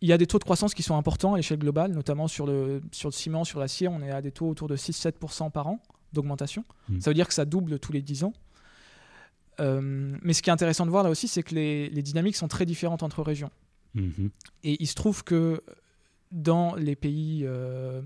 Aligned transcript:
il 0.00 0.08
y 0.08 0.12
a 0.12 0.18
des 0.18 0.26
taux 0.26 0.38
de 0.38 0.44
croissance 0.44 0.74
qui 0.74 0.82
sont 0.82 0.96
importants 0.96 1.34
à 1.34 1.36
l'échelle 1.36 1.58
globale, 1.58 1.92
notamment 1.92 2.26
sur 2.26 2.46
le, 2.46 2.80
sur 2.92 3.08
le 3.08 3.12
ciment, 3.12 3.44
sur 3.44 3.60
l'acier. 3.60 3.88
On 3.88 4.00
est 4.02 4.10
à 4.10 4.22
des 4.22 4.32
taux 4.32 4.48
autour 4.48 4.68
de 4.68 4.76
6-7% 4.76 5.50
par 5.50 5.66
an 5.66 5.82
d'augmentation. 6.12 6.64
Mm. 6.88 7.00
Ça 7.00 7.10
veut 7.10 7.14
dire 7.14 7.28
que 7.28 7.34
ça 7.34 7.44
double 7.44 7.78
tous 7.78 7.92
les 7.92 8.02
10 8.02 8.24
ans. 8.24 8.32
Euh, 9.60 10.16
mais 10.22 10.32
ce 10.32 10.42
qui 10.42 10.50
est 10.50 10.52
intéressant 10.52 10.86
de 10.86 10.90
voir 10.90 11.04
là 11.04 11.10
aussi, 11.10 11.28
c'est 11.28 11.42
que 11.42 11.54
les, 11.54 11.90
les 11.90 12.02
dynamiques 12.02 12.36
sont 12.36 12.48
très 12.48 12.66
différentes 12.66 13.02
entre 13.02 13.22
régions. 13.22 13.50
Mhm. 13.94 14.30
Et 14.64 14.76
il 14.80 14.86
se 14.86 14.94
trouve 14.94 15.24
que 15.24 15.62
dans 16.32 16.74
les 16.76 16.96
pays 16.96 17.42
euh, 17.44 18.00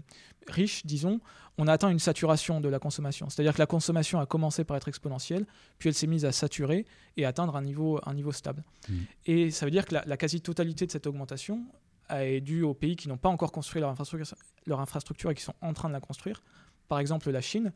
riches, 0.49 0.85
disons, 0.87 1.21
on 1.59 1.69
a 1.69 1.73
atteint 1.73 1.89
une 1.89 1.99
saturation 1.99 2.61
de 2.61 2.69
la 2.69 2.79
consommation. 2.79 3.29
C'est-à-dire 3.31 3.55
que 3.55 3.59
la 3.59 3.67
consommation 3.67 4.19
a 4.19 4.27
commencé 4.27 4.65
par 4.65 4.77
être 4.77 4.89
exponentielle, 4.89 5.47
puis 5.79 5.89
elle 5.89 5.95
s'est 5.95 6.07
mise 6.07 6.25
à 6.25 6.33
saturer 6.33 6.85
et 7.17 7.25
atteindre 7.25 7.57
un 7.57 7.63
niveau, 7.63 8.01
un 8.05 8.15
niveau 8.15 8.33
stable. 8.33 8.65
Mhm. 8.89 9.07
Et 9.27 9.51
ça 9.51 9.65
veut 9.67 9.71
dire 9.71 9.87
que 9.87 9.95
la, 9.95 10.05
la 10.07 10.17
quasi-totalité 10.17 10.87
de 10.87 10.91
cette 10.91 11.07
augmentation 11.07 11.65
est 12.11 12.41
due 12.41 12.63
aux 12.63 12.75
pays 12.75 12.97
qui 12.97 13.09
n'ont 13.09 13.17
pas 13.17 13.29
encore 13.29 13.53
construit 13.53 13.81
leur 13.81 13.91
infrastructure, 13.91 14.37
leur 14.67 14.81
infrastructure 14.81 15.31
et 15.31 15.35
qui 15.35 15.43
sont 15.43 15.55
en 15.61 15.73
train 15.73 15.89
de 15.89 15.95
la 15.95 16.01
construire. 16.01 16.43
Par 16.89 16.99
exemple, 16.99 17.31
la 17.31 17.41
Chine. 17.41 17.73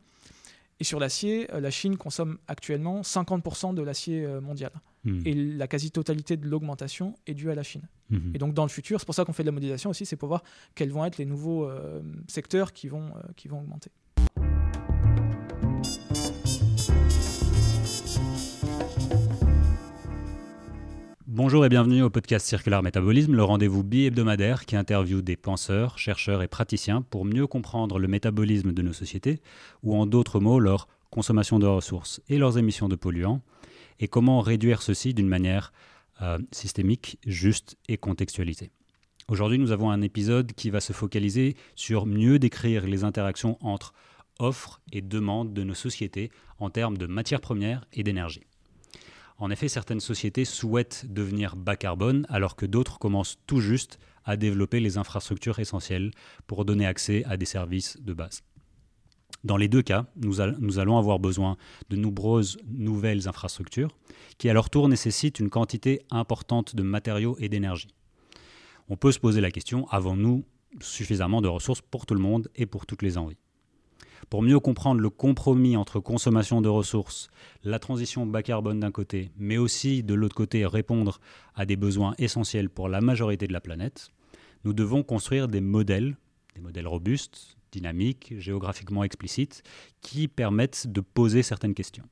Et 0.81 0.85
sur 0.85 1.01
l'acier, 1.01 1.53
euh, 1.53 1.61
la 1.61 1.71
Chine 1.71 1.97
consomme 1.97 2.39
actuellement 2.47 3.03
50% 3.03 3.75
de 3.75 3.83
l'acier 3.83 4.25
euh, 4.25 4.41
mondial. 4.41 4.73
Mhm. 5.05 5.23
Et 5.25 5.35
la 5.35 5.67
quasi-totalité 5.67 6.37
de 6.37 6.47
l'augmentation 6.47 7.15
est 7.27 7.35
due 7.35 7.51
à 7.51 7.55
la 7.55 7.63
Chine. 7.63 7.89
Mhm. 8.11 8.33
Et 8.35 8.39
donc 8.39 8.55
dans 8.55 8.65
le 8.65 8.69
futur, 8.69 9.01
c'est 9.01 9.07
pour 9.07 9.15
ça 9.15 9.25
qu'on 9.25 9.33
fait 9.33 9.43
de 9.43 9.49
la 9.49 9.53
modélisation 9.53 9.91
aussi, 9.91 10.07
c'est 10.07 10.17
pour 10.17 10.29
voir 10.29 10.43
quels 10.75 10.91
vont 10.91 11.05
être 11.05 11.19
les 11.19 11.27
nouveaux 11.27 11.65
euh, 11.65 12.01
secteurs 12.27 12.73
qui 12.73 12.89
vont, 12.89 13.09
euh, 13.17 13.21
qui 13.37 13.49
vont 13.49 13.61
augmenter. 13.61 13.91
Bonjour 21.39 21.65
et 21.65 21.69
bienvenue 21.69 22.03
au 22.03 22.11
podcast 22.11 22.45
Circular 22.49 22.83
Métabolisme, 22.83 23.37
le 23.37 23.45
rendez-vous 23.45 23.85
bi-hebdomadaire 23.85 24.67
qui 24.67 24.75
interviewe 24.75 25.23
des 25.23 25.37
penseurs, 25.37 25.97
chercheurs 25.97 26.43
et 26.43 26.49
praticiens 26.49 27.01
pour 27.01 27.25
mieux 27.25 27.47
comprendre 27.47 28.01
le 28.01 28.09
métabolisme 28.09 28.73
de 28.73 28.83
nos 28.83 28.93
sociétés, 28.93 29.41
ou 29.85 29.95
en 29.95 30.05
d'autres 30.05 30.41
mots, 30.41 30.59
leur 30.59 30.89
consommation 31.13 31.61
de 31.61 31.67
ressources 31.69 32.21
et 32.29 32.39
leurs 32.39 32.59
émissions 32.59 32.89
de 32.89 32.97
polluants, 32.97 33.41
et 34.01 34.09
comment 34.09 34.41
réduire 34.41 34.83
ceci 34.83 35.15
d'une 35.15 35.29
manière 35.29 35.73
euh, 36.23 36.39
systémique, 36.51 37.21
juste 37.25 37.77
et 37.87 37.99
contextualisée. 37.99 38.73
Aujourd'hui, 39.29 39.61
nous 39.61 39.71
avons 39.71 39.93
un 39.93 40.03
épisode 40.03 40.55
qui 40.55 40.71
va 40.71 40.81
se 40.81 40.93
focaliser 40.93 41.55
sur 41.77 42.05
mieux 42.05 42.41
décrire 42.41 42.85
les 42.85 43.05
interactions 43.05 43.59
entre 43.61 43.95
offre 44.41 44.81
et 44.91 45.03
demande 45.03 45.55
de 45.55 45.63
nos 45.63 45.75
sociétés 45.75 46.33
en 46.59 46.69
termes 46.69 46.99
de 46.99 47.07
matières 47.07 47.41
premières 47.41 47.85
et 47.93 48.03
d'énergie. 48.03 48.48
En 49.39 49.51
effet, 49.51 49.69
certaines 49.69 50.01
sociétés 50.01 50.45
souhaitent 50.45 51.07
devenir 51.09 51.55
bas 51.55 51.77
carbone 51.77 52.27
alors 52.29 52.57
que 52.57 52.67
d'autres 52.67 52.99
commencent 52.99 53.39
tout 53.47 53.61
juste 53.61 53.99
à 54.25 54.37
développer 54.37 54.81
les 54.81 54.99
infrastructures 54.99 55.61
essentielles 55.61 56.11
pour 56.47 56.65
donner 56.65 56.87
accès 56.87 57.25
à 57.25 57.37
des 57.37 57.47
services 57.47 57.97
de 58.01 58.13
base. 58.13 58.43
Dans 59.45 59.57
les 59.57 59.69
deux 59.69 59.83
cas, 59.83 60.07
nous, 60.17 60.41
all- 60.41 60.57
nous 60.59 60.81
allons 60.81 60.99
avoir 60.99 61.21
besoin 61.21 61.57
de 61.89 61.97
nombreuses 61.97 62.59
nouvelles 62.67 63.29
infrastructures 63.29 63.97
qui 64.39 64.51
à 64.51 64.53
leur 64.53 64.71
tour 64.71 64.89
nécessitent 64.89 65.39
une 65.39 65.51
quantité 65.51 66.01
importante 66.11 66.75
de 66.75 66.83
matériaux 66.83 67.37
et 67.39 67.49
d'énergie. 67.49 67.95
On 68.89 68.97
peut 68.97 69.13
se 69.13 69.21
poser 69.21 69.41
la 69.41 69.53
question, 69.53 69.87
avons-nous 69.91 70.45
suffisamment 70.81 71.41
de 71.41 71.49
ressources 71.49 71.81
pour 71.81 72.07
tout 72.07 72.15
le 72.15 72.21
monde 72.21 72.49
et 72.57 72.67
pour 72.67 72.87
toutes 72.87 73.03
les 73.03 73.17
envies? 73.17 73.39
Pour 74.31 74.43
mieux 74.43 74.61
comprendre 74.61 75.01
le 75.01 75.11
compromis 75.11 75.77
entre 75.77 76.01
consommation 76.01 76.61
de 76.61 76.69
ressources, 76.69 77.31
la 77.65 77.79
transition 77.79 78.27
bas 78.27 78.43
carbone 78.43 78.81
d'un 78.81 78.91
côté, 78.91 79.31
mais 79.37 79.59
aussi 79.59 80.03
de 80.03 80.15
l'autre 80.15 80.37
côté 80.37 80.67
répondre 80.67 81.21
à 81.55 81.67
des 81.67 81.77
besoins 81.77 82.15
essentiels 82.19 82.71
pour 82.71 82.89
la 82.89 83.01
majorité 83.01 83.47
de 83.47 83.53
la 83.53 83.61
planète, 83.61 84.11
nous 84.65 84.73
devons 84.73 85.03
construire 85.03 85.49
des 85.49 85.61
modèles, 85.61 86.17
des 86.55 86.61
modèles 86.61 86.87
robustes, 86.87 87.57
dynamiques, 87.73 88.35
géographiquement 88.39 89.05
explicites, 89.05 89.63
qui 90.01 90.29
permettent 90.29 90.87
de 90.87 91.01
poser 91.01 91.43
certaines 91.43 91.75
questions. 91.75 92.05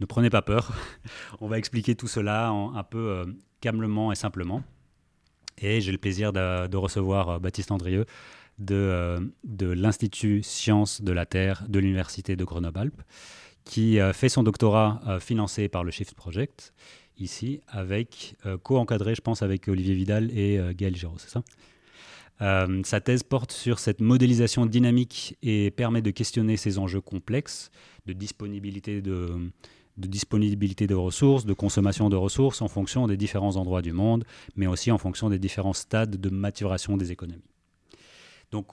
Ne 0.00 0.06
prenez 0.06 0.30
pas 0.30 0.42
peur, 0.42 0.72
on 1.40 1.48
va 1.48 1.58
expliquer 1.58 1.94
tout 1.94 2.08
cela 2.08 2.48
un 2.48 2.82
peu 2.82 2.98
euh, 2.98 3.24
calmement 3.60 4.12
et 4.12 4.16
simplement. 4.16 4.62
Et 5.58 5.80
j'ai 5.80 5.92
le 5.92 5.98
plaisir 5.98 6.32
de, 6.32 6.66
de 6.66 6.76
recevoir 6.76 7.28
euh, 7.28 7.38
Baptiste 7.38 7.70
Andrieux 7.70 8.06
de, 8.58 8.74
euh, 8.74 9.20
de 9.44 9.66
l'Institut 9.66 10.42
Sciences 10.42 11.02
de 11.02 11.12
la 11.12 11.26
Terre 11.26 11.64
de 11.68 11.78
l'Université 11.78 12.36
de 12.36 12.44
Grenoble-Alpes, 12.44 13.02
qui 13.64 13.98
euh, 13.98 14.12
fait 14.12 14.28
son 14.28 14.42
doctorat 14.42 15.00
euh, 15.06 15.20
financé 15.20 15.68
par 15.68 15.84
le 15.84 15.90
Shift 15.90 16.14
Project, 16.14 16.72
ici, 17.16 17.60
avec 17.68 18.34
co-encadré, 18.64 19.14
je 19.14 19.20
pense, 19.20 19.42
avec 19.42 19.68
Olivier 19.68 19.94
Vidal 19.94 20.36
et 20.36 20.58
Gaël 20.74 20.96
Giraud, 20.96 21.14
c'est 21.18 21.30
ça? 21.30 21.44
Sa 22.82 23.00
thèse 23.00 23.22
porte 23.22 23.52
sur 23.52 23.78
cette 23.78 24.00
modélisation 24.00 24.66
dynamique 24.66 25.38
et 25.40 25.70
permet 25.70 26.02
de 26.02 26.10
questionner 26.10 26.56
ces 26.56 26.76
enjeux 26.76 27.00
complexes 27.00 27.70
de 28.06 28.14
disponibilité 28.14 29.00
de, 29.00 29.52
de 29.96 30.08
disponibilité 30.08 30.88
de 30.88 30.96
ressources, 30.96 31.44
de 31.46 31.52
consommation 31.52 32.08
de 32.08 32.16
ressources 32.16 32.62
en 32.62 32.68
fonction 32.68 33.06
des 33.06 33.16
différents 33.16 33.54
endroits 33.54 33.82
du 33.82 33.92
monde, 33.92 34.24
mais 34.56 34.66
aussi 34.66 34.90
en 34.90 34.98
fonction 34.98 35.30
des 35.30 35.38
différents 35.38 35.72
stades 35.72 36.20
de 36.20 36.30
maturation 36.30 36.96
des 36.96 37.12
économies. 37.12 37.53
Donc, 38.54 38.68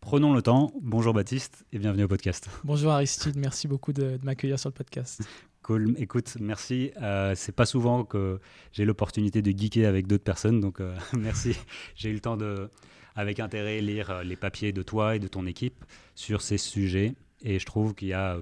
prenons 0.00 0.34
le 0.34 0.40
temps. 0.40 0.70
Bonjour 0.80 1.12
Baptiste 1.12 1.64
et 1.72 1.80
bienvenue 1.80 2.04
au 2.04 2.06
podcast. 2.06 2.48
Bonjour 2.62 2.92
Aristide, 2.92 3.36
merci 3.36 3.66
beaucoup 3.66 3.92
de, 3.92 4.18
de 4.18 4.24
m'accueillir 4.24 4.56
sur 4.56 4.68
le 4.68 4.74
podcast. 4.74 5.20
Cool. 5.62 5.94
Écoute, 5.98 6.36
merci. 6.40 6.92
Euh, 7.02 7.34
c'est 7.36 7.54
pas 7.54 7.66
souvent 7.66 8.04
que 8.04 8.40
j'ai 8.72 8.84
l'opportunité 8.84 9.42
de 9.42 9.50
geeker 9.50 9.86
avec 9.86 10.06
d'autres 10.06 10.22
personnes, 10.22 10.60
donc 10.60 10.80
euh, 10.80 10.96
merci. 11.18 11.56
J'ai 11.96 12.10
eu 12.10 12.14
le 12.14 12.20
temps 12.20 12.36
de, 12.36 12.70
avec 13.16 13.40
intérêt, 13.40 13.80
lire 13.80 14.10
euh, 14.10 14.22
les 14.22 14.36
papiers 14.36 14.72
de 14.72 14.82
toi 14.82 15.16
et 15.16 15.18
de 15.18 15.28
ton 15.28 15.44
équipe 15.44 15.84
sur 16.14 16.40
ces 16.40 16.56
sujets, 16.56 17.14
et 17.42 17.58
je 17.58 17.66
trouve 17.66 17.94
qu'il 17.94 18.08
y 18.08 18.14
a 18.14 18.38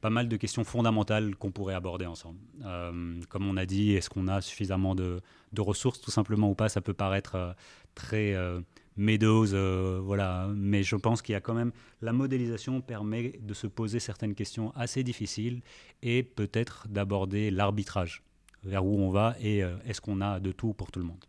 pas 0.00 0.10
mal 0.10 0.28
de 0.28 0.36
questions 0.36 0.64
fondamentales 0.64 1.34
qu'on 1.36 1.50
pourrait 1.50 1.74
aborder 1.74 2.06
ensemble. 2.06 2.38
Euh, 2.64 3.20
comme 3.28 3.46
on 3.46 3.56
a 3.56 3.66
dit, 3.66 3.92
est-ce 3.92 4.08
qu'on 4.08 4.28
a 4.28 4.40
suffisamment 4.40 4.94
de, 4.94 5.20
de 5.52 5.60
ressources, 5.60 6.00
tout 6.00 6.10
simplement 6.10 6.50
ou 6.50 6.54
pas? 6.54 6.68
Ça 6.68 6.80
peut 6.80 6.94
paraître 6.94 7.34
euh, 7.34 7.52
très 7.94 8.34
euh, 8.34 8.60
meadows, 8.98 9.54
euh, 9.54 10.00
voilà. 10.02 10.48
Mais 10.54 10.82
je 10.82 10.96
pense 10.96 11.22
qu'il 11.22 11.32
y 11.32 11.36
a 11.36 11.40
quand 11.40 11.54
même 11.54 11.72
la 12.02 12.12
modélisation 12.12 12.80
permet 12.82 13.38
de 13.40 13.54
se 13.54 13.66
poser 13.66 14.00
certaines 14.00 14.34
questions 14.34 14.72
assez 14.76 15.02
difficiles 15.02 15.62
et 16.02 16.22
peut-être 16.22 16.86
d'aborder 16.88 17.50
l'arbitrage 17.50 18.22
vers 18.64 18.84
où 18.84 18.98
on 19.00 19.10
va 19.10 19.36
et 19.40 19.62
euh, 19.62 19.76
est-ce 19.86 20.00
qu'on 20.00 20.20
a 20.20 20.40
de 20.40 20.52
tout 20.52 20.74
pour 20.74 20.90
tout 20.90 20.98
le 20.98 21.06
monde? 21.06 21.24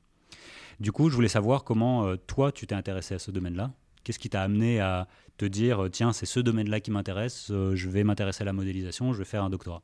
Du 0.80 0.92
coup, 0.92 1.10
je 1.10 1.16
voulais 1.16 1.28
savoir 1.30 1.64
comment 1.64 2.06
euh, 2.06 2.16
toi 2.18 2.52
tu 2.52 2.68
t'es 2.68 2.76
intéressé 2.76 3.16
à 3.16 3.20
ce 3.20 3.32
domaine-là. 3.32 3.72
Qu'est-ce 4.04 4.20
qui 4.20 4.30
t'a 4.30 4.42
amené 4.42 4.80
à 4.80 5.08
te 5.38 5.46
dire 5.46 5.88
tiens, 5.92 6.12
c'est 6.12 6.26
ce 6.26 6.40
domaine-là 6.40 6.80
qui 6.80 6.92
m'intéresse, 6.92 7.48
je 7.50 7.90
vais 7.90 8.04
m'intéresser 8.04 8.42
à 8.42 8.46
la 8.46 8.54
modélisation, 8.54 9.14
je 9.14 9.20
vais 9.20 9.26
faire 9.26 9.44
un 9.44 9.50
doctorat? 9.50 9.84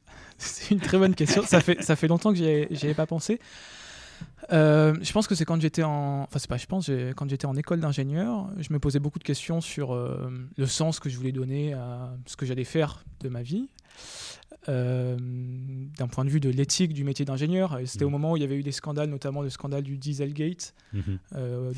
C'est 0.38 0.72
une 0.72 0.80
très 0.80 0.96
bonne 0.96 1.14
question. 1.14 1.42
Ça 1.42 1.60
fait, 1.60 1.82
ça 1.82 1.96
fait 1.96 2.08
longtemps 2.08 2.32
que 2.32 2.38
j'y 2.38 2.84
avais 2.84 2.94
pas 2.94 3.06
pensé. 3.06 3.38
Euh, 4.52 4.94
je 5.00 5.12
pense 5.12 5.26
que 5.28 5.34
c'est 5.34 5.44
quand 5.44 5.60
j'étais 5.60 5.82
en, 5.84 6.22
enfin 6.22 6.38
c'est 6.38 6.48
pas, 6.48 6.56
je 6.56 6.66
pense, 6.66 6.90
quand 7.16 7.28
j'étais 7.30 7.46
en 7.46 7.56
école 7.56 7.80
d'ingénieur, 7.80 8.48
je 8.58 8.72
me 8.72 8.78
posais 8.80 8.98
beaucoup 8.98 9.18
de 9.20 9.24
questions 9.24 9.60
sur 9.60 9.92
euh, 9.94 10.28
le 10.56 10.66
sens 10.66 10.98
que 10.98 11.08
je 11.08 11.16
voulais 11.16 11.30
donner 11.32 11.72
à 11.74 12.12
ce 12.26 12.36
que 12.36 12.46
j'allais 12.46 12.64
faire 12.64 13.04
de 13.20 13.28
ma 13.28 13.42
vie, 13.42 13.68
Euh, 14.68 15.16
d'un 15.98 16.06
point 16.06 16.22
de 16.26 16.30
vue 16.30 16.38
de 16.40 16.50
l'éthique 16.50 16.92
du 16.92 17.02
métier 17.02 17.24
d'ingénieur. 17.24 17.78
C'était 17.86 18.04
au 18.04 18.08
Mhm. 18.08 18.12
moment 18.12 18.32
où 18.32 18.36
il 18.36 18.40
y 18.42 18.44
avait 18.44 18.56
eu 18.58 18.62
des 18.62 18.72
scandales, 18.72 19.08
notamment 19.08 19.40
le 19.40 19.48
scandale 19.48 19.82
du 19.82 19.96
Dieselgate, 19.96 20.74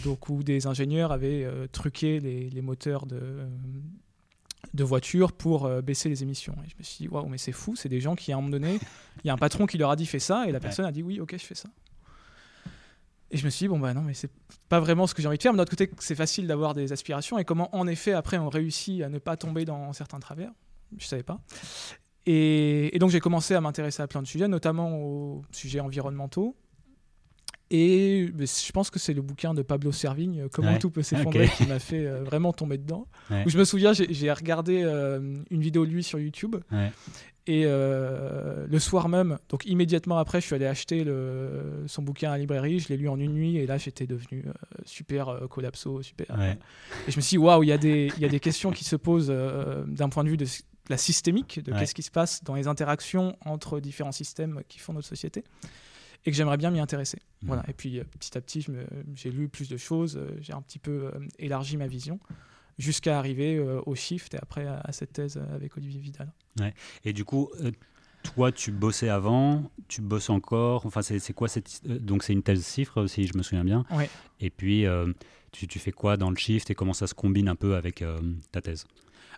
donc 0.05 0.29
où 0.29 0.43
des 0.43 0.67
ingénieurs 0.67 1.13
avaient 1.13 1.47
truqué 1.71 2.19
les, 2.19 2.51
les 2.51 2.61
moteurs 2.61 3.07
de, 3.07 3.21
de 4.75 4.85
voitures 4.85 5.31
pour 5.33 5.67
euh, 5.67 5.81
baisser 5.81 6.09
les 6.09 6.23
émissions. 6.25 6.55
Et 6.67 6.71
je 6.71 6.75
me 6.77 6.83
suis 6.83 7.05
dit, 7.05 7.09
waouh, 7.09 7.29
mais 7.29 7.39
c'est 7.39 7.53
fou, 7.53 7.77
c'est 7.77 7.89
des 7.89 8.01
gens 8.01 8.17
qui, 8.17 8.33
à 8.33 8.37
un 8.37 8.41
moment 8.41 8.51
donné, 8.51 8.81
il 9.23 9.27
y 9.29 9.31
a 9.31 9.33
un 9.33 9.39
patron 9.39 9.67
qui 9.67 9.79
leur 9.79 9.91
a 9.91 9.97
dit 9.97 10.07
fais 10.07 10.19
ça, 10.19 10.49
et 10.49 10.53
la 10.53 10.59
personne 10.61 10.85
a 10.85 10.91
dit 10.93 11.05
oui, 11.05 11.21
ok, 11.21 11.35
je 11.39 11.45
fais 11.45 11.55
ça. 11.55 11.69
Et 13.33 13.39
je 13.39 13.45
me 13.45 13.51
suis 13.51 13.65
dit, 13.65 13.69
bon, 13.69 13.79
bah 13.81 13.95
non, 13.95 14.03
mais 14.03 14.13
c'est 14.15 14.31
pas 14.69 14.79
vraiment 14.79 15.07
ce 15.07 15.15
que 15.15 15.23
j'ai 15.23 15.29
envie 15.29 15.39
de 15.39 15.43
faire. 15.43 15.53
Mais 15.53 15.57
d'un 15.57 15.63
autre 15.63 15.71
côté, 15.71 15.91
c'est 15.99 16.15
facile 16.15 16.47
d'avoir 16.47 16.75
des 16.75 16.93
aspirations, 16.93 17.39
et 17.39 17.45
comment, 17.45 17.75
en 17.75 17.87
effet, 17.87 18.13
après, 18.13 18.37
on 18.39 18.49
réussit 18.51 19.03
à 19.03 19.09
ne 19.09 19.19
pas 19.19 19.37
tomber 19.37 19.65
dans 19.65 19.93
certains 19.95 20.21
travers, 20.21 20.51
je 20.99 21.07
savais 21.07 21.23
pas. 21.23 21.41
Et, 22.27 22.95
et 22.95 22.99
donc, 22.99 23.11
j'ai 23.11 23.21
commencé 23.21 23.55
à 23.55 23.61
m'intéresser 23.61 24.03
à 24.03 24.07
plein 24.07 24.23
de 24.23 24.27
sujets, 24.27 24.49
notamment 24.49 24.97
aux 24.99 25.43
sujets 25.51 25.81
environnementaux. 25.81 26.55
Et 27.75 28.31
je 28.39 28.73
pense 28.73 28.91
que 28.91 28.99
c'est 28.99 29.15
le 29.15 29.23
bouquin 29.23 29.55
de 29.55 29.63
Pablo 29.63 29.93
Servigne, 29.93 30.47
Comment 30.53 30.73
Ouais. 30.73 30.79
tout 30.79 30.91
peut 30.91 31.03
s'effondrer, 31.03 31.49
qui 31.57 31.65
m'a 31.67 31.79
fait 31.79 32.05
euh, 32.07 32.23
vraiment 32.23 32.53
tomber 32.53 32.77
dedans. 32.77 33.07
Ouais. 33.31 33.45
Où 33.47 33.49
je 33.49 33.57
me 33.57 33.65
souviens, 33.65 33.95
j'ai 33.95 34.13
j'ai 34.13 34.31
regardé 34.31 34.83
euh, 34.85 35.39
une 35.51 35.61
vidéo 35.63 35.87
de 35.87 35.91
lui 35.91 36.03
sur 36.03 36.19
YouTube. 36.19 36.57
Ouais. 36.71 36.93
Et 37.49 37.65
euh, 37.67 38.67
le 38.69 38.79
soir 38.79 39.09
même, 39.09 39.37
donc 39.49 39.67
immédiatement 39.67 40.17
après, 40.19 40.41
je 40.41 40.47
suis 40.47 40.55
allé 40.55 40.67
acheter 40.67 41.03
le, 41.03 41.83
son 41.89 42.01
bouquin 42.03 42.29
à 42.31 42.33
la 42.35 42.39
librairie. 42.39 42.79
Je 42.79 42.89
l'ai 42.89 42.97
lu 42.97 43.09
en 43.09 43.19
une 43.19 43.33
nuit. 43.33 43.57
Et 43.57 43.67
là, 43.67 43.79
j'étais 43.79 44.07
devenu 44.07 44.45
euh, 44.47 44.53
super 44.85 45.29
euh, 45.29 45.47
collapso, 45.49 46.03
super. 46.03 46.39
Ouais. 46.39 46.57
Et 47.09 47.11
je 47.11 47.17
me 47.17 47.21
suis 47.21 47.31
dit, 47.35 47.39
waouh, 47.39 47.65
il 47.65 47.69
y, 47.69 47.73
a 47.73 47.79
des- 47.79 48.13
il 48.17 48.23
y 48.23 48.25
a 48.25 48.29
des 48.29 48.39
questions 48.41 48.71
qui 48.71 48.85
se 48.85 48.95
posent 48.95 49.33
d'un 49.87 50.09
point 50.09 50.23
de 50.23 50.29
vue 50.29 50.37
de 50.37 50.47
la 50.89 50.97
systémique, 50.97 51.61
de 51.65 51.73
Ouais. 51.73 51.81
qu'est-ce 51.81 51.95
qui 51.95 52.03
se 52.03 52.11
passe 52.13 52.45
dans 52.45 52.55
les 52.55 52.69
interactions 52.69 53.37
entre 53.45 53.81
différents 53.81 54.13
systèmes 54.13 54.61
qui 54.69 54.79
font 54.79 54.93
notre 54.93 55.09
société. 55.09 55.43
et 56.25 56.31
que 56.31 56.37
j'aimerais 56.37 56.57
bien 56.57 56.71
m'y 56.71 56.79
intéresser. 56.79 57.19
Mmh. 57.43 57.47
Voilà. 57.49 57.65
Et 57.69 57.73
puis 57.73 58.01
petit 58.21 58.39
à 58.39 58.41
petit, 58.41 58.65
j'ai 59.17 59.31
lu 59.33 59.49
plus 59.49 59.69
de 59.69 59.77
choses, 59.77 60.21
j'ai 60.41 60.53
un 60.53 60.63
petit 60.63 60.79
peu 60.79 61.11
élargi 61.41 61.77
ma 61.77 61.89
vision 61.89 62.21
jusqu'à 62.83 63.19
arriver 63.19 63.59
au 63.87 63.95
shift 63.95 64.35
et 64.35 64.39
après 64.41 64.67
à, 64.67 64.93
cette 64.93 65.13
thèse 65.13 65.43
avec 65.55 65.77
Olivier 65.77 66.01
Vidal. 66.01 66.33
Ouais. 66.59 66.75
Et 67.05 67.13
du 67.13 67.25
coup, 67.25 67.51
toi, 68.23 68.53
tu 68.53 68.73
bossais 68.73 69.09
avant, 69.09 69.71
tu 69.89 70.01
bosses 70.01 70.31
encore. 70.31 70.87
Enfin, 70.87 71.03
c'est 71.03 71.33
quoi 71.33 71.49
cette. 71.49 71.83
Euh, 71.89 71.99
donc, 71.99 72.23
c'est 72.23 72.33
une 72.33 72.43
thèse 72.43 72.65
cifre, 72.65 73.07
si 73.07 73.27
je 73.27 73.37
me 73.37 73.43
souviens 73.43 73.65
bien. 73.65 73.85
Ouais. 73.91 74.09
Et 74.41 74.51
puis, 74.51 74.87
euh, 74.87 75.13
tu, 75.51 75.67
tu, 75.67 75.79
fais 75.79 75.93
quoi 75.93 76.17
dans 76.17 76.31
le 76.31 76.37
shift 76.37 76.71
et 76.71 76.75
comment 76.75 76.93
ça 76.93 77.07
se 77.07 77.15
combine 77.15 77.49
un 77.49 77.57
peu 77.57 77.77
avec 77.77 78.03
euh, 78.03 78.19
ta 78.51 78.61
thèse? 78.61 78.87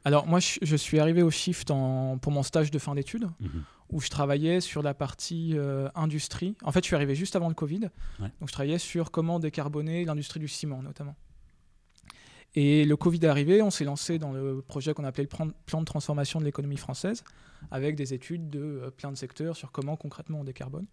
Alors, 0.05 0.27
moi, 0.27 0.39
je, 0.39 0.77
suis 0.77 0.99
arrivé 0.99 1.23
au 1.23 1.31
shift 1.31 1.71
en, 1.71 2.19
pour 2.19 2.31
mon 2.31 2.43
stage 2.43 2.71
de 2.71 2.79
fin 2.79 2.95
d'études, 2.95 3.27
mhm. 3.41 3.65
où 3.91 4.01
je 4.01 4.11
travaillais 4.11 4.61
sur 4.61 4.83
la 4.83 4.93
partie 4.93 5.57
industrie. 5.95 6.57
En 6.63 6.73
fait, 6.73 6.81
je 6.81 6.87
suis 6.87 6.97
arrivé 6.97 7.15
juste 7.15 7.37
avant 7.37 7.49
le 7.49 7.55
Covid. 7.55 7.89
Donc, 8.19 8.49
je 8.49 8.53
travaillais 8.53 8.79
sur 8.79 9.11
comment 9.11 9.41
décarboner 9.41 10.05
l'industrie 10.05 10.41
du 10.41 10.49
ciment, 10.49 10.83
notamment. 10.83 11.17
Et 12.55 12.85
le 12.85 12.97
Covid 12.97 13.19
est 13.19 13.29
arrivé, 13.29 13.63
on 13.63 13.71
s'est 13.71 13.85
lancé 13.85 14.19
dans 14.19 14.33
le 14.33 14.63
projet 14.63 14.95
qu'on 14.95 15.05
appelait 15.05 15.25
le 15.25 15.53
plan 15.67 15.81
de 15.81 15.85
transformation 15.85 16.39
de 16.39 16.45
l'économie 16.45 16.77
française, 16.77 17.25
avec 17.71 17.97
des 17.97 18.15
études 18.15 18.49
de 18.49 18.61
euh, 18.61 18.91
plein 18.91 19.11
de 19.11 19.17
secteurs 19.17 19.57
sur 19.57 19.73
comment 19.73 19.97
concrètement 19.97 20.41
on 20.41 20.45
décarbone. 20.45 20.87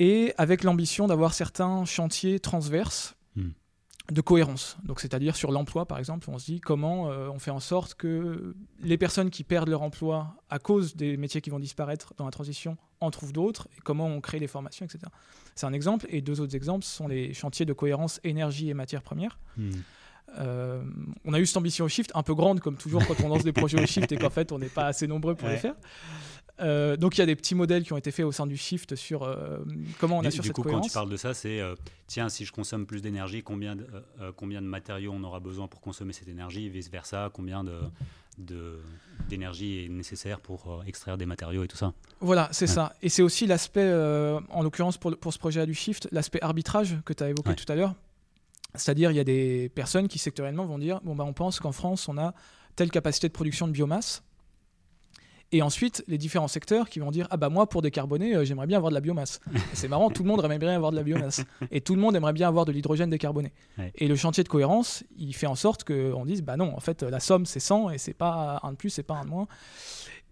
Et 0.00 0.32
avec 0.38 0.64
l'ambition 0.64 1.06
d'avoir 1.06 1.34
certains 1.34 1.84
chantiers 1.84 2.40
transverses 2.40 3.14
hmm. 3.36 3.50
de 4.10 4.20
cohérence. 4.20 4.78
Donc, 4.82 4.98
c'est-à-dire 4.98 5.36
sur 5.36 5.52
l'emploi, 5.52 5.86
par 5.86 5.98
exemple, 5.98 6.28
on 6.30 6.38
se 6.38 6.46
dit 6.46 6.60
comment 6.60 7.10
euh, 7.10 7.28
on 7.28 7.38
fait 7.38 7.50
en 7.52 7.60
sorte 7.60 7.94
que 7.94 8.56
les 8.80 8.98
personnes 8.98 9.30
qui 9.30 9.44
perdent 9.44 9.68
leur 9.68 9.82
emploi 9.82 10.34
à 10.48 10.58
cause 10.58 10.96
des 10.96 11.18
métiers 11.18 11.40
qui 11.40 11.50
vont 11.50 11.60
disparaître 11.60 12.14
dans 12.16 12.24
la 12.24 12.30
transition 12.32 12.78
en 13.00 13.10
trouvent 13.10 13.32
d'autres, 13.32 13.68
et 13.76 13.80
comment 13.82 14.06
on 14.06 14.20
crée 14.20 14.40
des 14.40 14.48
formations, 14.48 14.84
etc. 14.84 15.00
C'est 15.54 15.66
un 15.66 15.72
exemple. 15.72 16.06
Et 16.08 16.20
deux 16.20 16.40
autres 16.40 16.56
exemples 16.56 16.84
sont 16.84 17.06
les 17.06 17.32
chantiers 17.32 17.66
de 17.66 17.72
cohérence 17.72 18.20
énergie 18.24 18.70
et 18.70 18.74
matières 18.74 19.02
premières. 19.02 19.38
Hmm. 19.56 19.70
Euh, 20.38 20.82
on 21.24 21.32
a 21.32 21.40
eu 21.40 21.46
cette 21.46 21.56
ambition 21.56 21.84
au 21.84 21.88
shift, 21.88 22.12
un 22.14 22.22
peu 22.22 22.34
grande 22.34 22.60
comme 22.60 22.76
toujours 22.76 23.06
quand 23.06 23.20
on 23.24 23.28
lance 23.28 23.44
des 23.44 23.52
projets 23.52 23.82
au 23.82 23.86
shift 23.86 24.10
et 24.12 24.16
qu'en 24.16 24.30
fait 24.30 24.52
on 24.52 24.58
n'est 24.58 24.68
pas 24.68 24.86
assez 24.86 25.06
nombreux 25.06 25.34
pour 25.34 25.48
les 25.48 25.56
faire. 25.56 25.74
Euh, 26.60 26.96
donc 26.96 27.16
il 27.16 27.20
y 27.20 27.22
a 27.22 27.26
des 27.26 27.36
petits 27.36 27.54
modèles 27.54 27.84
qui 27.84 27.92
ont 27.94 27.96
été 27.96 28.10
faits 28.10 28.26
au 28.26 28.32
sein 28.32 28.46
du 28.46 28.58
shift 28.58 28.94
sur 28.94 29.22
euh, 29.22 29.58
comment 29.98 30.18
on 30.18 30.24
assure 30.24 30.42
du 30.42 30.48
cette 30.48 30.56
coup, 30.56 30.62
cohérence. 30.62 30.82
Quand 30.82 30.88
tu 30.88 30.94
parles 30.94 31.10
de 31.10 31.16
ça, 31.16 31.32
c'est 31.34 31.60
tiens, 32.06 32.28
si 32.28 32.44
je 32.44 32.52
consomme 32.52 32.86
plus 32.86 33.02
d'énergie, 33.02 33.42
combien 33.42 33.76
de, 33.76 33.86
combien 34.36 34.60
de 34.60 34.66
matériaux 34.66 35.12
on 35.14 35.24
aura 35.24 35.40
besoin 35.40 35.68
pour 35.68 35.80
consommer 35.80 36.12
cette 36.12 36.28
énergie, 36.28 36.68
vice 36.68 36.90
versa, 36.90 37.30
combien 37.32 37.64
de 37.64 37.80
d'énergie 39.28 39.84
est 39.84 39.88
nécessaire 39.90 40.40
pour 40.40 40.82
extraire 40.86 41.18
des 41.18 41.26
matériaux 41.26 41.62
et 41.62 41.68
tout 41.68 41.76
ça. 41.76 41.92
Voilà, 42.20 42.48
c'est 42.52 42.66
ça. 42.66 42.94
Et 43.02 43.10
c'est 43.10 43.20
aussi 43.20 43.46
l'aspect, 43.46 43.92
en 44.50 44.62
l'occurrence 44.62 44.96
pour, 44.96 45.16
pour 45.16 45.32
ce 45.32 45.38
projet 45.38 45.66
du 45.66 45.74
Shift, 45.74 46.08
l'aspect 46.12 46.40
arbitrage 46.40 46.96
que 47.04 47.12
tu 47.12 47.22
as 47.22 47.28
évoqué 47.28 47.54
tout 47.54 47.70
à 47.70 47.74
l'heure. 47.74 47.94
C'est-à-dire, 48.74 49.10
il 49.10 49.16
y 49.16 49.20
a 49.20 49.24
des 49.24 49.68
personnes 49.74 50.08
qui 50.08 50.18
sectoriellement 50.18 50.66
vont 50.66 50.78
dire 50.78 51.00
bon, 51.02 51.14
bah, 51.14 51.24
on 51.24 51.32
pense 51.32 51.60
qu'en 51.60 51.72
France, 51.72 52.08
on 52.08 52.18
a 52.18 52.34
telle 52.76 52.90
capacité 52.90 53.28
de 53.28 53.32
production 53.32 53.66
de 53.66 53.72
biomasse. 53.72 54.22
Et 55.52 55.62
ensuite, 55.62 56.04
les 56.06 56.16
différents 56.16 56.48
secteurs 56.48 56.88
qui 56.88 57.00
vont 57.00 57.10
dire 57.10 57.26
Ah 57.30 57.36
bah 57.36 57.48
moi, 57.48 57.68
pour 57.68 57.82
décarboner, 57.82 58.36
euh, 58.36 58.44
j'aimerais 58.44 58.68
bien 58.68 58.76
avoir 58.76 58.90
de 58.90 58.94
la 58.94 59.00
biomasse. 59.00 59.40
c'est 59.72 59.88
marrant, 59.88 60.08
tout 60.08 60.22
le 60.22 60.28
monde 60.28 60.44
aimerait 60.44 60.58
bien 60.58 60.74
avoir 60.74 60.92
de 60.92 60.96
la 60.96 61.02
biomasse. 61.02 61.42
Et 61.72 61.80
tout 61.80 61.96
le 61.96 62.00
monde 62.00 62.14
aimerait 62.14 62.32
bien 62.32 62.46
avoir 62.46 62.64
de 62.64 62.72
l'hydrogène 62.72 63.10
décarboné. 63.10 63.52
Et 63.96 64.06
le 64.06 64.14
chantier 64.14 64.44
de 64.44 64.48
cohérence, 64.48 65.02
il 65.18 65.34
fait 65.34 65.48
en 65.48 65.56
sorte 65.56 65.82
qu'on 65.82 66.24
dise 66.24 66.42
Bah 66.42 66.56
non, 66.56 66.72
en 66.76 66.80
fait, 66.80 67.02
la 67.02 67.18
somme, 67.18 67.46
c'est 67.46 67.60
100 67.60 67.90
et 67.90 67.98
c'est 67.98 68.14
pas 68.14 68.60
un 68.62 68.72
de 68.72 68.76
plus, 68.76 68.90
c'est 68.90 69.02
pas 69.02 69.14
un 69.14 69.24
de 69.24 69.30
moins. 69.30 69.48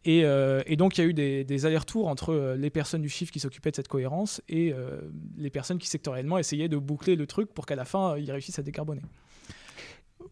Euh, 0.09 0.63
et, 0.67 0.77
donc, 0.77 0.97
il 0.97 1.01
y 1.03 1.05
a 1.05 1.07
eu 1.07 1.15
des, 1.15 1.67
allers-retours 1.67 2.09
entre 2.09 2.33
euh, 2.33 2.57
les 2.57 2.71
personnes 2.71 3.03
du 3.03 3.09
chiffre 3.09 3.33
qui 3.33 3.41
s'occupaient 3.41 3.71
de 3.71 3.77
cette 3.77 3.89
cohérence 3.89 4.41
et 4.49 4.73
euh, 4.73 5.01
les 5.37 5.51
personnes 5.51 5.79
qui 5.79 5.89
sectoriellement 5.89 6.39
essayaient 6.39 6.69
de 6.69 6.77
boucler 6.77 7.17
le 7.17 7.27
truc 7.27 7.53
pour 7.53 7.67
qu'à 7.67 7.77
la 7.77 7.85
fin, 7.85 8.17
ils 8.17 8.31
réussissent 8.31 8.59
à 8.59 8.63
décarboner. 8.63 9.03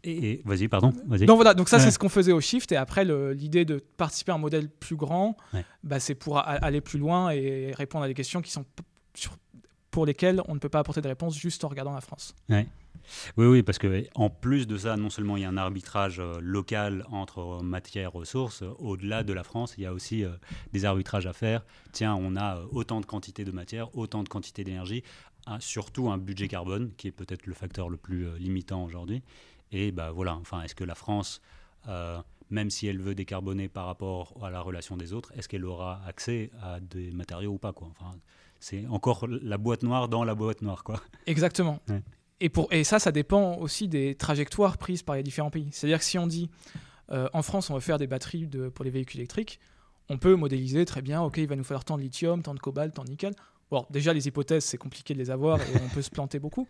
Et, 0.04 0.42
vas-y, 0.44 0.68
pardon. 0.68 0.92
Vas 1.06 1.18
donc 1.18 1.36
voilà, 1.36 1.54
donc 1.54 1.68
ça 1.68 1.78
c'est 1.80 1.90
ce 1.90 1.98
qu'on 1.98 2.08
faisait 2.08 2.32
au 2.32 2.40
Shift. 2.40 2.70
Et 2.70 2.76
après, 2.76 3.04
l'idée 3.34 3.64
de 3.64 3.78
participer 3.96 4.30
à 4.32 4.36
un 4.36 4.38
modèle 4.38 4.68
plus 4.68 4.94
grand, 4.94 5.36
bah, 5.82 6.00
c'est 6.00 6.14
pour 6.14 6.38
aller 6.38 6.80
plus 6.80 6.98
loin 6.98 7.30
et 7.30 7.72
répondre 7.72 8.04
à 8.04 8.08
des 8.08 8.14
questions 8.14 8.40
qui 8.40 8.52
sont 8.52 8.64
pour 9.96 10.04
lesquelles 10.04 10.42
on 10.46 10.52
ne 10.52 10.58
peut 10.58 10.68
pas 10.68 10.80
apporter 10.80 11.00
de 11.00 11.08
réponse 11.08 11.38
juste 11.38 11.64
en 11.64 11.68
regardant 11.68 11.94
la 11.94 12.02
France. 12.02 12.34
Oui, 12.50 12.66
oui, 13.38 13.62
parce 13.62 13.78
que 13.78 14.04
en 14.14 14.28
plus 14.28 14.66
de 14.66 14.76
ça, 14.76 14.94
non 14.98 15.08
seulement 15.08 15.38
il 15.38 15.42
y 15.44 15.46
a 15.46 15.48
un 15.48 15.56
arbitrage 15.56 16.20
euh, 16.20 16.38
local 16.42 17.06
entre 17.10 17.38
euh, 17.38 17.62
matières 17.62 18.12
ressources, 18.12 18.60
euh, 18.60 18.74
au-delà 18.78 19.22
de 19.22 19.32
la 19.32 19.42
France, 19.42 19.74
il 19.78 19.84
y 19.84 19.86
a 19.86 19.94
aussi 19.94 20.22
des 20.74 20.84
arbitrages 20.84 21.26
à 21.26 21.32
faire. 21.32 21.64
Tiens, 21.92 22.14
on 22.14 22.36
a 22.36 22.60
autant 22.72 23.00
de 23.00 23.06
quantité 23.06 23.46
de 23.46 23.52
matière, 23.52 23.96
autant 23.96 24.22
de 24.22 24.28
quantité 24.28 24.64
d'énergie, 24.64 25.02
surtout 25.60 26.10
un 26.10 26.18
budget 26.18 26.48
carbone, 26.48 26.92
qui 26.98 27.08
est 27.08 27.12
peut-être 27.12 27.46
le 27.46 27.54
facteur 27.54 27.88
le 27.88 27.96
plus 27.96 28.26
limitant 28.38 28.84
aujourd'hui. 28.84 29.22
Et 29.72 29.92
bah 29.92 30.10
voilà, 30.10 30.34
enfin, 30.34 30.60
est-ce 30.60 30.74
que 30.74 30.84
la 30.84 30.94
France, 30.94 31.40
même 32.50 32.68
si 32.68 32.86
elle 32.86 33.00
veut 33.00 33.14
décarboner 33.14 33.68
par 33.70 33.86
rapport 33.86 34.34
à 34.42 34.50
la 34.50 34.60
relation 34.60 34.98
des 34.98 35.14
autres, 35.14 35.32
est-ce 35.38 35.48
qu'elle 35.48 35.64
aura 35.64 36.02
accès 36.06 36.50
à 36.60 36.80
des 36.80 37.12
matériaux 37.12 37.52
ou 37.52 37.58
pas 37.58 37.72
quoi? 37.72 37.88
Enfin, 37.98 38.14
c'est 38.66 38.84
encore 38.88 39.28
la 39.28 39.58
boîte 39.58 39.84
noire 39.84 40.08
dans 40.08 40.24
la 40.24 40.34
boîte 40.34 40.60
noire. 40.60 40.82
Quoi. 40.82 41.00
Exactement. 41.26 41.78
Et, 42.40 42.48
pour, 42.48 42.72
et 42.72 42.82
ça, 42.82 42.98
ça 42.98 43.12
dépend 43.12 43.56
aussi 43.58 43.86
des 43.86 44.16
trajectoires 44.16 44.76
prises 44.76 45.04
par 45.04 45.14
les 45.14 45.22
différents 45.22 45.50
pays. 45.50 45.68
C'est-à-dire 45.70 46.00
que 46.00 46.04
si 46.04 46.18
on 46.18 46.26
dit 46.26 46.50
euh, 47.12 47.28
en 47.32 47.42
France, 47.42 47.70
on 47.70 47.74
veut 47.74 47.80
faire 47.80 47.98
des 47.98 48.08
batteries 48.08 48.48
de, 48.48 48.68
pour 48.68 48.84
les 48.84 48.90
véhicules 48.90 49.20
électriques, 49.20 49.60
on 50.08 50.18
peut 50.18 50.34
modéliser 50.34 50.84
très 50.84 51.00
bien, 51.00 51.22
ok, 51.22 51.36
il 51.38 51.46
va 51.46 51.54
nous 51.54 51.62
falloir 51.62 51.84
tant 51.84 51.96
de 51.96 52.02
lithium, 52.02 52.42
tant 52.42 52.54
de 52.54 52.58
cobalt, 52.58 52.92
tant 52.92 53.04
de 53.04 53.10
nickel. 53.10 53.34
Bon, 53.70 53.86
déjà, 53.90 54.12
les 54.12 54.26
hypothèses, 54.26 54.64
c'est 54.64 54.78
compliqué 54.78 55.14
de 55.14 55.18
les 55.20 55.30
avoir 55.30 55.60
et 55.60 55.80
on 55.84 55.88
peut 55.88 56.02
se 56.02 56.10
planter 56.10 56.40
beaucoup. 56.40 56.66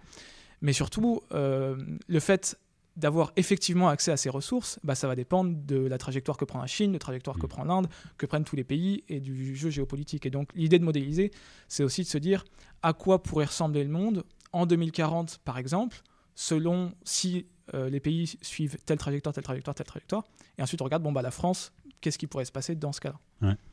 Mais 0.60 0.74
surtout, 0.74 1.22
euh, 1.32 1.76
le 2.08 2.20
fait 2.20 2.58
d'avoir 2.96 3.32
effectivement 3.36 3.88
accès 3.88 4.10
à 4.10 4.16
ces 4.16 4.30
ressources, 4.30 4.78
bah, 4.82 4.94
ça 4.94 5.06
va 5.06 5.14
dépendre 5.14 5.54
de 5.54 5.76
la 5.76 5.98
trajectoire 5.98 6.36
que 6.36 6.44
prend 6.44 6.60
la 6.60 6.66
Chine, 6.66 6.92
de 6.92 6.94
la 6.94 7.00
trajectoire 7.00 7.38
que 7.38 7.46
mm. 7.46 7.50
prend 7.50 7.64
l'Inde, 7.64 7.88
que 8.16 8.26
prennent 8.26 8.44
tous 8.44 8.56
les 8.56 8.64
pays 8.64 9.04
et 9.08 9.20
du 9.20 9.54
jeu 9.54 9.70
géopolitique. 9.70 10.26
Et 10.26 10.30
donc 10.30 10.50
l'idée 10.54 10.78
de 10.78 10.84
modéliser, 10.84 11.30
c'est 11.68 11.82
aussi 11.82 12.02
de 12.02 12.08
se 12.08 12.18
dire 12.18 12.44
à 12.82 12.92
quoi 12.92 13.22
pourrait 13.22 13.46
ressembler 13.46 13.84
le 13.84 13.90
monde 13.90 14.24
en 14.52 14.66
2040, 14.66 15.38
par 15.44 15.58
exemple, 15.58 16.02
selon 16.34 16.92
si 17.04 17.46
euh, 17.74 17.90
les 17.90 18.00
pays 18.00 18.38
suivent 18.42 18.76
telle 18.86 18.98
trajectoire, 18.98 19.34
telle 19.34 19.44
trajectoire, 19.44 19.74
telle 19.74 19.86
trajectoire. 19.86 20.24
Et 20.56 20.62
ensuite, 20.62 20.80
on 20.80 20.84
regarde, 20.84 21.02
bon, 21.02 21.12
bah, 21.12 21.22
la 21.22 21.30
France, 21.30 21.72
qu'est-ce 22.00 22.18
qui 22.18 22.26
pourrait 22.26 22.44
se 22.44 22.52
passer 22.52 22.74
dans 22.74 22.92
ce 22.92 23.00
cas-là? 23.00 23.18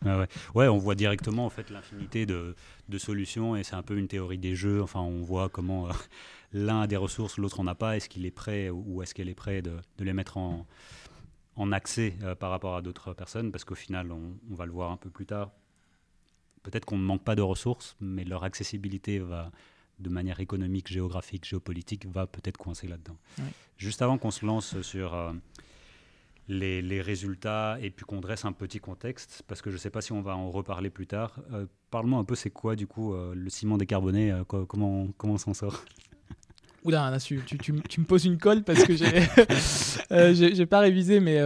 Ouais, 0.03 0.27
ouais, 0.55 0.67
on 0.67 0.77
voit 0.77 0.95
directement 0.95 1.45
en 1.45 1.49
fait 1.49 1.69
l'infinité 1.69 2.25
de, 2.25 2.55
de, 2.89 2.97
solutions 2.97 3.55
et 3.55 3.63
c'est 3.63 3.75
un 3.75 3.81
peu 3.81 3.97
une 3.97 4.09
théorie 4.09 4.37
des 4.37 4.55
jeux. 4.55 4.81
Enfin, 4.81 4.99
on 4.99 5.21
voit 5.21 5.47
comment 5.47 5.87
euh, 5.87 5.91
l'un 6.53 6.81
a 6.81 6.87
des 6.87 6.97
ressources, 6.97 7.37
l'autre 7.37 7.59
en 7.59 7.67
a 7.67 7.75
pas. 7.75 7.97
Est-ce 7.97 8.09
qu'il 8.09 8.25
est 8.25 8.31
prêt 8.31 8.69
ou 8.69 9.01
est-ce 9.01 9.13
qu'elle 9.13 9.29
est 9.29 9.35
prête 9.35 9.65
de, 9.65 9.77
de, 9.97 10.03
les 10.03 10.13
mettre 10.13 10.37
en, 10.37 10.65
en 11.55 11.71
accès 11.71 12.15
euh, 12.21 12.35
par 12.35 12.51
rapport 12.51 12.75
à 12.75 12.81
d'autres 12.81 13.13
personnes? 13.13 13.51
Parce 13.51 13.65
qu'au 13.65 13.75
final, 13.75 14.11
on, 14.11 14.37
on, 14.49 14.55
va 14.55 14.65
le 14.65 14.71
voir 14.71 14.91
un 14.91 14.97
peu 14.97 15.09
plus 15.09 15.25
tard. 15.25 15.51
Peut-être 16.61 16.85
qu'on 16.85 16.97
ne 16.97 17.03
manque 17.03 17.23
pas 17.23 17.35
de 17.35 17.41
ressources, 17.41 17.97
mais 17.99 18.23
leur 18.23 18.43
accessibilité 18.43 19.19
va 19.19 19.51
de 19.99 20.09
manière 20.09 20.39
économique, 20.39 20.91
géographique, 20.91 21.45
géopolitique, 21.45 22.05
va 22.05 22.27
peut-être 22.27 22.57
coincer 22.57 22.87
là-dedans. 22.87 23.17
Juste 23.77 24.01
avant 24.01 24.17
qu'on 24.17 24.31
se 24.31 24.45
lance 24.45 24.81
sur 24.81 25.13
euh, 25.13 25.33
les, 26.47 27.01
résultats 27.01 27.77
et 27.81 27.89
puis 27.89 28.05
qu'on 28.05 28.19
dresse 28.19 28.45
un 28.45 28.51
petit 28.51 28.79
contexte, 28.79 29.43
parce 29.47 29.61
que 29.61 29.69
je 29.69 29.75
ne 29.75 29.79
sais 29.79 29.89
pas 29.89 30.01
si 30.01 30.11
on 30.11 30.21
va 30.21 30.35
en 30.35 30.51
reparler 30.51 30.89
plus 30.89 31.07
tard, 31.07 31.39
euh, 31.51 31.65
parle-moi 31.91 32.19
un 32.19 32.23
peu, 32.23 32.35
c'est 32.35 32.51
quoi 32.51 32.75
du 32.75 32.87
coup 32.87 33.13
euh, 33.13 33.33
le 33.35 33.49
ciment 33.49 33.77
décarboné 33.77 34.33
Comment, 34.47 35.07
comment 35.17 35.33
on 35.33 35.37
s'en 35.37 35.53
sort? 35.53 35.83
Oula, 36.85 37.17
tu, 37.19 37.41
tu, 37.45 37.57
tu, 37.57 37.73
me 37.73 38.05
poses 38.05 38.25
une 38.25 38.37
colle 38.37 38.63
parce 38.63 38.83
que 38.83 38.95
j'ai 38.95 39.05
n'ai 40.55 40.65
pas 40.65 40.79
révisé, 40.79 41.19
mais 41.19 41.39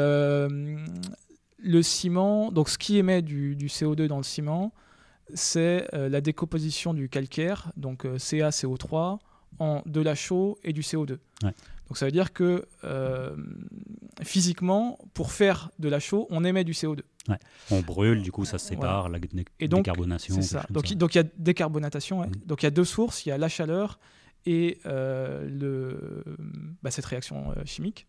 le 1.67 1.82
ciment, 1.82 2.51
donc 2.51 2.70
ce 2.70 2.77
qui 2.77 2.98
émet 2.98 3.22
du, 3.22 3.56
du 3.56 3.67
CO2 3.67 4.08
dans 4.08 4.17
le 4.17 4.24
ciment, 4.24 4.74
c'est 5.34 5.88
euh, 5.94 6.10
la 6.10 6.22
décomposition 6.22 6.94
du 6.94 7.10
calcaire, 7.10 7.72
donc 7.75 8.06
euh, 8.06 8.17
CaCO3, 8.17 9.20
en 9.60 9.82
de 9.86 10.01
la 10.01 10.15
chaux 10.15 10.58
et 10.63 10.74
du 10.74 10.82
CO2. 10.82 11.17
Donc 11.41 11.98
ça 11.98 12.06
veut 12.06 12.12
dire 12.12 12.34
que 12.34 12.67
euh, 12.84 13.36
physiquement, 14.22 14.98
pour 15.13 15.32
faire 15.32 15.72
de 15.79 15.89
la 15.89 16.00
chaux, 16.00 16.27
on 16.29 16.44
émet 16.44 16.63
du 16.63 16.74
CO2. 16.74 17.00
On 17.72 17.82
brûle, 17.82 18.22
du 18.22 18.32
coup 18.32 18.46
ça 18.46 18.58
se 18.58 18.67
sépare, 18.67 19.10
la 19.10 19.20
et 19.60 19.67
donc, 19.67 19.84
décarbonation. 19.86 20.41
Ça. 20.41 20.65
Donc, 20.70 20.91
il 20.91 21.17
y 21.17 21.20
a 21.20 21.24
décarbonatation. 21.38 22.22
Mm. 22.22 22.32
Donc 22.46 22.63
il 22.63 22.65
y 22.65 22.67
a 22.67 22.72
deux 22.72 22.86
sources, 22.86 23.25
il 23.25 23.29
y 23.29 23.32
a 23.32 23.38
la 23.38 23.50
chaleur 23.50 24.00
et 24.50 24.80
le, 24.86 26.24
bah, 26.82 26.92
cette 26.92 27.06
réaction 27.06 27.54
chimique. 27.66 28.08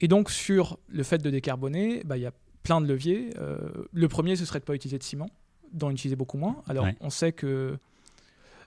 Et 0.00 0.08
donc 0.08 0.30
sur 0.30 0.78
le 0.88 1.02
fait 1.02 1.18
de 1.18 1.30
décarboner, 1.30 2.02
bah, 2.04 2.16
il 2.16 2.22
y 2.22 2.26
a 2.26 2.32
plein 2.62 2.80
de 2.80 2.86
leviers. 2.86 3.30
Euh, 3.38 3.58
le 3.92 4.08
premier, 4.08 4.36
ce 4.36 4.44
serait 4.44 4.58
de 4.58 4.64
ne 4.64 4.66
pas 4.66 4.74
utiliser 4.74 4.98
de 4.98 5.02
ciment, 5.02 5.30
d'en 5.72 5.90
utiliser 5.90 6.16
beaucoup 6.16 6.36
moins. 6.36 6.62
Alors, 6.68 6.86
on 7.00 7.10
sait 7.10 7.32
que 7.32 7.78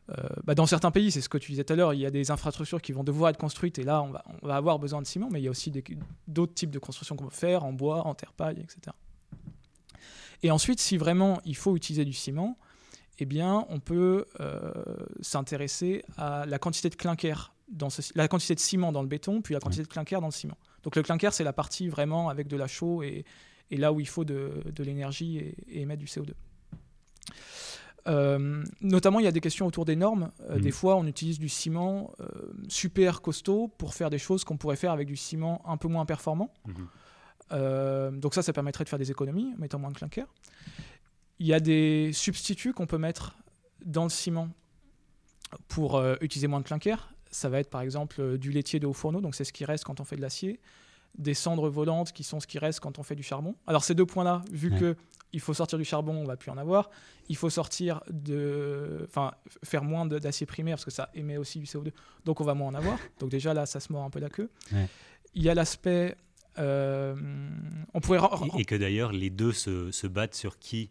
euh, 0.10 0.14
bah, 0.44 0.56
dans 0.56 0.66
certains 0.66 0.90
pays, 0.90 1.12
c'est 1.12 1.22
ce 1.22 1.30
que 1.30 1.38
tu 1.38 1.52
disais 1.52 1.64
tout 1.64 1.74
à 1.74 1.76
l'heure, 1.76 1.94
il 1.94 2.00
y 2.00 2.06
a 2.06 2.12
des 2.12 2.32
infrastructures 2.32 2.82
qui 2.82 2.94
vont 2.94 3.04
devoir 3.04 3.30
être 3.30 3.38
construites 3.38 3.78
et 3.78 3.84
là, 3.84 4.02
on 4.02 4.10
va, 4.10 4.24
on 4.42 4.48
va 4.48 4.56
avoir 4.56 4.80
besoin 4.80 5.02
de 5.02 5.08
ciment, 5.08 5.30
mais 5.30 5.40
il 5.40 5.44
y 5.44 5.48
a 5.48 5.52
aussi 5.52 5.72
d'autres 6.28 6.54
types 6.54 6.72
de 6.72 6.80
constructions 6.80 7.16
qu'on 7.16 7.26
peut 7.26 7.36
faire 7.36 7.64
en 7.64 7.74
bois, 7.74 8.08
en 8.08 8.16
terre-paille, 8.16 8.60
etc. 8.60 8.96
Et 10.42 10.50
ensuite, 10.50 10.80
si 10.80 10.98
vraiment 10.98 11.42
il 11.44 11.58
faut 11.58 11.76
utiliser 11.76 12.06
du 12.06 12.14
ciment, 12.14 12.58
eh 13.22 13.26
bien, 13.26 13.66
on 13.70 13.80
peut 13.80 14.26
s'intéresser 15.22 16.04
à 16.18 16.46
la 16.46 16.60
quantité 16.60 16.90
de 16.90 16.96
clinker, 16.96 17.54
dans 17.70 17.90
la 18.16 18.28
quantité 18.28 18.56
de 18.56 18.60
ciment 18.60 18.92
dans 18.92 19.02
le 19.02 19.08
béton, 19.08 19.42
puis 19.42 19.54
la 19.54 19.60
quantité 19.60 19.84
de 19.84 19.88
clinker 19.88 20.22
dans 20.22 20.28
le 20.28 20.34
ciment. 20.34 20.58
Donc 20.84 20.96
le 20.96 21.04
clinker, 21.04 21.34
c'est 21.34 21.44
la 21.44 21.54
partie 21.54 21.88
vraiment 21.88 22.30
avec 22.30 22.48
de 22.48 22.58
la 22.58 22.68
chaux 22.68 23.04
et, 23.04 23.26
là 23.72 23.94
où 23.94 24.00
il 24.00 24.08
faut 24.08 24.26
de, 24.26 24.64
l'énergie 24.80 25.38
et, 25.38 25.82
émettre 25.82 26.00
du 26.00 26.08
CO2. 26.08 26.32
Euh, 28.08 28.64
notamment, 28.82 29.20
il 29.20 29.26
y 29.26 29.28
a 29.28 29.32
des 29.32 29.42
questions 29.42 29.68
autour 29.68 29.86
des 29.86 29.96
normes. 29.96 30.32
Euh, 30.50 30.58
mmh. 30.58 30.62
Des 30.62 30.72
fois, 30.72 30.96
on 30.96 31.06
utilise 31.06 31.38
du 31.38 31.50
ciment 31.50 32.12
euh, 32.22 32.26
super 32.68 33.22
costaud 33.22 33.68
pour 33.78 33.94
faire 33.94 34.10
des 34.10 34.18
choses 34.18 34.44
qu'on 34.44 34.58
pourrait 34.58 34.78
faire 34.78 34.92
avec 34.92 35.08
du 35.08 35.16
ciment 35.16 35.62
un 35.68 35.78
peu 35.78 35.88
moins 35.88 36.06
performant. 36.06 36.52
Mmh. 36.66 38.20
donc 38.20 38.34
ça, 38.34 38.42
ça 38.42 38.54
permettrait 38.54 38.84
de 38.84 38.90
faire 38.90 39.00
des 39.00 39.12
économies, 39.12 39.54
en 39.56 39.60
mettant 39.60 39.80
moins 39.80 39.92
de 39.92 39.98
clinker. 39.98 40.26
Il 41.40 41.48
y 41.48 41.54
a 41.54 41.60
des 41.60 42.12
substituts 42.14 42.74
qu'on 42.74 42.88
peut 42.88 42.98
mettre 42.98 43.36
dans 43.86 44.04
le 44.04 44.10
ciment 44.10 44.50
pour 45.68 46.02
utiliser 46.22 46.48
moins 46.48 46.60
de 46.60 46.66
clinker 46.66 47.10
ça 47.32 47.50
va 47.50 47.60
être 47.60 47.70
par 47.70 47.82
exemple 47.82 48.20
euh, 48.20 48.38
du 48.38 48.52
laitier 48.52 48.80
de 48.80 48.88
haut 48.88 48.94
fourneau, 48.94 49.22
donc 49.22 49.36
c'est 49.36 49.44
ce 49.44 49.54
qui 49.54 49.66
reste 49.66 49.84
quand 49.84 50.00
on 50.00 50.04
fait 50.04 50.16
de 50.16 50.22
l'acier, 50.22 50.60
des 51.18 51.34
cendres 51.34 51.70
volantes 51.70 52.12
qui 52.12 52.24
sont 52.24 52.40
ce 52.40 52.48
qui 52.48 52.60
reste 52.60 52.80
quand 52.80 53.00
on 53.00 53.04
fait 53.04 53.16
du 53.16 53.24
charbon. 53.24 53.56
Alors 53.68 53.84
ces 53.84 53.96
deux 53.96 54.06
points-là, 54.06 54.44
vu 54.52 54.72
que 54.72 54.96
il 55.32 55.40
faut 55.40 55.54
sortir 55.54 55.78
du 55.78 55.86
charbon, 55.86 56.16
on 56.16 56.24
va 56.24 56.38
plus 56.38 56.50
en 56.50 56.58
avoir. 56.58 56.90
Il 57.28 57.36
faut 57.36 57.52
sortir 57.52 58.02
de, 58.10 59.06
enfin, 59.08 59.32
faire 59.64 59.84
moins 59.84 60.08
d'acier 60.08 60.48
primaire 60.48 60.78
parce 60.78 60.86
que 60.86 60.92
ça 60.92 61.12
émet 61.14 61.38
aussi 61.38 61.60
du 61.60 61.66
CO2, 61.66 61.92
donc 62.26 62.42
on 62.42 62.44
va 62.44 62.56
moins 62.56 62.70
en 62.70 62.74
avoir. 62.74 62.98
Donc 63.20 63.30
déjà 63.30 63.54
là, 63.54 63.68
ça 63.68 63.80
se 63.80 63.92
mord 63.92 64.04
un 64.04 64.10
peu 64.10 64.20
la 64.20 64.30
queue. 64.30 64.50
Il 65.36 65.44
y 65.44 65.50
a 65.50 65.54
l'aspect, 65.54 66.16
euh, 66.58 67.16
on 67.94 68.00
pourrait. 68.00 68.20
Et, 68.58 68.66
que 68.66 68.74
d'ailleurs 68.74 69.12
les 69.12 69.30
deux 69.30 69.52
se, 69.52 69.92
se, 69.92 70.08
battent 70.08 70.34
sur 70.34 70.58
qui, 70.58 70.90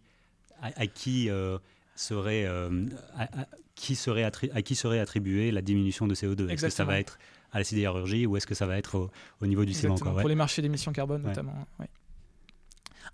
à, 0.62 0.86
qui. 0.86 1.30
Euh, 1.30 1.58
serait, 1.98 2.44
euh, 2.46 2.86
à, 3.16 3.28
qui 3.74 3.96
serait 3.96 4.24
à 4.24 4.62
qui 4.62 4.74
serait 4.74 5.00
attribuée 5.00 5.50
la 5.50 5.62
diminution 5.62 6.06
de 6.06 6.14
CO2 6.14 6.48
Est-ce 6.48 6.62
que 6.62 6.70
ça 6.70 6.84
va 6.84 6.98
être 6.98 7.18
à 7.52 7.58
la 7.58 7.64
sidérurgie 7.64 8.26
ou 8.26 8.36
est-ce 8.36 8.46
que 8.46 8.54
ça 8.54 8.66
va 8.66 8.78
être 8.78 9.10
au, 9.40 9.46
niveau 9.46 9.64
du 9.64 9.74
ciment 9.74 9.96
Pour 9.96 10.28
les 10.28 10.34
marchés 10.34 10.62
d'émissions 10.62 10.92
carbone 10.92 11.22
notamment. 11.22 11.66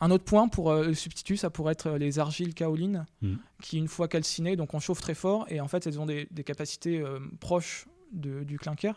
Un 0.00 0.10
autre 0.10 0.24
point 0.24 0.48
pour 0.48 0.72
euh, 0.72 0.86
le 0.88 0.94
substitut, 0.94 1.36
ça 1.36 1.50
pourrait 1.50 1.72
être 1.72 1.92
les 1.92 2.18
argiles 2.18 2.52
kaolines, 2.52 3.06
hmm. 3.22 3.36
qui 3.62 3.78
une 3.78 3.86
fois 3.86 4.08
calcinées, 4.08 4.56
donc 4.56 4.74
on 4.74 4.80
chauffe 4.80 5.00
très 5.00 5.14
fort 5.14 5.46
et 5.48 5.60
en 5.60 5.68
fait 5.68 5.86
elles 5.86 6.00
ont 6.00 6.06
des, 6.06 6.26
capacités 6.44 7.00
euh, 7.00 7.20
proches 7.38 7.86
du 8.14 8.58
clinker. 8.58 8.96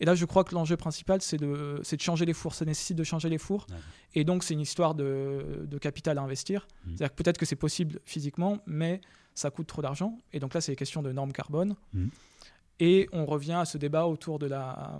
Et 0.00 0.04
là, 0.04 0.14
je 0.14 0.24
crois 0.24 0.44
que 0.44 0.54
l'enjeu 0.54 0.76
principal, 0.76 1.22
c'est 1.22 1.38
de, 1.38 1.80
de, 1.80 2.00
changer 2.00 2.24
les 2.24 2.32
fours. 2.32 2.54
Ça 2.54 2.64
nécessite 2.64 2.96
de 2.96 3.04
changer 3.04 3.28
les 3.28 3.38
fours. 3.38 3.66
Et 4.14 4.24
donc, 4.24 4.44
c'est 4.44 4.54
une 4.54 4.60
histoire 4.60 4.94
de, 4.94 5.78
capital 5.80 6.18
à 6.18 6.22
investir. 6.22 6.66
Hmm. 6.84 6.90
C'est-à-dire 6.90 7.14
que 7.14 7.22
peut-être 7.22 7.38
que 7.38 7.46
c'est 7.46 7.56
possible 7.56 8.00
physiquement, 8.04 8.58
mais 8.66 9.00
ça 9.34 9.50
coûte 9.50 9.66
trop 9.66 9.82
d'argent. 9.82 10.18
Et 10.32 10.40
donc 10.40 10.54
là, 10.54 10.60
c'est 10.60 10.72
les 10.72 10.76
questions 10.76 11.02
de 11.02 11.12
normes 11.12 11.32
carbone. 11.32 11.76
Mmh. 11.92 12.08
Et 12.80 13.08
on 13.12 13.26
revient 13.26 13.52
à 13.52 13.64
ce 13.64 13.78
débat 13.78 14.06
autour 14.06 14.38
de 14.38 14.46
la, 14.46 14.98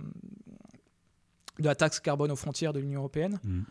de 1.59 1.65
la 1.65 1.75
taxe 1.75 1.99
carbone 1.99 2.31
aux 2.31 2.35
frontières 2.35 2.73
de 2.73 2.79
l'Union 2.79 2.99
européenne, 3.01 3.39
mmh. 3.43 3.61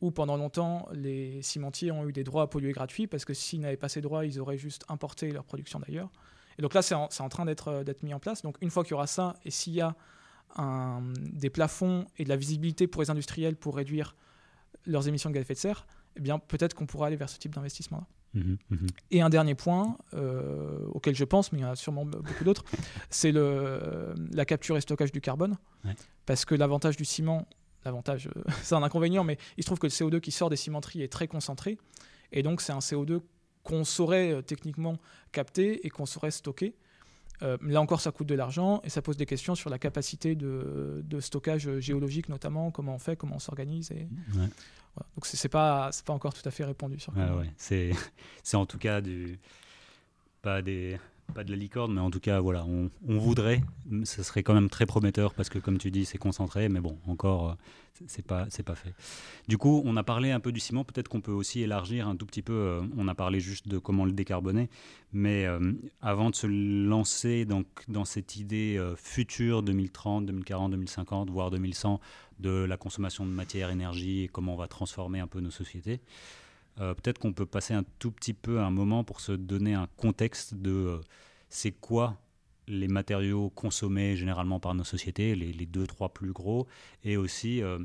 où 0.00 0.10
pendant 0.10 0.36
longtemps, 0.36 0.88
les 0.92 1.42
cimentiers 1.42 1.92
ont 1.92 2.08
eu 2.08 2.12
des 2.12 2.24
droits 2.24 2.42
à 2.42 2.46
polluer 2.46 2.72
gratuits, 2.72 3.06
parce 3.06 3.24
que 3.24 3.34
s'ils 3.34 3.60
n'avaient 3.60 3.76
pas 3.76 3.88
ces 3.88 4.00
droits, 4.00 4.24
ils 4.24 4.40
auraient 4.40 4.58
juste 4.58 4.84
importé 4.88 5.30
leur 5.30 5.44
production 5.44 5.78
d'ailleurs. 5.78 6.10
Et 6.58 6.62
donc 6.62 6.74
là, 6.74 6.82
c'est 6.82 6.94
en, 6.94 7.08
en, 7.18 7.28
train 7.28 7.44
d'être 7.44 8.02
mis 8.02 8.14
en 8.14 8.20
place. 8.20 8.42
Donc 8.42 8.56
une 8.60 8.70
fois 8.70 8.84
qu'il 8.84 8.92
y 8.92 8.94
aura 8.94 9.06
ça, 9.06 9.36
et 9.44 9.50
s'il 9.50 9.74
y 9.74 9.80
a 9.80 9.94
un, 10.56 11.02
des 11.18 11.50
plafonds 11.50 12.06
et 12.18 12.24
de 12.24 12.28
la 12.28 12.36
visibilité 12.36 12.86
pour 12.86 13.02
les 13.02 13.10
industriels 13.10 13.56
pour 13.56 13.76
réduire 13.76 14.14
leurs 14.86 15.08
émissions 15.08 15.30
de 15.30 15.34
gaz 15.34 15.40
à 15.40 15.42
effet 15.42 15.54
de 15.54 15.58
serre, 15.58 15.86
eh 16.16 16.20
bien 16.20 16.38
peut-être 16.38 16.74
qu'on 16.74 16.86
pourra 16.86 17.08
aller 17.08 17.16
vers 17.16 17.28
ce 17.28 17.38
type 17.38 17.54
d'investissement-là. 17.54 18.06
Mhm, 18.34 18.58
mhm. 18.70 18.86
Et 19.10 19.22
un 19.22 19.30
dernier 19.30 19.54
point 19.54 19.96
euh, 20.14 20.86
auquel 20.88 21.14
je 21.14 21.24
pense, 21.24 21.52
mais 21.52 21.60
il 21.60 21.62
y 21.62 21.64
en 21.64 21.70
a 21.70 21.76
sûrement 21.76 22.04
beaucoup 22.04 22.44
d'autres, 22.44 22.64
c'est 23.10 23.32
la 23.32 24.44
capture 24.44 24.76
et 24.76 24.80
stockage 24.80 25.12
du 25.12 25.20
carbone. 25.20 25.56
Parce 26.26 26.44
que 26.44 26.54
l'avantage 26.54 26.96
du 26.96 27.04
ciment, 27.04 27.46
l'avantage, 27.84 28.28
euh, 28.28 28.42
c'est 28.62 28.74
un 28.74 28.82
inconvénient, 28.82 29.24
mais 29.24 29.38
il 29.56 29.62
se 29.62 29.66
trouve 29.66 29.78
que 29.78 29.86
le 29.86 29.92
CO2 29.92 30.20
qui 30.20 30.30
sort 30.30 30.50
des 30.50 30.56
cimenteries 30.56 31.02
est 31.02 31.12
très 31.12 31.28
concentré. 31.28 31.78
Et 32.32 32.42
donc, 32.42 32.60
c'est 32.60 32.72
un 32.72 32.78
CO2 32.78 33.20
qu'on 33.64 33.84
saurait 33.84 34.32
euh, 34.32 34.42
techniquement 34.42 34.98
capter 35.32 35.84
et 35.84 35.90
qu'on 35.90 36.06
saurait 36.06 36.30
stocker. 36.30 36.76
là 37.40 37.80
encore, 37.80 38.00
ça 38.00 38.12
coûte 38.12 38.28
de 38.28 38.36
l'argent 38.36 38.80
et 38.84 38.88
ça 38.88 39.02
pose 39.02 39.16
des 39.16 39.26
questions 39.26 39.54
sur 39.56 39.68
la 39.68 39.78
capacité 39.78 40.36
de, 40.36 41.20
stockage 41.20 41.80
géologique, 41.80 42.28
notamment, 42.28 42.70
comment 42.70 42.94
on 42.94 42.98
fait, 42.98 43.16
comment 43.16 43.36
on 43.36 43.40
s'organise. 43.40 43.90
Et... 43.90 44.06
Donc 44.96 45.26
c'est 45.26 45.48
pas 45.48 45.90
c'est 45.90 46.04
pas 46.04 46.12
encore 46.12 46.32
tout 46.32 46.48
à 46.48 46.52
fait 46.52 46.64
répondu 46.64 47.00
sur. 47.00 47.12
ouais. 47.16 47.50
C'est 47.56 47.90
c'est 48.44 48.56
en 48.56 48.64
tout 48.64 48.78
cas 48.78 49.00
du 49.00 49.40
pas 50.40 50.62
des 50.62 50.98
pas 51.32 51.44
de 51.44 51.50
la 51.50 51.56
licorne, 51.56 51.94
mais 51.94 52.00
en 52.00 52.10
tout 52.10 52.20
cas, 52.20 52.40
voilà, 52.40 52.64
on, 52.64 52.90
voudrait. 53.06 53.62
Ce 54.04 54.22
serait 54.22 54.42
quand 54.42 54.54
même 54.54 54.68
très 54.68 54.86
prometteur 54.86 55.34
parce 55.34 55.48
que, 55.48 55.58
comme 55.58 55.78
tu 55.78 55.90
dis, 55.90 56.04
c'est 56.04 56.18
concentré, 56.18 56.68
mais 56.68 56.80
bon, 56.80 56.98
encore, 57.06 57.50
euh, 57.50 57.54
c'est 58.06 58.24
pas, 58.24 58.46
c'est 58.50 58.62
pas 58.62 58.74
fait. 58.74 58.94
Du 59.48 59.58
coup, 59.58 59.82
on 59.84 59.96
a 59.96 60.02
parlé 60.02 60.30
un 60.30 60.40
peu 60.40 60.52
du 60.52 60.60
ciment. 60.60 60.84
Peut-être 60.84 61.08
qu'on 61.08 61.20
peut 61.20 61.32
aussi 61.32 61.62
élargir 61.62 62.08
un 62.08 62.16
tout 62.16 62.26
petit 62.26 62.42
peu. 62.42 62.52
Euh, 62.52 62.82
on 62.96 63.08
a 63.08 63.14
parlé 63.14 63.40
juste 63.40 63.68
de 63.68 63.78
comment 63.78 64.04
le 64.04 64.12
décarboner, 64.12 64.68
mais 65.12 65.46
euh, 65.46 65.72
avant 66.02 66.30
de 66.30 66.34
se 66.34 66.46
lancer 66.46 67.44
donc 67.44 67.66
dans 67.88 68.04
cette 68.04 68.36
idée 68.36 68.80
future 68.96 69.62
2030, 69.62 70.26
2040, 70.26 70.72
2050, 70.72 71.30
voire 71.30 71.50
2100 71.50 72.00
de 72.40 72.50
la 72.50 72.76
consommation 72.76 73.24
de 73.24 73.30
matière, 73.30 73.70
énergie 73.70 74.24
et 74.24 74.28
comment 74.28 74.54
on 74.54 74.58
va 74.58 74.68
transformer 74.68 75.20
un 75.20 75.26
peu 75.26 75.40
nos 75.40 75.50
sociétés. 75.50 76.00
Euh, 76.80 76.94
peut-être 76.94 77.18
qu'on 77.18 77.32
peut 77.32 77.46
passer 77.46 77.74
un 77.74 77.84
tout 77.98 78.10
petit 78.10 78.34
peu 78.34 78.60
un 78.60 78.70
moment 78.70 79.04
pour 79.04 79.20
se 79.20 79.32
donner 79.32 79.74
un 79.74 79.86
contexte 79.96 80.54
de 80.54 80.70
euh, 80.70 81.00
c'est 81.48 81.70
quoi 81.70 82.18
les 82.66 82.88
matériaux 82.88 83.50
consommés 83.50 84.16
généralement 84.16 84.58
par 84.58 84.74
nos 84.74 84.84
sociétés, 84.84 85.36
les, 85.36 85.66
deux, 85.66 85.86
trois 85.86 86.08
plus 86.08 86.32
gros, 86.32 86.66
et 87.04 87.16
aussi 87.18 87.62
euh, 87.62 87.78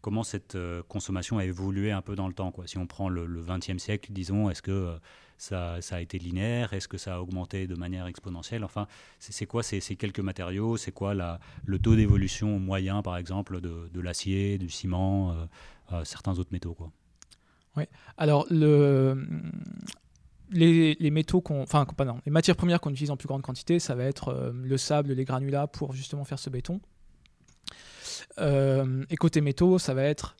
comment 0.00 0.22
cette 0.24 0.56
consommation 0.88 1.38
a 1.38 1.44
évolué 1.44 1.92
un 1.92 2.00
peu 2.00 2.16
dans 2.16 2.26
le 2.26 2.34
temps. 2.34 2.50
Quoi. 2.50 2.66
Si 2.66 2.78
on 2.78 2.86
prend 2.86 3.10
le 3.10 3.42
XXe 3.42 3.76
siècle, 3.76 4.12
disons, 4.12 4.48
est-ce 4.48 4.62
que 4.62 4.96
ça, 5.36 5.78
a 5.90 6.00
été 6.00 6.18
linéaire? 6.18 6.72
Est-ce 6.72 6.88
que 6.88 6.96
ça 6.96 7.16
a 7.16 7.20
augmenté 7.20 7.66
de 7.66 7.74
manière 7.74 8.06
exponentielle? 8.06 8.64
Enfin, 8.64 8.86
c'est 9.18 9.46
quoi 9.46 9.62
ces, 9.62 9.80
quelques 9.96 10.20
matériaux? 10.20 10.78
C'est 10.78 10.92
quoi 10.92 11.12
la, 11.12 11.38
le 11.66 11.78
taux 11.78 11.94
d'évolution 11.94 12.58
moyen, 12.58 13.02
par 13.02 13.18
exemple, 13.18 13.60
de, 13.60 13.90
de 13.92 14.00
l'acier, 14.00 14.56
du 14.56 14.70
ciment, 14.70 15.36
certains 16.02 16.38
autres 16.38 16.52
métaux 16.52 16.72
quoi? 16.72 16.90
Oui. 17.76 17.84
Alors, 18.16 18.46
le, 18.50 19.26
les, 20.50 20.96
les, 20.98 21.10
métaux 21.10 21.40
qu'on, 21.40 21.62
enfin, 21.62 21.86
non, 22.04 22.20
les 22.24 22.32
matières 22.32 22.56
premières 22.56 22.80
qu'on 22.80 22.90
utilise 22.90 23.10
en 23.10 23.16
plus 23.16 23.26
grande 23.26 23.42
quantité, 23.42 23.78
ça 23.78 23.94
va 23.94 24.04
être 24.04 24.28
euh, 24.28 24.52
le 24.54 24.76
sable, 24.78 25.12
les 25.12 25.24
granulats 25.24 25.66
pour 25.66 25.92
justement 25.92 26.24
faire 26.24 26.38
ce 26.38 26.50
béton. 26.50 26.80
Euh, 28.38 29.04
et 29.10 29.16
côté 29.16 29.40
métaux, 29.40 29.78
ça 29.78 29.94
va 29.94 30.02
être 30.04 30.36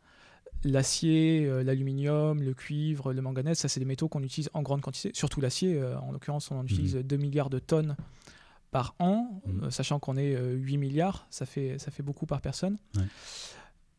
l'acier, 0.63 1.47
euh, 1.47 1.63
l'aluminium, 1.63 2.43
le 2.43 2.55
cuivre, 2.55 3.13
le 3.13 3.23
manganèse. 3.23 3.59
Ça, 3.59 3.69
c'est 3.69 3.81
des 3.81 3.87
métaux 3.87 4.09
qu'on 4.09 4.23
utilise 4.23 4.51
en 4.55 4.63
grande 4.63 4.81
quantité, 4.81 5.11
surtout 5.15 5.41
l'acier. 5.41 5.83
en 5.83 6.13
l'occurrence, 6.13 6.51
on 6.51 6.59
en 6.59 6.65
utilise 6.65 6.95
2 6.95 7.17
mmh. 7.17 7.21
milliards 7.21 7.51
de 7.51 7.59
tonnes 7.59 7.97
par 8.71 8.95
an, 8.99 9.41
mmh. 9.47 9.71
sachant 9.71 9.99
qu'on 9.99 10.17
est 10.17 10.37
8 10.37 10.79
milliards. 10.79 11.27
Ça 11.31 11.47
fait, 11.47 11.79
ça 11.79 11.91
fait 11.91 12.03
beaucoup 12.03 12.27
par 12.27 12.41
personne. 12.41 12.79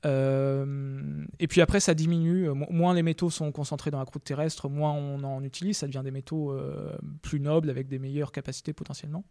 Euh, 0.05 1.25
et 1.39 1.47
puis 1.47 1.61
après, 1.61 1.79
ça 1.79 1.93
diminue. 1.93 2.49
Moins 2.69 2.93
les 2.93 3.03
métaux 3.03 3.29
sont 3.29 3.51
concentrés 3.51 3.91
dans 3.91 3.99
la 3.99 4.05
croûte 4.05 4.23
terrestre, 4.23 4.69
moins 4.69 4.93
on 4.93 5.23
en 5.23 5.43
utilise. 5.43 5.77
Ça 5.77 5.87
devient 5.87 6.01
des 6.03 6.11
métaux 6.11 6.51
euh, 6.51 6.95
plus 7.21 7.39
nobles 7.39 7.69
avec 7.69 7.87
des 7.87 7.99
meilleures 7.99 8.31
capacités 8.31 8.73
potentiellement. 8.73 9.23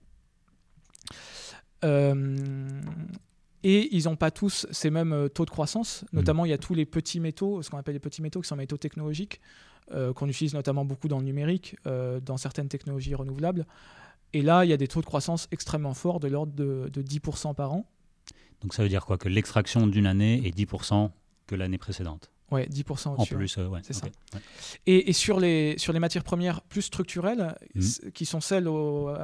Euh, 1.84 2.36
et 3.62 3.94
ils 3.96 4.04
n'ont 4.04 4.16
pas 4.16 4.30
tous 4.30 4.66
ces 4.70 4.90
mêmes 4.90 5.28
taux 5.32 5.44
de 5.44 5.50
croissance. 5.50 6.02
Mmh. 6.02 6.16
Notamment, 6.16 6.44
il 6.44 6.50
y 6.50 6.54
a 6.54 6.58
tous 6.58 6.74
les 6.74 6.86
petits 6.86 7.20
métaux, 7.20 7.62
ce 7.62 7.70
qu'on 7.70 7.78
appelle 7.78 7.94
les 7.94 8.00
petits 8.00 8.22
métaux, 8.22 8.40
qui 8.40 8.48
sont 8.48 8.56
métaux 8.56 8.76
technologiques, 8.76 9.40
qu'on 9.90 10.28
utilise 10.28 10.54
notamment 10.54 10.84
beaucoup 10.84 11.08
dans 11.08 11.18
le 11.18 11.24
numérique, 11.24 11.76
dans 11.84 12.36
certaines 12.36 12.68
technologies 12.68 13.14
renouvelables. 13.14 13.66
Et 14.32 14.42
là, 14.42 14.64
il 14.64 14.70
y 14.70 14.72
a 14.72 14.76
des 14.76 14.88
taux 14.88 15.00
de 15.00 15.06
croissance 15.06 15.46
extrêmement 15.52 15.94
forts, 15.94 16.20
de 16.20 16.28
l'ordre 16.28 16.52
de, 16.52 16.90
de 16.92 17.02
10% 17.02 17.54
par 17.54 17.72
an. 17.72 17.86
Donc 18.64 18.72
ça 18.72 18.82
veut 18.82 18.88
dire 18.88 19.04
quoi? 19.04 19.18
Que 19.18 19.28
l'extraction 19.28 19.86
d'une 19.86 20.06
année 20.06 20.40
est 20.46 20.56
10% 20.56 21.10
que 21.46 21.54
l'année 21.54 21.76
précédente 21.76 22.30
Ouais, 22.50 22.66
10% 22.66 23.08
En 23.18 23.26
plus, 23.26 23.58
euh, 23.58 23.68
c'est 23.82 23.92
ça. 23.92 24.06
Et, 24.86 25.12
sur, 25.12 25.38
les, 25.38 25.74
sur 25.76 25.92
les 25.92 25.98
matières 25.98 26.24
premières 26.24 26.62
plus 26.62 26.82
structurelles, 26.82 27.54
mmh. 27.74 28.10
qui 28.14 28.24
sont 28.24 28.40
celles 28.40 28.68
euh, 28.68 29.16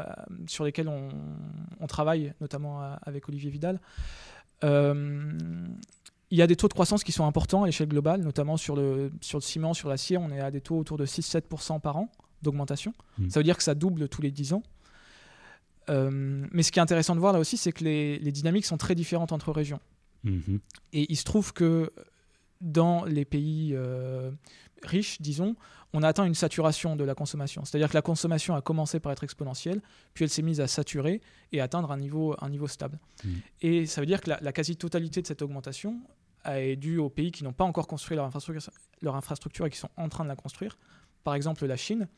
sur 0.47 0.64
lesquelles 0.64 0.88
on, 0.88 1.87
travaille, 1.87 2.35
notamment 2.40 2.82
euh, 2.82 2.94
avec 3.02 3.28
Olivier 3.28 3.50
Vidal, 3.50 3.80
il 4.62 6.38
y 6.38 6.42
a 6.42 6.47
des 6.47 6.56
taux 6.56 6.68
de 6.68 6.75
croissance 6.75 7.02
qui 7.02 7.12
sont 7.12 7.25
importants 7.25 7.62
à 7.62 7.66
l'échelle 7.66 7.88
globale, 7.88 8.20
notamment 8.20 8.59
sur 8.59 8.76
le, 8.76 9.11
sur 9.23 9.38
le 9.38 9.42
ciment, 9.42 9.73
sur 9.73 9.88
l'acier, 9.88 10.18
on 10.18 10.30
est 10.30 10.40
à 10.40 10.50
des 10.50 10.61
taux 10.61 10.78
autour 10.78 10.99
de 10.99 11.06
6-7% 11.06 11.80
par 11.80 11.97
an 11.97 12.12
d'augmentation. 12.42 12.92
Mmh. 13.18 13.30
Ça 13.30 13.40
veut 13.40 13.44
dire 13.44 13.56
que 13.56 13.62
ça 13.62 13.75
double 13.75 14.09
tous 14.09 14.23
les 14.23 14.30
10 14.30 14.52
ans. 14.52 14.62
Euh, 15.90 16.47
mais 16.52 16.62
ce 16.62 16.73
qui 16.73 16.78
est 16.78 16.82
intéressant 16.82 17.14
de 17.14 17.20
voir 17.20 17.32
là 17.32 17.38
aussi, 17.38 17.56
c'est 17.56 17.73
que 17.73 17.85
les, 17.85 18.32
dynamiques 18.32 18.66
sont 18.66 18.76
très 18.76 18.94
différentes 18.94 19.32
entre 19.32 19.52
régions. 19.52 19.80
Mhm. 20.25 20.61
Et 20.92 21.06
il 21.11 21.16
se 21.16 21.25
trouve 21.25 21.52
que 21.52 21.92
dans 22.61 23.04
les 23.04 23.25
pays 23.25 23.76
riches, 24.82 25.20
disons, 25.20 25.56
on 25.92 26.02
a 26.02 26.09
atteint 26.09 26.25
une 26.25 26.35
saturation 26.35 26.97
de 26.97 27.04
la 27.04 27.14
consommation. 27.14 27.64
C'est-à-dire 27.64 27.88
que 27.88 27.94
la 27.94 28.02
consommation 28.02 28.54
a 28.54 28.61
commencé 28.61 29.00
par 29.00 29.12
être 29.12 29.25
exponentielle, 29.25 29.80
puis 30.14 30.25
elle 30.25 30.30
s'est 30.30 30.42
mise 30.42 30.61
à 30.61 30.66
saturer 30.66 31.20
et 31.52 31.61
atteindre 31.61 31.90
un 31.90 31.97
niveau, 31.97 32.35
un 32.40 32.49
niveau 32.49 32.68
stable. 32.68 32.99
Mmh. 33.25 33.28
Et 33.62 33.87
ça 33.87 34.00
veut 34.00 34.06
dire 34.06 34.20
que 34.20 34.30
la, 34.30 34.52
quasi-totalité 34.52 35.23
de 35.23 35.26
cette 35.26 35.42
augmentation 35.42 36.00
est 36.44 36.76
due 36.76 36.99
aux 36.99 37.11
pays 37.11 37.32
qui 37.32 37.44
n'ont 37.44 37.52
pas 37.52 37.64
encore 37.64 37.87
construit 37.87 38.16
leur 38.16 38.25
infrastructure, 38.25 38.73
leur 39.02 39.16
infrastructure 39.16 39.66
et 39.66 39.70
qui 39.70 39.78
sont 39.78 39.90
en 39.97 40.09
train 40.09 40.25
de 40.25 40.28
la 40.28 40.37
construire. 40.37 40.78
Par 41.25 41.35
exemple, 41.35 41.66
la 41.66 41.76
Chine. 41.76 42.09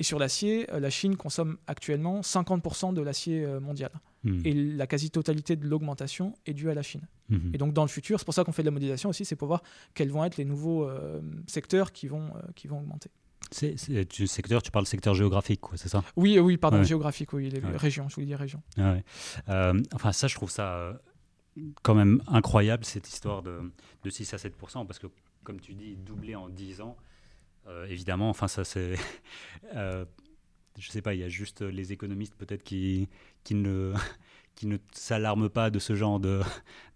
Et 0.00 0.04
sur 0.04 0.18
l'acier, 0.18 0.70
euh, 0.72 0.78
la 0.78 0.90
Chine 0.90 1.16
consomme 1.16 1.58
actuellement 1.66 2.20
50% 2.20 2.94
de 2.94 3.02
l'acier 3.02 3.44
euh, 3.44 3.58
mondial. 3.58 3.90
Hmm. 4.22 4.40
Et 4.44 4.54
la 4.54 4.86
quasi-totalité 4.86 5.56
de 5.56 5.66
l'augmentation 5.66 6.34
est 6.46 6.54
due 6.54 6.70
à 6.70 6.74
la 6.74 6.82
Chine. 6.82 7.02
Hmm. 7.28 7.52
Et 7.52 7.58
donc 7.58 7.72
dans 7.72 7.82
le 7.82 7.88
futur, 7.88 8.18
c'est 8.18 8.24
pour 8.24 8.34
ça 8.34 8.44
qu'on 8.44 8.52
fait 8.52 8.62
de 8.62 8.68
la 8.68 8.72
modélisation 8.72 9.10
aussi, 9.10 9.24
c'est 9.24 9.36
pour 9.36 9.48
voir 9.48 9.62
quels 9.94 10.10
vont 10.10 10.24
être 10.24 10.36
les 10.36 10.44
nouveaux 10.44 10.84
euh, 10.84 11.20
secteurs 11.46 11.92
qui 11.92 12.06
vont, 12.06 12.32
qui 12.54 12.68
vont 12.68 12.78
augmenter. 12.78 13.10
C'est, 13.50 13.76
du 14.04 14.26
secteur, 14.26 14.62
tu 14.62 14.70
parles 14.70 14.86
secteur 14.86 15.14
géographique, 15.14 15.60
c'est 15.76 15.88
ça? 15.88 16.04
Oui, 16.16 16.38
oui, 16.38 16.58
pardon, 16.58 16.82
géographique, 16.82 17.32
oui, 17.32 17.48
les 17.48 17.60
régions, 17.60 18.08
je 18.08 18.16
voulais 18.16 18.26
dire 18.26 18.38
région. 18.38 18.62
enfin, 19.94 20.12
ça, 20.12 20.28
je 20.28 20.34
trouve 20.34 20.50
ça 20.50 21.00
quand 21.82 21.94
même 21.94 22.22
incroyable, 22.26 22.84
cette 22.84 23.08
histoire 23.08 23.42
de, 23.42 23.72
de 24.04 24.10
6 24.10 24.34
à 24.34 24.36
7%, 24.36 24.86
parce 24.86 24.98
que, 24.98 25.06
comme 25.44 25.60
tu 25.60 25.74
dis, 25.74 25.96
doubler 25.96 26.34
en 26.34 26.48
10 26.48 26.82
ans, 26.82 26.96
évidemment, 27.88 28.30
enfin 28.30 28.48
ça 28.48 28.64
c'est, 28.64 28.94
euh, 29.74 30.04
je 30.78 30.90
sais 30.90 31.02
pas, 31.02 31.14
il 31.14 31.20
y 31.20 31.24
a 31.24 31.28
juste 31.28 31.62
les 31.62 31.92
économistes 31.92 32.34
peut-être 32.36 32.62
qui, 32.62 33.08
qui 33.44 33.54
ne 33.54 33.94
qui 34.54 34.66
ne 34.66 34.78
s'alarment 34.92 35.48
pas 35.48 35.70
de 35.70 35.78
ce 35.78 35.94
genre 35.94 36.18
de, 36.20 36.42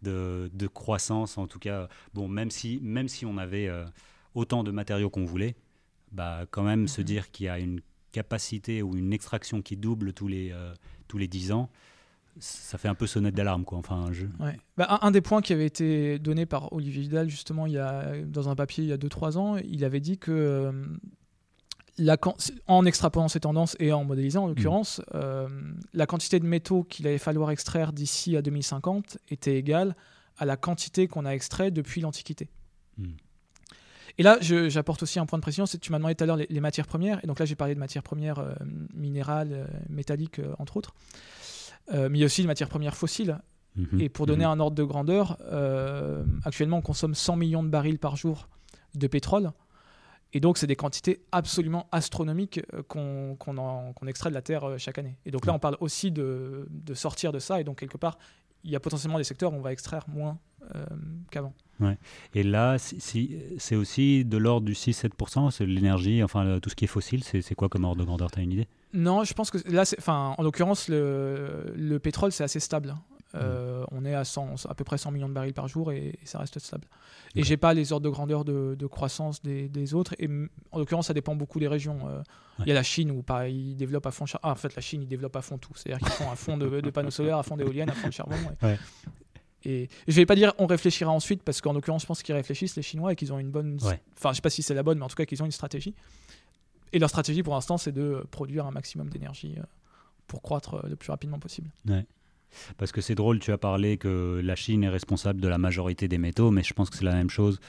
de, 0.03 0.67
croissance. 0.67 1.39
En 1.39 1.47
tout 1.47 1.61
cas, 1.61 1.89
bon, 2.13 2.27
même 2.27 2.51
si, 2.51 2.81
même 2.83 3.07
si 3.07 3.25
on 3.25 3.39
avait 3.39 3.69
euh, 3.69 3.85
autant 4.35 4.65
de 4.65 4.73
matériaux 4.73 5.11
qu'on 5.11 5.25
voulait, 5.25 5.55
bah, 6.11 6.45
quand 6.51 6.65
même 6.65 6.89
se 6.89 7.01
mhm. 7.01 7.07
dire 7.07 7.31
qu'il 7.31 7.47
y 7.47 7.49
a 7.49 7.61
une 7.61 7.81
capacité 8.11 8.83
ou 8.83 8.97
une 8.97 9.13
extraction 9.13 9.63
qui 9.63 9.77
double 9.77 10.13
tous 10.13 10.27
les, 10.27 10.53
tous 11.07 11.19
les 11.19 11.29
10 11.29 11.53
ans, 11.53 11.71
ça 12.39 12.79
fait 12.79 12.89
un 12.89 12.95
peu 12.95 13.07
sonnette 13.07 13.35
d'alarme. 13.35 13.65
Quoi. 13.65 13.79
Enfin, 13.79 14.11
bah, 14.77 14.99
un, 15.03 15.11
des 15.11 15.21
points 15.21 15.43
qui 15.43 15.53
avait 15.53 15.67
été 15.67 16.19
donné 16.19 16.47
par 16.47 16.73
Olivier 16.73 17.03
Vidal, 17.03 17.29
justement, 17.29 17.67
il 17.67 17.73
y 17.73 17.79
a, 17.79 18.17
dans 18.25 18.49
un 18.49 18.55
papier 18.55 18.85
il 18.85 18.91
y 18.91 18.93
a 18.93 18.97
2-3 18.97 19.37
ans, 19.37 19.57
il 19.59 19.85
avait 19.85 20.01
dit 20.01 20.19
que 20.19 20.33
euh, 20.33 20.73
la, 21.99 22.17
en 22.67 22.87
extrapolant 22.87 23.29
ces 23.29 23.41
tendances 23.41 23.77
et 23.81 23.93
en 23.93 24.05
modélisant, 24.05 24.45
en 24.45 24.47
l'occurrence, 24.49 25.01
mm. 25.01 25.03
euh, 25.15 25.49
la 25.93 26.07
quantité 26.07 26.41
de 26.41 26.47
métaux 26.47 26.85
qu'il 26.85 27.07
allait 27.07 27.19
falloir 27.19 27.51
extraire 27.51 27.93
d'ici 27.93 28.37
à 28.37 28.43
2050 28.43 29.19
était 29.31 29.57
égale 29.57 29.95
à 30.39 30.47
la 30.47 30.57
quantité 30.57 31.09
qu'on 31.09 31.27
a 31.27 31.31
extrait 31.31 31.71
depuis 31.71 32.01
l'Antiquité. 32.01 32.49
Mm. 32.97 33.09
Et 34.19 34.23
là, 34.23 34.39
j'apporte 34.41 35.03
aussi 35.03 35.19
un 35.19 35.27
point 35.27 35.39
de 35.39 35.43
précision, 35.43 35.65
c'est 35.65 35.79
tu 35.79 35.91
m'as 35.91 35.99
demandé 35.99 36.15
tout 36.15 36.25
à 36.25 36.27
l'heure 36.27 36.37
les, 36.37 36.61
matières 36.61 36.87
premières, 36.87 37.23
et 37.25 37.27
donc 37.27 37.39
là 37.39 37.47
j'ai 37.47 37.55
parlé 37.55 37.75
de 37.75 37.81
matières 37.81 38.03
premières 38.03 38.41
euh, 38.41 38.53
minérales, 38.93 39.67
métalliques, 39.89 40.41
entre 40.59 40.77
autres. 40.77 40.95
Euh, 41.91 42.09
mais 42.09 42.19
il 42.19 42.21
y 42.21 42.25
a 42.25 42.27
aussi 42.27 42.43
des 42.43 42.47
matières 42.47 42.69
premières 42.69 42.97
fossiles. 42.97 43.39
Mhm. 43.77 44.01
Et 44.01 44.09
pour 44.09 44.27
donner 44.27 44.45
mhm. 44.45 44.51
un 44.51 44.61
ordre 44.61 44.77
de 44.77 44.85
grandeur, 44.85 45.39
euh, 45.41 46.25
actuellement, 46.45 46.79
on 46.79 46.83
consomme 46.83 47.15
100 47.15 47.37
millions 47.37 47.63
de 47.63 47.69
barils 47.69 47.99
par 47.99 48.17
jour 48.17 48.49
de 48.95 49.07
pétrole. 49.07 49.51
Et 50.35 50.41
donc, 50.41 50.57
c'est 50.57 50.67
des 50.67 50.77
quantités 50.77 51.23
absolument 51.31 51.89
astronomiques 51.93 52.61
euh, 52.75 52.83
qu'on 52.83 54.07
extrait 54.07 54.31
de 54.31 54.35
la 54.35 54.43
Terre 54.43 54.79
chaque 54.79 54.99
année. 54.99 55.19
Et 55.27 55.31
donc 55.31 55.47
là, 55.47 55.53
on 55.53 55.59
parle 55.59 55.77
aussi 55.81 56.11
de, 56.11 56.67
de, 56.71 56.95
sortir 56.95 57.33
de 57.33 57.39
ça. 57.39 57.61
Et 57.61 57.65
donc, 57.65 57.79
quelque 57.79 57.99
part, 57.99 58.19
il 58.65 58.71
y 58.71 58.77
a 58.77 58.81
potentiellement 58.81 59.19
des 59.19 59.25
secteurs 59.25 59.53
où 59.53 59.57
on 59.57 59.61
va 59.61 59.73
extraire 59.73 60.05
moins 60.09 60.39
qu'avant. 61.31 61.53
Ouais. 61.81 61.99
Et 62.35 62.45
là, 62.45 62.79
si, 62.79 63.37
c'est 63.59 63.75
aussi 63.75 64.25
de 64.25 64.37
l'ordre 64.37 64.65
du 64.65 64.75
6-7%, 64.75 65.51
c'est 65.51 65.67
l'énergie, 65.67 66.23
enfin 66.23 66.61
tout 66.61 66.71
ce 66.71 66.77
qui 66.77 66.85
est 66.85 66.89
fossile, 66.89 67.25
c'est 67.25 67.55
quoi 67.57 67.69
comme 67.69 67.85
ordre 67.85 68.01
de 68.01 68.07
grandeur? 68.07 68.31
Tu 68.31 68.39
as 68.39 68.43
une 68.43 68.53
idée? 68.53 68.69
Non, 68.93 69.25
je 69.25 69.35
pense 69.35 69.51
que 69.51 69.59
là, 69.71 69.85
enfin, 69.99 70.35
en 70.37 70.43
l'occurrence, 70.43 70.89
le, 70.89 71.73
le 71.75 71.99
pétrole, 71.99 72.33
c'est 72.33 72.45
assez 72.45 72.61
stable. 72.61 72.95
Euh, 73.35 73.85
on 73.91 74.05
est 74.05 74.15
à, 74.15 74.25
100, 74.25 74.67
à 74.69 74.75
peu 74.75 74.85
près 74.85 74.99
100 74.99 75.11
millions 75.11 75.29
de 75.29 75.33
barils 75.33 75.55
par 75.55 75.69
jour 75.69 75.91
et, 75.91 76.19
ça 76.25 76.39
reste 76.39 76.59
stable. 76.59 76.87
Et 77.35 77.43
j'ai 77.43 77.57
pas 77.57 77.73
les 77.73 77.93
ordres 77.93 78.05
de 78.05 78.11
grandeur 78.11 78.45
de, 78.45 78.77
de 78.79 78.87
croissance 78.87 79.43
des, 79.43 79.69
des, 79.69 79.95
autres. 79.95 80.15
Et 80.19 80.29
en 80.71 80.79
l'occurrence, 80.79 81.07
ça 81.07 81.15
dépend 81.15 81.35
beaucoup 81.35 81.59
des 81.59 81.69
régions. 81.69 82.01
Euh, 82.09 82.23
il 82.61 82.69
y 82.69 82.71
a 82.71 82.75
la 82.75 82.83
Chine 82.83 83.11
où 83.11 83.23
pareil, 83.23 83.71
ils 83.71 83.77
développent 83.77 84.07
à 84.07 84.11
fond. 84.11 84.27
Ah, 84.43 84.51
en 84.53 84.55
fait, 84.55 84.75
la 84.77 84.83
Chine, 84.83 85.03
ils 85.03 85.09
développent 85.09 85.37
à 85.37 85.43
fond 85.43 85.57
tout. 85.57 85.73
C'est-à-dire 85.75 86.07
qu'ils 86.07 86.15
font 86.15 86.31
à 86.31 86.37
fond 86.37 86.59
de, 86.59 86.91
panneaux 86.91 87.11
solaires, 87.11 87.39
à 87.39 87.43
fond 87.43 87.57
d'éoliennes, 87.57 87.91
à 87.91 87.95
fond 87.95 88.09
de 88.09 88.13
charbon. 88.13 88.37
Et, 89.65 89.89
je 90.09 90.17
vais 90.17 90.27
pas 90.27 90.35
dire 90.35 90.53
on 90.59 90.67
réfléchira 90.67 91.13
ensuite 91.13 91.43
parce 91.43 91.61
qu'en 91.61 91.73
l'occurrence, 91.73 92.03
je 92.03 92.07
pense 92.07 92.23
qu'ils 92.23 92.35
réfléchissent 92.35 92.77
les 92.77 92.83
Chinois 92.83 93.13
et 93.13 93.17
qu'ils 93.17 93.33
ont 93.33 93.39
une 93.39 93.51
bonne. 93.51 93.79
Enfin, 93.81 94.31
je 94.31 94.37
sais 94.37 94.43
pas 94.43 94.51
si 94.51 94.63
c'est 94.63 94.75
la 94.75 94.83
bonne, 94.83 94.99
mais 94.99 95.05
en 95.05 95.09
tout 95.09 95.17
cas 95.17 95.25
qu'ils 95.25 95.43
ont 95.43 95.47
une 95.47 95.53
stratégie. 95.53 95.95
Et 96.93 96.99
leur 96.99 97.09
stratégie 97.09 97.43
pour 97.43 97.55
l'instant, 97.55 97.79
c'est 97.79 97.93
de 97.93 98.25
produire 98.31 98.67
un 98.67 98.71
maximum 98.71 99.09
d'énergie 99.09 99.55
euh, 99.59 99.63
pour 100.27 100.43
croître 100.43 100.75
euh, 100.75 100.89
le 100.89 100.97
plus 100.97 101.11
rapidement 101.11 101.39
possible. 101.39 101.71
Parce 102.77 102.93
que 102.93 103.01
c'est 103.01 103.15
drôle, 103.15 103.39
tu 103.39 103.51
as 103.51 103.59
parlé 103.59 103.97
que 103.97 104.41
la 104.45 104.55
Chine 104.55 104.85
est 104.85 104.91
responsable 104.91 105.41
de 105.41 105.49
la 105.49 105.57
majorité 105.57 106.07
des 106.07 106.19
métaux, 106.19 106.51
mais 106.51 106.63
je 106.63 106.75
pense 106.75 106.91
que 106.91 106.97
c'est 106.97 107.05
la 107.05 107.15
même 107.15 107.31
chose. 107.31 107.61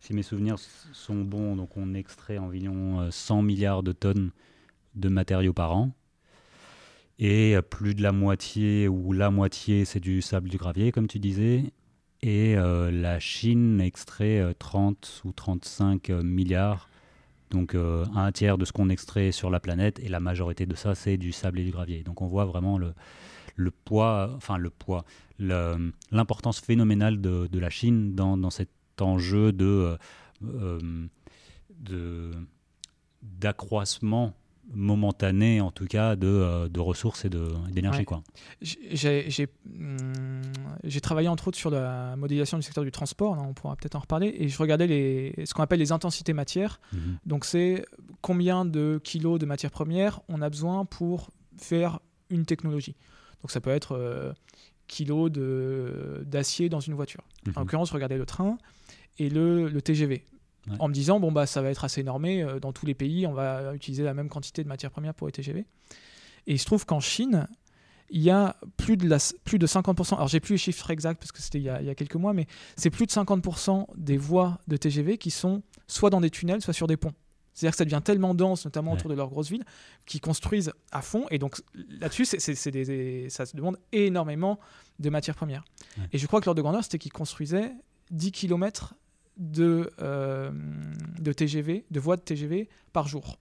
Si 0.00 0.12
mes 0.12 0.22
souvenirs 0.22 0.56
sont 0.92 1.22
bons, 1.22 1.56
donc 1.56 1.74
on 1.76 1.94
extrait 1.94 2.36
environ 2.36 3.10
100 3.10 3.38
euh, 3.38 3.42
milliards 3.42 3.82
de 3.82 3.92
tonnes 3.92 4.30
de 4.94 5.08
matériaux 5.08 5.54
par 5.54 5.74
an. 5.74 5.90
Et 7.18 7.56
plus 7.70 7.94
de 7.94 8.02
la 8.02 8.12
moitié, 8.12 8.88
ou 8.88 9.14
la 9.14 9.30
moitié, 9.30 9.86
c'est 9.86 10.00
du 10.00 10.20
sable 10.20 10.50
du 10.50 10.58
gravier, 10.58 10.92
comme 10.92 11.06
tu 11.06 11.18
disais. 11.18 11.72
Et 12.20 12.56
la 12.56 13.18
Chine 13.20 13.80
extrait 13.80 14.54
30 14.58 15.22
ou 15.24 15.32
35 15.32 16.10
milliards 16.10 16.90
donc 17.50 17.74
euh, 17.74 18.04
un 18.14 18.32
tiers 18.32 18.58
de 18.58 18.64
ce 18.64 18.72
qu'on 18.72 18.88
extrait 18.88 19.32
sur 19.32 19.50
la 19.50 19.60
planète, 19.60 19.98
et 20.00 20.08
la 20.08 20.20
majorité 20.20 20.66
de 20.66 20.74
ça, 20.74 20.94
c'est 20.94 21.16
du 21.16 21.32
sable 21.32 21.60
et 21.60 21.64
du 21.64 21.70
gravier. 21.70 22.02
Donc 22.02 22.22
on 22.22 22.26
voit 22.26 22.44
vraiment 22.44 22.78
le, 22.78 22.94
le 23.54 23.70
poids, 23.70 24.32
enfin 24.36 24.58
le 24.58 24.70
poids, 24.70 25.04
l'importance 25.38 26.60
phénoménale 26.60 27.20
de, 27.20 27.46
de, 27.46 27.58
la 27.58 27.70
Chine 27.70 28.14
dans, 28.14 28.36
dans 28.36 28.50
cet 28.50 28.70
enjeu 29.00 29.52
de, 29.52 29.96
euh, 30.44 31.08
de 31.70 32.30
d'accroissement 33.22 34.34
momentané 34.74 35.60
en 35.60 35.70
tout 35.70 35.86
cas 35.86 36.16
de, 36.16 36.26
euh, 36.26 36.68
de 36.68 36.80
ressources 36.80 37.24
et 37.24 37.30
d'énergie. 37.70 38.04
quoi. 38.04 38.22
Hum, 38.60 40.42
j'ai 40.84 41.00
travaillé 41.00 41.28
entre 41.28 41.48
autres 41.48 41.58
sur 41.58 41.70
la 41.70 42.16
modélisation 42.16 42.58
du 42.58 42.62
secteur 42.62 42.84
du 42.84 42.90
transport, 42.90 43.36
on 43.38 43.54
pourra 43.54 43.76
peut-être 43.76 43.96
en 43.96 44.00
reparler, 44.00 44.34
et 44.38 44.48
je 44.48 44.58
regardais 44.58 44.86
les, 44.86 45.34
ce 45.44 45.54
qu'on 45.54 45.62
appelle 45.62 45.78
les 45.78 45.92
intensités 45.92 46.32
matières. 46.32 46.80
Mhm. 46.92 47.18
Donc 47.26 47.44
c'est 47.44 47.84
combien 48.20 48.64
de 48.64 49.00
kilos 49.02 49.38
de 49.38 49.46
matières 49.46 49.70
premières 49.70 50.20
on 50.28 50.42
a 50.42 50.50
besoin 50.50 50.84
pour 50.84 51.30
faire 51.58 52.00
une 52.30 52.44
technologie. 52.44 52.96
Donc 53.42 53.50
ça 53.50 53.60
peut 53.60 53.70
être 53.70 53.92
euh, 53.92 54.32
kilos 54.88 55.30
d'acier 55.30 56.68
dans 56.68 56.80
une 56.80 56.94
voiture. 56.94 57.22
En 57.46 57.50
mhm. 57.50 57.54
l'occurrence, 57.58 57.90
regardez 57.90 58.16
le 58.16 58.26
train 58.26 58.58
et 59.18 59.30
le, 59.30 59.68
le 59.68 59.82
TGV 59.82 60.24
en 60.78 60.88
me 60.88 60.92
disant 60.92 61.20
bon 61.20 61.32
bah 61.32 61.46
ça 61.46 61.62
va 61.62 61.70
être 61.70 61.84
assez 61.84 62.02
normé 62.02 62.42
euh, 62.42 62.58
dans 62.58 62.72
tous 62.72 62.86
les 62.86 62.94
pays, 62.94 63.26
on 63.26 63.32
va 63.32 63.74
utiliser 63.74 64.02
la 64.02 64.14
même 64.14 64.28
quantité 64.28 64.62
de 64.62 64.68
matières 64.68 64.90
premières 64.90 65.14
pour 65.14 65.26
les 65.26 65.32
TGV. 65.32 65.60
Et 66.46 66.52
il 66.52 66.58
se 66.58 66.64
trouve 66.64 66.86
qu'en 66.86 67.00
Chine, 67.00 67.48
il 68.10 68.22
y 68.22 68.30
a 68.30 68.56
plus 68.76 68.96
de, 68.96 69.08
la, 69.08 69.18
plus 69.44 69.58
de 69.58 69.66
50%, 69.66 70.14
alors 70.14 70.28
j'ai 70.28 70.40
plus 70.40 70.54
les 70.54 70.58
chiffres 70.58 70.90
exacts 70.90 71.18
parce 71.18 71.32
que 71.32 71.42
c'était 71.42 71.58
il, 71.58 71.64
y 71.64 71.68
a 71.68 71.94
quelques 71.94 72.14
mois, 72.14 72.32
mais 72.32 72.46
c'est 72.76 72.90
plus 72.90 73.06
de 73.06 73.10
50% 73.10 73.86
des 73.96 74.16
voies 74.16 74.58
de 74.68 74.76
TGV 74.76 75.18
qui 75.18 75.30
sont 75.30 75.62
soit 75.88 76.10
dans 76.10 76.20
des 76.20 76.30
tunnels, 76.30 76.62
soit 76.62 76.72
sur 76.72 76.86
des 76.86 76.96
ponts. 76.96 77.14
C'est-à-dire 77.56 77.72
que 77.72 77.78
ça 77.78 77.84
devient 77.86 78.02
tellement 78.04 78.34
dense, 78.34 78.66
notamment 78.66 78.92
autour 78.92 79.08
de 79.08 79.14
leurs 79.14 79.30
grosses 79.30 79.48
villes, 79.48 79.64
qu'ils 80.04 80.20
construisent 80.20 80.72
à 80.92 81.00
fond. 81.00 81.24
Et 81.30 81.38
donc 81.38 81.56
là-dessus, 81.88 82.26
ça 82.26 82.36
se 82.38 83.56
demande 83.56 83.78
énormément 83.92 84.60
de 84.98 85.08
matières 85.08 85.36
premières. 85.36 85.64
Et 86.12 86.18
je 86.18 86.26
crois 86.26 86.40
que 86.40 86.44
l'ordre 86.44 86.58
de 86.58 86.62
grandeur, 86.62 86.84
c'était 86.84 86.98
qu'ils 86.98 87.14
construisaient 87.14 87.72
10 88.10 88.30
km 88.32 88.94
de, 89.36 89.90
euh, 90.00 90.50
de 91.18 91.32
TGV, 91.32 91.84
de 91.90 92.00
voies 92.00 92.16
de 92.16 92.22
TGV 92.22 92.68
par 92.92 93.08
jour. 93.08 93.38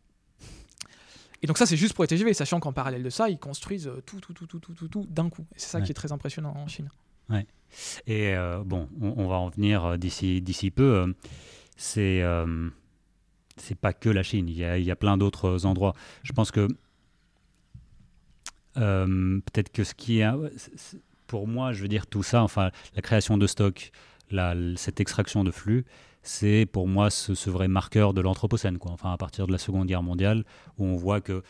Et 1.42 1.48
donc 1.48 1.58
ça, 1.58 1.66
c'est 1.66 1.78
juste 1.78 1.94
pour 1.94 2.04
les 2.04 2.08
TGV, 2.08 2.34
sachant 2.34 2.60
qu'en 2.60 2.74
parallèle 2.74 3.04
de 3.04 3.10
ça, 3.10 3.30
ils 3.30 3.38
construisent 3.38 3.92
tout, 4.06 4.20
tout, 4.20 4.34
tout, 4.34 4.48
tout, 4.48 4.60
tout, 4.60 4.74
tout, 4.74 4.88
tout 4.88 5.06
d'un 5.10 5.30
coup. 5.30 5.46
C'est 5.56 5.70
ça 5.70 5.82
qui 5.82 5.92
est 5.92 5.96
très 5.96 6.12
impressionnant 6.12 6.54
en 6.56 6.68
Chine. 6.68 6.90
Ouais. 7.30 7.46
Et 8.08 8.36
euh, 8.36 8.64
bon, 8.64 8.90
on, 9.02 9.28
va 9.28 9.36
en 9.36 9.50
venir 9.50 9.98
d'ici, 9.98 10.42
d'ici 10.42 10.72
peu. 10.72 11.14
c'est 11.78 12.24
c'est 13.58 13.76
pas 13.76 13.94
que 13.94 14.10
la 14.10 14.24
Chine. 14.24 14.50
Il 14.50 14.58
y 14.58 14.66
a, 14.66 14.78
il 14.78 14.84
y 14.84 14.92
a 14.92 14.96
plein 14.98 15.18
d'autres 15.18 15.66
endroits. 15.66 15.94
Je 16.24 16.34
pense 16.34 16.52
que 16.52 16.68
peut-être 18.74 19.72
que 19.72 19.84
ce 19.84 19.94
qui 19.94 20.20
est 20.20 20.30
pour 21.28 21.48
moi, 21.48 21.74
je 21.74 21.82
veux 21.82 21.88
dire 21.88 22.08
tout 22.08 22.24
ça, 22.24 22.44
enfin 22.44 22.72
la 22.96 23.02
création 23.02 23.38
de 23.38 23.48
cette 24.76 25.00
extraction 25.00 25.44
de 25.44 25.52
flux, 25.52 25.86
c'est 26.22 26.66
pour 26.66 26.88
moi 26.88 27.10
ce, 27.10 27.50
vrai 27.50 27.68
marqueur 27.68 28.14
de 28.14 28.22
l'Anthropocène. 28.22 28.78
Enfin, 28.82 29.12
à 29.12 29.18
partir 29.18 29.48
de 29.48 29.52
la 29.52 29.58
Seconde 29.58 29.88
Guerre 29.88 30.04
mondiale, 30.04 30.44
où 30.78 30.86
on 30.86 30.96
voit 30.96 31.22
que 31.22 31.44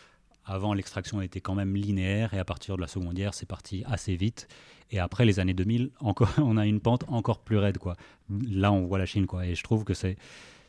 avant, 0.46 0.74
l'extraction 0.74 1.22
était 1.22 1.42
quand 1.42 1.56
même 1.56 1.76
linéaire 1.76 2.34
et 2.34 2.40
à 2.40 2.46
partir 2.46 2.76
de 2.76 2.82
la 2.82 2.88
secondière, 2.88 3.34
c'est 3.34 3.48
parti 3.48 3.84
assez 3.88 4.16
vite. 4.16 4.48
Et 4.92 5.00
après 5.00 5.26
les 5.26 5.40
années 5.40 5.56
2000, 5.56 5.90
encore, 6.00 6.30
on 6.38 6.58
a 6.58 6.68
une 6.68 6.80
pente 6.80 7.04
encore 7.08 7.40
plus 7.40 7.58
raide. 7.58 7.78
Là, 8.48 8.72
on 8.72 8.86
voit 8.86 9.00
la 9.00 9.08
Chine. 9.08 9.26
Et 9.44 9.56
je 9.56 9.64
trouve 9.64 9.84
que 9.84 9.96
c'est, 9.96 10.18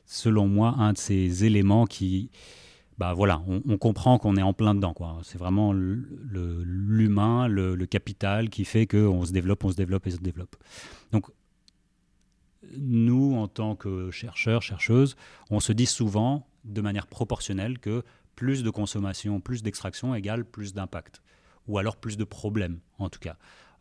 selon 0.06 0.48
moi, 0.48 0.74
un 0.78 0.92
de 0.92 0.98
ces 0.98 1.44
éléments 1.44 1.84
qui. 1.86 2.30
Bah 2.98 3.12
voilà, 3.12 3.42
on, 3.46 3.76
comprend 3.76 4.16
qu'on 4.18 4.36
est 4.36 4.42
en 4.42 4.54
plein 4.54 4.74
dedans. 4.74 4.94
C'est 5.22 5.36
vraiment 5.36 5.74
l'humain, 5.74 7.46
le, 7.46 7.74
le, 7.74 7.86
capital 7.86 8.48
qui 8.48 8.64
fait 8.64 8.86
qu'on 8.86 9.22
se 9.26 9.32
développe, 9.32 9.66
on 9.66 9.70
se 9.70 9.76
développe 9.76 10.06
et 10.06 10.12
se 10.12 10.16
développe. 10.16 10.56
Donc, 11.12 11.26
nous, 12.76 13.36
en 13.36 13.48
tant 13.48 13.76
que 13.76 14.10
chercheurs, 14.10 14.62
chercheuses, 14.62 15.16
on 15.50 15.60
se 15.60 15.72
dit 15.72 15.86
souvent, 15.86 16.46
de 16.64 16.80
manière 16.80 17.06
proportionnelle, 17.06 17.78
que 17.78 18.02
plus 18.34 18.62
de 18.62 18.70
consommation, 18.70 19.40
plus 19.40 19.62
d'extraction 19.62 20.14
égale 20.14 20.44
plus 20.44 20.74
d'impact, 20.74 21.22
ou 21.66 21.78
alors 21.78 21.96
plus 21.96 22.16
de 22.16 22.24
problèmes 22.24 22.80
en 22.98 23.08
tout 23.08 23.18
cas. 23.18 23.36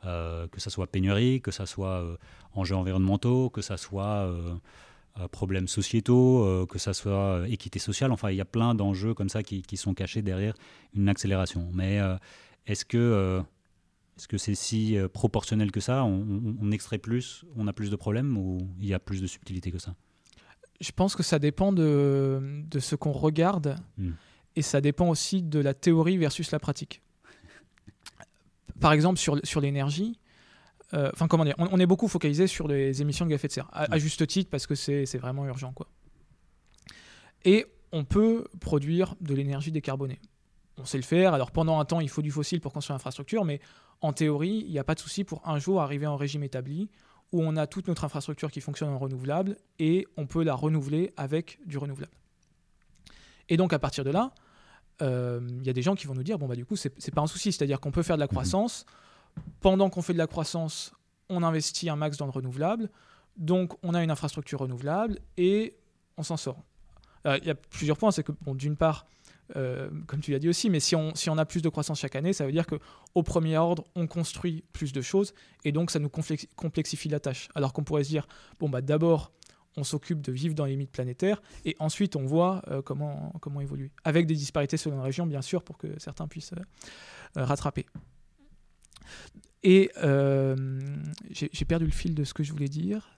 Euh, 0.06 0.48
que 0.48 0.60
ça 0.60 0.70
soit 0.70 0.88
pénurie, 0.88 1.42
que 1.42 1.52
ça 1.52 1.66
soit 1.66 2.02
euh, 2.02 2.18
enjeux 2.54 2.76
environnementaux, 2.76 3.50
que 3.50 3.62
ça 3.62 3.76
soit 3.76 4.28
euh, 4.28 4.56
problèmes 5.32 5.68
sociétaux, 5.68 6.68
que 6.70 6.78
ça 6.78 6.94
soit 6.94 7.46
équité 7.48 7.80
sociale. 7.80 8.12
Enfin, 8.12 8.32
il 8.32 8.36
y 8.36 8.42
a 8.42 8.46
plein 8.46 8.76
d'enjeux 8.76 9.14
comme 9.14 9.30
ça 9.30 9.44
qui, 9.44 9.78
sont 9.78 9.94
cachés 9.94 10.22
derrière 10.22 10.54
une 10.94 11.08
accélération. 11.08 11.70
Mais 11.74 12.02
est-ce 12.68 12.84
que 12.84 13.42
est-ce 14.18 14.28
que 14.28 14.38
c'est 14.38 14.56
si 14.56 14.98
proportionnel 15.14 15.72
que 15.72 15.80
ça? 15.80 16.04
On, 16.06 16.72
extrait 16.72 16.98
plus, 16.98 17.44
on 17.56 17.68
a 17.68 17.74
plus 17.74 17.90
de 17.90 17.96
problèmes 17.96 18.38
ou 18.38 18.60
il 18.80 18.88
y 18.88 18.94
a 18.94 19.00
plus 19.00 19.22
de 19.22 19.28
subtilité 19.28 19.72
que 19.72 19.80
ça? 19.80 19.96
Je 20.80 20.92
pense 20.92 21.16
que 21.16 21.24
ça 21.24 21.40
dépend 21.40 21.74
de, 21.74 22.64
de 22.70 22.80
ce 22.80 22.96
qu'on 22.96 23.12
regarde. 23.12 23.76
Hmm 23.98 24.12
et 24.56 24.62
ça 24.62 24.82
dépend 24.82 25.10
aussi 25.10 25.42
de 25.42 25.60
la 25.60 25.74
théorie 25.74 26.18
versus 26.18 26.52
la 26.52 26.60
pratique. 26.60 27.02
Par 28.80 28.94
exemple, 28.94 29.20
sur, 29.20 29.40
sur 29.44 29.62
l'énergie, 29.62 30.20
euh, 30.94 31.10
enfin 31.14 31.28
comment 31.28 31.44
dire, 31.44 31.56
on, 31.58 31.80
est 31.80 31.86
beaucoup 31.86 32.08
focalisé 32.08 32.48
sur 32.48 32.68
les 32.68 33.02
émissions 33.02 33.26
de 33.26 33.32
gaz 33.32 33.36
à 33.36 33.40
effet 33.40 33.48
de 33.48 33.54
serre, 33.54 33.70
à, 33.72 33.98
juste 33.98 34.26
titre 34.28 34.50
parce 34.50 34.68
que 34.68 34.76
c'est 34.76 35.18
vraiment 35.18 35.46
urgent. 35.46 35.74
Quoi. 35.74 35.88
Et 37.44 37.66
on 37.92 38.06
peut 38.06 38.46
produire 38.60 39.16
de 39.22 39.34
l'énergie 39.34 39.72
décarbonée. 39.72 40.20
On 40.78 40.86
sait 40.86 40.98
le 40.98 41.04
faire, 41.04 41.34
alors 41.34 41.52
pendant 41.52 41.80
un 41.80 41.86
temps 41.86 42.02
il 42.02 42.10
faut 42.10 42.22
du 42.22 42.32
fossile 42.32 42.60
pour 42.60 42.74
construire 42.74 42.96
l'infrastructure, 42.96 43.46
mais 43.46 43.62
en 44.02 44.14
théorie 44.14 44.64
il 44.66 44.72
n'y 44.72 44.80
a 44.80 44.84
pas 44.84 44.96
de 44.96 45.00
souci 45.00 45.24
pour 45.24 45.42
un 45.48 45.58
jour 45.58 45.82
arriver 45.82 46.08
en 46.08 46.18
régime 46.18 46.44
établi 46.44 46.90
où 47.32 47.42
on 47.42 47.56
a 47.56 47.68
toute 47.68 47.88
notre 47.88 48.04
infrastructure 48.04 48.52
qui 48.52 48.62
fonctionne 48.62 48.90
en 48.90 48.98
renouvelable 48.98 49.58
et 49.80 50.06
on 50.18 50.26
peut 50.26 50.44
la 50.44 50.54
renouveler 50.54 51.14
avec 51.18 51.60
du 51.66 51.78
renouvelable. 51.78 52.14
Et 53.50 53.58
donc 53.58 53.74
à 53.74 53.80
partir 53.80 54.04
de 54.04 54.12
là, 54.12 54.32
il 55.02 55.08
euh, 55.08 55.42
y 55.64 55.70
a 55.70 55.74
des 55.74 55.82
gens 55.82 55.96
qui 55.96 56.08
vont 56.08 56.14
nous 56.14 56.24
dire 56.24 56.40
bon 56.40 56.48
bah 56.48 56.56
du 56.56 56.66
coup 56.66 56.76
c'est 56.76 57.14
pas 57.14 57.22
un 57.22 57.28
souci, 57.28 57.52
c'est-à-dire 57.52 57.80
qu'on 57.80 57.92
peut 57.92 58.04
faire 58.04 58.18
de 58.18 58.22
la 58.22 58.28
croissance. 58.28 58.86
Pendant 59.60 59.90
qu'on 59.90 60.02
fait 60.02 60.14
de 60.14 60.18
la 60.18 60.28
croissance, 60.28 60.94
on 61.28 61.44
investit 61.44 61.90
un 61.90 61.98
max 61.98 62.16
dans 62.16 62.26
le 62.26 62.32
renouvelable, 62.32 62.90
donc 63.36 63.74
on 63.84 63.94
a 63.94 64.02
une 64.02 64.12
infrastructure 64.12 64.60
renouvelable 64.60 65.20
et 65.36 65.76
on 66.16 66.24
s'en 66.24 66.38
sort. 66.38 66.64
Il 67.26 67.44
y 67.44 67.50
a 67.50 67.56
plusieurs 67.56 67.98
points, 67.98 68.12
c'est 68.12 68.24
que 68.24 68.32
bon 68.32 68.56
d'une 68.56 68.78
part 68.78 69.08
euh, 69.56 69.90
comme 70.08 70.22
tu 70.22 70.32
l'as 70.32 70.40
dit 70.40 70.50
aussi, 70.50 70.70
mais 70.70 70.80
si 70.80 70.96
on, 70.96 71.14
si 71.16 71.30
on 71.30 71.38
a 71.38 71.46
plus 71.46 71.62
de 71.62 71.70
croissance 71.70 72.00
chaque 72.00 72.16
année, 72.16 72.34
ça 72.34 72.46
veut 72.46 72.52
dire 72.52 72.66
qu'au 72.66 73.24
premier 73.24 73.58
ordre, 73.58 73.84
on 73.96 74.08
construit 74.08 74.64
plus 74.74 74.92
de 74.92 75.02
choses 75.02 75.34
et 75.64 75.72
donc 75.72 75.92
ça 75.92 76.00
nous 76.00 76.10
complexifie 76.10 77.10
la 77.10 77.20
tâche. 77.20 77.50
Alors 77.56 77.74
qu'on 77.74 77.84
pourrait 77.84 78.04
se 78.04 78.10
dire, 78.10 78.28
bon, 78.60 78.70
bah 78.70 78.82
d'abord, 78.82 79.32
on 79.78 79.84
s'occupe 79.84 80.22
de 80.22 80.32
vivre 80.32 80.56
dans 80.56 80.66
les 80.66 80.72
limites 80.72 80.92
planétaires, 80.92 81.42
et 81.66 81.76
ensuite 81.80 82.16
on 82.16 82.26
voit 82.26 82.62
euh, 82.70 82.82
comment, 82.82 83.34
comment 83.42 83.62
évoluer. 83.62 83.92
Avec 84.04 84.26
des 84.26 84.36
disparités 84.36 84.78
selon 84.78 84.98
la 84.98 85.04
région, 85.04 85.28
bien 85.28 85.42
sûr, 85.42 85.64
pour 85.64 85.78
que 85.78 85.88
certains 86.00 86.28
puissent 86.28 86.54
euh, 86.54 87.44
rattraper. 87.46 87.86
Et 89.64 89.92
j'ai 91.32 91.66
perdu 91.66 91.86
le 91.86 91.92
fil 91.92 92.14
de 92.16 92.24
ce 92.24 92.34
que 92.34 92.44
je 92.44 92.52
voulais 92.52 92.68
dire. 92.68 93.18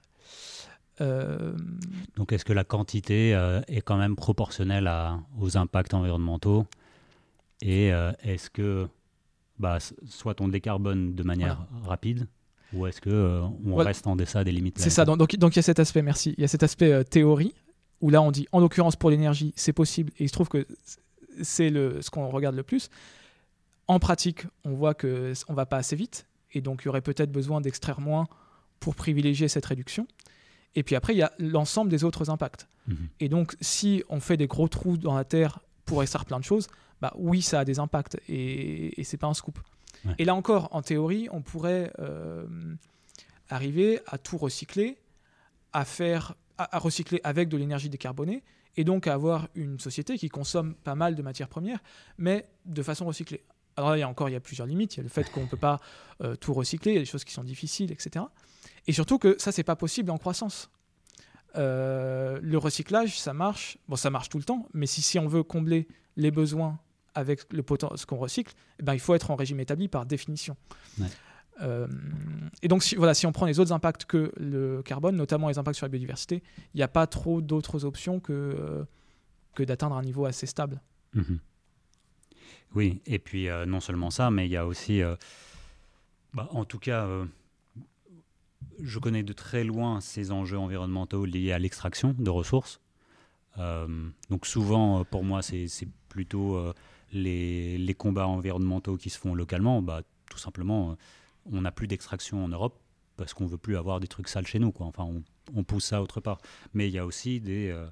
Donc 0.99 2.31
est-ce 2.31 2.45
que 2.45 2.53
la 2.53 2.63
quantité 2.63 3.31
est 3.67 3.81
quand 3.81 3.97
même 3.97 4.15
proportionnelle 4.15 4.91
aux 5.39 5.57
impacts 5.57 5.93
environnementaux? 5.93 6.65
Et 7.61 7.89
est-ce 8.23 8.49
que 8.49 8.87
bah, 9.59 9.79
soit 10.05 10.39
on 10.41 10.47
décarbone 10.47 11.15
de 11.15 11.23
manière 11.23 11.65
rapide, 11.83 12.27
ou 12.73 12.85
est-ce 12.85 13.01
qu'on 13.01 13.09
euh, 13.09 13.47
on 13.65 13.75
reste 13.75 14.07
en 14.07 14.15
deçà 14.15 14.43
des 14.43 14.51
limites 14.51 14.77
C'est 14.79 14.89
ça, 14.89 15.05
donc 15.05 15.33
il 15.33 15.55
y 15.55 15.59
a 15.59 15.61
cet 15.61 15.79
aspect, 15.79 16.01
merci. 16.01 16.35
Il 16.37 16.41
y 16.41 16.43
a 16.43 16.47
cet 16.47 16.63
aspect 16.63 16.91
euh, 16.91 17.03
théorie, 17.03 17.53
où 18.01 18.09
là 18.09 18.21
on 18.21 18.31
dit, 18.31 18.47
en 18.51 18.59
l'occurrence 18.59 18.95
pour 18.95 19.09
l'énergie, 19.09 19.53
c'est 19.55 19.73
possible, 19.73 20.11
et 20.19 20.25
il 20.25 20.27
se 20.27 20.33
trouve 20.33 20.49
que 20.49 20.67
c'est 21.41 21.69
ce 21.69 22.09
qu'on 22.09 22.29
regarde 22.29 22.55
le 22.55 22.63
plus. 22.63 22.89
En 23.87 23.99
pratique, 23.99 24.45
on 24.65 24.73
voit 24.73 24.93
qu'on 24.93 25.07
ne 25.07 25.55
va 25.55 25.65
pas 25.65 25.77
assez 25.77 25.95
vite, 25.95 26.27
et 26.53 26.61
donc 26.61 26.81
il 26.83 26.85
y 26.85 26.89
aurait 26.89 27.01
peut-être 27.01 27.31
besoin 27.31 27.61
d'extraire 27.61 28.01
moins 28.01 28.27
pour 28.79 28.95
privilégier 28.95 29.47
cette 29.47 29.65
réduction. 29.65 30.07
Et 30.75 30.83
puis 30.83 30.95
après, 30.95 31.13
il 31.13 31.17
y 31.17 31.23
a 31.23 31.31
l'ensemble 31.39 31.89
des 31.89 32.03
autres 32.03 32.29
impacts. 32.29 32.67
Mhm. 32.87 33.09
Et 33.19 33.29
donc, 33.29 33.55
si 33.61 34.03
on 34.09 34.19
fait 34.19 34.37
des 34.37 34.47
gros 34.47 34.67
trous 34.67 34.97
dans 34.97 35.15
la 35.15 35.23
Terre 35.23 35.59
pour 35.85 36.01
extraire 36.01 36.25
plein 36.25 36.39
de 36.39 36.43
choses, 36.43 36.67
bah 37.01 37.13
oui, 37.17 37.41
ça 37.41 37.59
a 37.61 37.65
des 37.65 37.79
impacts, 37.79 38.17
et, 38.27 38.99
et 38.99 39.03
c'est 39.03 39.17
pas 39.17 39.27
un 39.27 39.33
scoop. 39.33 39.59
Et 40.17 40.25
là 40.25 40.35
encore, 40.35 40.69
en 40.71 40.81
théorie, 40.81 41.27
on 41.31 41.41
pourrait 41.41 41.91
euh, 41.99 42.45
arriver 43.49 43.99
à 44.07 44.17
tout 44.17 44.37
recycler, 44.37 44.97
à 45.73 45.85
faire, 45.85 46.35
à, 46.57 46.79
recycler 46.79 47.19
avec 47.23 47.49
de 47.49 47.57
l'énergie 47.57 47.89
décarbonée, 47.89 48.43
et 48.75 48.83
donc 48.83 49.07
à 49.07 49.13
avoir 49.13 49.47
une 49.55 49.79
société 49.79 50.17
qui 50.17 50.29
consomme 50.29 50.75
pas 50.75 50.95
mal 50.95 51.15
de 51.15 51.21
matières 51.21 51.49
premières, 51.49 51.79
mais 52.17 52.45
de 52.65 52.83
façon 52.83 53.05
recyclée. 53.05 53.43
Alors 53.75 53.91
là, 53.91 53.97
il 53.97 53.99
y 53.99 54.03
a 54.03 54.09
encore 54.09 54.29
il 54.29 54.33
y 54.33 54.35
a 54.35 54.39
plusieurs 54.39 54.67
limites. 54.67 54.95
Il 54.95 54.97
y 54.97 54.99
a 55.01 55.03
le 55.03 55.09
fait 55.09 55.29
qu'on 55.31 55.43
ne 55.43 55.47
peut 55.47 55.57
pas 55.57 55.79
euh, 56.23 56.35
tout 56.35 56.53
recycler, 56.53 56.93
il 56.93 56.95
y 56.95 56.97
a 56.97 57.01
des 57.01 57.05
choses 57.05 57.23
qui 57.23 57.33
sont 57.33 57.43
difficiles, 57.43 57.91
etc. 57.91 58.25
Et 58.87 58.93
surtout 58.93 59.19
que 59.19 59.35
ça, 59.37 59.51
c'est 59.51 59.63
pas 59.63 59.75
possible 59.75 60.09
en 60.11 60.17
croissance. 60.17 60.69
Euh, 61.55 62.39
le 62.41 62.57
recyclage, 62.57 63.19
ça 63.19 63.33
marche. 63.33 63.77
Bon, 63.87 63.95
ça 63.95 64.09
marche 64.09 64.29
tout 64.29 64.37
le 64.37 64.43
temps, 64.43 64.67
mais 64.73 64.85
si, 64.85 65.01
si 65.01 65.19
on 65.19 65.27
veut 65.27 65.43
combler 65.43 65.87
les 66.15 66.31
besoins 66.31 66.79
avec 67.15 67.51
le 67.51 67.63
ce 67.95 68.05
qu'on 68.05 68.17
recycle, 68.17 68.53
eh 68.79 68.83
ben, 68.83 68.93
il 68.93 68.99
faut 68.99 69.15
être 69.15 69.31
en 69.31 69.35
régime 69.35 69.59
établi 69.59 69.87
par 69.87 70.05
définition. 70.05 70.55
Euh, 71.61 71.87
et 72.61 72.67
donc, 72.67 72.83
si, 72.83 72.95
voilà, 72.95 73.15
si 73.15 73.25
on 73.25 73.31
prend 73.31 73.47
les 73.47 73.59
autres 73.59 73.71
impacts 73.71 74.05
que 74.05 74.31
le 74.37 74.83
carbone, 74.83 75.15
notamment 75.15 75.49
les 75.49 75.57
impacts 75.57 75.77
sur 75.77 75.85
la 75.85 75.89
biodiversité, 75.89 76.43
il 76.73 76.77
n'y 76.77 76.83
a 76.83 76.87
pas 76.87 77.07
trop 77.07 77.41
d'autres 77.41 77.85
options 77.85 78.19
que, 78.19 78.33
euh, 78.33 78.85
que 79.55 79.63
d'atteindre 79.63 79.95
un 79.95 80.03
niveau 80.03 80.25
assez 80.25 80.45
stable. 80.45 80.79
Mhm. 81.13 81.39
Oui, 82.75 83.01
et 83.07 83.17
puis 83.17 83.47
non 83.65 83.79
seulement 83.79 84.11
ça, 84.11 84.29
mais 84.29 84.45
il 84.45 84.51
y 84.51 84.57
a 84.57 84.67
aussi, 84.67 85.01
bah, 86.33 86.49
en 86.51 86.65
tout 86.65 86.79
cas, 86.79 87.07
je 88.81 88.99
connais 88.99 89.23
de 89.23 89.33
très 89.33 89.63
loin 89.63 90.01
ces 90.01 90.31
enjeux 90.31 90.59
environnementaux 90.59 91.25
liés 91.25 91.51
à 91.51 91.59
l'extraction 91.59 92.15
de 92.17 92.29
ressources. 92.29 92.81
donc 93.57 94.45
souvent, 94.45 95.03
pour 95.05 95.23
moi, 95.23 95.41
c'est 95.41 95.67
plutôt 96.09 96.73
les, 97.11 97.95
combats 97.97 98.27
environnementaux 98.27 98.97
qui 98.97 99.09
se 99.09 99.17
font 99.17 99.33
localement, 99.33 99.81
bah, 99.81 100.01
tout 100.29 100.37
simplement, 100.37 100.91
euh, 100.91 100.95
on 101.51 101.61
n'a 101.61 101.71
plus 101.71 101.87
d'extraction 101.87 102.43
en 102.43 102.47
Europe 102.47 102.79
parce 103.15 103.33
qu'on 103.33 103.47
veut 103.47 103.57
plus 103.57 103.77
avoir 103.77 103.99
des 103.99 104.07
trucs 104.07 104.27
sales 104.27 104.45
chez 104.45 104.59
nous. 104.59 104.71
Enfin, 104.79 105.09
on, 105.55 105.63
pousse 105.63 105.85
ça 105.85 106.01
autre 106.01 106.21
part. 106.21 106.39
Mais 106.73 106.87
il 106.87 106.93
y 106.93 106.99
a 106.99 107.05
aussi 107.05 107.39
des... 107.39 107.69
Euh, 107.69 107.87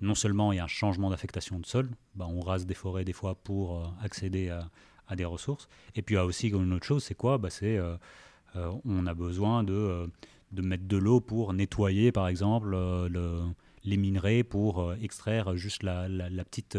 non 0.00 0.14
seulement 0.14 0.52
il 0.52 0.56
y 0.56 0.58
a 0.58 0.64
un 0.64 0.68
changement 0.68 1.10
d'affectation 1.10 1.60
de 1.60 1.66
sol, 1.66 1.88
bah, 2.14 2.26
on 2.28 2.40
rase 2.40 2.66
des 2.66 2.74
forêts 2.74 3.04
des 3.04 3.12
fois 3.12 3.34
pour 3.34 3.78
euh, 3.78 3.86
accéder 4.02 4.48
à, 4.48 4.70
des 5.14 5.26
ressources. 5.26 5.68
Et 5.94 6.00
puis 6.00 6.14
il 6.14 6.16
y 6.16 6.20
a 6.20 6.24
aussi 6.24 6.48
une 6.48 6.72
autre 6.72 6.86
chose, 6.86 7.04
c'est 7.04 7.14
quoi? 7.14 7.36
Bah, 7.36 7.50
C'est 7.50 7.78
on 8.54 9.06
a 9.06 9.14
besoin 9.14 9.64
de, 9.64 10.10
de 10.52 10.62
mettre 10.62 10.86
de 10.86 10.96
l'eau 10.96 11.20
pour 11.20 11.52
nettoyer, 11.52 12.12
par 12.12 12.28
exemple, 12.28 12.70
le, 12.70 13.40
les 13.84 13.96
minerais 13.96 14.42
pour 14.44 14.92
extraire 14.94 15.56
juste 15.56 15.82
la, 15.82 16.08
la 16.08 16.44
petite 16.44 16.76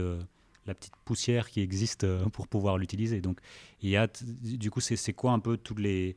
la 0.65 0.73
petite 0.73 0.95
poussière 1.05 1.49
qui 1.49 1.61
existe 1.61 2.03
euh, 2.03 2.25
pour 2.29 2.47
pouvoir 2.47 2.77
l'utiliser. 2.77 3.21
Donc, 3.21 3.39
il 3.81 3.89
y 3.89 3.97
a, 3.97 4.07
du 4.41 4.71
coup, 4.71 4.79
c'est 4.79 5.13
quoi 5.13 5.31
un 5.33 5.39
peu 5.39 5.57
tous 5.57 5.75
les. 5.75 6.15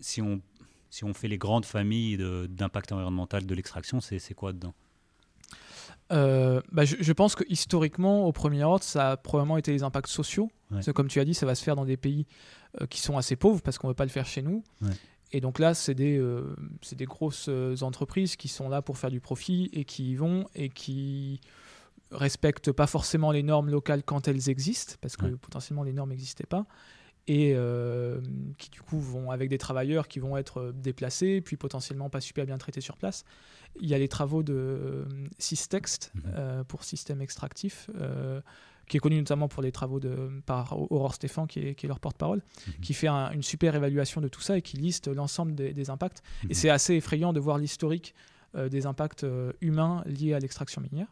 Si 0.00 0.22
on, 0.22 0.40
si 0.90 1.04
on 1.04 1.14
fait 1.14 1.28
les 1.28 1.38
grandes 1.38 1.64
familles 1.64 2.18
d'impact 2.48 2.92
environnemental 2.92 3.46
de 3.46 3.54
l'extraction, 3.54 4.00
c'est 4.00 4.34
quoi 4.34 4.52
dedans? 4.52 4.74
Euh, 6.12 6.60
bah, 6.70 6.84
je, 6.84 7.12
pense 7.12 7.34
que 7.34 7.44
historiquement, 7.48 8.26
au 8.26 8.32
premier 8.32 8.62
ordre, 8.62 8.84
ça 8.84 9.12
a 9.12 9.16
probablement 9.16 9.56
été 9.56 9.72
les 9.72 9.82
impacts 9.82 10.08
sociaux. 10.08 10.50
comme 10.94 11.08
tu 11.08 11.20
as 11.20 11.24
dit, 11.24 11.34
ça 11.34 11.46
va 11.46 11.54
se 11.54 11.64
faire 11.64 11.76
dans 11.76 11.84
des 11.84 11.96
pays 11.96 12.26
euh, 12.80 12.86
qui 12.86 13.00
sont 13.00 13.16
assez 13.16 13.36
pauvres 13.36 13.60
parce 13.62 13.78
qu'on 13.78 13.88
ne 13.88 13.92
veut 13.92 13.96
pas 13.96 14.04
le 14.04 14.10
faire 14.10 14.26
chez 14.26 14.42
nous. 14.42 14.62
Et 15.32 15.40
donc 15.40 15.58
là, 15.58 15.74
c'est 15.74 15.94
des, 15.94 16.22
des 16.92 17.04
grosses 17.04 17.50
entreprises 17.82 18.36
qui 18.36 18.48
sont 18.48 18.68
là 18.68 18.82
pour 18.82 18.98
faire 18.98 19.10
du 19.10 19.20
profit 19.20 19.68
et 19.72 19.84
qui 19.84 20.12
y 20.12 20.14
vont 20.14 20.46
et 20.54 20.68
qui 20.68 21.40
respectent 22.12 22.70
pas 22.70 22.86
forcément 22.86 23.32
les 23.32 23.42
normes 23.42 23.68
locales 23.68 24.04
quand 24.04 24.28
elles 24.28 24.48
existent, 24.48 24.94
parce 25.00 25.16
que 25.16 25.26
potentiellement 25.26 25.82
les 25.82 25.92
normes 25.92 26.10
n'existaient 26.10 26.46
pas, 26.46 26.66
et 27.28 27.52
euh, 27.54 28.20
qui 28.58 28.70
du 28.70 28.80
coup 28.80 29.00
vont 29.00 29.30
avec 29.30 29.48
des 29.48 29.58
travailleurs 29.58 30.08
qui 30.08 30.20
vont 30.20 30.36
être 30.36 30.72
déplacés, 30.74 31.40
puis 31.40 31.56
potentiellement 31.56 32.08
pas 32.08 32.20
super 32.20 32.46
bien 32.46 32.58
traités 32.58 32.80
sur 32.80 32.96
place. 32.96 33.24
Il 33.80 33.88
y 33.88 33.94
a 33.94 33.98
les 33.98 34.08
travaux 34.08 34.42
de 34.42 34.54
euh, 34.54 35.04
Systext 35.38 36.12
mhm. 36.14 36.22
euh, 36.36 36.64
pour 36.64 36.84
système 36.84 37.20
extractif, 37.20 37.90
qui 38.88 38.96
est 38.96 39.00
connu 39.00 39.16
notamment 39.16 39.48
pour 39.48 39.62
les 39.62 39.72
travaux 39.72 39.98
de, 39.98 40.30
par 40.46 40.80
Aurore 40.92 41.14
Stéphane, 41.14 41.48
qui 41.48 41.58
est, 41.60 41.74
qui 41.74 41.86
est 41.86 41.88
leur 41.88 41.98
porte-parole, 41.98 42.42
mhm. 42.66 42.74
qui 42.80 42.94
fait 42.94 43.08
une 43.08 43.42
super 43.42 43.74
évaluation 43.74 44.20
de 44.20 44.28
tout 44.28 44.40
ça 44.40 44.56
et 44.56 44.62
qui 44.62 44.76
liste 44.76 45.08
l'ensemble 45.08 45.54
des, 45.54 45.90
impacts. 45.90 46.22
Et 46.44 46.46
mhm. 46.46 46.54
c'est 46.54 46.70
assez 46.70 46.94
effrayant 46.94 47.32
de 47.32 47.40
voir 47.40 47.58
l'historique 47.58 48.14
euh, 48.56 48.68
des 48.68 48.86
impacts 48.86 49.24
euh, 49.24 49.52
humains 49.60 50.02
liés 50.06 50.32
à 50.32 50.38
l'extraction 50.38 50.80
minière. 50.80 51.08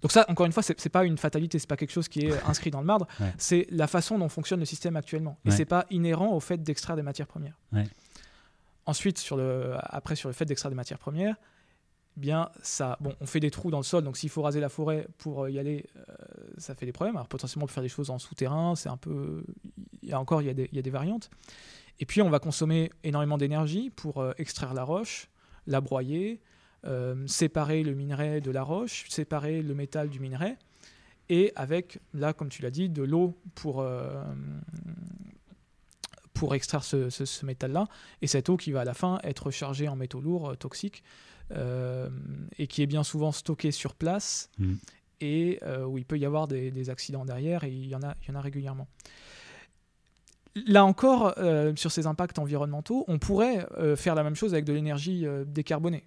Donc 0.00 0.12
ça, 0.12 0.24
encore 0.28 0.46
une 0.46 0.52
fois, 0.52 0.62
c'est, 0.62 0.84
n'est 0.84 0.90
pas 0.90 1.04
une 1.04 1.18
fatalité, 1.18 1.58
c'est 1.58 1.68
pas 1.68 1.76
quelque 1.76 1.92
chose 1.92 2.08
qui 2.08 2.26
est 2.26 2.42
inscrit 2.44 2.70
dans 2.70 2.80
le 2.80 2.86
marbre, 2.86 3.06
c'est 3.38 3.66
la 3.70 3.86
façon 3.86 4.18
dont 4.18 4.28
fonctionne 4.28 4.60
le 4.60 4.66
système 4.66 4.96
actuellement. 4.96 5.38
Et 5.44 5.50
c'est 5.50 5.64
pas 5.64 5.86
inhérent 5.90 6.32
au 6.34 6.40
fait 6.40 6.62
d'extraire 6.62 6.96
des 6.96 7.02
matières 7.02 7.26
premières. 7.28 7.58
Ensuite, 8.84 9.18
sur 9.18 9.36
le, 9.36 9.76
après, 9.84 10.16
sur 10.16 10.28
le 10.28 10.32
fait 10.32 10.44
d'extraire 10.44 10.70
des 10.70 10.76
matières 10.76 10.98
premières, 10.98 11.36
bien 12.16 12.50
ça, 12.62 12.96
bon, 13.00 13.14
on 13.20 13.26
fait 13.26 13.40
des 13.40 13.50
trous 13.50 13.70
dans 13.70 13.78
le 13.78 13.84
sol, 13.84 14.04
donc 14.04 14.16
s'il 14.16 14.28
faut 14.28 14.42
raser 14.42 14.60
la 14.60 14.68
forêt 14.68 15.06
pour 15.18 15.44
euh, 15.44 15.50
y 15.50 15.58
aller, 15.58 15.86
euh, 15.96 16.14
ça 16.58 16.74
fait 16.74 16.84
des 16.84 16.92
problèmes. 16.92 17.16
Alors 17.16 17.28
potentiellement, 17.28 17.64
on 17.64 17.66
peut 17.68 17.72
faire 17.72 17.82
des 17.82 17.88
choses 17.88 18.10
en 18.10 18.18
souterrain, 18.18 18.74
c'est 18.74 18.88
un 18.88 18.96
peu, 18.96 19.44
il 20.02 20.08
y 20.08 20.12
a 20.12 20.20
encore, 20.20 20.42
il 20.42 20.46
y, 20.46 20.50
a 20.50 20.54
des, 20.54 20.68
il 20.72 20.76
y 20.76 20.78
a 20.78 20.82
des 20.82 20.90
variantes. 20.90 21.30
Et 22.00 22.06
puis, 22.06 22.20
on 22.22 22.30
va 22.30 22.38
consommer 22.38 22.90
énormément 23.04 23.38
d'énergie 23.38 23.90
pour 23.90 24.18
euh, 24.18 24.32
extraire 24.36 24.74
la 24.74 24.82
roche, 24.82 25.30
la 25.66 25.80
broyer, 25.80 26.40
séparer 27.26 27.82
le 27.82 27.94
minerai 27.94 28.40
de 28.40 28.50
la 28.50 28.62
roche, 28.62 29.08
séparer 29.08 29.62
le 29.62 29.74
métal 29.74 30.08
du 30.08 30.20
minerai, 30.20 30.56
et 31.28 31.52
avec, 31.54 32.00
là, 32.12 32.32
comme 32.32 32.48
tu 32.48 32.62
l'as 32.62 32.70
dit, 32.70 32.88
de 32.88 33.02
l'eau 33.02 33.38
pour, 33.54 33.86
pour 36.34 36.54
extraire 36.54 36.82
ce, 36.82 37.08
ce 37.08 37.46
métal-là, 37.46 37.86
et 38.20 38.26
cette 38.26 38.48
eau 38.48 38.56
qui 38.56 38.72
va 38.72 38.80
à 38.80 38.84
la 38.84 38.94
fin 38.94 39.20
être 39.22 39.50
chargée 39.50 39.88
en 39.88 39.96
métaux 39.96 40.20
lourds 40.20 40.56
toxiques 40.56 41.04
euh, 41.56 42.08
et 42.58 42.66
qui 42.66 42.82
est 42.82 42.86
bien 42.86 43.02
souvent 43.02 43.30
stocké 43.30 43.72
sur 43.72 43.94
place 43.94 44.48
mm. 44.58 44.74
et 45.20 45.58
euh, 45.64 45.84
où 45.84 45.98
il 45.98 46.06
peut 46.06 46.18
y 46.18 46.24
avoir 46.24 46.48
des, 46.48 46.88
accidents 46.88 47.26
derrière 47.26 47.64
et 47.64 47.70
il 47.70 47.88
y 47.88 47.94
en 47.94 48.02
a, 48.02 48.14
il 48.22 48.28
y 48.28 48.32
en 48.32 48.36
a 48.36 48.40
régulièrement. 48.40 48.88
Là 50.66 50.84
encore, 50.84 51.34
euh, 51.38 51.74
sur 51.76 51.90
ces 51.90 52.06
impacts 52.06 52.38
environnementaux, 52.38 53.04
on 53.08 53.18
pourrait 53.18 53.66
faire 53.96 54.14
la 54.14 54.22
même 54.22 54.34
chose 54.34 54.54
avec 54.54 54.64
de 54.64 54.72
l'énergie 54.72 55.26
décarbonée. 55.46 56.04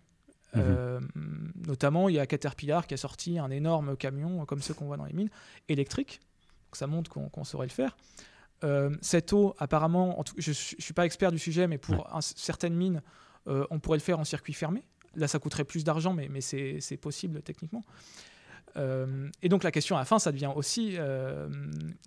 Mm-hmm. 0.56 1.68
notamment, 1.68 2.10
il 2.10 2.15
y 2.15 2.20
a 2.20 2.26
Caterpillar 2.26 2.88
qui 2.88 2.94
a 2.94 2.98
sorti 2.98 3.39
un 3.39 3.50
énorme 3.50 3.98
camion, 3.98 4.46
comme 4.46 4.62
ceux 4.62 4.74
qu'on 4.74 4.86
voit 4.86 4.98
dans 4.98 5.06
les 5.06 5.13
mines, 5.13 5.30
électrique. 5.68 6.20
Donc 6.68 6.76
ça 6.76 6.88
montre 6.88 7.12
qu'on 7.12 7.44
saurait 7.44 7.68
le 7.68 7.72
faire. 7.72 7.96
cette 9.02 9.34
eau, 9.34 9.56
apparemment, 9.58 10.24
je 10.38 10.52
ne 10.52 10.54
suis 10.54 10.94
pas 10.94 11.06
expert 11.06 11.32
du 11.32 11.39
sujet, 11.39 11.68
mais 11.68 11.78
pour 11.78 12.08
certaines 12.22 12.76
mines, 12.76 13.02
on 13.46 13.80
pourrait 13.80 13.98
le 13.98 14.04
faire 14.04 14.20
en 14.20 14.24
circuit 14.24 14.54
fermé. 14.54 14.84
Là, 15.15 15.28
ça 15.28 15.39
coûterait 15.39 15.63
plus 15.63 15.84
d'argent, 15.84 16.13
mais, 16.13 16.28
mais 16.30 16.41
c'est 16.41 16.98
possible 16.98 17.41
techniquement. 17.41 17.84
Euh, 18.78 19.30
et 19.41 19.50
donc 19.50 19.63
la 19.63 19.72
question 19.72 19.96
à 19.96 20.00
la 20.00 20.06
fin, 20.06 20.20
ça 20.20 20.32
devient 20.32 20.52
aussi, 20.54 20.96
euh, 20.98 21.48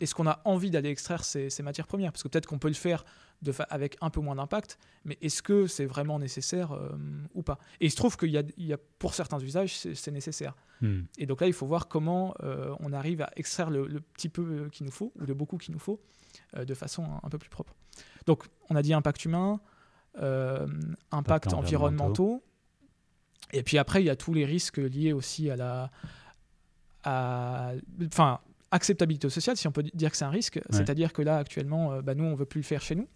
est-ce 0.00 0.14
qu'on 0.14 0.26
a 0.26 0.40
envie 0.44 0.70
d'aller 0.70 0.90
extraire 0.90 1.24
ces, 1.24 1.50
matières 1.62 1.86
premières? 1.86 2.12
Parce 2.12 2.22
que 2.22 2.28
peut-être 2.28 2.46
qu'on 2.46 2.58
peut 2.58 2.68
le 2.68 2.74
faire 2.74 3.04
de 3.42 3.52
avec 3.70 3.96
un 4.00 4.10
peu 4.10 4.20
moins 4.20 4.36
d'impact, 4.36 4.78
mais 5.04 5.16
est-ce 5.20 5.42
que 5.42 5.66
c'est 5.66 5.86
vraiment 5.86 6.18
nécessaire 6.18 6.72
euh, 6.72 6.90
ou 7.34 7.42
pas? 7.42 7.58
Et 7.80 7.86
il 7.86 7.90
se 7.90 7.96
trouve 7.96 8.16
qu'il 8.16 8.30
y, 8.30 8.62
y, 8.62 8.72
a, 8.72 8.78
pour 8.98 9.14
certains 9.14 9.38
usages, 9.38 9.74
c'est 9.76 10.10
nécessaire. 10.10 10.56
Hmm. 10.80 11.02
Et 11.18 11.26
donc 11.26 11.40
là, 11.40 11.46
il 11.46 11.52
faut 11.52 11.66
voir 11.66 11.88
comment 11.88 12.34
on 12.80 12.92
arrive 12.92 13.22
à 13.22 13.30
extraire 13.36 13.70
le, 13.70 14.00
petit 14.14 14.28
peu 14.28 14.68
qu'il 14.70 14.86
nous 14.86 14.92
faut, 14.92 15.12
ou 15.16 15.24
le 15.24 15.34
beaucoup 15.34 15.56
qu'il 15.56 15.72
nous 15.72 15.80
faut, 15.80 16.00
de 16.56 16.74
façon 16.74 17.04
un, 17.22 17.28
peu 17.28 17.38
plus 17.38 17.50
propre. 17.50 17.74
Donc 18.26 18.44
on 18.70 18.76
a 18.76 18.82
dit 18.82 18.92
impact 18.92 19.24
humain, 19.24 19.60
impact 21.10 21.52
environnementaux 21.52 22.42
et 23.52 23.62
puis 23.62 23.78
après, 23.78 24.02
il 24.02 24.06
y 24.06 24.10
a 24.10 24.16
tous 24.16 24.34
les 24.34 24.44
risques 24.44 24.78
liés 24.78 25.12
aussi 25.12 25.50
à 25.50 25.56
la. 25.56 25.90
enfin, 28.06 28.40
acceptabilité 28.70 29.30
sociale, 29.30 29.56
si 29.56 29.66
on 29.66 29.72
peut 29.72 29.82
dire 29.82 30.10
que 30.10 30.16
c'est 30.16 30.24
un 30.24 30.30
risque. 30.30 30.60
C'est-à-dire 30.70 31.12
que 31.12 31.22
là, 31.22 31.38
actuellement, 31.38 31.92
euh, 31.92 32.02
bah, 32.02 32.14
nous, 32.14 32.24
on 32.24 32.32
ne 32.32 32.36
veut 32.36 32.46
plus 32.46 32.60
le 32.60 32.66
faire 32.66 32.82
chez 32.82 32.94
nous. 32.94 33.08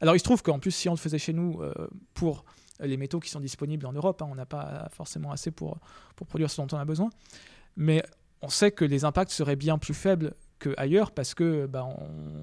Alors, 0.00 0.14
il 0.14 0.18
se 0.18 0.24
trouve 0.24 0.42
qu'en 0.42 0.58
plus, 0.58 0.70
si 0.70 0.88
on 0.88 0.92
le 0.92 0.98
faisait 0.98 1.18
chez 1.18 1.32
nous 1.32 1.60
euh, 1.62 1.72
pour 2.14 2.44
les 2.80 2.96
métaux 2.96 3.20
qui 3.20 3.30
sont 3.30 3.40
disponibles 3.40 3.86
en 3.86 3.92
Europe, 3.92 4.20
hein, 4.22 4.28
on 4.30 4.34
n'a 4.34 4.46
pas 4.46 4.88
forcément 4.92 5.32
assez 5.32 5.50
pour, 5.50 5.78
pour 6.14 6.26
produire 6.26 6.50
ce 6.50 6.60
dont 6.60 6.68
on 6.72 6.78
a 6.78 6.84
besoin. 6.84 7.10
Mais 7.76 8.02
on 8.42 8.48
sait 8.48 8.70
que 8.70 8.84
les 8.84 9.04
impacts 9.04 9.30
seraient 9.30 9.56
bien 9.56 9.78
plus 9.78 9.94
faibles 9.94 10.34
qu'ailleurs 10.58 11.10
parce 11.10 11.34
que 11.34 11.66
bah, 11.66 11.86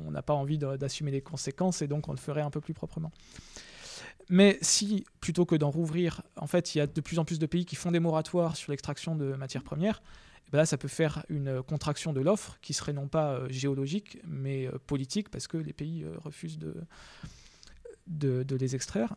on 0.06 0.12
n'a 0.12 0.22
pas 0.22 0.34
envie 0.34 0.58
d'assumer 0.58 1.12
les 1.12 1.22
conséquences 1.22 1.82
et 1.82 1.88
donc 1.88 2.08
on 2.08 2.12
le 2.12 2.18
ferait 2.18 2.42
un 2.42 2.50
peu 2.50 2.62
plus 2.62 2.74
proprement. 2.74 3.12
Mais 4.30 4.58
si, 4.62 5.06
plutôt 5.20 5.46
que 5.46 5.56
d'en 5.56 5.70
rouvrir, 5.70 6.22
en 6.38 6.48
fait, 6.48 6.76
il 6.76 6.78
y 6.78 6.82
a 6.82 6.88
de 6.88 7.02
plus 7.02 7.20
en 7.20 7.26
plus 7.26 7.40
de 7.40 7.46
pays 7.46 7.66
qui 7.66 7.76
font 7.76 7.92
des 7.92 8.00
moratoires 8.00 8.56
sur 8.56 8.72
l'extraction 8.72 9.16
de 9.16 9.34
matières 9.34 9.64
premières, 9.64 10.02
ben 10.54 10.60
là, 10.60 10.68
ça 10.68 10.78
peut 10.78 10.88
faire 10.88 11.26
une 11.30 11.64
contraction 11.64 12.14
de 12.14 12.22
l'offre 12.22 12.60
qui 12.62 12.74
serait 12.74 12.94
non 12.94 13.08
pas 13.08 13.34
euh, 13.34 13.50
géologique, 13.50 14.20
mais 14.28 14.68
euh, 14.68 14.78
politique, 14.86 15.30
parce 15.30 15.48
que 15.48 15.58
les 15.58 15.74
pays 15.74 16.04
euh, 16.04 16.16
refusent 16.20 16.60
de, 16.60 16.76
de, 18.06 18.56
les 18.56 18.76
extraire. 18.76 19.16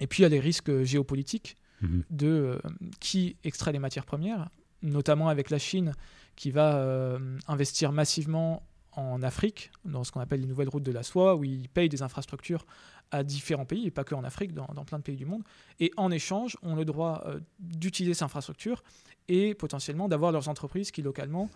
Et 0.00 0.06
puis, 0.06 0.20
il 0.20 0.22
y 0.22 0.24
a 0.24 0.30
les 0.30 0.40
risques 0.40 0.82
géopolitiques 0.82 1.56
mhm. 1.82 2.04
de 2.08 2.58
qui 3.00 3.36
extrait 3.44 3.72
les 3.72 3.78
matières 3.78 4.06
premières, 4.06 4.48
notamment 4.80 5.28
avec 5.28 5.50
la 5.50 5.58
Chine 5.58 5.92
qui 6.36 6.50
va 6.50 7.18
investir 7.46 7.92
massivement 7.92 8.62
en 9.00 9.22
Afrique, 9.22 9.70
dans 9.84 10.04
ce 10.04 10.12
qu'on 10.12 10.20
appelle 10.20 10.40
les 10.40 10.46
nouvelles 10.46 10.68
routes 10.68 10.82
de 10.82 10.92
la 10.92 11.02
soie, 11.02 11.36
où 11.36 11.44
ils 11.44 11.68
payent 11.68 11.88
des 11.88 12.02
infrastructures 12.02 12.66
à 13.10 13.24
différents 13.24 13.64
pays, 13.64 13.86
et 13.86 13.90
pas 13.90 14.04
que 14.04 14.14
en 14.14 14.24
Afrique, 14.24 14.54
dans, 14.54 14.66
plein 14.84 14.98
de 14.98 15.02
pays 15.02 15.16
du 15.16 15.26
monde. 15.26 15.42
Et 15.80 15.90
en 15.96 16.10
échange, 16.10 16.56
ont 16.62 16.74
le 16.74 16.84
droit 16.84 17.22
euh, 17.26 17.40
d'utiliser 17.58 18.14
ces 18.14 18.22
infrastructures 18.22 18.82
et 19.28 19.54
potentiellement 19.54 20.08
d'avoir 20.08 20.32
leurs 20.32 20.48
entreprises 20.48 20.90
qui 20.90 21.02
localement 21.02 21.48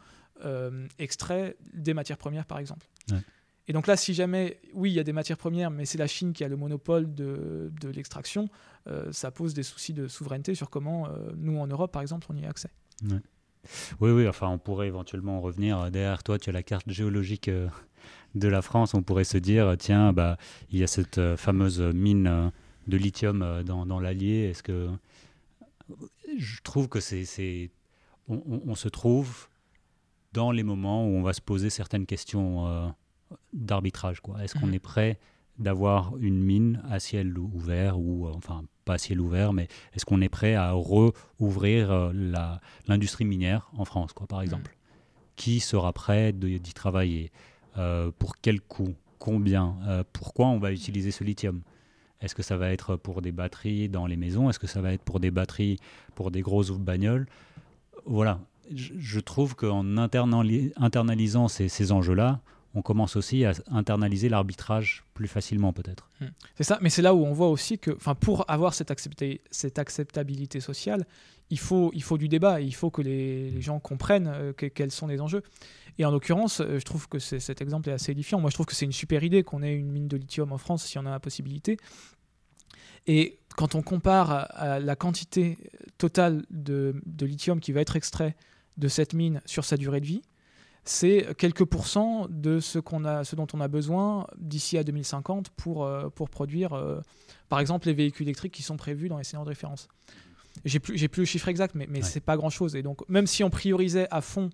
euh, 0.44 0.86
extraient 0.98 1.56
des 1.72 1.94
matières 1.94 2.18
premières, 2.18 2.46
par 2.46 2.58
exemple. 2.58 2.86
Et 3.66 3.72
donc 3.72 3.86
là, 3.86 3.96
si 3.96 4.12
jamais, 4.12 4.60
oui, 4.74 4.90
il 4.90 4.94
y 4.94 5.00
a 5.00 5.04
des 5.04 5.12
matières 5.12 5.38
premières, 5.38 5.70
mais 5.70 5.86
c'est 5.86 5.96
la 5.96 6.06
Chine 6.06 6.32
qui 6.32 6.44
a 6.44 6.48
le 6.48 6.56
monopole 6.56 7.14
de, 7.14 7.72
de 7.80 7.88
l'extraction, 7.88 8.48
euh, 8.88 9.10
ça 9.12 9.30
pose 9.30 9.54
des 9.54 9.62
soucis 9.62 9.94
de 9.94 10.06
souveraineté 10.06 10.54
sur 10.54 10.68
comment 10.70 11.08
nous, 11.36 11.58
en 11.58 11.66
Europe, 11.66 11.92
par 11.92 12.02
exemple, 12.02 12.26
on 12.30 12.36
y 12.36 12.44
a 12.44 12.48
accès. 12.48 12.70
Oui, 14.00 14.10
oui, 14.10 14.28
enfin, 14.28 14.48
on 14.48 14.58
pourrait 14.58 14.88
éventuellement 14.88 15.40
revenir. 15.40 15.90
Derrière 15.90 16.22
toi, 16.22 16.38
tu 16.38 16.50
as 16.50 16.52
la 16.52 16.62
carte 16.62 16.88
géologique 16.90 17.50
de 18.34 18.48
la 18.48 18.62
France, 18.62 18.94
on 18.94 19.02
pourrait 19.02 19.24
se 19.24 19.38
dire, 19.38 19.74
tiens, 19.78 20.12
bah, 20.12 20.36
il 20.70 20.78
y 20.78 20.82
a 20.82 20.86
cette 20.86 21.18
euh, 21.18 21.36
fameuse 21.36 21.80
mine 21.80 22.26
euh, 22.26 22.50
de 22.88 22.96
lithium 22.96 23.42
euh, 23.42 23.62
dans, 23.62 24.00
l'Allier. 24.00 24.50
Est-ce 24.50 24.62
que 24.62 24.90
je 26.38 26.60
trouve 26.62 26.88
que 26.88 27.00
c'est, 27.00 27.70
on, 28.28 28.74
se 28.74 28.88
trouve 28.88 29.48
dans 30.32 30.50
les 30.50 30.62
moments 30.62 31.06
où 31.06 31.10
on 31.10 31.22
va 31.22 31.32
se 31.32 31.40
poser 31.40 31.70
certaines 31.70 32.06
questions 32.06 32.94
d'arbitrage. 33.52 34.20
Quoi. 34.20 34.42
Est-ce 34.42 34.54
qu'on 34.54 34.66
mhm. 34.66 34.74
est 34.74 34.78
prêt 34.80 35.18
d'avoir 35.58 36.16
une 36.18 36.42
mine 36.42 36.82
à 36.90 36.98
ciel 37.00 37.38
ouvert 37.38 37.98
ou 37.98 38.28
enfin 38.28 38.64
pas 38.84 38.94
à 38.94 38.98
ciel 38.98 39.20
ouvert, 39.20 39.52
mais 39.52 39.68
est-ce 39.94 40.04
qu'on 40.04 40.20
est 40.20 40.28
prêt 40.28 40.54
à 40.54 40.72
rouvrir 40.72 42.12
l'industrie 42.86 43.24
minière 43.24 43.70
en 43.76 43.84
France, 43.84 44.12
quoi, 44.12 44.26
par 44.26 44.40
mhm. 44.40 44.44
exemple? 44.44 44.76
Qui 45.36 45.60
sera 45.60 45.92
prêt 45.92 46.32
d'y 46.32 46.74
travailler? 46.74 47.32
Euh, 47.76 48.10
pour 48.18 48.36
quel 48.40 48.60
coût? 48.60 48.94
Combien? 49.18 49.76
Euh, 49.86 50.04
Pourquoi 50.12 50.46
on 50.46 50.58
va 50.58 50.72
utiliser 50.72 51.10
ce 51.10 51.24
lithium? 51.24 51.62
Est-ce 52.20 52.34
que 52.34 52.42
ça 52.42 52.56
va 52.56 52.70
être 52.70 52.96
pour 52.96 53.22
des 53.22 53.32
batteries 53.32 53.88
dans 53.88 54.06
les 54.06 54.16
maisons? 54.16 54.48
Est-ce 54.48 54.58
que 54.58 54.66
ça 54.66 54.80
va 54.80 54.92
être 54.92 55.02
pour 55.02 55.20
des 55.20 55.30
batteries 55.30 55.78
pour 56.14 56.30
des 56.30 56.40
grosses 56.40 56.70
bagnoles? 56.70 57.26
Voilà. 58.06 58.40
Je, 58.74 59.20
trouve 59.20 59.56
qu'en 59.56 59.98
internalisant 59.98 61.48
ces, 61.48 61.92
enjeux-là, 61.92 62.40
on 62.74 62.82
commence 62.82 63.16
aussi 63.16 63.44
à 63.44 63.52
internaliser 63.70 64.28
l'arbitrage 64.28 65.04
plus 65.14 65.28
facilement 65.28 65.72
peut-être. 65.72 66.08
Mmh. 66.20 66.26
C'est 66.56 66.64
ça, 66.64 66.78
mais 66.82 66.90
c'est 66.90 67.02
là 67.02 67.14
où 67.14 67.24
on 67.24 67.32
voit 67.32 67.48
aussi 67.48 67.78
que 67.78 67.92
pour 68.14 68.50
avoir 68.50 68.74
cette, 68.74 68.90
acceptabilité 68.90 70.60
sociale, 70.60 71.06
il 71.50 71.58
faut, 71.58 71.90
il 71.94 72.02
faut 72.02 72.18
du 72.18 72.28
débat, 72.28 72.60
il 72.60 72.74
faut 72.74 72.90
que 72.90 73.02
les, 73.02 73.60
gens 73.60 73.78
comprennent 73.78 74.28
euh, 74.28 74.52
quels 74.52 74.90
sont 74.90 75.06
les 75.06 75.20
enjeux. 75.20 75.42
Et 75.98 76.04
en 76.04 76.10
l'occurrence, 76.10 76.60
euh, 76.60 76.78
je 76.78 76.84
trouve 76.84 77.08
que 77.08 77.18
cet 77.18 77.60
exemple 77.60 77.88
est 77.88 77.92
assez 77.92 78.12
édifiant. 78.12 78.40
Moi, 78.40 78.50
je 78.50 78.54
trouve 78.54 78.66
que 78.66 78.74
c'est 78.74 78.86
une 78.86 78.92
super 78.92 79.22
idée 79.22 79.42
qu'on 79.42 79.62
ait 79.62 79.74
une 79.74 79.90
mine 79.90 80.08
de 80.08 80.16
lithium 80.16 80.52
en 80.52 80.58
France 80.58 80.84
si 80.84 80.98
on 80.98 81.06
a 81.06 81.10
la 81.10 81.20
possibilité. 81.20 81.76
Et 83.06 83.38
quand 83.56 83.74
on 83.74 83.82
compare 83.82 84.48
à 84.50 84.80
la 84.80 84.96
quantité 84.96 85.58
totale 85.98 86.44
de, 86.50 86.94
lithium 87.20 87.60
qui 87.60 87.72
va 87.72 87.80
être 87.80 87.96
extrait 87.96 88.34
de 88.76 88.88
cette 88.88 89.12
mine 89.12 89.40
sur 89.44 89.64
sa 89.64 89.76
durée 89.76 90.00
de 90.00 90.06
vie, 90.06 90.22
c'est 90.84 91.34
quelques 91.38 91.64
pourcents 91.64 92.26
de 92.28 92.60
ce, 92.60 92.78
qu'on 92.78 93.04
a, 93.04 93.24
ce 93.24 93.36
dont 93.36 93.46
on 93.54 93.60
a 93.60 93.68
besoin 93.68 94.26
d'ici 94.36 94.76
à 94.76 94.84
2050 94.84 95.50
pour, 95.50 95.84
euh, 95.84 96.10
pour 96.10 96.28
produire, 96.28 96.74
euh, 96.74 97.00
par 97.48 97.58
exemple, 97.60 97.86
les 97.86 97.94
véhicules 97.94 98.26
électriques 98.26 98.52
qui 98.52 98.62
sont 98.62 98.76
prévus 98.76 99.08
dans 99.08 99.16
les 99.16 99.24
scénarios 99.24 99.46
de 99.46 99.50
référence. 99.50 99.88
J'ai 100.64 100.80
plus, 100.80 100.96
j'ai 100.96 101.08
plus 101.08 101.22
le 101.22 101.26
chiffre 101.26 101.48
exact, 101.48 101.74
mais, 101.74 101.86
mais 101.88 102.02
c'est 102.02 102.20
pas 102.20 102.36
grand-chose. 102.36 102.76
Et 102.76 102.82
donc, 102.82 103.08
même 103.08 103.26
si 103.26 103.42
on 103.42 103.50
priorisait 103.50 104.06
à 104.10 104.20
fond 104.20 104.50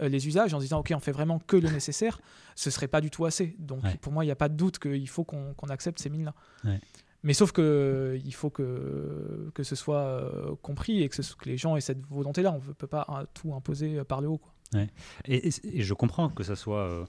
euh, 0.00 0.08
les 0.08 0.26
usages 0.26 0.52
en 0.52 0.58
disant 0.58 0.80
ok 0.80 0.92
on 0.94 1.00
fait 1.00 1.12
vraiment 1.12 1.38
que 1.38 1.56
le 1.56 1.70
nécessaire, 1.70 2.20
ce 2.54 2.70
serait 2.70 2.88
pas 2.88 3.00
du 3.00 3.10
tout 3.10 3.26
assez. 3.26 3.54
Donc 3.58 3.80
pour 3.98 4.12
moi 4.12 4.24
il 4.24 4.26
n'y 4.26 4.32
a 4.32 4.36
pas 4.36 4.48
de 4.48 4.54
doute 4.54 4.78
qu'il 4.78 5.08
faut 5.08 5.24
qu'on 5.24 5.54
accepte 5.68 6.00
ces 6.00 6.10
mines 6.10 6.32
là. 6.64 6.74
Mais 7.22 7.32
sauf 7.32 7.52
que 7.52 8.20
il 8.24 8.34
faut 8.34 8.50
que, 8.50 9.50
que 9.54 9.62
ce 9.62 9.74
soit 9.74 10.30
compris 10.62 11.02
et 11.02 11.08
que, 11.08 11.22
ce, 11.22 11.34
que, 11.34 11.48
les 11.48 11.56
gens 11.56 11.76
aient 11.76 11.80
cette 11.80 12.04
volonté 12.06 12.42
là. 12.42 12.52
On 12.52 12.58
ne 12.58 12.72
peut 12.74 12.86
pas 12.86 13.26
tout 13.34 13.54
imposer 13.54 14.04
par 14.04 14.20
le 14.20 14.28
haut. 14.28 14.38
Quoi. 14.38 14.52
Et, 15.26 15.50
je 15.50 15.94
comprends 15.94 16.28
que 16.28 16.42
ça 16.42 16.56
soit 16.56 16.80
euh, 16.80 17.04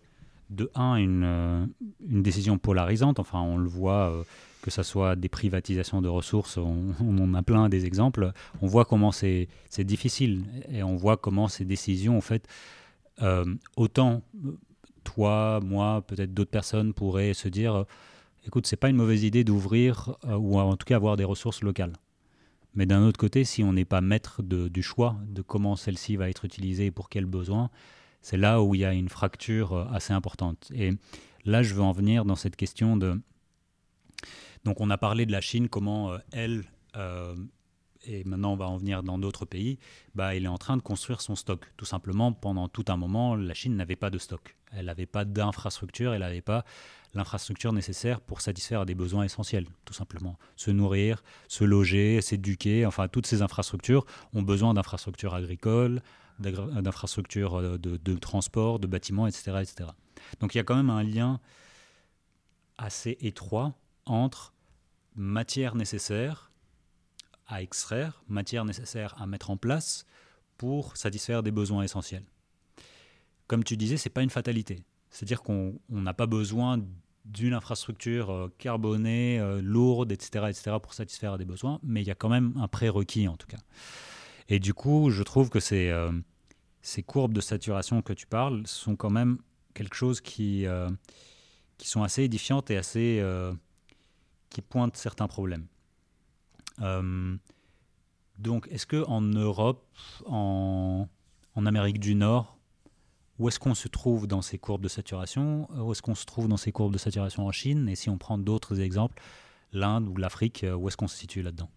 de 0.49 0.69
un 0.75 0.95
une, 0.95 1.23
euh, 1.23 1.65
une, 2.07 2.23
décision 2.23 2.57
polarisante. 2.57 3.19
Enfin, 3.19 3.41
on 3.41 3.57
le 3.57 3.67
voit, 3.67 4.11
euh, 4.11 4.23
que 4.61 4.71
ce 4.71 4.83
soit 4.83 5.15
des 5.15 5.29
privatisations 5.29 6.01
de 6.01 6.07
ressources, 6.07 6.57
on, 6.57 6.93
on, 7.01 7.17
en 7.17 7.33
a 7.33 7.43
plein 7.43 7.69
des 7.69 7.85
exemples. 7.85 8.31
On 8.61 8.67
voit 8.67 8.85
comment 8.85 9.11
c'est 9.11 9.47
difficile 9.79 10.45
et 10.69 10.83
on 10.83 10.95
voit 10.95 11.17
comment 11.17 11.47
ces 11.47 11.65
décisions, 11.65 12.17
en 12.17 12.21
fait, 12.21 12.47
autant 13.75 14.21
toi, 15.03 15.59
moi, 15.63 16.03
peut-être 16.05 16.33
d'autres 16.33 16.51
personnes 16.51 16.93
pourraient 16.93 17.33
se 17.33 17.47
dire 17.47 17.85
écoute, 18.45 18.67
c'est 18.67 18.77
pas 18.77 18.89
une 18.89 18.95
mauvaise 18.95 19.23
idée 19.23 19.43
d'ouvrir 19.43 20.15
ou 20.23 20.59
en 20.59 20.75
tout 20.77 20.85
cas 20.85 20.97
avoir 20.97 21.17
des 21.17 21.23
ressources 21.23 21.63
locales. 21.63 21.93
Mais 22.77 22.85
d'un 22.85 23.01
autre 23.01 23.17
côté, 23.17 23.43
si 23.43 23.63
on 23.63 23.73
n'est 23.73 23.85
pas 23.85 24.01
maître 24.01 24.43
du 24.43 24.83
choix 24.83 25.17
de 25.27 25.41
comment 25.41 25.75
celle-ci 25.75 26.15
va 26.15 26.29
être 26.29 26.45
utilisée 26.45 26.85
et 26.85 26.91
pour 26.91 27.09
quels 27.09 27.25
besoins, 27.25 27.71
c'est 28.21 28.37
là 28.37 28.61
où 28.61 28.75
il 28.75 28.81
y 28.81 28.85
a 28.85 28.93
une 28.93 29.09
fracture 29.09 29.73
euh, 29.73 29.85
assez 29.91 30.13
importante. 30.13 30.71
Et 30.75 30.91
là, 31.43 31.63
je 31.63 31.73
veux 31.73 31.81
en 31.81 31.91
venir 31.91 32.23
dans 32.23 32.35
cette 32.35 32.55
question 32.55 32.95
de... 32.95 33.19
Donc 34.63 34.79
on 34.79 34.91
a 34.91 34.97
parlé 34.97 35.25
de 35.25 35.31
la 35.31 35.41
Chine, 35.41 35.69
comment 35.69 36.11
euh, 36.11 36.17
elle, 36.31 36.65
euh, 36.97 37.35
et 38.05 38.23
maintenant 38.25 38.53
on 38.53 38.57
va 38.57 38.67
en 38.67 38.77
venir 38.77 39.01
dans 39.01 39.17
d'autres 39.17 39.45
pays, 39.45 39.79
bah, 40.13 40.35
elle 40.35 40.45
est 40.45 40.49
en 40.49 40.59
train 40.59 40.77
de 40.77 40.83
construire 40.83 41.21
son 41.21 41.35
stock. 41.35 41.65
Tout 41.77 41.85
simplement, 41.85 42.31
pendant 42.31 42.67
tout 42.67 42.85
un 42.89 42.97
moment, 42.97 43.35
la 43.35 43.55
Chine 43.55 43.75
n'avait 43.75 43.95
pas 43.95 44.11
de 44.11 44.19
stock. 44.19 44.55
Elle 44.71 44.85
n'avait 44.85 45.07
pas 45.07 45.25
d'infrastructure, 45.25 46.13
elle 46.13 46.19
n'avait 46.19 46.41
pas 46.41 46.63
l'infrastructure 47.13 47.73
nécessaire 47.73 48.21
pour 48.21 48.41
satisfaire 48.41 48.85
des 48.85 48.95
besoins 48.95 49.23
essentiels, 49.23 49.65
tout 49.85 49.93
simplement. 49.93 50.37
Se 50.55 50.71
nourrir, 50.71 51.23
se 51.47 51.63
loger, 51.63 52.21
s'éduquer, 52.21 52.85
enfin 52.85 53.07
toutes 53.07 53.27
ces 53.27 53.41
infrastructures 53.41 54.05
ont 54.33 54.41
besoin 54.41 54.73
d'infrastructures 54.73 55.33
agricoles, 55.33 56.01
d'infrastructures 56.39 57.55
euh, 57.55 57.77
de, 57.77 58.15
transport, 58.15 58.79
de 58.79 58.87
bâtiments, 58.87 59.27
etc., 59.27 59.59
etc. 59.61 59.89
Donc 60.39 60.53
il 60.53 60.57
y 60.57 60.61
a 60.61 60.63
quand 60.63 60.75
même 60.75 60.89
un 60.89 61.03
lien 61.03 61.39
assez 62.77 63.17
étroit 63.21 63.73
entre 64.05 64.53
matière 65.15 65.75
nécessaire 65.75 66.51
à 67.47 67.61
extraire, 67.61 68.23
matière 68.27 68.65
nécessaire 68.65 69.19
à 69.19 69.25
mettre 69.25 69.49
en 69.49 69.57
place 69.57 70.05
pour 70.57 70.97
satisfaire 70.97 71.43
des 71.43 71.51
besoins 71.51 71.83
essentiels. 71.83 72.25
Comme 73.47 73.63
tu 73.63 73.77
disais, 73.77 73.97
ce 73.97 74.09
n'est 74.09 74.13
pas 74.13 74.21
une 74.21 74.29
fatalité. 74.29 74.83
C'est-à-dire 75.09 75.41
qu'on 75.41 75.79
n'a 75.89 76.13
pas 76.13 76.27
besoin 76.27 76.79
d'une 77.27 77.53
infrastructure 77.53 78.31
euh, 78.31 78.53
carbonée, 78.57 79.39
euh, 79.39 79.61
lourde, 79.61 80.11
etc., 80.11 80.45
etc., 80.49 80.77
pour 80.81 80.93
satisfaire 80.93 81.37
des 81.37 81.45
besoins, 81.45 81.79
mais 81.83 82.01
il 82.01 82.07
y 82.07 82.11
a 82.11 82.15
quand 82.15 82.29
même 82.29 82.53
un 82.57 82.67
prérequis 82.67 83.27
en 83.27 83.35
tout 83.35 83.47
cas. 83.47 83.57
Et 84.49 84.59
du 84.59 84.73
coup, 84.73 85.09
je 85.09 85.23
trouve 85.23 85.49
que 85.49 85.59
ces, 85.59 85.89
euh, 85.89 86.11
courbes 87.05 87.33
de 87.33 87.41
saturation 87.41 88.01
que 88.01 88.13
tu 88.13 88.27
parles 88.27 88.65
sont 88.65 88.95
quand 88.95 89.09
même 89.09 89.39
quelque 89.73 89.95
chose 89.95 90.21
qui, 90.21 90.65
qui 91.77 91.87
sont 91.87 92.01
assez 92.01 92.23
édifiantes 92.23 92.71
et 92.71 92.77
assez 92.77 93.21
qui 94.49 94.61
pointent 94.61 94.95
certains 94.95 95.27
problèmes. 95.27 95.67
donc, 98.39 98.67
est-ce 98.71 98.87
que 98.87 99.05
en 99.05 99.21
Europe, 99.21 99.85
en 100.25 101.07
Amérique 101.55 101.99
du 101.99 102.15
Nord, 102.15 102.56
où 103.39 103.47
est-ce 103.47 103.59
qu'on 103.59 103.75
se 103.75 103.87
trouve 103.87 104.27
dans 104.27 104.41
ces 104.41 104.57
courbes 104.57 104.81
de 104.81 104.87
saturation? 104.87 105.69
Où 105.79 105.91
est-ce 105.91 106.01
qu'on 106.01 106.15
se 106.15 106.25
trouve 106.25 106.47
dans 106.47 106.57
ces 106.57 106.71
courbes 106.71 106.93
de 106.93 106.97
saturation 106.97 107.45
en 107.45 107.51
Chine? 107.51 107.87
Et 107.87 107.95
si 107.95 108.09
on 108.09 108.17
prend 108.17 108.37
d'autres 108.37 108.79
exemples, 108.79 109.21
l'Inde 109.73 110.07
ou 110.07 110.17
l'Afrique, 110.17 110.63
euh, 110.63 110.73
où 110.73 110.87
est-ce 110.87 110.97
qu'on 110.97 111.07
se 111.07 111.17
situe 111.17 111.41
là-dedans? 111.41 111.69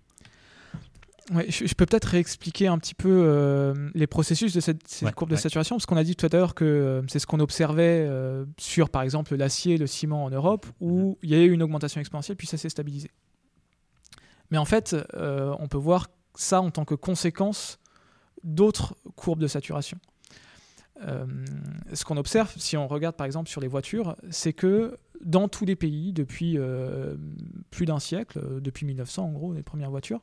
Ouais, 1.32 1.48
je, 1.48 1.72
peux 1.74 1.86
peut-être 1.86 2.06
réexpliquer 2.06 2.66
un 2.66 2.78
petit 2.78 2.94
peu 2.94 3.08
euh, 3.08 3.90
les 3.94 4.08
processus 4.08 4.52
de 4.52 4.58
cette, 4.58 4.88
cette 4.88 5.14
courbe 5.14 5.30
de 5.30 5.36
saturation, 5.36 5.76
parce 5.76 5.86
qu'on 5.86 5.96
a 5.96 6.02
dit 6.02 6.16
tout 6.16 6.26
à 6.26 6.28
l'heure 6.30 6.56
que 6.56 6.64
euh, 6.64 7.02
c'est 7.08 7.20
ce 7.20 7.26
qu'on 7.26 7.38
observait 7.38 8.08
sur, 8.58 8.90
par 8.90 9.02
exemple, 9.02 9.36
l'acier, 9.36 9.76
le 9.76 9.86
ciment 9.86 10.24
en 10.24 10.30
Europe, 10.30 10.66
où 10.80 11.10
mhm. 11.10 11.16
il 11.22 11.30
y 11.30 11.34
a 11.34 11.38
eu 11.38 11.52
une 11.52 11.62
augmentation 11.62 12.00
exponentielle, 12.00 12.36
puis 12.36 12.46
ça 12.46 12.56
s'est 12.56 12.70
stabilisé. 12.70 13.10
Mais 14.50 14.58
en 14.58 14.64
fait, 14.64 14.96
on 15.14 15.68
peut 15.68 15.78
voir 15.78 16.08
ça 16.34 16.60
en 16.60 16.70
tant 16.70 16.84
que 16.84 16.96
conséquence 16.96 17.78
d'autres 18.42 18.96
courbes 19.14 19.40
de 19.40 19.46
saturation. 19.46 19.98
Euh, 21.02 21.26
ce 21.92 22.04
qu'on 22.04 22.16
observe, 22.16 22.52
si 22.56 22.76
on 22.76 22.86
regarde 22.86 23.16
par 23.16 23.26
exemple 23.26 23.48
sur 23.48 23.60
les 23.60 23.68
voitures, 23.68 24.16
c'est 24.30 24.52
que 24.52 24.98
dans 25.24 25.48
tous 25.48 25.64
les 25.64 25.76
pays, 25.76 26.12
depuis 26.12 26.56
euh, 26.58 27.16
plus 27.70 27.86
d'un 27.86 27.98
siècle, 27.98 28.38
euh, 28.38 28.60
depuis 28.60 28.86
1900 28.86 29.24
en 29.24 29.32
gros, 29.32 29.52
les 29.52 29.62
premières 29.62 29.90
voitures, 29.90 30.20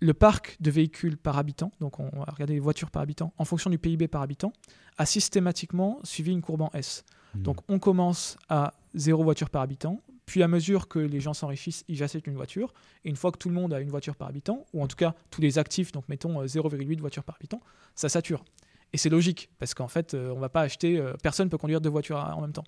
le 0.00 0.12
parc 0.12 0.56
de 0.60 0.70
véhicules 0.70 1.16
par 1.16 1.38
habitant, 1.38 1.72
donc 1.80 2.00
on 2.00 2.10
va 2.10 2.24
regarder 2.24 2.54
les 2.54 2.60
voitures 2.60 2.90
par 2.90 3.02
habitant, 3.02 3.32
en 3.38 3.44
fonction 3.44 3.70
du 3.70 3.78
PIB 3.78 4.08
par 4.08 4.22
habitant, 4.22 4.52
a 4.98 5.06
systématiquement 5.06 6.00
suivi 6.02 6.32
une 6.32 6.42
courbe 6.42 6.62
en 6.62 6.70
S. 6.74 7.04
Hmm. 7.34 7.42
Donc 7.42 7.58
on 7.68 7.78
commence 7.78 8.36
à 8.48 8.74
zéro 8.94 9.22
voiture 9.22 9.50
par 9.50 9.62
habitant, 9.62 10.02
puis 10.26 10.42
à 10.42 10.48
mesure 10.48 10.88
que 10.88 10.98
les 10.98 11.20
gens 11.20 11.34
s'enrichissent, 11.34 11.84
ils 11.88 12.02
achètent 12.02 12.26
une 12.26 12.36
voiture, 12.36 12.74
et 13.04 13.08
une 13.08 13.16
fois 13.16 13.30
que 13.30 13.38
tout 13.38 13.48
le 13.48 13.54
monde 13.54 13.72
a 13.72 13.80
une 13.80 13.90
voiture 13.90 14.16
par 14.16 14.28
habitant, 14.28 14.64
ou 14.72 14.82
en 14.82 14.88
tout 14.88 14.96
cas 14.96 15.14
tous 15.30 15.40
les 15.40 15.58
actifs, 15.58 15.92
donc 15.92 16.08
mettons 16.08 16.42
0,8 16.44 16.98
voitures 16.98 17.24
par 17.24 17.36
habitant, 17.36 17.60
ça 17.94 18.08
sature. 18.08 18.44
Et 18.94 18.96
c'est 18.96 19.10
logique, 19.10 19.50
parce 19.58 19.74
qu'en 19.74 19.88
fait, 19.88 20.14
euh, 20.14 20.30
on 20.30 20.38
va 20.38 20.48
pas 20.48 20.60
acheter, 20.60 21.00
euh, 21.00 21.14
personne 21.20 21.48
ne 21.48 21.50
peut 21.50 21.58
conduire 21.58 21.80
deux 21.80 21.90
voitures 21.90 22.16
en 22.16 22.40
même 22.40 22.52
temps. 22.52 22.62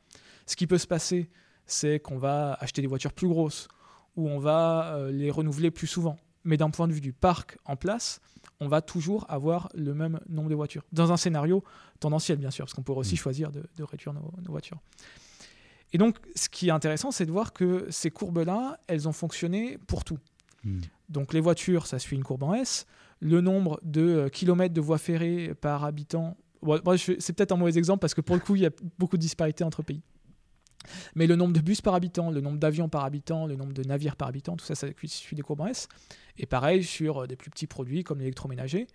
Ce 0.47 0.57
qui 0.57 0.67
peut 0.67 0.77
se 0.77 0.89
passer, 0.89 1.31
c'est 1.67 2.01
qu'on 2.01 2.19
va 2.19 2.55
acheter 2.55 2.83
des 2.83 2.89
voitures 2.89 3.13
plus 3.13 3.29
grosses, 3.29 3.69
ou 4.17 4.29
on 4.29 4.41
va 4.41 4.97
euh, 4.97 5.13
les 5.13 5.31
renouveler 5.31 5.71
plus 5.71 5.87
souvent. 5.87 6.17
Mais 6.43 6.57
d'un 6.57 6.71
point 6.71 6.89
de 6.89 6.93
vue 6.93 7.01
du 7.01 7.13
parc 7.13 7.59
en 7.65 7.77
place, 7.77 8.21
on 8.59 8.67
va 8.67 8.81
toujours 8.83 9.25
avoir 9.29 9.69
le 9.77 9.95
même 9.95 10.19
nombre 10.29 10.51
de 10.51 10.57
voitures. 10.57 10.83
Dans 10.91 11.13
un 11.13 11.17
scénario 11.17 11.63
tendanciel, 12.01 12.39
bien 12.39 12.51
sûr, 12.51 12.65
parce 12.65 12.75
qu'on 12.75 12.83
pourrait 12.83 13.01
aussi 13.01 13.15
mmh. 13.15 13.19
choisir 13.19 13.53
de, 13.53 13.63
réduire 13.85 14.13
nos, 14.13 14.33
voitures. 14.49 14.81
Et 15.93 15.99
donc, 15.99 16.17
ce 16.35 16.49
qui 16.49 16.67
est 16.67 16.73
intéressant, 16.73 17.13
c'est 17.13 17.27
de 17.27 17.31
voir 17.31 17.53
que 17.53 17.87
ces 17.91 18.11
courbes-là, 18.11 18.81
elles 18.89 19.07
ont 19.07 19.13
fonctionné 19.13 19.79
pour 19.87 20.03
tout. 20.03 20.19
Mmh. 20.65 20.81
Donc, 21.09 21.33
les 21.33 21.41
voitures, 21.41 21.87
ça 21.87 22.01
suit 22.01 22.17
une 22.17 22.25
courbe 22.25 22.43
en 22.43 22.55
S 22.55 22.85
le 23.21 23.41
nombre 23.41 23.81
de 23.83 24.03
euh, 24.03 24.29
kilomètres 24.29 24.75
de 24.75 24.81
voies 24.81 24.99
ferrées 24.99 25.55
par 25.61 25.85
habitant. 25.85 26.37
c'est 26.97 27.33
peut-être 27.33 27.53
un 27.53 27.57
mauvais 27.57 27.77
exemple 27.79 28.01
parce 28.01 28.15
que 28.15 28.21
pour 28.21 28.37
le 28.37 28.41
coup, 28.41 28.57
il 28.57 28.63
y 28.63 28.67
a 28.67 28.71
beaucoup 28.99 29.17
de 29.17 29.23
disparités 29.23 29.65
entre 29.65 29.83
pays. 29.83 30.03
Mais 31.17 31.27
le 31.27 31.35
nombre 31.35 31.53
de 31.53 31.61
bus 31.61 31.81
par 31.81 31.95
habitant, 31.95 32.31
le 32.31 32.41
nombre 32.41 32.59
d'avions 32.59 32.89
par 32.89 33.05
habitant, 33.05 33.47
le 33.47 33.57
nombre 33.57 33.73
de 33.73 33.83
navires 33.83 34.15
par 34.15 34.29
habitant, 34.29 34.57
tout 34.57 34.65
ça, 34.65 34.77
ça 34.77 34.87
suit 35.05 35.35
des 35.35 35.43
courbes 35.43 35.63
en 35.63 35.67
S. 35.67 35.89
Et 36.39 36.47
pareil 36.47 36.85
sur 36.85 37.23
euh, 37.23 37.27
des 37.27 37.37
plus 37.37 37.51
petits 37.51 37.67
produits 37.67 38.05
comme 38.05 38.21
l'électroménager. 38.21 38.87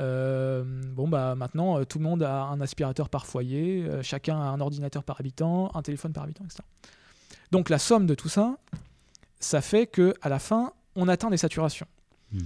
Euh, 0.00 0.64
bon, 0.92 1.08
bah 1.08 1.34
maintenant, 1.34 1.84
tout 1.84 1.98
le 1.98 2.04
monde 2.04 2.22
a 2.22 2.42
un 2.44 2.60
aspirateur 2.60 3.08
par 3.08 3.26
foyer, 3.26 3.86
chacun 4.02 4.36
a 4.36 4.44
un 4.44 4.60
ordinateur 4.60 5.04
par 5.04 5.20
habitant, 5.20 5.70
un 5.74 5.82
téléphone 5.82 6.12
par 6.12 6.24
habitant, 6.24 6.44
etc. 6.44 6.62
Donc 7.52 7.68
la 7.68 7.78
somme 7.78 8.06
de 8.06 8.14
tout 8.14 8.30
ça, 8.30 8.56
ça 9.40 9.60
fait 9.60 9.86
que 9.86 10.14
à 10.22 10.30
la 10.30 10.38
fin, 10.38 10.72
on 10.96 11.06
atteint 11.06 11.28
des 11.28 11.36
saturations. 11.36 11.86
Hmm 12.32 12.38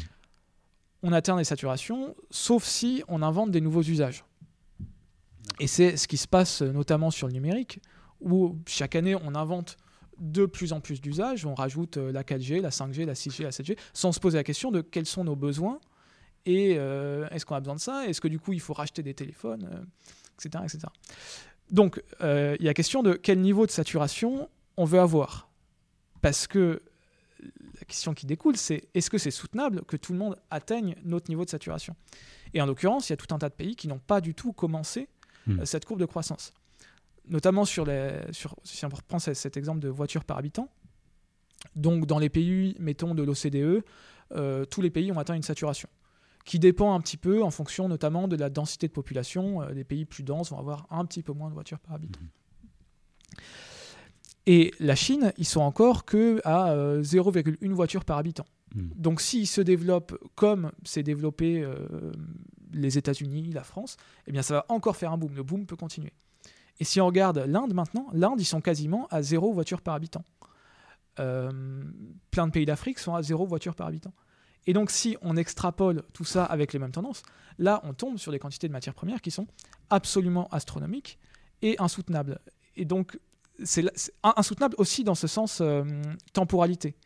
on 1.03 1.13
atteint 1.13 1.37
des 1.37 1.45
saturations, 1.45 2.17
sauf 2.31 2.65
si 2.65 3.03
on 3.09 3.23
invente 3.23 3.51
des 3.51 3.61
nouveaux 3.61 3.83
usages. 3.83 4.25
Et 5.61 5.67
c'est 5.67 5.97
ce 5.97 6.09
qui 6.09 6.17
se 6.17 6.29
passe 6.29 6.63
notamment 6.63 7.11
sur 7.11 7.27
le 7.27 7.33
numérique, 7.33 7.81
où 8.21 8.59
chaque 8.67 8.97
année 8.97 9.15
on 9.15 9.35
invente 9.35 9.77
de 10.19 10.47
plus 10.47 10.73
en 10.73 10.81
plus 10.81 11.01
d'usages, 11.01 11.47
on 11.47 11.55
rajoute 11.55 11.97
euh, 11.97 12.13
la 12.13 12.23
4G, 12.23 12.61
la 12.61 12.71
5G, 12.71 13.05
la 13.05 13.15
6G, 13.15 13.45
la 13.45 13.51
7G, 13.51 13.79
sans 13.93 14.13
se 14.13 14.21
poser 14.21 14.37
la 14.37 14.45
question 14.45 14.71
de 14.73 14.81
quels 14.81 15.07
sont 15.07 15.25
nos 15.25 15.37
besoins 15.37 15.79
et 16.45 16.75
euh, 16.77 17.29
est-ce 17.31 17.47
qu'on 17.47 17.55
a 17.55 17.61
besoin 17.61 17.77
de 17.77 17.81
ça, 17.81 18.07
est-ce 18.07 18.21
que 18.21 18.29
du 18.29 18.39
coup 18.39 18.53
il 18.53 18.61
faut 18.61 18.73
racheter 18.73 19.03
des 19.03 19.15
téléphones, 19.15 19.87
etc., 20.39 20.63
euh, 20.63 20.65
etc. 20.65 20.87
Donc 21.71 22.03
il 22.21 22.65
y 22.65 22.69
a 22.69 22.75
question 22.75 23.03
de 23.03 23.13
quel 23.15 23.41
niveau 23.41 23.67
de 23.67 23.71
saturation 23.71 24.49
on 24.77 24.85
veut 24.85 25.01
avoir. 25.01 25.51
Parce 26.23 26.47
que 26.47 26.81
question 27.89 28.15
qui 28.15 28.27
découle, 28.27 28.57
c'est 28.57 28.89
est-ce 28.95 29.11
que 29.11 29.19
c'est 29.19 29.31
soutenable 29.31 29.85
que 29.85 29.97
tout 29.97 30.13
le 30.13 30.19
monde 30.19 30.37
atteigne 30.51 30.95
notre 31.05 31.29
niveau 31.31 31.45
de 31.45 31.51
saturation? 31.51 31.97
Et 32.55 32.63
en 32.63 32.67
l'occurrence, 32.67 33.09
il 33.09 33.13
y 33.13 33.15
a 33.15 33.17
tout 33.17 33.35
un 33.35 33.39
tas 33.39 33.49
de 33.49 33.55
pays 33.55 33.75
qui 33.75 33.89
n'ont 33.89 33.99
pas 33.99 34.21
du 34.21 34.35
tout 34.35 34.53
commencé 34.53 35.09
hmm. 35.47 35.61
euh, 35.61 35.65
cette 35.65 35.85
courbe 35.85 36.01
de 36.01 36.07
croissance. 36.07 36.53
Notamment 37.27 37.65
sur 37.65 37.85
les, 37.85 38.21
sur, 38.31 38.55
si 38.63 38.85
on 38.87 38.89
reprend 38.89 39.19
cet 39.19 39.57
exemple 39.57 39.81
de 39.81 39.89
voitures 39.89 40.25
par 40.25 40.39
habitant, 40.39 40.71
donc 41.75 42.07
dans 42.07 42.19
les 42.19 42.31
pays, 42.31 42.75
mettons, 42.79 43.15
de 43.15 43.23
l'OCDE, 43.23 43.85
euh, 44.33 44.65
tous 44.65 44.81
les 44.81 44.91
pays 44.91 45.11
ont 45.13 45.19
atteint 45.19 45.35
une 45.35 45.43
saturation 45.43 45.89
qui 46.45 46.59
dépend 46.59 46.95
un 46.95 47.01
petit 47.01 47.19
peu 47.19 47.43
en 47.43 47.51
fonction 47.51 47.89
notamment 47.89 48.27
de 48.27 48.35
la 48.35 48.49
densité 48.49 48.89
de 48.89 48.93
population. 48.93 49.61
Euh, 49.61 49.73
les 49.73 49.85
pays 49.85 50.07
plus 50.07 50.23
denses 50.23 50.51
vont 50.51 50.59
avoir 50.59 50.87
un 50.91 51.05
petit 51.05 51.23
peu 51.23 51.33
moins 51.33 51.51
de 51.51 51.55
voitures 51.55 51.79
par 51.79 51.95
habitant. 51.95 52.21
Hmm. 52.21 53.41
Et 54.51 54.73
la 54.81 54.95
Chine, 54.95 55.35
ils 55.37 55.45
sont 55.45 55.61
encore 55.61 56.07
que 56.07 56.41
à 56.43 56.75
0,1 56.75 57.71
euh, 57.71 57.75
voiture 57.75 58.07
par 58.07 58.17
habitant. 58.17 58.47
Hmm. 58.75 58.89
Donc 58.97 59.21
s'ils 59.21 59.47
se 59.47 59.61
développent 59.61 60.19
comme 60.37 60.73
s'est 60.87 61.03
développé 61.03 61.63
euh, 61.63 62.13
les 62.73 62.97
États-Unis, 62.97 63.53
la 63.53 63.63
France, 63.63 63.99
eh 64.27 64.33
bien 64.33 64.41
ça 64.41 64.55
va 64.55 64.67
encore 64.71 64.97
faire 64.97 65.13
un 65.13 65.19
boom. 65.19 65.35
Le 65.37 65.43
boom 65.43 65.67
peut 65.67 65.77
continuer. 65.77 66.15
Et 66.81 66.85
si 66.85 66.99
on 66.99 67.07
regarde 67.07 67.45
l'Inde 67.47 67.75
maintenant, 67.75 68.07
l'Inde, 68.15 68.41
ils 68.41 68.47
sont 68.47 68.63
quasiment 68.63 69.07
à 69.11 69.21
0 69.21 69.53
voiture 69.53 69.83
par 69.83 69.95
habitant. 69.95 70.25
Euh, 71.21 71.85
plein 72.31 72.47
de 72.47 72.53
pays 72.53 72.65
d'Afrique 72.65 73.01
sont 73.01 73.15
à 73.15 73.23
0 73.23 73.45
voiture 73.45 73.75
par 73.75 73.89
habitant. 73.89 74.15
Et 74.67 74.73
donc, 74.73 74.91
si 74.91 75.19
on 75.21 75.37
extrapole 75.37 76.05
tout 76.15 76.25
ça 76.25 76.47
avec 76.47 76.73
les 76.73 76.79
mêmes 76.79 76.93
tendances, 76.93 77.23
là, 77.59 77.83
on 77.85 77.93
tombe 77.93 78.17
sur 78.17 78.33
des 78.33 78.39
quantités 78.39 78.67
de 78.67 78.73
matières 78.73 78.95
premières 78.95 79.21
qui 79.21 79.31
sont 79.31 79.47
absolument 79.91 80.49
astronomiques 80.53 81.19
et 81.61 81.77
insoutenables. 81.79 82.39
Et 82.77 82.87
donc, 82.87 83.19
c'est 83.65 83.85
insoutenable 84.23 84.75
aussi 84.79 85.05
dans 85.05 85.15
ce 85.15 85.27
sens 85.27 85.61
euh, 85.61 85.85
temporalité. 86.33 86.97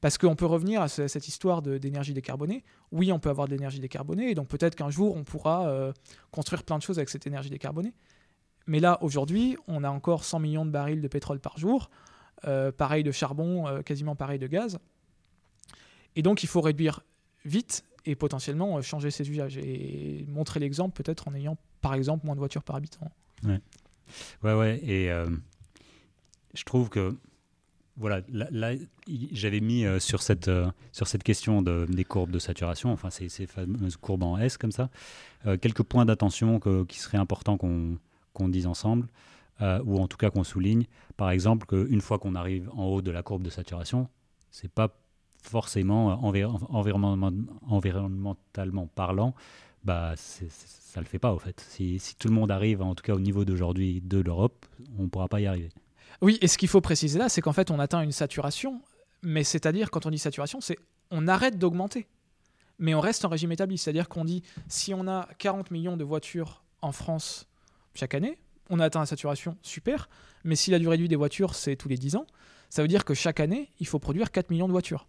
Parce 0.00 0.18
qu'on 0.18 0.36
peut 0.36 0.44
revenir 0.44 0.82
à 0.82 0.88
cette 0.88 1.28
histoire 1.28 1.62
d'énergie 1.62 2.12
décarbonée. 2.12 2.62
Oui, 2.92 3.10
on 3.10 3.18
peut 3.18 3.30
avoir 3.30 3.48
de 3.48 3.54
l'énergie 3.54 3.80
décarbonée, 3.80 4.28
et 4.28 4.34
donc 4.34 4.48
peut-être 4.48 4.74
qu'un 4.74 4.90
jour, 4.90 5.16
on 5.16 5.24
pourra 5.24 5.66
euh, 5.66 5.94
construire 6.30 6.62
plein 6.62 6.76
de 6.76 6.82
choses 6.82 6.98
avec 6.98 7.08
cette 7.08 7.26
énergie 7.26 7.48
décarbonée. 7.48 7.94
Mais 8.66 8.80
là, 8.80 8.98
aujourd'hui, 9.00 9.56
on 9.66 9.82
a 9.82 9.88
encore 9.88 10.24
100 10.24 10.40
millions 10.40 10.66
de 10.66 10.70
barils 10.70 11.00
de 11.00 11.08
pétrole 11.08 11.40
par 11.40 11.56
jour, 11.56 11.88
euh, 12.46 12.70
pareil 12.70 13.02
de 13.02 13.12
charbon, 13.12 13.80
quasiment 13.82 14.14
pareil 14.14 14.38
de 14.38 14.46
gaz. 14.46 14.78
Et 16.16 16.22
donc, 16.22 16.42
il 16.42 16.48
faut 16.48 16.60
réduire 16.60 17.00
vite 17.46 17.82
et 18.04 18.14
potentiellement 18.14 18.82
changer 18.82 19.10
ses 19.10 19.30
usages 19.30 19.56
et 19.56 20.26
montrer 20.28 20.60
l'exemple 20.60 21.02
peut-être 21.02 21.28
en 21.28 21.34
ayant, 21.34 21.56
par 21.80 21.94
exemple, 21.94 22.26
moins 22.26 22.34
de 22.34 22.40
voitures 22.40 22.62
par 22.62 22.76
habitant. 22.76 23.10
Ouais, 23.42 23.58
ouais, 24.42 24.52
ouais. 24.52 24.80
Et 24.84 25.10
je 26.54 26.64
trouve 26.64 26.88
que 26.88 27.16
voilà, 27.96 28.22
là, 28.32 28.72
j'avais 29.32 29.60
mis 29.60 29.84
euh, 29.84 30.00
sur, 30.00 30.20
cette, 30.22 30.48
euh, 30.48 30.68
sur 30.92 31.06
cette 31.06 31.22
question 31.22 31.62
de, 31.62 31.86
des 31.88 32.02
courbes 32.04 32.32
de 32.32 32.40
saturation, 32.40 32.90
enfin 32.90 33.10
ces, 33.10 33.28
fameuses 33.46 33.96
courbes 33.96 34.24
en 34.24 34.36
S 34.38 34.56
comme 34.56 34.72
ça, 34.72 34.90
euh, 35.46 35.56
quelques 35.56 35.84
points 35.84 36.04
d'attention 36.04 36.58
qui 36.88 36.98
seraient 36.98 37.18
importants 37.18 37.56
qu'on 37.56 38.48
dise 38.48 38.66
ensemble, 38.66 39.06
ou 39.60 40.00
en 40.00 40.08
tout 40.08 40.16
cas 40.16 40.30
qu'on 40.30 40.42
souligne. 40.42 40.86
Par 41.16 41.30
exemple, 41.30 41.66
qu'une 41.66 42.00
fois 42.00 42.18
qu'on 42.18 42.34
arrive 42.34 42.68
en 42.74 42.86
haut 42.86 43.02
de 43.02 43.12
la 43.12 43.22
courbe 43.22 43.42
de 43.42 43.50
saturation, 43.50 44.08
c'est 44.50 44.70
pas 44.70 44.88
forcément 45.42 46.20
environnementalement 46.68 48.88
parlant, 48.88 49.36
bah, 49.84 50.14
ça 50.16 51.00
le 51.00 51.06
fait 51.06 51.20
pas 51.20 51.32
au 51.32 51.38
fait. 51.38 51.64
Si, 51.68 52.00
tout 52.18 52.26
le 52.26 52.34
monde 52.34 52.50
arrive, 52.50 52.82
en 52.82 52.96
tout 52.96 53.04
cas 53.04 53.14
au 53.14 53.20
niveau 53.20 53.44
d'aujourd'hui 53.44 54.00
de 54.00 54.18
l'Europe, 54.18 54.66
on 54.98 55.04
ne 55.04 55.08
pourra 55.08 55.28
pas 55.28 55.40
y 55.40 55.46
arriver. 55.46 55.70
Oui, 56.20 56.38
et 56.40 56.48
ce 56.48 56.58
qu'il 56.58 56.68
faut 56.68 56.80
préciser 56.80 57.18
là, 57.18 57.28
c'est 57.28 57.40
qu'en 57.40 57.52
fait, 57.52 57.70
on 57.70 57.78
atteint 57.78 58.00
une 58.02 58.12
saturation, 58.12 58.80
mais 59.22 59.44
c'est-à-dire, 59.44 59.90
quand 59.90 60.06
on 60.06 60.10
dit 60.10 60.18
saturation, 60.18 60.60
c'est 60.60 60.78
on 61.10 61.28
arrête 61.28 61.58
d'augmenter, 61.58 62.06
mais 62.78 62.94
on 62.94 63.00
reste 63.00 63.24
en 63.24 63.28
régime 63.28 63.52
établi. 63.52 63.78
C'est-à-dire 63.78 64.08
qu'on 64.08 64.24
dit, 64.24 64.42
si 64.68 64.94
on 64.94 65.06
a 65.06 65.28
40 65.38 65.70
millions 65.70 65.96
de 65.96 66.04
voitures 66.04 66.62
en 66.82 66.92
France 66.92 67.46
chaque 67.94 68.14
année, 68.14 68.38
on 68.70 68.80
a 68.80 68.84
atteint 68.86 69.00
la 69.00 69.06
saturation, 69.06 69.56
super, 69.62 70.08
mais 70.44 70.56
si 70.56 70.70
la 70.70 70.78
durée 70.78 70.96
de 70.96 71.02
vie 71.02 71.08
des 71.08 71.16
voitures, 71.16 71.54
c'est 71.54 71.76
tous 71.76 71.88
les 71.88 71.96
10 71.96 72.16
ans, 72.16 72.26
ça 72.70 72.82
veut 72.82 72.88
dire 72.88 73.04
que 73.04 73.14
chaque 73.14 73.40
année, 73.40 73.70
il 73.78 73.86
faut 73.86 73.98
produire 73.98 74.30
4 74.30 74.50
millions 74.50 74.66
de 74.66 74.72
voitures. 74.72 75.06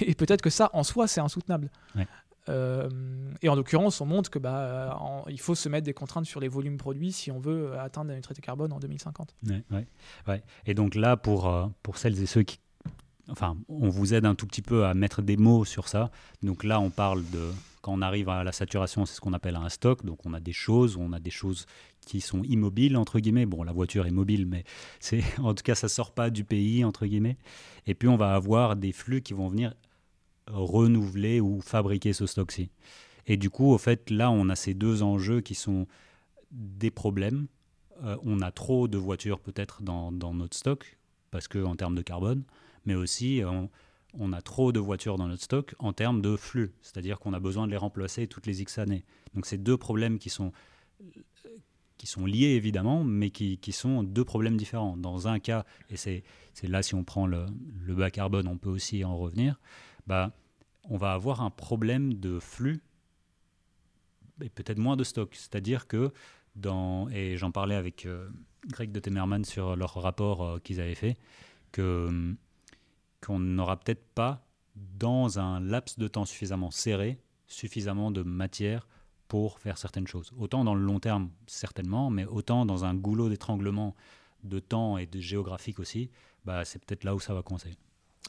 Et 0.00 0.14
peut-être 0.14 0.40
que 0.40 0.50
ça, 0.50 0.70
en 0.72 0.84
soi, 0.84 1.08
c'est 1.08 1.20
insoutenable. 1.20 1.70
Euh, 2.48 2.88
et 3.42 3.48
en 3.48 3.54
l'occurrence, 3.54 4.00
on 4.00 4.06
montre 4.06 4.30
que 4.30 4.38
bah, 4.38 4.98
il 5.28 5.40
faut 5.40 5.54
se 5.54 5.68
mettre 5.68 5.84
des 5.84 5.94
contraintes 5.94 6.26
sur 6.26 6.40
les 6.40 6.48
volumes 6.48 6.76
produits 6.76 7.12
si 7.12 7.30
on 7.30 7.38
veut 7.38 7.78
atteindre 7.78 8.10
la 8.10 8.16
neutralité 8.16 8.42
carbone 8.42 8.72
en 8.72 8.78
2050. 8.78 9.34
Ouais, 9.48 9.86
ouais, 10.28 10.42
Et 10.66 10.74
donc 10.74 10.94
là, 10.94 11.16
pour, 11.16 11.48
euh, 11.48 11.66
pour 11.82 11.98
celles 11.98 12.20
et 12.22 12.26
ceux 12.26 12.42
qui... 12.42 12.58
Enfin, 13.30 13.56
on 13.68 13.88
vous 13.88 14.12
aide 14.12 14.26
un 14.26 14.34
tout 14.34 14.46
petit 14.46 14.60
peu 14.60 14.84
à 14.84 14.92
mettre 14.92 15.22
des 15.22 15.38
mots 15.38 15.64
sur 15.64 15.88
ça. 15.88 16.10
Donc 16.42 16.64
là, 16.64 16.80
on 16.80 16.90
parle 16.90 17.22
de... 17.30 17.50
Quand 17.80 17.92
on 17.92 18.02
arrive 18.02 18.30
à 18.30 18.44
la 18.44 18.52
saturation, 18.52 19.04
c'est 19.04 19.14
ce 19.14 19.20
qu'on 19.20 19.34
appelle 19.34 19.56
un 19.56 19.68
stock. 19.68 20.04
Donc 20.04 20.20
on 20.24 20.34
a 20.34 20.40
des 20.40 20.52
choses, 20.52 20.96
on 20.96 21.12
a 21.12 21.20
des 21.20 21.30
choses 21.30 21.66
qui 22.06 22.20
sont 22.20 22.42
immobiles, 22.44 22.96
entre 22.96 23.18
guillemets. 23.18 23.46
Bon, 23.46 23.62
la 23.62 23.72
voiture 23.72 24.06
est 24.06 24.10
mobile, 24.10 24.46
mais 24.46 24.64
c'est 25.00 25.22
en 25.38 25.54
tout 25.54 25.62
cas, 25.62 25.74
ça 25.74 25.88
sort 25.88 26.12
pas 26.12 26.30
du 26.30 26.44
pays, 26.44 26.84
entre 26.84 27.06
guillemets. 27.06 27.36
Et 27.86 27.94
puis 27.94 28.08
on 28.08 28.16
va 28.16 28.34
avoir 28.34 28.76
des 28.76 28.92
flux 28.92 29.22
qui 29.22 29.34
vont 29.34 29.48
venir 29.48 29.74
renouveler 30.46 31.40
ou 31.40 31.60
fabriquer 31.60 32.12
ce 32.12 32.26
stock-ci. 32.26 32.70
Et 33.26 33.36
du 33.36 33.50
coup, 33.50 33.72
au 33.72 33.78
fait, 33.78 34.10
là, 34.10 34.30
on 34.30 34.48
a 34.48 34.56
ces 34.56 34.74
deux 34.74 35.02
enjeux 35.02 35.40
qui 35.40 35.54
sont 35.54 35.86
des 36.50 36.90
problèmes. 36.90 37.46
Euh, 38.02 38.16
on 38.22 38.40
a 38.40 38.50
trop 38.50 38.88
de 38.88 38.98
voitures 38.98 39.40
peut-être 39.40 39.82
dans, 39.82 40.10
notre 40.12 40.56
stock, 40.56 40.98
parce 41.30 41.48
que 41.48 41.62
en 41.62 41.76
termes 41.76 41.94
de 41.94 42.02
carbone, 42.02 42.44
mais 42.84 42.94
aussi 42.94 43.42
on, 44.14 44.32
a 44.32 44.42
trop 44.42 44.72
de 44.72 44.80
voitures 44.80 45.16
dans 45.16 45.28
notre 45.28 45.42
stock 45.42 45.74
en 45.78 45.92
termes 45.92 46.20
de 46.20 46.36
flux, 46.36 46.72
c'est-à-dire 46.82 47.18
qu'on 47.18 47.32
a 47.32 47.40
besoin 47.40 47.66
de 47.66 47.72
les 47.72 47.76
remplacer 47.76 48.26
toutes 48.26 48.46
les 48.46 48.62
X 48.62 48.78
années. 48.78 49.04
Donc 49.34 49.46
c'est 49.46 49.58
deux 49.58 49.76
problèmes 49.76 50.18
qui 50.18 50.28
sont, 50.28 50.52
qui 51.96 52.06
sont 52.06 52.26
liés 52.26 52.54
évidemment, 52.54 53.04
mais 53.04 53.30
qui, 53.30 53.58
qui 53.58 53.72
sont 53.72 54.02
deux 54.02 54.24
problèmes 54.24 54.56
différents. 54.56 54.96
Dans 54.96 55.28
un 55.28 55.38
cas, 55.38 55.64
et 55.90 55.96
c'est 55.96 56.22
là 56.62 56.82
si 56.82 56.94
on 56.94 57.04
prend 57.04 57.26
le, 57.26 57.46
le 57.84 57.94
bas 57.94 58.10
carbone, 58.10 58.48
on 58.48 58.58
peut 58.58 58.70
aussi 58.70 59.04
en 59.04 59.16
revenir, 59.16 59.58
bah, 60.06 60.32
on 60.84 60.96
va 60.96 61.12
avoir 61.12 61.40
un 61.40 61.50
problème 61.50 62.14
de 62.14 62.38
flux 62.38 62.82
et 64.42 64.50
peut-être 64.50 64.78
moins 64.78 64.96
de 64.96 65.04
stock. 65.04 65.34
C'est-à-dire 65.34 65.86
que 65.86 66.12
et 67.10 67.36
j'en 67.36 67.50
parlais 67.50 67.74
avec 67.74 68.06
euh, 68.06 68.28
Greg 68.68 68.92
de 68.92 69.00
Temerman 69.00 69.44
sur 69.44 69.76
leur 69.76 69.94
rapport 69.94 70.42
euh, 70.42 70.58
qu'ils 70.60 70.80
avaient 70.80 70.94
fait, 70.94 71.16
que, 71.72 72.34
qu'on 73.20 73.38
n'aura 73.38 73.78
peut-être 73.78 74.04
pas, 74.14 74.46
dans 74.76 75.38
un 75.38 75.60
laps 75.60 75.98
de 75.98 76.08
temps 76.08 76.24
suffisamment 76.24 76.70
serré, 76.70 77.18
suffisamment 77.46 78.10
de 78.10 78.22
matière 78.22 78.88
pour 79.28 79.58
faire 79.58 79.78
certaines 79.78 80.06
choses. 80.06 80.32
Autant 80.38 80.64
dans 80.64 80.74
le 80.74 80.82
long 80.82 81.00
terme, 81.00 81.30
certainement, 81.46 82.10
mais 82.10 82.24
autant 82.24 82.66
dans 82.66 82.84
un 82.84 82.94
goulot 82.94 83.28
d'étranglement 83.28 83.94
de 84.44 84.60
temps 84.60 84.98
et 84.98 85.06
de 85.06 85.18
géographique 85.20 85.80
aussi, 85.80 86.10
bah, 86.44 86.64
c'est 86.64 86.84
peut-être 86.84 87.04
là 87.04 87.14
où 87.14 87.20
ça 87.20 87.34
va 87.34 87.42
coincer. 87.42 87.76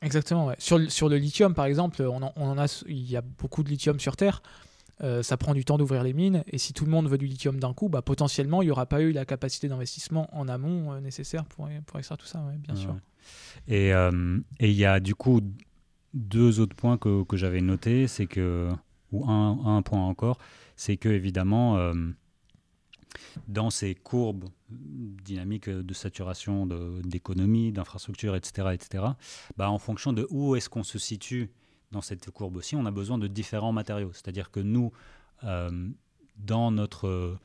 Exactement. 0.02 0.52
Sur, 0.58 0.92
sur, 0.92 1.10
le 1.10 1.18
lithium, 1.18 1.54
par 1.54 1.66
exemple, 1.66 2.02
on 2.04 2.22
en, 2.22 2.58
a, 2.58 2.84
il 2.88 3.10
y 3.10 3.16
a 3.16 3.22
beaucoup 3.22 3.64
de 3.64 3.70
lithium 3.70 4.00
sur 4.00 4.16
Terre. 4.16 4.42
Euh, 5.04 5.24
ça 5.24 5.36
prend 5.36 5.54
du 5.54 5.66
temps 5.66 5.78
d'ouvrir 5.78 6.04
les 6.04 6.14
mines. 6.14 6.44
Et 6.48 6.58
si 6.58 6.74
tout 6.74 6.86
le 6.86 6.92
monde 6.92 7.10
veut 7.10 7.18
du 7.18 7.28
lithium 7.28 7.60
d'un 7.60 7.74
coup, 7.74 7.90
bah, 7.90 8.02
potentiellement, 8.02 8.62
il 8.62 8.66
n'y 8.66 8.72
aura 8.72 8.86
pas 8.86 9.02
eu 9.02 9.12
la 9.12 9.26
capacité 9.26 9.68
d'investissement 9.68 10.30
en 10.38 10.48
amont 10.48 10.94
euh, 10.94 11.00
nécessaire 11.02 11.46
pour, 11.46 11.70
pour 11.86 12.00
extraire 12.00 12.18
tout 12.18 12.28
ça, 12.28 12.44
bien 12.60 12.76
sûr. 12.76 12.96
Euh, 13.70 14.40
et 14.60 14.70
il 14.70 14.76
y 14.76 14.86
a 14.86 15.00
du 15.00 15.16
coup 15.16 15.42
deux 16.14 16.60
autres 16.60 16.76
points 16.76 16.98
que, 16.98 17.24
que 17.24 17.36
j'avais 17.36 17.62
notés. 17.62 18.08
C'est 18.08 18.28
que, 18.28 18.70
ou 19.12 19.30
un, 19.30 19.78
un, 19.78 19.82
point 19.82 20.06
encore, 20.06 20.38
c'est 20.76 20.98
que 20.98 21.10
évidemment 21.10 21.94
dans 23.48 23.70
ces 23.70 23.96
courbes 23.96 24.46
dynamiques 24.70 25.70
de 25.70 25.94
saturation 25.94 26.66
d'économie, 27.04 27.72
d'infrastructure, 27.72 28.36
etc., 28.36 28.70
etc., 28.74 29.04
bah, 29.58 29.70
en 29.70 29.78
fonction 29.78 30.14
de 30.14 30.28
où 30.30 30.56
est-ce 30.56 30.70
qu'on 30.70 30.84
se 30.84 30.98
situe 30.98 31.52
dans 31.92 32.02
cette 32.02 32.32
courbe 32.32 32.58
aussi, 32.58 32.76
on 32.76 32.86
a 32.86 32.92
besoin 32.92 33.18
de 33.18 33.28
différents 33.28 33.72
matériaux. 33.72 34.12
C'est-à-dire 34.14 34.52
que 34.52 34.60
nous, 34.60 34.92
euh, 35.44 35.90
dans 36.38 36.72
notre 36.72 37.38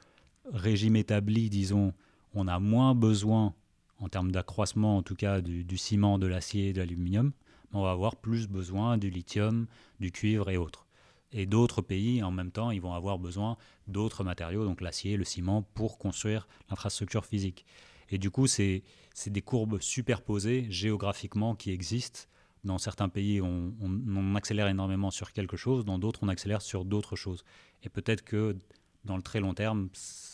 régime 0.52 0.96
établi, 0.96 1.50
disons, 1.50 1.92
on 2.34 2.48
a 2.48 2.58
moins 2.58 2.94
besoin, 2.94 3.54
en 3.98 4.08
termes 4.08 4.32
d'accroissement 4.32 4.96
en 4.96 5.02
tout 5.02 5.14
cas, 5.14 5.40
du, 5.40 5.62
du 5.64 5.76
ciment, 5.76 6.18
de 6.18 6.26
l'acier, 6.26 6.72
de 6.72 6.80
l'aluminium, 6.80 7.32
mais 7.70 7.78
on 7.78 7.82
va 7.82 7.90
avoir 7.90 8.16
plus 8.16 8.48
besoin 8.48 8.98
du 8.98 9.10
lithium, 9.10 9.66
du 10.00 10.10
cuivre 10.10 10.50
et 10.50 10.56
autres. 10.56 10.86
Et 11.32 11.46
d'autres 11.46 11.82
pays, 11.82 12.22
en 12.22 12.30
même 12.30 12.50
temps, 12.50 12.70
ils 12.70 12.80
vont 12.80 12.92
avoir 12.92 13.18
besoin 13.18 13.56
d'autres 13.86 14.24
matériaux, 14.24 14.64
donc 14.64 14.80
l'acier, 14.80 15.16
le 15.16 15.24
ciment, 15.24 15.62
pour 15.74 15.98
construire 15.98 16.48
l'infrastructure 16.68 17.24
physique. 17.24 17.64
Et 18.10 18.18
du 18.18 18.30
coup, 18.30 18.46
c'est 18.46 18.82
des 19.26 19.42
courbes 19.42 19.80
superposées 19.80 20.66
géographiquement 20.70 21.54
qui 21.54 21.70
existent. 21.70 22.22
Dans 22.64 22.78
certains 22.78 23.08
pays, 23.08 23.40
on, 23.40 23.72
on, 23.80 24.34
accélère 24.34 24.68
énormément 24.68 25.10
sur 25.10 25.32
quelque 25.32 25.56
chose, 25.56 25.84
dans 25.84 25.98
d'autres, 25.98 26.20
on 26.22 26.28
accélère 26.28 26.60
sur 26.60 26.84
d'autres 26.84 27.16
choses. 27.16 27.44
Et 27.82 27.88
peut-être 27.88 28.22
que 28.22 28.56
dans 29.04 29.16
le 29.16 29.22
très 29.22 29.40
long 29.40 29.54
terme, 29.54 29.88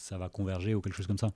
ça 0.06 0.18
va 0.18 0.28
converger 0.28 0.74
ou 0.74 0.80
quelque 0.80 0.94
chose 0.94 1.08
comme 1.08 1.18
ça. 1.18 1.30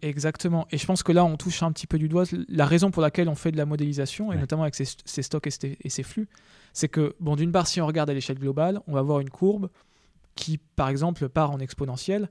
Exactement. 0.00 0.66
Et 0.70 0.78
je 0.78 0.86
pense 0.86 1.02
que 1.02 1.12
là, 1.12 1.24
on 1.24 1.36
touche 1.36 1.62
un 1.62 1.72
petit 1.72 1.86
peu 1.86 1.98
du 1.98 2.08
doigt 2.08 2.24
la 2.48 2.64
raison 2.64 2.90
pour 2.90 3.02
laquelle 3.02 3.28
on 3.28 3.34
fait 3.34 3.52
de 3.52 3.58
la 3.58 3.66
modélisation, 3.66 4.32
et 4.32 4.38
notamment 4.38 4.62
avec 4.62 4.74
ces, 4.74 5.22
stocks 5.22 5.46
et 5.46 5.90
ces, 5.90 6.02
flux, 6.02 6.28
c'est 6.72 6.88
que, 6.88 7.14
bon, 7.20 7.36
d'une 7.36 7.52
part, 7.52 7.66
si 7.66 7.82
on 7.82 7.86
regarde 7.86 8.08
à 8.08 8.14
l'échelle 8.14 8.38
globale, 8.38 8.80
on 8.86 8.94
va 8.94 9.00
avoir 9.00 9.20
une 9.20 9.28
courbe 9.28 9.68
qui, 10.34 10.58
par 10.58 10.88
exemple, 10.88 11.28
part 11.28 11.50
en 11.50 11.58
exponentielle, 11.58 12.30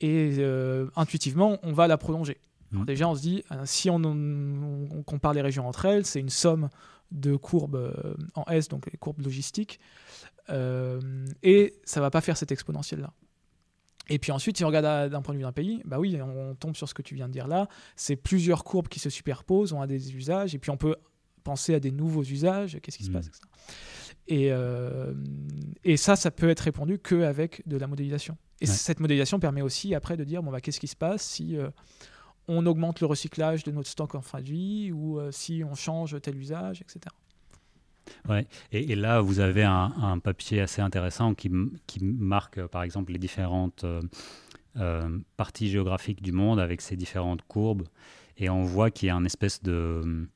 et 0.00 0.36
euh, 0.38 0.88
intuitivement, 0.96 1.58
on 1.62 1.72
va 1.72 1.88
la 1.88 1.98
prolonger. 1.98 2.38
Mmh. 2.70 2.84
déjà, 2.86 3.06
on 3.06 3.14
se 3.14 3.20
dit, 3.20 3.44
euh, 3.52 3.62
si 3.66 3.90
on, 3.90 5.02
compare 5.04 5.34
les 5.34 5.42
régions 5.42 5.68
entre 5.68 5.84
elles, 5.84 6.06
c'est 6.06 6.20
une 6.20 6.30
somme 6.30 6.70
de 7.10 7.36
courbes 7.36 7.76
euh, 7.76 8.14
en 8.34 8.44
S, 8.44 8.68
donc 8.68 8.86
les 8.90 8.96
courbes 8.96 9.20
logistiques, 9.20 9.78
et 10.48 11.74
ça 11.84 12.00
va 12.00 12.10
pas 12.10 12.20
faire 12.20 12.36
cette 12.36 12.52
exponentielle-là. 12.52 13.12
Et 14.08 14.18
puis 14.18 14.32
ensuite, 14.32 14.56
si 14.56 14.64
on 14.64 14.68
regarde 14.68 15.10
d'un 15.10 15.22
point 15.22 15.32
de 15.34 15.38
vue 15.38 15.44
d'un 15.44 15.52
pays, 15.52 15.80
bah 15.84 15.98
oui, 15.98 16.18
on 16.20 16.54
tombe 16.54 16.76
sur 16.76 16.88
ce 16.88 16.94
que 16.94 17.02
tu 17.02 17.14
viens 17.14 17.28
de 17.28 17.32
dire 17.32 17.46
là. 17.46 17.68
C'est 17.96 18.16
plusieurs 18.16 18.64
courbes 18.64 18.88
qui 18.88 18.98
se 18.98 19.10
superposent, 19.10 19.72
on 19.72 19.80
a 19.80 19.86
des 19.86 20.14
usages, 20.14 20.54
et 20.54 20.58
puis 20.58 20.70
on 20.70 20.76
peut 20.76 20.96
penser 21.44 21.74
à 21.74 21.80
des 21.80 21.90
nouveaux 21.90 22.22
usages. 22.22 22.78
Qu'est-ce 22.82 22.98
qui 22.98 23.04
se 23.04 23.10
passe 23.10 23.28
mm. 23.28 23.32
ça? 23.32 23.46
Et, 24.28 24.52
euh, 24.52 25.14
et 25.84 25.96
ça, 25.96 26.16
ça 26.16 26.30
peut 26.30 26.48
être 26.48 26.60
répondu 26.60 26.98
qu'avec 26.98 27.62
de 27.66 27.76
la 27.76 27.86
modélisation. 27.86 28.36
Et 28.60 28.66
cette 28.66 29.00
modélisation 29.00 29.40
permet 29.40 29.62
aussi 29.62 29.94
après 29.94 30.16
de 30.16 30.24
dire 30.24 30.42
bon, 30.42 30.52
bah, 30.52 30.60
qu'est-ce 30.60 30.78
qui 30.78 30.86
se 30.86 30.96
passe 30.96 31.22
si 31.22 31.56
euh, 31.56 31.70
on 32.46 32.64
augmente 32.66 33.00
le 33.00 33.06
recyclage 33.06 33.64
de 33.64 33.72
notre 33.72 33.88
stock 33.88 34.14
en 34.14 34.22
fin 34.22 34.40
de 34.40 34.44
vie 34.46 34.92
ou 34.92 35.18
euh, 35.18 35.32
si 35.32 35.64
on 35.68 35.74
change 35.74 36.20
tel 36.22 36.36
usage, 36.36 36.80
etc. 36.80 37.00
Ouais. 38.28 38.46
Et, 38.72 38.94
là, 38.94 39.20
vous 39.20 39.40
avez 39.40 39.64
un, 39.64 40.18
papier 40.22 40.60
assez 40.60 40.82
intéressant 40.82 41.34
qui, 41.34 41.50
qui, 41.86 42.04
marque, 42.04 42.64
par 42.66 42.82
exemple, 42.82 43.12
les 43.12 43.18
différentes 43.18 43.84
parties 45.36 45.68
géographiques 45.68 46.22
du 46.22 46.32
monde 46.32 46.60
avec 46.60 46.80
ces 46.80 46.96
différentes 46.96 47.42
courbes. 47.42 47.84
Et 48.38 48.48
on 48.48 48.62
voit 48.62 48.90
qu'il 48.90 49.08
y 49.08 49.10
a 49.10 49.16
un 49.16 49.24
espèce 49.24 49.62
de 49.62 50.26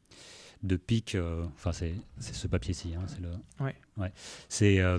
de 0.63 0.77
pic. 0.77 1.15
Euh, 1.15 1.45
enfin, 1.55 1.73
c'est 1.73 1.95
ce 2.19 2.47
papier-ci. 2.47 2.95
Hein, 2.95 3.05
c'est 3.07 3.21
le. 3.21 3.31
Ouais. 3.61 4.13
C'est 4.49 4.81
euh, 4.81 4.99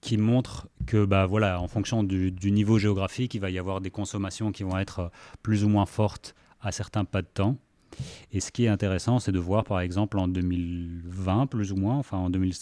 qui 0.00 0.16
montre 0.16 0.68
que, 0.86 1.04
bah 1.04 1.26
voilà, 1.26 1.60
en 1.60 1.68
fonction 1.68 2.02
du, 2.02 2.32
niveau 2.50 2.78
géographique, 2.78 3.34
il 3.34 3.40
va 3.40 3.50
y 3.50 3.58
avoir 3.58 3.80
des 3.80 3.90
consommations 3.90 4.52
qui 4.52 4.62
vont 4.62 4.78
être 4.78 5.10
plus 5.42 5.64
ou 5.64 5.68
moins 5.68 5.86
fortes 5.86 6.34
à 6.60 6.72
certains 6.72 7.04
pas 7.04 7.22
de 7.22 7.26
temps. 7.26 7.56
Et 8.32 8.40
ce 8.40 8.50
qui 8.50 8.64
est 8.64 8.68
intéressant, 8.68 9.18
c'est 9.18 9.32
de 9.32 9.38
voir, 9.38 9.64
par 9.64 9.80
exemple, 9.80 10.18
en 10.18 10.28
2020, 10.28 11.46
plus 11.46 11.72
ou 11.72 11.76
moins, 11.76 11.96
enfin 11.96 12.18
en 12.18 12.30
2000, 12.30 12.52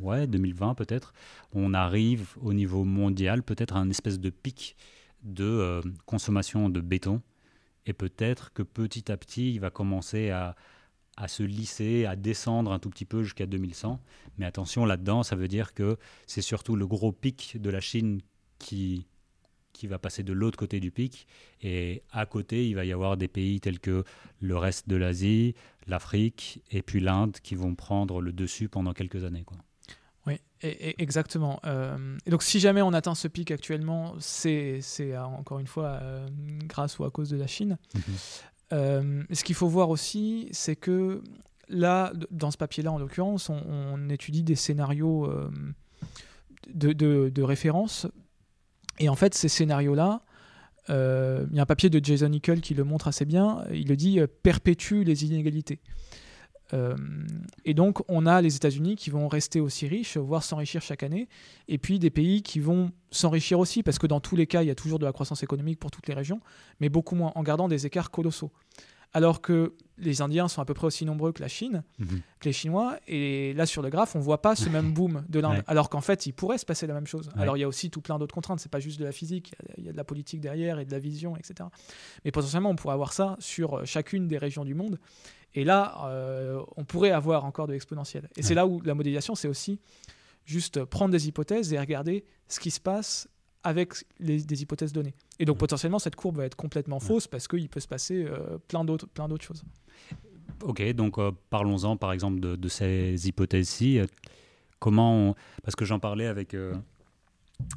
ouais, 0.00 0.26
2020 0.26 0.74
peut-être, 0.74 1.12
on 1.52 1.74
arrive 1.74 2.28
au 2.40 2.52
niveau 2.52 2.84
mondial, 2.84 3.42
peut-être 3.42 3.76
à 3.76 3.78
un 3.78 3.90
espèce 3.90 4.20
de 4.20 4.30
pic 4.30 4.76
de 5.22 5.44
euh, 5.44 5.80
consommation 6.06 6.68
de 6.68 6.80
béton. 6.80 7.20
Et 7.86 7.92
peut-être 7.92 8.52
que 8.52 8.62
petit 8.62 9.10
à 9.10 9.16
petit, 9.16 9.52
il 9.52 9.60
va 9.60 9.70
commencer 9.70 10.30
à, 10.30 10.54
à 11.16 11.28
se 11.28 11.42
lisser, 11.42 12.06
à 12.06 12.16
descendre 12.16 12.72
un 12.72 12.78
tout 12.78 12.90
petit 12.90 13.04
peu 13.04 13.22
jusqu'à 13.22 13.46
2100. 13.46 14.00
Mais 14.38 14.46
attention, 14.46 14.84
là-dedans, 14.84 15.22
ça 15.22 15.36
veut 15.36 15.48
dire 15.48 15.74
que 15.74 15.96
c'est 16.26 16.42
surtout 16.42 16.76
le 16.76 16.86
gros 16.86 17.12
pic 17.12 17.60
de 17.60 17.70
la 17.70 17.80
Chine 17.80 18.20
qui, 18.58 19.06
qui 19.72 19.86
va 19.86 19.98
passer 19.98 20.22
de 20.22 20.32
l'autre 20.32 20.58
côté 20.58 20.80
du 20.80 20.90
pic. 20.90 21.26
Et 21.62 22.02
à 22.10 22.26
côté, 22.26 22.68
il 22.68 22.74
va 22.74 22.84
y 22.84 22.92
avoir 22.92 23.16
des 23.16 23.28
pays 23.28 23.60
tels 23.60 23.80
que 23.80 24.04
le 24.40 24.56
reste 24.56 24.88
de 24.88 24.96
l'Asie, 24.96 25.54
l'Afrique 25.86 26.62
et 26.70 26.82
puis 26.82 27.00
l'Inde 27.00 27.36
qui 27.42 27.54
vont 27.54 27.74
prendre 27.74 28.20
le 28.20 28.32
dessus 28.32 28.68
pendant 28.68 28.92
quelques 28.92 29.24
années. 29.24 29.44
Quoi. 29.44 29.58
Oui, 30.26 30.40
et, 30.62 31.00
exactement. 31.02 31.60
Euh, 31.64 32.16
et 32.26 32.30
donc 32.30 32.42
si 32.42 32.60
jamais 32.60 32.82
on 32.82 32.92
atteint 32.92 33.14
ce 33.14 33.28
pic 33.28 33.50
actuellement, 33.50 34.14
c'est 34.18 34.80
encore 35.16 35.58
une 35.58 35.66
fois 35.66 35.98
euh, 36.02 36.28
grâce 36.64 36.98
ou 36.98 37.04
à 37.04 37.10
cause 37.10 37.30
de 37.30 37.36
la 37.36 37.46
Chine. 37.46 37.78
Mhm. 37.94 38.02
Euh, 38.72 39.22
ce 39.32 39.44
qu'il 39.44 39.54
faut 39.54 39.68
voir 39.68 39.90
aussi, 39.90 40.48
c'est 40.52 40.76
que 40.76 41.22
là, 41.68 42.12
dans 42.30 42.50
ce 42.50 42.56
papier-là, 42.56 42.92
en 42.92 42.98
l'occurrence, 42.98 43.50
on, 43.50 44.08
étudie 44.08 44.42
des 44.42 44.54
scénarios 44.54 45.26
euh, 45.26 45.50
de, 46.74 47.42
référence. 47.42 48.06
Et 49.02 49.08
en 49.08 49.16
fait, 49.16 49.34
ces 49.34 49.48
scénarios-là, 49.48 50.22
euh, 50.88 51.44
il 51.50 51.56
y 51.56 51.58
a 51.58 51.62
un 51.62 51.66
papier 51.66 51.90
de 51.90 52.02
Jason 52.02 52.28
Nickel 52.28 52.60
qui 52.60 52.72
le 52.72 52.84
montre 52.84 53.08
assez 53.08 53.24
bien. 53.24 53.64
Il 53.72 53.88
le 53.88 53.96
dit 53.96 54.20
perpétue 54.42 55.02
les 55.02 55.24
inégalités. 55.24 55.80
Euh, 56.72 56.96
et 57.64 57.74
donc, 57.74 57.98
on 58.08 58.26
a 58.26 58.40
les 58.40 58.54
États-Unis 58.56 58.94
qui 58.94 59.10
vont 59.10 59.26
rester 59.26 59.60
aussi 59.60 59.88
riches, 59.88 60.16
voire 60.16 60.44
s'enrichir 60.44 60.80
chaque 60.80 61.02
année, 61.02 61.28
et 61.66 61.78
puis 61.78 61.98
des 61.98 62.10
pays 62.10 62.42
qui 62.42 62.60
vont 62.60 62.92
s'enrichir 63.10 63.58
aussi, 63.58 63.82
parce 63.82 63.98
que 63.98 64.06
dans 64.06 64.20
tous 64.20 64.36
les 64.36 64.46
cas, 64.46 64.62
il 64.62 64.68
y 64.68 64.70
a 64.70 64.74
toujours 64.76 65.00
de 65.00 65.04
la 65.04 65.12
croissance 65.12 65.42
économique 65.42 65.78
pour 65.78 65.90
toutes 65.90 66.06
les 66.06 66.14
régions, 66.14 66.40
mais 66.80 66.88
beaucoup 66.88 67.16
moins, 67.16 67.32
en 67.34 67.42
gardant 67.42 67.68
des 67.68 67.86
écarts 67.86 68.10
colossaux. 68.10 68.52
Alors 69.14 69.40
que 69.40 69.74
les 69.98 70.22
Indiens 70.22 70.48
sont 70.48 70.60
à 70.60 70.64
peu 70.64 70.74
près 70.74 70.86
aussi 70.86 71.04
nombreux 71.04 71.32
que 71.32 71.42
la 71.42 71.48
Chine, 71.48 71.84
mhm. 71.98 72.22
que 72.40 72.48
les 72.48 72.52
Chinois, 72.52 72.98
et 73.06 73.52
là 73.54 73.66
sur 73.66 73.82
le 73.82 73.90
graphe, 73.90 74.16
on 74.16 74.20
voit 74.20 74.42
pas 74.42 74.56
ce 74.56 74.68
même 74.68 74.92
boom 74.94 75.24
de 75.28 75.38
l'Inde, 75.38 75.62
alors 75.66 75.90
qu'en 75.90 76.00
fait, 76.00 76.26
il 76.26 76.32
pourrait 76.32 76.58
se 76.58 76.64
passer 76.64 76.86
la 76.86 76.94
même 76.94 77.06
chose. 77.06 77.30
Alors 77.36 77.56
il 77.56 77.60
y 77.60 77.64
a 77.64 77.68
aussi 77.68 77.90
tout 77.90 78.00
plein 78.00 78.18
d'autres 78.18 78.34
contraintes, 78.34 78.60
c'est 78.60 78.70
pas 78.70 78.80
juste 78.80 78.98
de 78.98 79.04
la 79.04 79.12
physique, 79.12 79.54
il 79.78 79.84
y 79.84 79.88
a 79.88 79.92
de 79.92 79.96
la 79.96 80.04
politique 80.04 80.40
derrière 80.40 80.78
et 80.78 80.84
de 80.84 80.90
la 80.90 80.98
vision, 80.98 81.36
etc. 81.36 81.68
Mais 82.24 82.32
potentiellement, 82.32 82.70
on 82.70 82.76
pourrait 82.76 82.94
avoir 82.94 83.12
ça 83.12 83.36
sur 83.38 83.84
chacune 83.86 84.28
des 84.28 84.38
régions 84.38 84.64
du 84.64 84.74
monde. 84.74 84.98
Et 85.54 85.64
là, 85.64 86.06
euh, 86.06 86.62
on 86.76 86.84
pourrait 86.84 87.10
avoir 87.10 87.44
encore 87.44 87.66
de 87.66 87.72
l'exponentiel. 87.72 88.28
Et 88.36 88.42
c'est 88.42 88.54
là 88.54 88.66
où 88.66 88.80
la 88.80 88.94
modélisation, 88.94 89.34
c'est 89.34 89.48
aussi 89.48 89.78
juste 90.44 90.84
prendre 90.84 91.12
des 91.12 91.28
hypothèses 91.28 91.72
et 91.72 91.78
regarder 91.78 92.24
ce 92.48 92.58
qui 92.58 92.70
se 92.70 92.80
passe 92.80 93.28
avec 93.64 93.94
les, 94.18 94.42
des 94.42 94.62
hypothèses 94.62 94.92
données. 94.92 95.14
Et 95.38 95.44
donc 95.44 95.58
potentiellement, 95.58 95.98
cette 95.98 96.16
courbe 96.16 96.38
va 96.38 96.46
être 96.46 96.56
complètement 96.56 97.00
fausse 97.00 97.26
parce 97.26 97.48
qu'il 97.48 97.68
peut 97.68 97.80
se 97.80 97.88
passer 97.88 98.24
euh, 98.24 98.58
plein 98.68 98.84
d'autres 98.84 99.06
choses. 99.40 99.64
Ok, 100.62 100.82
donc 100.92 101.18
euh, 101.18 101.32
parlons-en 101.50 101.96
par 101.96 102.12
exemple 102.12 102.40
de, 102.40 102.68
ces 102.68 103.28
hypothèses-ci. 103.28 104.00
Comment, 104.78 105.36
parce 105.62 105.76
que 105.76 105.84
j'en 105.84 105.98
parlais 105.98 106.26
avec 106.26 106.56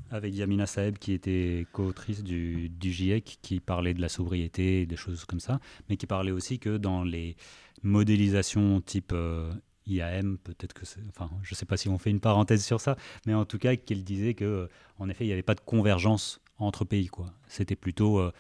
avec 0.10 0.36
Yamina 0.36 0.66
Saeb, 0.66 0.98
qui 0.98 1.14
était 1.14 1.66
co-autrice 1.72 2.24
du, 2.24 2.70
du, 2.70 2.92
GIEC, 2.92 3.40
qui 3.42 3.60
parlait 3.60 3.94
de 3.94 4.02
la 4.02 4.10
sobriété 4.10 4.82
et 4.82 4.86
des 4.86 4.96
choses 4.96 5.26
comme 5.26 5.40
ça, 5.40 5.60
mais 5.90 5.98
qui 5.98 6.08
parlait 6.08 6.32
aussi 6.32 6.60
que 6.60 6.78
dans 6.78 7.04
les 7.04 7.36
modélisations 7.84 8.82
type 8.82 9.12
euh, 9.14 9.52
IAM, 9.88 10.38
peut-être 10.38 10.74
que 10.74 10.86
c'est. 10.86 11.02
Enfin, 11.10 11.30
je 11.44 11.54
ne 11.54 11.56
sais 11.56 11.66
pas 11.66 11.78
si 11.78 11.90
on 11.90 11.98
fait 11.98 12.10
une 12.10 12.20
parenthèse 12.20 12.64
sur 12.64 12.82
ça, 12.82 12.98
mais 13.26 13.34
en 13.34 13.46
tout 13.46 13.58
cas, 13.58 13.76
qu'elle 13.76 14.04
disait 14.04 14.34
que, 14.34 14.46
euh, 14.46 14.68
en 15.00 15.10
effet, 15.10 15.26
il 15.26 15.28
n'y 15.28 15.34
avait 15.34 15.44
pas 15.44 15.56
de 15.56 15.62
convergence 15.62 16.42
entre 16.58 16.86
pays. 16.86 17.08
quoi. 17.08 17.28
C'était 17.48 17.76
plutôt 17.76 18.20
euh, 18.20 18.32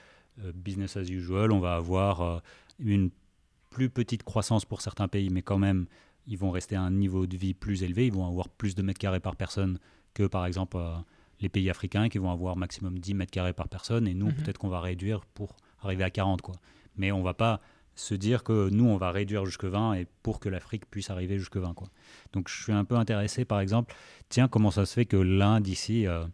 business 0.53 0.97
as 0.97 1.09
usual. 1.09 1.51
On 1.51 1.59
va 1.59 1.75
avoir 1.75 2.41
une 2.79 3.09
plus 3.69 3.89
petite 3.89 4.23
croissance 4.23 4.65
pour 4.65 4.81
certains 4.81 5.07
pays, 5.07 5.29
mais 5.29 5.41
quand 5.41 5.57
même, 5.59 5.85
ils 6.27 6.37
vont 6.37 6.51
rester 6.51 6.75
à 6.75 6.81
un 6.81 6.91
niveau 6.91 7.27
de 7.27 7.37
vie 7.37 7.53
plus 7.53 7.83
élevé. 7.83 8.07
Ils 8.07 8.13
vont 8.13 8.27
avoir 8.27 8.49
plus 8.49 8.73
de 8.75 8.81
mètres 8.81 8.99
carrés 8.99 9.19
par 9.19 9.35
personne 9.35 9.79
que, 10.13 10.23
par 10.23 10.45
exemple, 10.45 10.77
les 11.41 11.49
pays 11.49 11.69
africains 11.69 12.09
qui 12.09 12.17
vont 12.17 12.31
avoir 12.31 12.55
maximum 12.55 12.99
10 12.99 13.13
mètres 13.13 13.31
carrés 13.31 13.53
par 13.53 13.67
personne, 13.67 14.07
et 14.07 14.13
nous, 14.13 14.27
mhm. 14.27 14.35
peut-être 14.35 14.57
qu'on 14.57 14.69
va 14.69 14.79
réduire 14.79 15.25
pour 15.25 15.55
arriver 15.81 16.03
à 16.03 16.09
40. 16.09 16.41
Quoi. 16.41 16.55
Mais 16.97 17.11
on 17.11 17.21
va 17.21 17.33
pas 17.33 17.61
se 17.95 18.13
dire 18.13 18.43
que 18.43 18.69
nous, 18.69 18.85
on 18.85 18.97
va 18.97 19.11
réduire 19.11 19.45
jusque 19.45 19.65
20 19.65 19.93
et 19.93 20.07
pour 20.21 20.39
que 20.39 20.49
l'Afrique 20.49 20.83
puisse 20.89 21.09
arriver 21.09 21.39
jusque 21.39 21.57
20. 21.57 21.73
Quoi. 21.73 21.89
Donc 22.33 22.49
je 22.49 22.61
suis 22.61 22.73
un 22.73 22.83
peu 22.83 22.95
intéressé, 22.95 23.45
par 23.45 23.61
exemple, 23.61 23.95
tiens, 24.29 24.47
comment 24.47 24.71
ça 24.71 24.85
se 24.85 24.93
fait 24.93 25.05
que 25.05 25.17
l'Inde 25.17 25.67
ici 25.67 26.05
euh, 26.05 26.25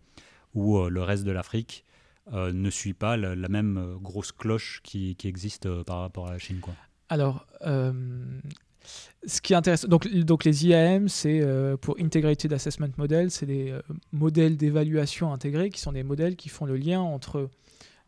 ou 0.55 0.77
euh, 0.77 0.89
le 0.89 1.03
reste 1.03 1.23
de 1.23 1.31
l'Afrique 1.31 1.85
euh, 2.33 2.51
ne 2.51 2.69
suit 2.69 2.93
pas 2.93 3.15
la, 3.15 3.35
même 3.47 3.97
grosse 4.01 4.31
cloche 4.31 4.81
qui, 4.83 5.15
existe 5.23 5.69
par 5.83 5.99
rapport 5.99 6.27
à 6.27 6.31
la 6.31 6.39
Chine 6.39 6.59
quoi? 6.59 6.73
Alors, 7.09 7.45
ce 7.63 9.41
qui 9.41 9.53
est 9.53 9.55
intéressant, 9.55 9.87
donc, 9.87 10.07
donc 10.07 10.45
les 10.45 10.65
IAM, 10.65 11.09
c'est 11.09 11.45
pour 11.81 11.97
Integrated 11.99 12.51
Assessment 12.53 12.87
Model, 12.97 13.29
c'est 13.29 13.45
des 13.45 13.77
modèles 14.13 14.57
d'évaluation 14.57 15.33
intégrés 15.33 15.69
qui 15.69 15.79
sont 15.79 15.91
des 15.91 16.03
modèles 16.03 16.35
qui 16.35 16.49
font 16.49 16.65
le 16.65 16.77
lien 16.77 17.01
entre 17.01 17.49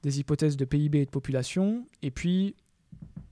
des 0.03 0.19
hypothèses 0.19 0.57
de 0.57 0.65
PIB 0.65 1.01
et 1.01 1.05
de 1.05 1.11
population 1.11 1.85
et 2.01 2.11
puis 2.11 2.55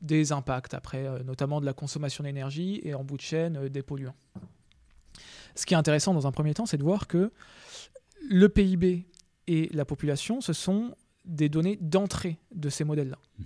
des 0.02 0.32
impacts 0.32 0.74
après, 0.74 1.06
euh, 1.06 1.24
notamment 1.24 1.62
de 1.62 1.66
la 1.66 1.74
consommation 1.74 2.24
d'énergie 2.24 2.82
et 2.84 2.94
en 2.94 3.04
bout 3.04 3.18
de 3.18 3.22
chaîne 3.22 3.70
des 3.70 3.84
polluants. 3.84 4.16
Ce 5.56 5.66
qui 5.66 5.74
est 5.74 5.78
intéressant 5.78 6.14
dans 6.14 6.28
un 6.28 6.32
premier 6.32 6.54
temps, 6.54 6.66
c'est 6.66 6.78
de 6.78 6.84
voir 6.84 7.08
que 7.08 7.32
le 8.30 8.50
PIB 8.50 9.06
et 9.48 9.70
la 9.74 9.86
population, 9.86 10.42
ce 10.42 10.54
sont 10.54 10.96
des 11.26 11.50
données 11.50 11.78
d'entrée 11.82 12.38
de 12.54 12.70
ces 12.70 12.84
modèles-là. 12.84 13.20
Mmh 13.38 13.44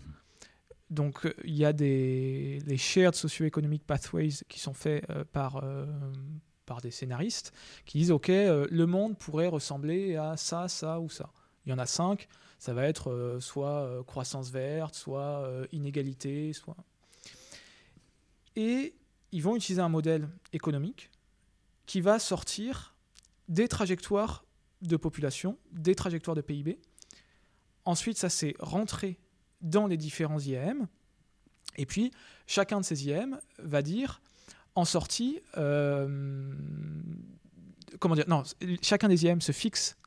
donc, 0.90 1.26
euh, 1.26 1.34
il 1.44 1.56
y 1.56 1.66
a 1.66 1.74
des 1.74 2.60
les 2.66 2.78
shared 2.78 3.16
socio-economic 3.16 3.86
pathways 3.86 4.44
qui 4.48 4.60
sont 4.60 4.74
faits 4.74 5.04
euh, 5.10 5.24
par, 5.32 5.62
euh, 5.64 5.86
par 6.66 6.82
des 6.82 6.92
scénaristes 6.92 7.54
qui 7.86 7.98
disent 7.98 8.12
OK, 8.12 8.28
le 8.28 8.86
monde 8.86 9.18
pourrait 9.18 9.48
ressembler 9.48 10.16
à 10.16 10.38
ça, 10.38 10.68
ça 10.68 11.00
ou 11.00 11.10
ça. 11.10 11.32
Il 11.66 11.72
y 11.72 11.74
en 11.74 11.80
a 11.80 11.86
cinq. 11.86 12.28
Ça 12.66 12.74
va 12.74 12.88
être 12.88 13.38
soit 13.40 14.04
croissance 14.08 14.50
verte, 14.50 14.96
soit 14.96 15.48
inégalité, 15.72 16.52
soit. 16.52 16.76
Et 18.56 18.96
ils 19.32 19.44
vont 19.44 19.56
utiliser 19.56 19.84
un 19.84 19.90
modèle 19.90 20.28
économique 20.52 21.12
qui 21.86 22.02
va 22.02 22.18
sortir 22.18 22.96
des 23.50 23.68
trajectoires 23.68 24.46
de 24.82 24.98
population, 24.98 25.60
des 25.74 25.94
trajectoires 25.94 26.36
de 26.36 26.42
PIB. 26.42 26.80
Ensuite, 27.86 28.18
ça 28.18 28.30
c'est 28.30 28.56
rentré 28.58 29.20
dans 29.62 29.86
les 29.86 29.98
différents 29.98 30.40
IAM. 30.40 30.88
Et 31.78 31.86
puis, 31.86 32.10
chacun 32.48 32.80
de 32.80 32.86
ces 32.86 33.06
IAM 33.06 33.40
va 33.60 33.84
dire 33.84 34.24
en 34.74 34.86
sortie, 34.86 35.40
euh, 35.56 36.52
comment 38.00 38.16
dire, 38.16 38.26
non, 38.28 38.42
chacun 38.82 39.08
des 39.08 39.24
IAM 39.24 39.40
se 39.40 39.52
fixe 39.52 39.98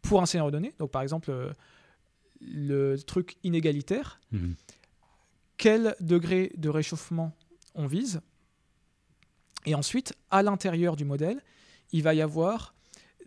pour 0.00 0.22
un 0.22 0.26
scénario 0.26 0.50
donné. 0.50 0.72
Donc, 0.78 0.90
par 0.90 1.02
exemple, 1.02 1.30
euh, 1.30 1.52
le 2.40 2.96
truc 2.96 3.36
inégalitaire, 3.42 4.20
mhm. 4.32 4.54
quel 5.56 5.94
degré 6.00 6.52
de 6.56 6.68
réchauffement 6.68 7.36
on 7.74 7.86
vise. 7.86 8.20
Et 9.64 9.74
ensuite, 9.74 10.14
à 10.30 10.42
l'intérieur 10.42 10.96
du 10.96 11.04
modèle, 11.04 11.42
il 11.92 12.02
va 12.02 12.14
y 12.14 12.22
avoir 12.22 12.74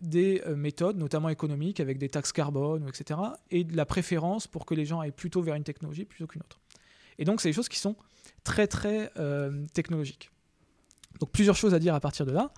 des 0.00 0.42
euh, 0.46 0.56
méthodes, 0.56 0.96
notamment 0.96 1.28
économiques, 1.28 1.80
avec 1.80 1.98
des 1.98 2.08
taxes 2.08 2.32
carbone, 2.32 2.88
etc., 2.88 3.20
et 3.50 3.64
de 3.64 3.76
la 3.76 3.84
préférence 3.84 4.46
pour 4.46 4.64
que 4.64 4.74
les 4.74 4.86
gens 4.86 5.00
aillent 5.00 5.10
plutôt 5.10 5.42
vers 5.42 5.54
une 5.54 5.64
technologie 5.64 6.04
plutôt 6.04 6.26
qu'une 6.26 6.40
autre. 6.40 6.60
Et 7.18 7.24
donc, 7.24 7.40
c'est 7.40 7.50
des 7.50 7.52
choses 7.52 7.68
qui 7.68 7.78
sont 7.78 7.96
très, 8.44 8.66
très 8.66 9.12
euh, 9.18 9.66
technologiques. 9.74 10.30
Donc, 11.20 11.30
plusieurs 11.32 11.56
choses 11.56 11.74
à 11.74 11.78
dire 11.78 11.94
à 11.94 12.00
partir 12.00 12.24
de 12.24 12.32
là. 12.32 12.50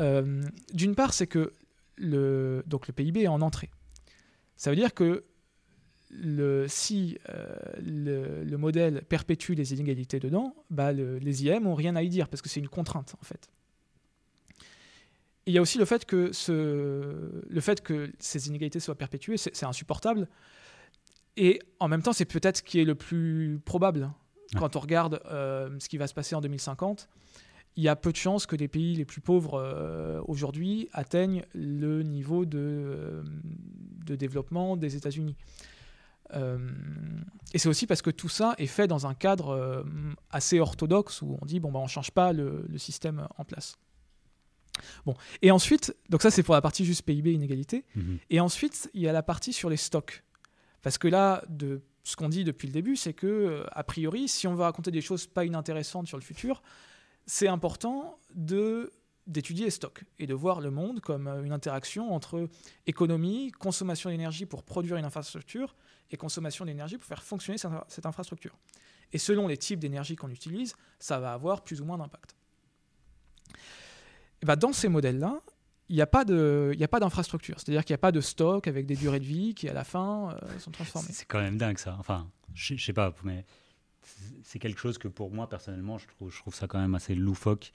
Euh, 0.00 0.42
d'une 0.72 0.94
part, 0.94 1.12
c'est 1.12 1.26
que 1.26 1.52
le, 1.96 2.62
donc 2.66 2.88
le 2.88 2.94
PIB 2.94 3.22
est 3.22 3.28
en 3.28 3.42
entrée. 3.42 3.70
Ça 4.56 4.70
veut 4.70 4.76
dire 4.76 4.94
que 4.94 5.24
le, 6.12 6.66
si 6.68 7.18
le, 7.82 8.56
modèle 8.56 9.02
perpétue 9.08 9.52
les 9.52 9.72
inégalités 9.72 10.20
dedans, 10.20 10.54
bah 10.70 10.92
les 10.92 11.46
IM 11.46 11.64
n'ont 11.64 11.74
rien 11.74 11.96
à 11.96 12.02
y 12.02 12.08
dire 12.08 12.28
parce 12.28 12.42
que 12.42 12.48
c'est 12.48 12.60
une 12.60 12.68
contrainte 12.68 13.14
en 13.20 13.24
fait. 13.24 13.50
il 15.46 15.54
y 15.54 15.58
a 15.58 15.62
aussi 15.62 15.78
le 15.78 15.84
fait 15.84 16.04
que, 16.04 16.32
ce, 16.32 17.42
le 17.48 17.60
fait 17.60 17.82
que 17.82 18.12
ces 18.18 18.48
inégalités 18.48 18.80
soient 18.80 18.94
perpétuées, 18.94 19.36
c'est 19.36 19.64
insupportable. 19.64 20.28
Et 21.36 21.60
en 21.80 21.88
même 21.88 22.02
temps, 22.02 22.12
c'est 22.12 22.26
peut-être 22.26 22.58
ce 22.58 22.62
qui 22.62 22.80
est 22.80 22.84
le 22.84 22.94
plus 22.94 23.58
probable. 23.64 24.10
Quand 24.58 24.76
on 24.76 24.80
regarde 24.80 25.20
euh, 25.26 25.70
ce 25.78 25.88
qui 25.88 25.96
va 25.96 26.06
se 26.06 26.14
passer 26.14 26.34
en 26.34 26.40
2050, 26.40 27.08
il 27.76 27.84
y 27.84 27.88
a 27.88 27.96
peu 27.96 28.12
de 28.12 28.16
chances 28.16 28.44
que 28.44 28.56
les 28.56 28.68
pays 28.68 28.94
les 28.96 29.06
plus 29.06 29.22
pauvres 29.22 29.54
euh, 29.54 30.20
aujourd'hui 30.26 30.88
atteignent 30.92 31.42
le 31.54 32.02
niveau 32.02 32.44
de, 32.44 32.58
euh, 32.58 33.22
de 34.04 34.14
développement 34.14 34.76
des 34.76 34.96
États-Unis. 34.96 35.36
Et 36.32 37.58
c'est 37.58 37.68
aussi 37.68 37.86
parce 37.86 38.02
que 38.02 38.10
tout 38.10 38.28
ça 38.28 38.54
est 38.58 38.66
fait 38.66 38.86
dans 38.86 39.06
un 39.06 39.14
cadre 39.14 39.84
assez 40.30 40.60
orthodoxe 40.60 41.22
où 41.22 41.36
on 41.40 41.46
dit 41.46 41.60
bon 41.60 41.70
bah 41.70 41.80
on 41.80 41.86
change 41.86 42.10
pas 42.10 42.32
le, 42.32 42.66
système 42.76 43.26
en 43.36 43.44
place. 43.44 43.76
Bon 45.04 45.14
et 45.42 45.50
ensuite 45.50 45.94
donc 46.08 46.22
ça 46.22 46.30
c'est 46.30 46.42
pour 46.42 46.54
la 46.54 46.62
partie 46.62 46.84
juste 46.84 47.02
PIB 47.02 47.32
inégalité 47.32 47.84
mhm. 47.94 48.18
et 48.30 48.40
ensuite 48.40 48.90
il 48.94 49.02
y 49.02 49.08
a 49.08 49.12
la 49.12 49.22
partie 49.22 49.52
sur 49.52 49.68
les 49.68 49.76
stocks 49.76 50.24
parce 50.80 50.96
que 50.96 51.08
là 51.08 51.44
de 51.48 51.82
ce 52.04 52.16
qu'on 52.16 52.28
dit 52.28 52.44
depuis 52.44 52.66
le 52.66 52.72
début, 52.72 52.96
c'est 52.96 53.12
que, 53.12 53.26
euh, 53.26 53.64
a 53.72 53.84
priori, 53.84 54.28
si 54.28 54.46
on 54.46 54.54
veut 54.54 54.62
raconter 54.62 54.90
des 54.90 55.00
choses 55.00 55.26
pas 55.26 55.44
inintéressantes 55.44 56.08
sur 56.08 56.16
le 56.16 56.22
futur, 56.22 56.62
c'est 57.26 57.48
important 57.48 58.18
de 58.34 58.92
d'étudier 59.28 59.66
les 59.66 59.70
stocks 59.70 60.02
et 60.18 60.26
de 60.26 60.34
voir 60.34 60.60
le 60.60 60.72
monde 60.72 60.98
comme 60.98 61.28
euh, 61.28 61.44
une 61.44 61.52
interaction 61.52 62.12
entre 62.12 62.48
économie, 62.88 63.52
consommation 63.52 64.10
d'énergie 64.10 64.46
pour 64.46 64.64
produire 64.64 64.96
une 64.96 65.04
infrastructure 65.04 65.76
et 66.10 66.16
consommation 66.16 66.64
d'énergie 66.64 66.98
pour 66.98 67.06
faire 67.06 67.22
fonctionner 67.22 67.58
cette 67.88 68.06
infrastructure. 68.06 68.56
Et 69.12 69.18
selon 69.18 69.46
les 69.46 69.56
types 69.56 69.78
d'énergie 69.78 70.16
qu'on 70.16 70.30
utilise, 70.30 70.74
ça 70.98 71.18
va 71.18 71.32
avoir 71.32 71.62
plus 71.62 71.80
ou 71.80 71.84
moins 71.84 71.98
d'impact. 71.98 72.34
Ben 74.42 74.56
dans 74.56 74.72
ces 74.72 74.88
modèles-là, 74.88 75.40
il 75.88 75.96
n'y 75.96 76.02
a 76.02 76.06
pas 76.06 76.24
d'infrastructure. 76.24 77.60
C'est-à-dire 77.60 77.84
qu'il 77.84 77.92
n'y 77.92 77.96
a 77.96 77.98
pas 77.98 78.12
de 78.12 78.20
stock 78.20 78.66
avec 78.66 78.86
des 78.86 78.96
durées 78.96 79.20
de 79.20 79.24
vie 79.24 79.54
qui, 79.54 79.68
à 79.68 79.74
la 79.74 79.84
fin, 79.84 80.30
euh, 80.30 80.58
sont 80.58 80.70
transformées. 80.70 81.08
C'est 81.12 81.26
quand 81.26 81.40
même 81.40 81.58
dingue, 81.58 81.78
ça. 81.78 81.96
Enfin, 81.98 82.30
je 82.54 82.76
sais 82.76 82.94
pas, 82.94 83.14
mais 83.24 83.44
c'est 84.42 84.58
quelque 84.58 84.80
chose 84.80 84.98
que 84.98 85.08
pour 85.08 85.30
moi, 85.30 85.48
personnellement, 85.48 85.98
je 85.98 86.06
trouve, 86.08 86.54
ça 86.54 86.66
quand 86.66 86.80
même 86.80 86.94
assez 86.94 87.14
loufoque 87.14 87.72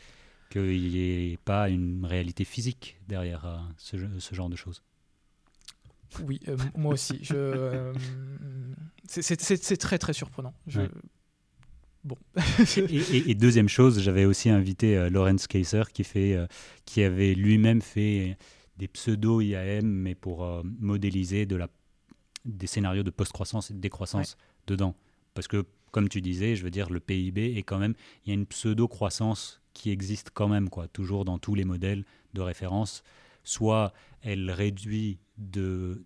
qu'il 0.49 0.89
n'y 0.89 1.33
ait 1.33 1.37
pas 1.37 1.69
une 1.69 2.05
réalité 2.05 2.43
physique 2.43 2.97
derrière 3.07 3.45
euh, 3.45 3.57
ce, 3.77 4.35
genre 4.35 4.49
de 4.49 4.55
choses. 4.55 4.81
Oui, 6.23 6.39
euh, 6.47 6.57
moi 6.75 6.93
aussi. 6.93 7.19
Je, 7.21 7.93
c'est 9.07 9.77
très, 9.77 9.97
très 9.97 10.13
surprenant. 10.13 10.53
Je, 10.67 10.81
Bon. 12.07 12.17
et, 12.77 13.35
deuxième 13.35 13.67
chose, 13.67 13.99
j'avais 13.99 14.23
aussi 14.23 14.49
invité 14.49 14.95
euh, 14.95 15.09
Lawrence 15.09 15.45
Kaiser 15.45 15.83
qui, 15.91 16.05
fait, 16.05 16.35
euh, 16.35 16.47
qui 16.85 17.03
avait 17.03 17.33
lui-même 17.33 17.81
fait 17.81 18.37
des 18.77 18.87
pseudo-IAM, 18.87 19.85
mais 19.85 20.15
pour 20.15 20.45
euh, 20.45 20.61
modéliser 20.79 21.45
de 21.45 21.57
la, 21.57 21.67
des 22.45 22.67
scénarios 22.67 23.03
de 23.03 23.09
post-croissance 23.09 23.71
et 23.71 23.73
de 23.73 23.79
décroissance 23.79 24.37
dedans. 24.67 24.95
Parce 25.33 25.49
que, 25.49 25.65
comme 25.91 26.07
tu 26.07 26.21
disais, 26.21 26.55
je 26.55 26.63
veux 26.63 26.71
dire, 26.71 26.89
le 26.89 27.01
PIB 27.01 27.57
est 27.57 27.63
quand 27.63 27.77
même, 27.77 27.93
il 28.25 28.29
y 28.29 28.31
a 28.31 28.35
une 28.35 28.45
pseudo-croissance 28.45 29.61
qui 29.73 29.91
existe 29.91 30.29
quand 30.33 30.47
même, 30.47 30.69
quoi, 30.69 30.87
toujours 30.87 31.25
dans 31.25 31.39
tous 31.39 31.55
les 31.55 31.65
modèles 31.65 32.05
de 32.33 32.41
référence. 32.41 33.03
Soit 33.43 33.91
elle 34.21 34.49
réduit 34.49 35.19
de, 35.37 36.05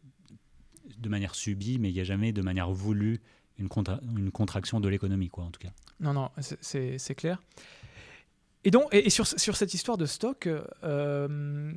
de 0.97 1.09
manière 1.09 1.35
subie, 1.35 1.79
mais 1.79 1.89
il 1.89 1.93
n'y 1.93 1.99
a 1.99 2.05
jamais 2.05 2.33
de 2.33 2.41
manière 2.41 2.71
voulue 2.71 3.21
une, 3.57 3.69
une 4.17 4.31
contraction 4.31 4.79
de 4.79 4.89
l'économie, 4.89 5.29
quoi, 5.29 5.43
en 5.43 5.51
tout 5.51 5.59
cas. 5.59 5.71
Non, 5.99 6.13
non, 6.13 6.29
c'est 6.39 7.15
clair. 7.15 7.41
Et 8.63 8.71
donc, 8.71 8.87
et, 8.91 9.09
sur, 9.09 9.25
sur, 9.25 9.55
cette 9.55 9.73
histoire 9.73 9.97
de 9.97 10.05
stock, 10.05 10.47
euh, 10.83 11.73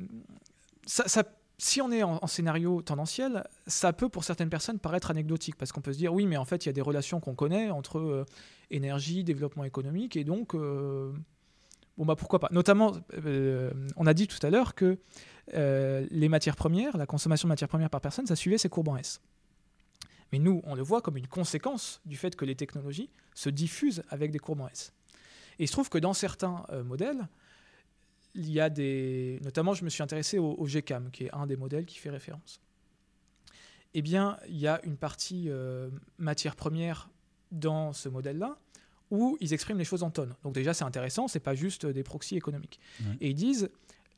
ça, 0.85 1.23
si 1.57 1.81
on 1.81 1.91
est 1.91 2.03
en, 2.03 2.27
scénario 2.27 2.81
tendanciel, 2.81 3.43
ça 3.65 3.93
peut 3.93 4.09
pour 4.09 4.23
certaines 4.23 4.49
personnes 4.49 4.79
paraître 4.79 5.09
anecdotique, 5.09 5.55
parce 5.55 5.71
qu'on 5.71 5.81
peut 5.81 5.93
se 5.93 5.97
dire, 5.97 6.13
oui, 6.13 6.25
mais 6.25 6.37
en 6.37 6.45
fait, 6.45 6.65
il 6.65 6.69
y 6.69 6.69
a 6.69 6.73
des 6.73 6.81
relations 6.81 7.19
qu'on 7.19 7.35
connaît 7.35 7.71
entre 7.71 7.99
euh, 7.99 8.25
énergie, 8.69 9.23
développement 9.23 9.63
économique, 9.63 10.15
et 10.15 10.23
donc, 10.23 10.53
euh, 10.53 11.11
bon, 11.97 12.05
bah 12.05 12.15
pourquoi 12.15 12.39
pas. 12.39 12.49
Notamment, 12.51 12.93
on 13.95 14.07
a 14.07 14.13
dit 14.13 14.27
tout 14.27 14.45
à 14.45 14.49
l'heure 14.49 14.75
que 14.75 14.97
les 15.53 16.29
matières 16.29 16.55
premières, 16.55 16.97
la 16.97 17.05
consommation 17.05 17.47
de 17.47 17.51
matières 17.51 17.69
premières 17.69 17.89
par 17.89 18.01
personne, 18.01 18.25
ça 18.25 18.35
suivait 18.35 18.57
ces 18.57 18.69
courbes 18.69 18.89
en 18.89 18.97
S. 18.97 19.21
Mais 20.31 20.39
nous, 20.39 20.61
on 20.65 20.75
le 20.75 20.81
voit 20.81 21.01
comme 21.01 21.17
une 21.17 21.27
conséquence 21.27 22.01
du 22.05 22.17
fait 22.17 22.35
que 22.35 22.45
les 22.45 22.55
technologies 22.55 23.09
se 23.33 23.49
diffusent 23.49 24.03
avec 24.09 24.31
des 24.31 24.39
courbes 24.39 24.61
en 24.61 24.67
S. 24.67 24.93
Et 25.59 25.63
il 25.63 25.67
se 25.67 25.71
trouve 25.71 25.89
que 25.89 25.97
dans 25.97 26.13
certains 26.13 26.65
euh, 26.69 26.83
modèles, 26.83 27.27
il 28.33 28.51
y 28.51 28.59
a 28.59 28.69
des. 28.69 29.39
Notamment, 29.43 29.73
je 29.73 29.85
me 29.85 29.89
suis 29.89 30.03
intéressé 30.03 30.37
au, 30.37 30.65
GCAM, 30.65 31.09
qui 31.11 31.25
est 31.25 31.33
un 31.33 31.47
des 31.47 31.55
modèles 31.55 31.85
qui 31.85 31.97
fait 31.97 32.09
référence. 32.09 32.59
Eh 33.93 34.01
bien, 34.01 34.37
il 34.49 34.57
y 34.57 34.67
a 34.67 34.81
une 34.83 34.97
partie 34.97 35.45
euh, 35.47 35.89
matière 36.17 36.57
première 36.57 37.09
dans 37.51 37.93
ce 37.93 38.09
modèle-là 38.09 38.57
où 39.11 39.37
ils 39.39 39.53
expriment 39.53 39.77
les 39.77 39.85
choses 39.85 40.03
en 40.03 40.09
tonnes. 40.09 40.35
Donc 40.43 40.53
déjà, 40.53 40.73
c'est 40.73 40.83
intéressant, 40.83 41.27
c'est 41.27 41.39
pas 41.39 41.55
juste 41.55 41.85
des 41.85 42.03
proxys 42.03 42.35
économiques. 42.35 42.79
Et 43.21 43.29
ils 43.29 43.35
disent 43.35 43.69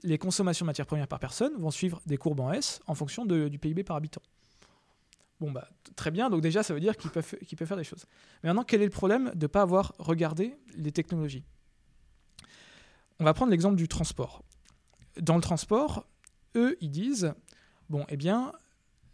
les 0.03 0.17
consommations 0.17 0.65
de 0.65 0.67
matières 0.67 0.88
premières 0.88 1.07
par 1.07 1.19
personne 1.19 1.53
vont 1.57 1.71
suivre 1.71 2.01
des 2.05 2.17
courbes 2.17 2.39
en 2.39 2.51
S 2.51 2.81
en 2.88 2.95
fonction 2.95 3.25
du 3.25 3.59
PIB 3.59 3.83
par 3.83 3.95
habitant. 3.95 4.21
Bon, 5.39 5.51
bah, 5.51 5.67
très 5.95 6.09
bien, 6.09 6.29
donc 6.29 6.41
déjà, 6.41 6.63
ça 6.63 6.73
veut 6.73 6.79
dire 6.79 6.97
qu'ils 6.97 7.11
peuvent, 7.11 7.35
peuvent 7.35 7.67
faire 7.67 7.77
des 7.77 7.83
choses. 7.83 8.05
Mais 8.41 8.49
maintenant, 8.49 8.63
quel 8.63 8.81
est 8.81 8.85
le 8.85 8.91
problème 8.91 9.31
de 9.35 9.45
ne 9.45 9.47
pas 9.47 9.61
avoir 9.61 9.93
regardé 9.99 10.57
les 10.75 10.91
technologies? 10.91 11.43
On 13.19 13.23
va 13.23 13.33
prendre 13.33 13.51
l'exemple 13.51 13.75
du 13.75 13.88
transport. 13.88 14.43
Dans 15.19 15.35
le 15.35 15.41
transport, 15.41 16.07
eux, 16.55 16.75
ils 16.81 16.89
disent, 16.89 17.33
bon, 17.89 18.05
eh 18.09 18.17
bien, 18.17 18.51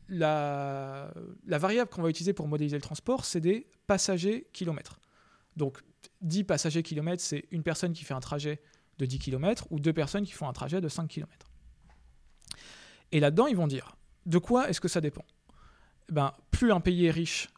la, 0.07 1.13
la 1.45 1.57
variable 1.57 1.89
qu'on 1.89 2.01
va 2.01 2.09
utiliser 2.09 2.33
pour 2.33 2.47
modéliser 2.47 2.77
le 2.77 2.81
transport, 2.81 3.25
c'est 3.25 3.41
des 3.41 3.67
passagers 3.87 4.47
kilomètres. 4.53 4.99
Donc, 5.55 5.81
10 6.21 6.43
passagers 6.45 6.83
kilomètres, 6.83 7.23
c'est 7.23 7.45
une 7.51 7.63
personne 7.63 7.93
qui 7.93 8.03
fait 8.03 8.13
un 8.13 8.19
trajet 8.19 8.61
de 8.97 9.05
10 9.05 9.19
km 9.19 9.67
ou 9.69 9.79
deux 9.79 9.93
personnes 9.93 10.25
qui 10.25 10.33
font 10.33 10.47
un 10.47 10.53
trajet 10.53 10.81
de 10.81 10.87
5 10.87 11.07
km. 11.07 11.51
Et 13.11 13.19
là-dedans, 13.19 13.47
ils 13.47 13.55
vont 13.55 13.67
dire, 13.67 13.95
de 14.25 14.37
quoi 14.37 14.69
est-ce 14.69 14.81
que 14.81 14.87
ça 14.87 15.01
dépend? 15.01 15.25
Ben, 16.09 16.33
plus 16.51 16.71
un 16.71 16.79
pays 16.79 17.05
est 17.05 17.11
riche, 17.11 17.49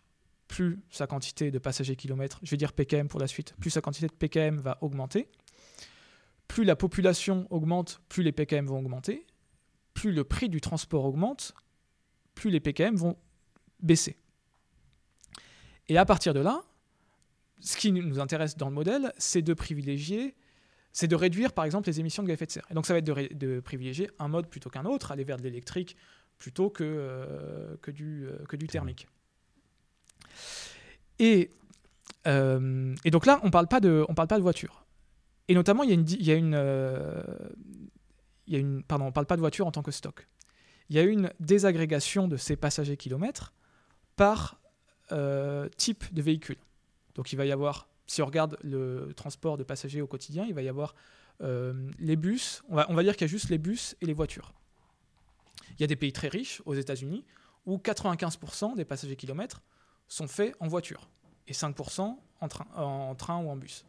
plus 0.47 0.79
sa 0.89 1.07
quantité 1.07 1.51
de 1.51 1.59
passagers 1.59 1.95
kilomètres, 1.95 2.39
je 2.43 2.51
vais 2.51 2.57
dire 2.57 2.73
PKM 2.73 3.07
pour 3.07 3.19
la 3.19 3.27
suite, 3.27 3.53
plus 3.59 3.69
sa 3.69 3.81
quantité 3.81 4.07
de 4.07 4.13
PKM 4.13 4.57
va 4.57 4.77
augmenter. 4.81 5.29
Plus 6.47 6.63
la 6.63 6.75
population 6.75 7.47
augmente, 7.49 8.01
plus 8.07 8.23
les 8.23 8.31
PKM 8.31 8.65
vont 8.65 8.77
augmenter. 8.77 9.25
Plus 9.93 10.11
le 10.11 10.23
prix 10.23 10.49
du 10.49 10.61
transport 10.61 11.05
augmente, 11.05 11.53
plus 12.35 12.51
les 12.51 12.59
PKM 12.59 12.95
vont 12.95 13.17
baisser. 13.79 14.17
Et 15.87 15.97
à 15.97 16.05
partir 16.05 16.33
de 16.33 16.39
là, 16.39 16.63
ce 17.59 17.77
qui 17.77 17.91
nous 17.91 18.19
intéresse 18.19 18.57
dans 18.57 18.69
le 18.69 18.73
modèle, 18.73 19.13
c'est 19.17 19.41
de 19.41 19.53
privilégier, 19.53 20.35
c'est 20.91 21.07
de 21.07 21.15
réduire 21.15 21.51
par 21.51 21.65
exemple 21.65 21.87
les 21.87 21.99
émissions 21.99 22.23
de 22.23 22.27
gaz 22.27 22.33
à 22.33 22.35
effet 22.35 22.45
de 22.45 22.51
serre. 22.51 22.65
Et 22.69 22.73
donc 22.73 22.85
ça 22.85 22.93
va 22.93 22.99
être 22.99 23.05
de, 23.05 23.59
privilégier 23.59 24.09
un 24.19 24.27
mode 24.27 24.47
plutôt 24.47 24.69
qu'un 24.69 24.85
autre, 24.85 25.11
aller 25.11 25.23
vers 25.23 25.37
de 25.37 25.43
l'électrique 25.43 25.97
plutôt 26.37 26.69
que, 26.69 26.83
euh, 26.83 27.75
que, 27.81 27.91
du, 27.91 28.27
euh, 28.27 28.37
que 28.47 28.55
du 28.55 28.67
thermique. 28.67 29.07
Et, 31.19 31.49
euh, 32.27 32.95
donc 33.05 33.25
là, 33.25 33.39
on 33.43 33.47
ne 33.47 33.51
parle, 33.51 33.67
pas 33.67 33.79
de, 33.79 34.05
on 34.09 34.15
parle 34.15 34.27
pas 34.27 34.37
de 34.37 34.43
voiture. 34.43 34.85
Et 35.47 35.53
notamment, 35.53 35.83
on 35.83 35.87
ne 35.87 35.95
parle 39.11 39.25
pas 39.25 39.35
de 39.35 39.41
voiture 39.41 39.67
en 39.67 39.71
tant 39.71 39.83
que 39.83 39.91
stock. 39.91 40.27
Il 40.89 40.95
y 40.95 40.99
a 40.99 41.03
une 41.03 41.31
désagrégation 41.39 42.27
de 42.27 42.37
ces 42.37 42.55
passagers 42.55 42.97
kilomètres 42.97 43.53
par 44.15 44.59
type 45.77 46.13
de 46.13 46.21
véhicule. 46.21 46.57
Donc 47.15 47.31
il 47.33 47.35
va 47.35 47.45
y 47.45 47.51
avoir, 47.51 47.87
si 48.07 48.21
on 48.21 48.25
regarde 48.25 48.57
le 48.63 49.13
transport 49.15 49.57
de 49.57 49.63
passagers 49.63 50.01
au 50.01 50.07
quotidien, 50.07 50.45
il 50.45 50.53
va 50.53 50.61
y 50.61 50.69
avoir 50.69 50.95
les 51.41 52.15
bus, 52.15 52.63
on 52.69 52.75
va, 52.75 52.85
on 52.89 52.93
va 52.93 53.03
dire 53.03 53.13
qu'il 53.13 53.27
y 53.27 53.29
a 53.29 53.31
juste 53.31 53.49
les 53.49 53.57
bus 53.57 53.97
et 53.99 54.05
les 54.05 54.13
voitures. 54.13 54.53
Il 55.77 55.81
y 55.81 55.83
a 55.83 55.87
des 55.87 55.95
pays 55.95 56.13
très 56.13 56.29
riches, 56.29 56.61
aux 56.65 56.75
États-Unis, 56.75 57.25
où 57.65 57.77
95% 57.77 58.75
des 58.75 58.85
passagers 58.85 59.15
kilomètres 59.15 59.61
sont 60.07 60.27
faits 60.27 60.55
en 60.59 60.67
voiture 60.67 61.09
et 61.47 61.53
5% 61.53 62.17
en 62.41 62.47
train, 62.47 62.65
en 62.75 63.15
train 63.15 63.37
ou 63.43 63.49
en 63.49 63.55
bus. 63.55 63.85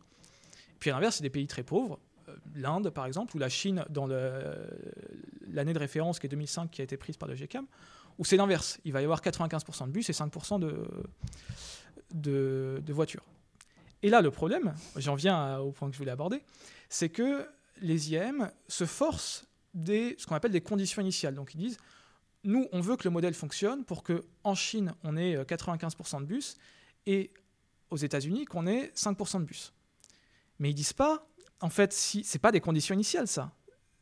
Puis 0.79 0.91
à 0.91 0.95
l'inverse, 0.95 1.21
a 1.21 1.23
des 1.23 1.31
pays 1.31 1.47
très 1.47 1.63
pauvres, 1.63 1.99
euh, 2.29 2.37
l'Inde 2.55 2.91
par 2.91 3.07
exemple, 3.07 3.37
ou 3.37 3.39
la 3.39 3.49
Chine 3.49 3.85
dans 3.89 4.07
l'année 4.07 5.73
de 5.73 5.79
référence 5.79 6.19
qui 6.19 6.27
est 6.27 6.31
2005 6.31 6.71
qui 6.71 6.81
a 6.81 6.85
été 6.85 6.97
prise 6.97 7.17
par 7.17 7.29
le 7.29 7.35
GCAM, 7.35 7.67
où 8.19 8.25
c'est 8.25 8.37
l'inverse. 8.37 8.79
Il 8.85 8.93
va 8.93 9.01
y 9.01 9.05
avoir 9.05 9.21
95% 9.21 9.87
de 9.87 9.91
bus 9.91 10.09
et 10.09 10.13
5% 10.13 10.59
de, 10.59 10.87
de, 12.13 12.83
voitures. 12.89 13.25
Et 14.03 14.11
là, 14.11 14.21
le 14.21 14.31
problème, 14.31 14.75
j'en 14.97 15.15
viens 15.15 15.59
au 15.59 15.73
point 15.73 15.89
que 15.89 15.95
je 15.95 15.99
voulais 15.99 16.13
aborder, 16.13 16.43
c'est 16.89 17.09
que 17.09 17.47
les 17.81 18.13
IAM 18.13 18.51
se 18.69 18.85
forcent 18.85 19.47
des, 19.75 20.15
ce 20.19 20.27
qu'on 20.27 20.35
appelle 20.35 20.53
des 20.53 20.61
conditions 20.61 21.03
initiales. 21.03 21.35
Donc 21.35 21.55
ils 21.55 21.59
disent, 21.59 21.79
nous, 22.45 22.69
on 22.73 22.81
veut 22.81 22.97
que 22.97 23.05
le 23.05 23.11
modèle 23.11 23.35
fonctionne 23.35 23.85
pour 23.85 24.03
que 24.03 24.25
en 24.45 24.55
Chine, 24.55 24.95
on 25.03 25.17
ait 25.17 25.37
95% 25.37 26.17
euh, 26.17 26.21
de 26.21 26.25
bus 26.27 26.57
et 27.07 27.33
aux 27.91 27.97
États-Unis, 27.97 28.45
qu'on 28.45 28.67
ait 28.67 28.93
5% 28.95 29.41
de 29.41 29.45
bus. 29.45 29.73
Mais 30.59 30.71
ils 30.71 30.75
disent 30.75 30.93
pas, 30.93 31.27
en 31.61 31.71
fait, 31.71 31.93
si 31.93 32.25
c'est 32.25 32.39
pas 32.39 32.53
des 32.53 32.61
conditions 32.61 32.95
initiales, 32.95 33.29
ça. 33.29 33.53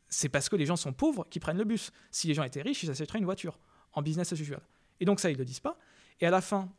c'est 0.09 0.29
parce 0.29 0.49
que 0.49 0.55
les 0.55 0.65
gens 0.65 0.75
sont 0.75 0.93
pauvres 0.93 1.27
qui 1.29 1.39
prennent 1.39 1.57
le 1.57 1.65
bus. 1.65 1.91
Si 2.11 2.27
les 2.27 2.33
gens 2.33 2.43
étaient 2.43 2.61
riches, 2.61 2.83
ils 2.83 2.91
achèteraient 2.91 3.19
une 3.19 3.25
voiture 3.25 3.59
en 3.93 4.01
business 4.01 4.31
as 4.33 4.39
usual. 4.39 4.61
Et 4.99 5.05
donc 5.05 5.19
ça, 5.19 5.29
ils 5.29 5.33
ne 5.33 5.39
le 5.39 5.45
disent 5.45 5.59
pas. 5.59 5.77
Et 6.19 6.25
à 6.25 6.29
la 6.29 6.41
fin, 6.41 6.69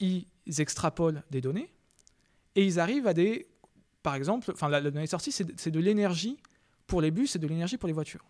ils 0.00 0.26
extrapolent 0.58 1.22
des 1.30 1.40
données 1.40 1.72
et 2.54 2.64
ils 2.64 2.80
arrivent 2.80 3.06
à 3.06 3.14
des... 3.14 3.46
Par 4.02 4.14
exemple, 4.14 4.50
enfin, 4.52 4.68
la, 4.68 4.80
donnée 4.80 5.06
sortie, 5.06 5.30
c'est 5.30 5.70
de, 5.70 5.80
l'énergie 5.80 6.38
pour 6.86 7.02
les 7.02 7.10
bus 7.10 7.36
et 7.36 7.38
de 7.38 7.46
l'énergie 7.46 7.76
pour 7.76 7.86
les 7.86 7.92
voitures. 7.92 8.24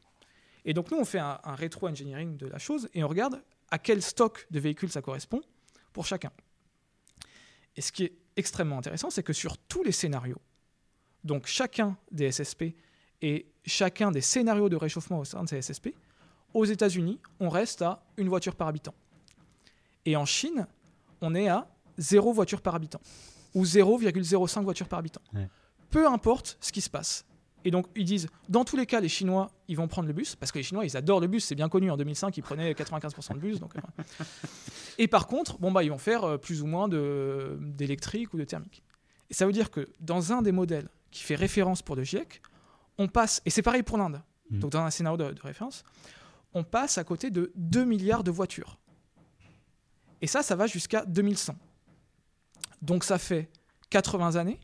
Et 0.64 0.74
donc 0.74 0.90
nous, 0.90 0.98
on 0.98 1.04
fait 1.04 1.20
un, 1.20 1.38
un 1.44 1.54
rétro-engineering 1.54 2.36
de 2.36 2.46
la 2.46 2.58
chose 2.58 2.88
et 2.92 3.04
on 3.04 3.08
regarde 3.08 3.40
à 3.70 3.78
quel 3.78 4.02
stock 4.02 4.46
de 4.50 4.58
véhicules 4.58 4.90
ça 4.90 5.00
correspond 5.00 5.40
pour 5.92 6.06
chacun. 6.06 6.32
Et 7.76 7.80
ce 7.80 7.92
qui 7.92 8.04
est 8.04 8.12
extrêmement 8.36 8.78
intéressant, 8.78 9.10
c'est 9.10 9.22
que 9.22 9.32
sur 9.32 9.56
tous 9.56 9.84
les 9.84 9.92
scénarios, 9.92 10.40
donc 11.24 11.46
chacun 11.46 11.96
des 12.10 12.32
SSP 12.32 12.74
et 13.22 13.46
chacun 13.64 14.10
des 14.10 14.20
scénarios 14.20 14.68
de 14.68 14.76
réchauffement 14.76 15.20
au 15.20 15.24
sein 15.24 15.44
de 15.44 15.48
ces 15.48 15.62
SSP, 15.62 15.94
aux 16.54 16.64
États-Unis, 16.64 17.20
on 17.38 17.48
reste 17.48 17.82
à 17.82 18.02
une 18.16 18.28
voiture 18.28 18.56
par 18.56 18.68
habitant. 18.68 18.94
Et 20.04 20.16
en 20.16 20.24
Chine, 20.24 20.66
on 21.20 21.34
est 21.34 21.48
à 21.48 21.68
zéro 21.98 22.32
voiture 22.32 22.62
par 22.62 22.74
habitant 22.74 23.00
ou 23.54 23.64
0,05 23.64 24.62
voitures 24.62 24.88
par 24.88 24.98
habitant. 25.00 25.22
Peu 25.90 26.06
importe 26.06 26.56
ce 26.60 26.72
qui 26.72 26.80
se 26.80 26.90
passe. 26.90 27.24
Et 27.64 27.70
donc, 27.70 27.86
ils 27.94 28.04
disent, 28.04 28.28
dans 28.48 28.64
tous 28.64 28.76
les 28.76 28.86
cas, 28.86 29.00
les 29.00 29.08
Chinois, 29.08 29.50
ils 29.68 29.76
vont 29.76 29.88
prendre 29.88 30.08
le 30.08 30.14
bus, 30.14 30.34
parce 30.34 30.50
que 30.50 30.58
les 30.58 30.62
Chinois, 30.62 30.84
ils 30.84 30.96
adorent 30.96 31.20
le 31.20 31.26
bus, 31.26 31.44
c'est 31.44 31.54
bien 31.54 31.68
connu. 31.68 31.90
En 31.90 31.96
2005, 31.96 32.36
ils 32.36 32.42
prenaient 32.42 32.72
95% 32.72 33.34
de 33.34 33.38
bus. 33.38 33.60
Donc, 33.60 33.76
euh, 33.76 34.04
Et 34.98 35.08
par 35.08 35.26
contre, 35.26 35.58
bon, 35.58 35.70
bah, 35.70 35.82
ils 35.82 35.90
vont 35.90 35.98
faire 35.98 36.24
euh, 36.24 36.38
plus 36.38 36.62
ou 36.62 36.66
moins 36.66 36.88
d'électrique 36.88 38.32
ou 38.32 38.38
de 38.38 38.44
thermique. 38.44 38.82
Et 39.28 39.34
ça 39.34 39.46
veut 39.46 39.52
dire 39.52 39.70
que 39.70 39.88
dans 40.00 40.32
un 40.32 40.42
des 40.42 40.52
modèles 40.52 40.88
qui 41.10 41.22
fait 41.22 41.34
référence 41.34 41.82
pour 41.82 41.96
le 41.96 42.02
GIEC, 42.02 42.40
on 42.98 43.08
passe, 43.08 43.42
et 43.44 43.50
c'est 43.50 43.62
pareil 43.62 43.82
pour 43.82 43.98
l'Inde, 43.98 44.22
mmh. 44.50 44.58
donc 44.58 44.72
dans 44.72 44.80
un 44.80 44.90
scénario 44.90 45.16
de, 45.16 45.32
de, 45.32 45.40
référence, 45.42 45.84
on 46.54 46.64
passe 46.64 46.98
à 46.98 47.04
côté 47.04 47.30
de 47.30 47.52
2 47.56 47.84
milliards 47.84 48.24
de 48.24 48.30
voitures. 48.30 48.78
Et 50.20 50.26
ça, 50.26 50.42
ça 50.42 50.56
va 50.56 50.66
jusqu'à 50.66 51.04
2100. 51.06 51.56
Donc 52.82 53.04
ça 53.04 53.18
fait 53.18 53.50
80 53.90 54.36
années 54.36 54.60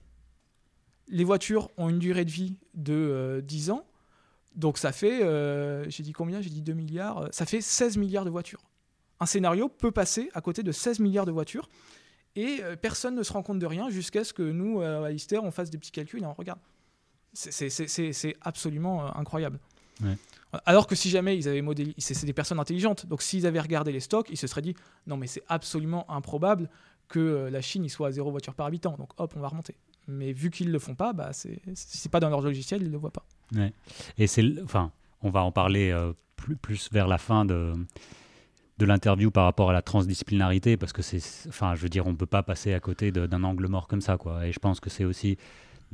les 1.08 1.24
voitures 1.24 1.70
ont 1.76 1.88
une 1.88 1.98
durée 1.98 2.24
de 2.24 2.30
vie 2.30 2.56
de 2.74 3.42
10 3.46 3.70
euh, 3.70 3.72
ans. 3.72 3.86
Donc 4.54 4.78
ça 4.78 4.92
fait, 4.92 5.22
euh, 5.22 5.88
j'ai 5.88 6.02
dit 6.02 6.12
combien? 6.12 6.40
J'ai 6.40 6.50
dit 6.50 6.62
2 6.62 6.72
milliards. 6.72 7.18
Euh, 7.18 7.28
ça 7.30 7.46
fait 7.46 7.60
16 7.60 7.96
milliards 7.96 8.24
de 8.24 8.30
voitures. 8.30 8.62
Un 9.20 9.26
scénario 9.26 9.68
peut 9.68 9.92
passer 9.92 10.30
à 10.34 10.40
côté 10.40 10.62
de 10.62 10.72
16 10.72 11.00
milliards 11.00 11.26
de 11.26 11.32
voitures 11.32 11.68
et 12.34 12.60
personne 12.82 13.14
ne 13.14 13.22
se 13.22 13.32
rend 13.32 13.42
compte 13.42 13.58
de 13.58 13.64
rien 13.64 13.88
jusqu'à 13.88 14.24
ce 14.24 14.34
que 14.34 14.42
nous, 14.42 14.82
à 14.82 15.08
Lister, 15.08 15.38
on 15.38 15.50
fasse 15.50 15.70
des 15.70 15.78
petits 15.78 15.90
calculs 15.90 16.22
et 16.22 16.26
on 16.26 16.34
regarde. 16.34 16.58
C'est 17.32 18.36
absolument 18.42 19.16
incroyable. 19.16 19.58
Alors 20.64 20.86
que 20.86 20.94
si 20.94 21.10
jamais 21.10 21.36
ils 21.36 21.48
avaient 21.48 21.62
modélisé, 21.62 21.94
c'est 21.98 22.26
des 22.26 22.32
personnes 22.32 22.60
intelligentes, 22.60 23.06
donc 23.06 23.22
s'ils 23.22 23.46
avaient 23.46 23.60
regardé 23.60 23.92
les 23.92 24.00
stocks, 24.00 24.28
ils 24.30 24.36
se 24.36 24.46
seraient 24.46 24.62
dit 24.62 24.74
non 25.06 25.16
mais 25.16 25.26
c'est 25.26 25.42
absolument 25.48 26.10
improbable 26.10 26.70
que 27.08 27.48
la 27.50 27.60
Chine 27.60 27.84
y 27.84 27.90
soit 27.90 28.08
à 28.08 28.10
zéro 28.12 28.30
voiture 28.30 28.54
par 28.54 28.66
habitant, 28.66 28.96
donc 28.96 29.10
hop 29.18 29.34
on 29.36 29.40
va 29.40 29.48
remonter. 29.48 29.74
Mais 30.08 30.32
vu 30.32 30.50
qu'ils 30.50 30.68
ne 30.68 30.72
le 30.72 30.78
font 30.78 30.94
pas, 30.94 31.12
bah 31.12 31.32
c'est, 31.32 31.60
c'est 31.74 32.10
pas 32.10 32.20
dans 32.20 32.30
leur 32.30 32.40
logiciel, 32.40 32.80
ils 32.82 32.88
ne 32.88 32.92
le 32.92 32.98
voient 32.98 33.12
pas. 33.12 33.26
Et 34.18 34.26
c'est, 34.26 34.44
enfin, 34.62 34.92
on 35.22 35.30
va 35.30 35.42
en 35.42 35.50
parler 35.52 35.90
euh, 35.90 36.12
plus, 36.36 36.56
plus 36.56 36.90
vers 36.92 37.08
la 37.08 37.18
fin 37.18 37.44
de, 37.44 37.72
de 38.78 38.86
l'interview 38.86 39.30
par 39.30 39.44
rapport 39.44 39.70
à 39.70 39.72
la 39.72 39.82
transdisciplinarité, 39.82 40.76
parce 40.76 40.92
que 40.92 41.02
c'est, 41.02 41.48
enfin, 41.48 41.74
je 41.74 41.80
veux 41.80 41.88
dire, 41.88 42.06
on 42.06 42.10
ne 42.10 42.16
peut 42.16 42.26
pas 42.26 42.42
passer 42.42 42.72
à 42.72 42.80
côté 42.80 43.10
d'un 43.10 43.42
angle 43.42 43.66
mort 43.66 43.88
comme 43.88 44.00
ça, 44.00 44.16
quoi. 44.16 44.46
Et 44.46 44.52
je 44.52 44.58
pense 44.58 44.78
que 44.78 44.90
c'est 44.90 45.04
aussi 45.04 45.38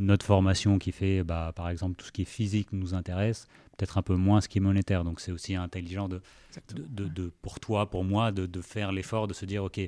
notre 0.02 0.26
formation 0.26 0.78
qui 0.78 0.92
fait, 0.92 1.22
bah, 1.22 1.52
par 1.54 1.68
exemple, 1.68 1.96
tout 1.96 2.06
ce 2.06 2.12
qui 2.12 2.22
est 2.22 2.26
physique 2.26 2.72
nous 2.72 2.94
intéresse, 2.94 3.46
peut-être 3.76 3.98
un 3.98 4.02
peu 4.02 4.16
moins 4.16 4.40
ce 4.40 4.48
qui 4.48 4.58
est 4.58 4.60
monétaire. 4.60 5.04
Donc 5.04 5.20
c'est 5.20 5.32
aussi 5.32 5.54
intelligent 5.54 6.08
de, 6.08 6.20
de, 6.74 7.08
de, 7.08 7.32
pour 7.40 7.60
toi, 7.60 7.88
pour 7.88 8.04
moi, 8.04 8.32
de, 8.32 8.60
faire 8.60 8.92
l'effort 8.92 9.28
de 9.28 9.34
se 9.34 9.44
dire, 9.44 9.64
OK, 9.64 9.80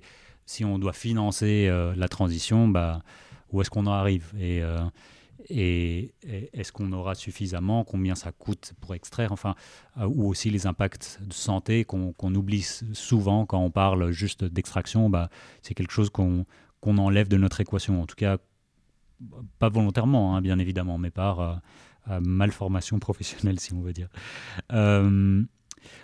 si 0.47 0.65
on 0.65 0.79
doit 0.79 0.93
financer 0.93 1.67
euh, 1.69 1.95
la 1.97 2.09
transition, 2.09 2.69
bah, 2.69 3.03
où 3.53 3.61
est-ce 3.61 3.71
qu'on 3.71 3.87
en 3.87 3.93
arrive? 3.93 4.33
Euh, 4.37 4.85
et, 5.51 6.15
et, 6.23 6.51
est-ce 6.53 6.73
qu'on 6.73 6.93
aura 6.93 7.15
suffisamment, 7.15 7.85
combien 7.85 8.15
ça 8.15 8.33
coûte 8.33 8.73
pour 8.81 8.95
extraire, 8.95 9.33
enfin, 9.33 9.55
euh, 9.99 10.07
ou 10.07 10.29
aussi 10.29 10.49
les 10.51 10.67
impacts 10.67 11.19
de 11.23 11.33
santé 11.33 11.85
qu'on 11.85 12.35
oublie 12.35 12.63
souvent 12.93 13.47
quand 13.47 13.59
on 13.59 13.71
parle 13.71 14.11
juste 14.11 14.45
d'extraction, 14.45 15.11
bah, 15.11 15.29
c'est 15.63 15.75
quelque 15.75 15.93
chose 15.93 16.11
qu'on 16.11 16.47
enlève 16.85 17.29
de 17.29 17.37
notre 17.37 17.61
équation, 17.61 18.01
en 18.01 18.07
tout 18.07 18.17
cas 18.17 18.39
pas 19.59 19.69
volontairement, 19.69 20.37
hein, 20.37 20.43
bien 20.43 20.59
évidemment, 20.59 20.99
mais 20.99 21.11
par 21.11 21.41
euh, 21.41 22.21
malformation 22.21 22.99
professionnelle, 22.99 23.61
si 23.61 23.73
on 23.73 23.81
veut 23.81 23.93
dire. 23.93 24.09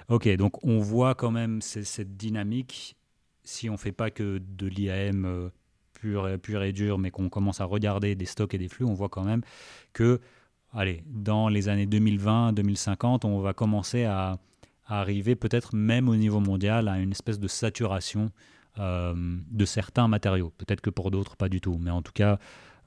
ok, 0.08 0.28
donc 0.36 0.64
on 0.64 0.78
voit 0.80 1.14
quand 1.14 1.30
même 1.30 1.60
cette 1.62 2.16
dynamique 2.16 2.96
si 3.44 3.68
on 3.68 3.72
ne 3.72 3.78
fait 3.78 3.92
pas 3.92 4.10
que 4.10 4.38
de 4.38 4.66
l'IAM 4.66 5.50
pur, 6.00 6.62
et 6.62 6.72
dur, 6.72 6.98
mais 6.98 7.10
qu'on 7.10 7.28
commence 7.28 7.60
à 7.60 7.64
regarder 7.64 8.14
des 8.14 8.26
stocks 8.26 8.54
et 8.54 8.58
des 8.58 8.68
flux, 8.68 8.84
on 8.84 8.94
voit 8.94 9.08
quand 9.08 9.24
même 9.24 9.42
que, 9.92 10.20
allez, 10.72 11.02
dans 11.06 11.48
les 11.48 11.68
années 11.68 11.86
2020-2050, 11.86 13.26
on 13.26 13.40
va 13.40 13.52
commencer 13.52 14.04
à, 14.04 14.38
arriver 14.86 15.36
peut-être 15.36 15.76
même 15.76 16.08
au 16.08 16.16
niveau 16.16 16.40
mondial 16.40 16.88
à 16.88 16.98
une 16.98 17.12
espèce 17.12 17.38
de 17.38 17.46
saturation 17.46 18.32
euh, 18.80 19.14
de 19.48 19.64
certains 19.64 20.08
matériaux. 20.08 20.52
Peut-être 20.58 20.80
que 20.80 20.90
pour 20.90 21.12
d'autres, 21.12 21.36
pas 21.36 21.48
du 21.48 21.60
tout. 21.60 21.78
Mais 21.80 21.92
en 21.92 22.02
tout 22.02 22.10
cas, 22.12 22.40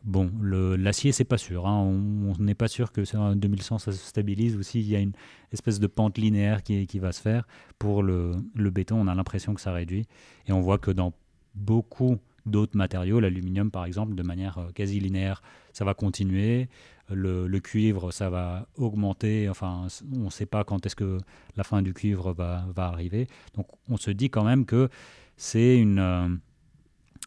bon, 0.03 0.31
l'acier, 0.41 1.11
c'est 1.11 1.23
pas 1.23 1.37
sûr. 1.37 1.67
Hein. 1.67 1.79
On 1.79 2.33
n'est 2.39 2.55
pas 2.55 2.67
sûr 2.67 2.91
que 2.91 3.01
en 3.15 3.35
2100, 3.35 3.79
ça 3.79 3.91
se 3.91 3.97
stabilise 3.97 4.55
ou 4.55 4.63
s'il 4.63 4.87
y 4.87 4.95
a 4.95 4.99
une 4.99 5.13
espèce 5.51 5.79
de 5.79 5.87
pente 5.87 6.17
linéaire 6.17 6.63
qui, 6.63 6.87
qui 6.87 6.99
va 6.99 7.11
se 7.11 7.21
faire. 7.21 7.47
Pour 7.79 8.03
le, 8.03 8.31
le 8.55 8.69
béton, 8.69 8.99
on 8.99 9.07
a 9.07 9.15
l'impression 9.15 9.53
que 9.53 9.61
ça 9.61 9.71
réduit. 9.71 10.05
Et 10.47 10.51
on 10.51 10.61
voit 10.61 10.77
que 10.77 10.91
dans 10.91 11.13
beaucoup 11.55 12.17
d'autres 12.45 12.77
matériaux, 12.77 13.19
l'aluminium 13.19 13.71
par 13.71 13.85
exemple, 13.85 14.15
de 14.15 14.23
manière 14.23 14.57
euh, 14.57 14.71
quasi 14.73 14.99
linéaire, 14.99 15.41
ça 15.71 15.85
va 15.85 15.93
continuer. 15.93 16.69
Le, 17.09 17.59
cuivre, 17.59 18.11
ça 18.11 18.29
va 18.29 18.67
augmenter. 18.75 19.49
Enfin, 19.49 19.87
on 20.15 20.25
ne 20.25 20.29
sait 20.29 20.45
pas 20.45 20.63
quand 20.63 20.85
est-ce 20.85 20.95
que 20.95 21.19
la 21.55 21.63
fin 21.63 21.81
du 21.81 21.93
cuivre 21.93 22.33
va, 22.33 22.65
va, 22.73 22.87
arriver. 22.87 23.27
Donc, 23.55 23.67
on 23.89 23.97
se 23.97 24.09
dit 24.09 24.29
quand 24.29 24.43
même 24.43 24.65
que 24.65 24.89
c'est 25.35 25.77
une, 25.77 25.99
euh, 25.99 26.29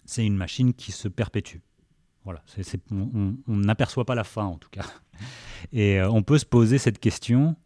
c'est 0.04 0.24
une 0.24 0.36
machine 0.36 0.72
qui 0.72 0.92
se 0.92 1.08
perpétue. 1.08 1.58
Voilà, 2.26 2.42
on 3.08 3.56
n'aperçoit 3.56 4.04
pas 4.04 4.14
la 4.14 4.24
fin 4.24 4.44
en 4.44 4.58
tout 4.58 4.68
cas. 4.70 4.84
Et 5.72 5.98
euh, 5.98 6.10
on 6.10 6.22
peut 6.22 6.38
se 6.38 6.44
poser 6.44 6.76
cette 6.76 6.98
question 6.98 7.56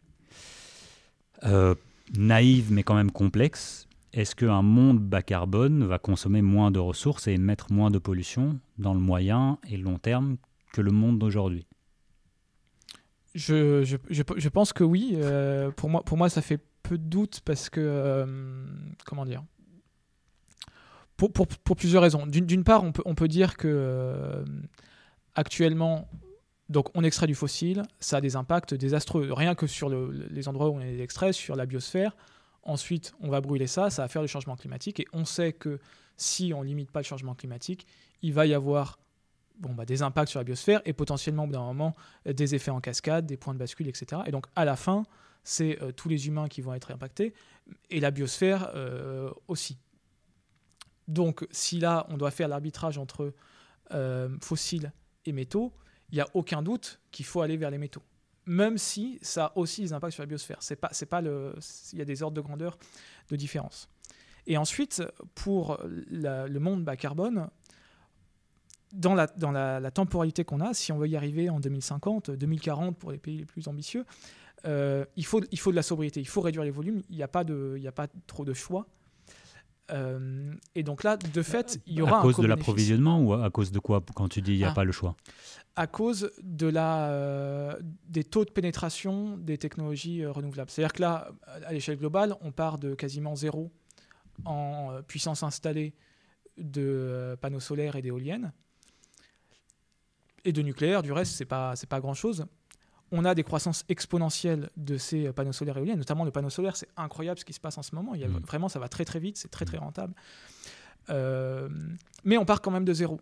naïve 2.15 2.71
mais 2.71 2.83
quand 2.83 2.93
même 2.93 3.09
complexe 3.11 3.87
est-ce 4.13 4.35
qu'un 4.35 4.61
monde 4.61 4.99
bas 4.99 5.21
carbone 5.21 5.85
va 5.85 5.97
consommer 5.97 6.41
moins 6.41 6.69
de 6.69 6.79
ressources 6.79 7.27
et 7.27 7.33
émettre 7.33 7.71
moins 7.71 7.89
de 7.89 7.97
pollution 7.97 8.59
dans 8.77 8.93
le 8.93 8.99
moyen 8.99 9.57
et 9.69 9.77
long 9.77 9.97
terme 9.97 10.35
que 10.73 10.81
le 10.81 10.91
monde 10.91 11.17
d'aujourd'hui? 11.17 11.65
Je, 13.33 14.47
pense 14.49 14.73
que 14.73 14.83
oui. 14.83 15.11
Euh, 15.13 15.71
pour, 15.71 15.89
moi, 15.89 16.03
pour 16.03 16.17
moi, 16.17 16.27
ça 16.27 16.41
fait 16.41 16.59
peu 16.83 16.97
de 16.97 17.03
doute 17.03 17.41
parce 17.45 17.69
que. 17.69 17.79
Euh, 17.79 18.65
comment 19.05 19.25
dire? 19.25 19.43
Pour, 21.29 21.47
plusieurs 21.77 22.03
raisons. 22.03 22.25
D'une 22.25 22.63
part, 22.63 22.83
on 22.83 22.91
peut, 23.15 23.27
dire 23.27 23.57
que 23.57 23.67
euh, 23.67 24.43
actuellement, 25.35 26.07
donc 26.69 26.89
on 26.95 27.03
extrait 27.03 27.27
du 27.27 27.35
fossile, 27.35 27.83
ça 27.99 28.17
a 28.17 28.21
des 28.21 28.35
impacts 28.35 28.73
désastreux. 28.73 29.31
Rien 29.31 29.55
que 29.55 29.67
sur 29.67 29.89
les 29.89 30.47
endroits 30.47 30.69
où 30.69 30.75
on 30.75 30.81
est 30.81 30.99
extrait, 30.99 31.33
sur 31.33 31.55
la 31.55 31.65
biosphère, 31.65 32.15
Ensuite, 32.63 33.13
on 33.21 33.29
va 33.29 33.41
brûler 33.41 33.67
ça, 33.67 33.89
ça 33.89 34.03
va 34.03 34.07
faire 34.07 34.21
du 34.21 34.27
changement 34.27 34.55
climatique. 34.55 34.99
Et 34.99 35.07
on 35.13 35.25
sait 35.25 35.53
que 35.53 35.79
si 36.17 36.53
on 36.53 36.61
ne 36.61 36.67
limite 36.67 36.91
pas 36.91 36.99
le 36.99 37.05
changement 37.05 37.33
climatique, 37.33 37.87
il 38.21 38.33
va 38.33 38.45
y 38.45 38.53
avoir 38.53 38.99
bon, 39.59 39.73
bah, 39.73 39.85
des 39.85 40.03
impacts 40.03 40.29
sur 40.29 40.39
la 40.39 40.43
biosphère 40.43 40.81
et 40.85 40.93
potentiellement, 40.93 41.45
au 41.45 41.47
bout 41.47 41.53
d'un 41.53 41.65
moment, 41.65 41.95
des 42.25 42.53
effets 42.53 42.71
en 42.71 42.79
cascade, 42.79 43.25
des 43.25 43.37
points 43.37 43.53
de 43.53 43.59
bascule, 43.59 43.87
etc. 43.87 44.21
Et 44.27 44.31
donc, 44.31 44.45
à 44.55 44.65
la 44.65 44.75
fin, 44.75 45.03
c'est 45.43 45.81
euh, 45.81 45.91
tous 45.91 46.07
les 46.07 46.27
humains 46.27 46.47
qui 46.47 46.61
vont 46.61 46.73
être 46.75 46.91
impactés 46.91 47.33
et 47.89 47.99
la 47.99 48.11
biosphère 48.11 48.71
euh, 48.75 49.31
aussi. 49.47 49.77
Donc, 51.11 51.45
si 51.51 51.79
là, 51.79 52.05
on 52.09 52.17
doit 52.17 52.31
faire 52.31 52.47
l'arbitrage 52.47 52.97
entre 52.97 53.33
euh, 53.91 54.29
fossiles 54.41 54.91
et 55.25 55.33
métaux, 55.33 55.73
il 56.11 56.15
n'y 56.15 56.21
a 56.21 56.27
aucun 56.33 56.61
doute 56.61 56.99
qu'il 57.11 57.25
faut 57.25 57.41
aller 57.41 57.57
vers 57.57 57.71
les 57.71 57.77
métaux 57.77 58.03
même 58.47 58.79
si 58.79 59.19
ça 59.21 59.45
a 59.45 59.57
aussi 59.57 59.81
des 59.81 59.93
impacts 59.93 60.13
sur 60.13 60.23
la 60.23 60.27
biosphère. 60.27 60.57
C'est 60.61 60.75
pas, 60.75 60.89
c'est 60.91 61.05
pas 61.05 61.21
le, 61.21 61.53
il 61.93 61.99
y 61.99 62.01
a 62.01 62.05
des 62.05 62.23
ordres 62.23 62.35
de 62.35 62.41
grandeur 62.41 62.77
de 63.29 63.35
différence. 63.35 63.87
Et 64.47 64.57
ensuite, 64.57 65.03
pour 65.35 65.77
le 65.85 66.57
monde 66.57 66.83
bas 66.83 66.97
carbone, 66.97 67.49
dans 68.93 69.13
la, 69.13 69.27
dans 69.27 69.51
la, 69.51 69.91
temporalité 69.91 70.43
qu'on 70.43 70.59
a, 70.59 70.73
si 70.73 70.91
on 70.91 70.97
veut 70.97 71.07
y 71.07 71.15
arriver 71.15 71.49
en 71.49 71.59
2050, 71.59 72.31
2040 72.31 72.97
pour 72.97 73.11
les 73.11 73.19
pays 73.19 73.37
les 73.37 73.45
plus 73.45 73.67
ambitieux, 73.67 74.05
euh, 74.65 75.05
il, 75.15 75.25
faut, 75.25 75.41
il 75.51 75.59
faut 75.59 75.71
de 75.71 75.75
la 75.75 75.83
sobriété, 75.83 76.19
il 76.19 76.27
faut 76.27 76.41
réduire 76.41 76.63
les 76.63 76.71
volumes, 76.71 77.01
il 77.09 77.15
n'y 77.15 77.23
a, 77.23 77.25
a 77.25 77.91
pas 77.91 78.07
trop 78.27 78.45
de 78.45 78.53
choix. 78.53 78.87
Euh, 79.91 80.53
et 80.75 80.83
donc 80.83 81.03
là, 81.03 81.17
de 81.17 81.41
fait, 81.41 81.79
il 81.85 81.95
y 81.95 82.01
aura 82.01 82.19
à 82.19 82.21
cause 82.21 82.39
un 82.39 82.43
de 82.43 82.47
l'approvisionnement 82.47 83.21
ou 83.21 83.33
à 83.33 83.49
cause 83.49 83.71
de 83.71 83.79
quoi 83.79 84.03
quand 84.15 84.29
tu 84.29 84.41
dis 84.41 84.53
il 84.53 84.57
n'y 84.57 84.63
a 84.63 84.69
Ah. 84.71 84.73
pas 84.73 84.83
le 84.83 84.91
choix? 84.91 85.15
À 85.75 85.87
cause 85.87 86.31
de 86.41 86.67
la, 86.67 87.09
euh, 87.09 87.75
des 88.07 88.23
taux 88.23 88.45
de 88.45 88.51
pénétration 88.51 89.37
des 89.37 89.57
technologies 89.57 90.21
euh, 90.23 90.31
renouvelables. 90.31 90.69
C'est-à-dire 90.69 90.93
que 90.93 91.01
là, 91.01 91.31
à 91.65 91.73
l'échelle 91.73 91.97
globale, 91.97 92.35
on 92.41 92.51
part 92.51 92.77
de 92.77 92.93
quasiment 92.95 93.35
zéro 93.35 93.71
en 94.45 94.91
euh, 94.91 95.01
puissance 95.01 95.43
installée 95.43 95.93
de 96.57 96.81
euh, 96.83 97.35
panneaux 97.37 97.59
solaires 97.61 97.95
et 97.95 98.01
d'éoliennes. 98.01 98.51
Et 100.43 100.51
de 100.53 100.61
nucléaire, 100.61 101.03
du 101.03 101.11
reste, 101.11 101.33
c'est 101.35 101.45
pas, 101.45 101.73
pas 101.89 101.99
grand-chose. 101.99 102.45
On 103.11 103.25
a 103.25 103.35
des 103.35 103.43
croissances 103.43 103.83
exponentielles 103.89 104.69
de 104.77 104.97
ces 104.97 105.27
euh, 105.27 105.33
panneaux 105.33 105.51
solaires 105.51 105.75
et 105.77 105.79
éoliennes, 105.79 105.97
notamment 105.97 106.23
le 106.23 106.31
panneau 106.31 106.49
solaire, 106.49 106.75
c'est 106.77 106.87
incroyable 106.97 107.39
ce 107.39 107.45
qui 107.45 107.53
se 107.53 107.59
passe 107.59 107.77
en 107.77 107.83
ce 107.83 107.93
moment. 107.95 108.15
Il 108.15 108.21
y 108.21 108.23
a, 108.23 108.27
Mm. 108.27 108.39
Vraiment, 108.47 108.69
ça 108.69 108.79
va 108.79 108.87
très 108.89 109.03
très 109.05 109.19
vite, 109.19 109.37
c'est 109.37 109.49
très 109.51 109.65
très 109.65 109.77
rentable. 109.77 110.13
Euh, 111.09 111.69
mais 112.23 112.37
on 112.37 112.45
part 112.45 112.61
quand 112.61 112.71
même 112.71 112.85
de 112.85 112.93
zéro. 112.93 113.19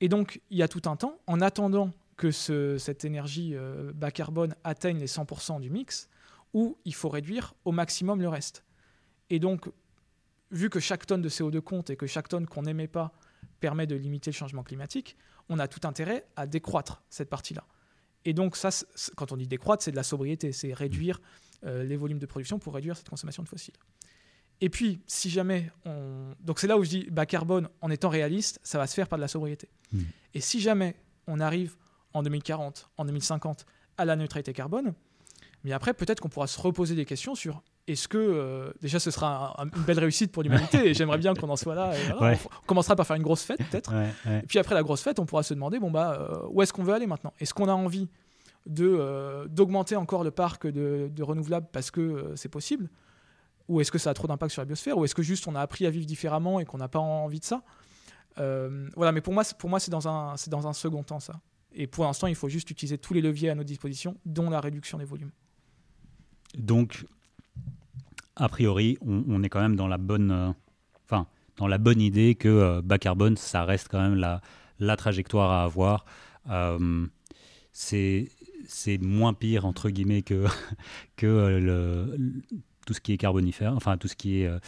Et 0.00 0.08
donc, 0.08 0.40
il 0.50 0.56
y 0.58 0.62
a 0.62 0.68
tout 0.68 0.82
un 0.88 0.96
temps, 0.96 1.18
en 1.26 1.40
attendant 1.40 1.92
que 2.16 2.30
ce- 2.30 2.78
cette 2.78 3.04
énergie 3.04 3.52
euh, 3.54 3.92
bas 3.94 4.10
carbone 4.10 4.54
atteigne 4.64 4.98
les 4.98 5.06
100% 5.06 5.60
du 5.60 5.70
mix, 5.70 6.08
où 6.52 6.76
il 6.84 6.94
faut 6.94 7.08
réduire 7.08 7.54
au 7.64 7.72
maximum 7.72 8.20
le 8.20 8.28
reste. 8.28 8.64
Et 9.28 9.38
donc, 9.38 9.70
vu 10.50 10.68
que 10.70 10.80
chaque 10.80 11.06
tonne 11.06 11.22
de 11.22 11.28
CO2 11.28 11.60
compte 11.60 11.90
et 11.90 11.96
que 11.96 12.06
chaque 12.06 12.28
tonne 12.28 12.46
qu'on 12.46 12.62
n'émet 12.62 12.88
pas 12.88 13.12
permet 13.60 13.86
de 13.86 13.94
limiter 13.94 14.30
le 14.30 14.34
changement 14.34 14.62
climatique, 14.64 15.16
on 15.48 15.58
a 15.58 15.68
tout 15.68 15.86
intérêt 15.86 16.26
à 16.36 16.46
décroître 16.46 17.02
cette 17.10 17.28
partie-là. 17.30 17.64
Et 18.24 18.32
donc, 18.32 18.56
ça, 18.56 18.70
quand 19.16 19.32
on 19.32 19.36
dit 19.36 19.46
décroître, 19.46 19.82
c'est 19.82 19.90
de 19.90 19.96
la 19.96 20.02
sobriété, 20.02 20.52
c'est 20.52 20.72
réduire 20.72 21.20
euh, 21.64 21.84
les 21.84 21.96
volumes 21.96 22.18
de 22.18 22.26
production 22.26 22.58
pour 22.58 22.74
réduire 22.74 22.96
cette 22.96 23.08
consommation 23.08 23.42
de 23.42 23.48
fossiles. 23.48 23.74
Et 24.60 24.68
puis, 24.68 25.00
si 25.06 25.30
jamais 25.30 25.70
on... 25.84 26.34
Donc 26.40 26.58
c'est 26.58 26.66
là 26.66 26.76
où 26.76 26.84
je 26.84 26.90
dis 26.90 27.06
bas 27.10 27.26
carbone, 27.26 27.68
en 27.80 27.90
étant 27.90 28.10
réaliste, 28.10 28.60
ça 28.62 28.78
va 28.78 28.86
se 28.86 28.94
faire 28.94 29.08
par 29.08 29.18
de 29.18 29.22
la 29.22 29.28
sobriété. 29.28 29.70
Mm. 29.92 30.00
Et 30.34 30.40
si 30.40 30.60
jamais 30.60 30.96
on 31.26 31.40
arrive 31.40 31.76
en 32.12 32.22
2040, 32.22 32.90
en 32.96 33.04
2050 33.04 33.64
à 33.96 34.04
la 34.04 34.16
neutralité 34.16 34.52
carbone, 34.52 34.94
mais 35.64 35.72
après 35.72 35.94
peut-être 35.94 36.20
qu'on 36.20 36.28
pourra 36.28 36.46
se 36.46 36.60
reposer 36.60 36.94
des 36.94 37.04
questions 37.04 37.34
sur 37.34 37.62
est-ce 37.92 38.08
que 38.08 38.18
euh, 38.18 38.70
déjà 38.80 38.98
ce 38.98 39.10
sera 39.10 39.54
un- 39.60 39.64
un- 39.64 39.70
une 39.76 39.82
belle 39.82 39.98
réussite 39.98 40.32
pour 40.32 40.42
l'humanité 40.42 40.88
et 40.88 40.94
j'aimerais 40.94 41.18
bien 41.18 41.34
qu'on 41.34 41.48
en 41.48 41.56
soit 41.56 41.74
là. 41.74 41.92
et 41.96 42.02
voilà. 42.12 42.20
Ouais. 42.32 42.38
on, 42.62 42.66
commencera 42.66 42.96
par 42.96 43.06
faire 43.06 43.16
une 43.16 43.22
grosse 43.22 43.42
fête 43.42 43.58
peut-être. 43.58 43.92
Ouais, 43.92 44.08
ouais. 44.26 44.40
Et 44.42 44.46
puis 44.46 44.58
après 44.58 44.74
la 44.74 44.82
grosse 44.82 45.02
fête, 45.02 45.18
on 45.18 45.26
pourra 45.26 45.42
se 45.42 45.54
demander 45.54 45.78
bon 45.78 45.90
bah 45.90 46.18
euh, 46.20 46.46
où 46.50 46.62
est-ce 46.62 46.72
qu'on 46.72 46.82
veut 46.84 46.94
aller 46.94 47.06
maintenant? 47.06 47.32
Est-ce 47.38 47.54
qu'on 47.54 47.68
a 47.68 47.72
envie 47.74 48.08
de 48.66 48.86
euh, 48.86 49.46
d'augmenter 49.48 49.96
encore 49.96 50.22
le 50.24 50.30
parc 50.30 50.66
de, 50.66 51.10
de 51.14 51.22
renouvelables 51.22 51.68
parce 51.72 51.90
que 51.90 52.32
c'est 52.36 52.48
possible? 52.50 52.90
Ou 53.68 53.80
est-ce 53.80 53.92
que 53.92 53.98
ça 53.98 54.10
a 54.10 54.14
trop 54.14 54.26
d'impact 54.26 54.52
sur 54.52 54.62
la 54.62 54.66
biosphère? 54.66 54.98
Ou 54.98 55.04
est-ce 55.04 55.14
que 55.14 55.22
juste 55.22 55.46
on 55.46 55.54
a 55.54 55.60
appris 55.60 55.86
à 55.86 55.90
vivre 55.90 56.04
différemment 56.06 56.58
et 56.60 56.64
qu'on 56.64 56.78
n'a 56.78 56.88
pas 56.88 56.98
envie 56.98 57.38
de 57.40 57.44
ça? 57.44 57.62
Voilà, 58.36 59.12
mais 59.12 59.20
pour 59.20 59.32
moi, 59.34 59.44
c'est- 59.44 59.56
pour 59.58 59.68
moi 59.70 59.78
c'est 59.80 59.90
dans 59.90 60.08
un 60.08 60.36
c'est 60.36 60.50
dans 60.50 60.66
un 60.66 60.72
second 60.72 61.02
temps 61.02 61.20
ça. 61.20 61.40
Et 61.72 61.86
pour 61.86 62.04
l'instant, 62.04 62.26
il 62.26 62.34
faut 62.34 62.48
juste 62.48 62.68
utiliser 62.70 62.98
tous 62.98 63.14
les 63.14 63.20
leviers 63.20 63.48
à 63.50 63.54
notre 63.54 63.68
disposition, 63.68 64.16
dont 64.26 64.50
la 64.50 64.60
réduction 64.60 64.98
des 64.98 65.04
volumes. 65.04 65.30
Donc, 66.58 67.06
a 68.40 68.48
priori, 68.48 68.98
on, 69.06 69.24
on 69.28 69.42
est 69.42 69.48
quand 69.48 69.60
même 69.60 69.76
dans 69.76 69.88
la 69.88 69.98
bonne, 69.98 70.30
euh, 70.30 70.50
enfin, 71.04 71.26
dans 71.56 71.66
la 71.68 71.78
bonne 71.78 72.00
idée 72.00 72.34
que 72.34 72.48
euh, 72.48 72.82
bas 72.82 72.98
carbone, 72.98 73.36
ça 73.36 73.64
reste 73.64 73.88
quand 73.90 74.00
même 74.00 74.16
la, 74.16 74.40
la 74.78 74.96
trajectoire 74.96 75.50
à 75.50 75.64
avoir. 75.64 76.04
Euh, 76.50 77.06
c'est 77.72 78.28
c'est 78.66 78.98
moins 78.98 79.32
pire 79.34 79.64
entre 79.64 79.90
guillemets 79.90 80.22
que 80.22 80.44
que 81.16 81.26
le, 81.26 82.16
le- 82.16 82.42
tout 82.86 82.94
ce 82.94 83.00
qui 83.00 83.12
est 83.12 83.18
carbonifère, 83.18 83.74
enfin 83.76 83.96
tout 83.96 84.08
ce 84.08 84.16
qui 84.16 84.40
est 84.42 84.46
euh, 84.46 84.58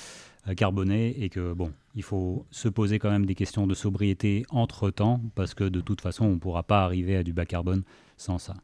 carboné 0.55 1.23
et 1.23 1.29
que 1.29 1.53
bon, 1.55 1.73
il 1.95 2.03
faut 2.03 2.47
se 2.51 2.69
poser 2.69 2.99
quand 2.99 3.11
même 3.11 3.27
des 3.27 3.35
questions 3.35 3.67
de 3.67 3.75
sobriété 3.75 4.45
entre 4.51 4.91
temps 4.91 5.21
parce 5.35 5.55
que 5.55 5.65
de 5.65 5.81
toute 5.81 6.01
façon, 6.01 6.27
on 6.27 6.33
ne 6.35 6.39
pourra 6.39 6.63
pas 6.63 6.85
arriver 6.85 7.17
à 7.17 7.23
du 7.23 7.33
bas 7.33 7.47
carbone 7.47 7.83
sans 8.17 8.39
ça. 8.39 8.55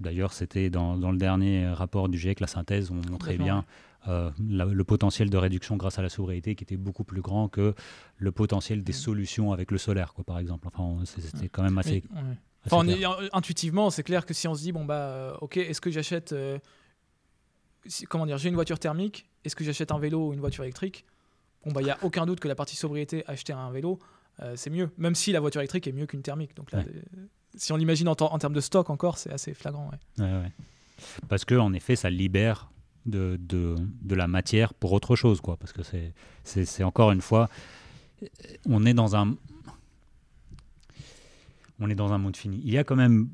D'ailleurs, 0.00 0.32
c'était 0.32 0.70
dans, 0.70 0.96
dans 0.96 1.12
le 1.12 1.18
dernier 1.18 1.68
rapport 1.68 2.08
du 2.08 2.16
GIEC, 2.18 2.40
la 2.40 2.46
synthèse, 2.46 2.90
on 2.90 3.02
montrait 3.10 3.36
bien 3.36 3.64
euh, 4.08 4.30
la- 4.48 4.64
le 4.64 4.84
potentiel 4.84 5.28
de 5.30 5.36
réduction 5.36 5.76
grâce 5.76 5.98
à 5.98 6.02
la 6.02 6.08
sobriété 6.08 6.54
qui 6.54 6.64
était 6.64 6.76
beaucoup 6.76 7.04
plus 7.04 7.20
grand 7.20 7.48
que 7.48 7.74
le 8.16 8.32
potentiel 8.32 8.82
des 8.82 8.92
solutions 8.92 9.52
avec 9.52 9.70
le 9.70 9.78
solaire, 9.78 10.14
quoi, 10.14 10.24
par 10.24 10.38
exemple. 10.38 10.68
Enfin, 10.72 11.04
c'était 11.04 11.48
quand 11.48 11.62
même 11.62 11.76
assez. 11.78 12.02
Mais, 12.10 12.16
ouais. 12.20 12.26
assez 12.30 12.38
Enfin, 12.74 12.76
on 12.78 12.94
clair. 12.94 13.20
est- 13.22 13.28
intuitivement, 13.32 13.90
c'est 13.90 14.02
clair 14.02 14.24
que 14.26 14.32
si 14.34 14.48
on 14.48 14.54
se 14.54 14.62
dit, 14.62 14.72
bon, 14.72 14.84
bah, 14.84 14.94
euh, 14.94 15.36
ok, 15.40 15.56
est-ce 15.58 15.80
que 15.80 15.90
j'achète. 15.90 16.32
euh, 16.32 16.58
si- 17.86 18.04
comment 18.06 18.26
dire 18.26 18.38
J'ai 18.38 18.48
une 18.48 18.54
voiture 18.54 18.78
thermique, 18.78 19.28
est-ce 19.44 19.56
que 19.56 19.64
j'achète 19.64 19.92
un 19.92 19.98
vélo 19.98 20.28
ou 20.28 20.32
une 20.32 20.40
voiture 20.40 20.64
électrique? 20.64 21.04
Bon, 21.64 21.72
bah, 21.72 21.80
il 21.82 21.84
n'y 21.84 21.90
a 21.90 21.98
aucun 22.02 22.24
doute 22.26 22.40
que 22.40 22.48
la 22.48 22.54
partie 22.54 22.76
sobriété, 22.76 23.22
acheter 23.26 23.52
un 23.52 23.70
vélo, 23.70 23.98
euh, 24.42 24.54
c'est 24.56 24.70
mieux. 24.70 24.90
Même 24.96 25.14
si 25.14 25.32
la 25.32 25.40
voiture 25.40 25.60
électrique 25.60 25.86
est 25.86 25.92
mieux 25.92 26.06
qu'une 26.06 26.22
thermique. 26.22 26.54
Donc 26.56 26.72
là, 26.72 26.78
Ouais. 26.78 26.86
euh, 26.88 27.26
si 27.54 27.72
on 27.72 27.76
l'imagine 27.76 28.08
en, 28.08 28.14
ter- 28.14 28.32
en 28.32 28.38
termes 28.38 28.54
de 28.54 28.60
stock 28.60 28.88
encore, 28.88 29.18
c'est 29.18 29.30
assez 29.32 29.52
flagrant. 29.54 29.90
ouais. 30.18 30.52
Parce 31.28 31.44
que 31.44 31.54
en 31.54 31.72
effet, 31.72 31.96
ça 31.96 32.08
libère 32.10 32.70
de, 33.06 33.38
de, 33.40 34.14
la 34.14 34.28
matière 34.28 34.74
pour 34.74 34.92
autre 34.92 35.16
chose, 35.16 35.40
quoi. 35.40 35.56
Parce 35.56 35.72
que 35.72 35.82
c'est, 36.44 36.84
encore 36.84 37.12
une 37.12 37.20
fois, 37.20 37.48
on 38.66 38.84
est 38.84 38.94
dans 38.94 39.16
un, 39.16 39.36
on 41.80 41.88
est 41.88 41.94
dans 41.94 42.12
un 42.12 42.18
monde 42.18 42.36
fini. 42.36 42.60
Il 42.64 42.70
y 42.70 42.78
a 42.78 42.84
quand 42.84 42.96
même 42.96 43.28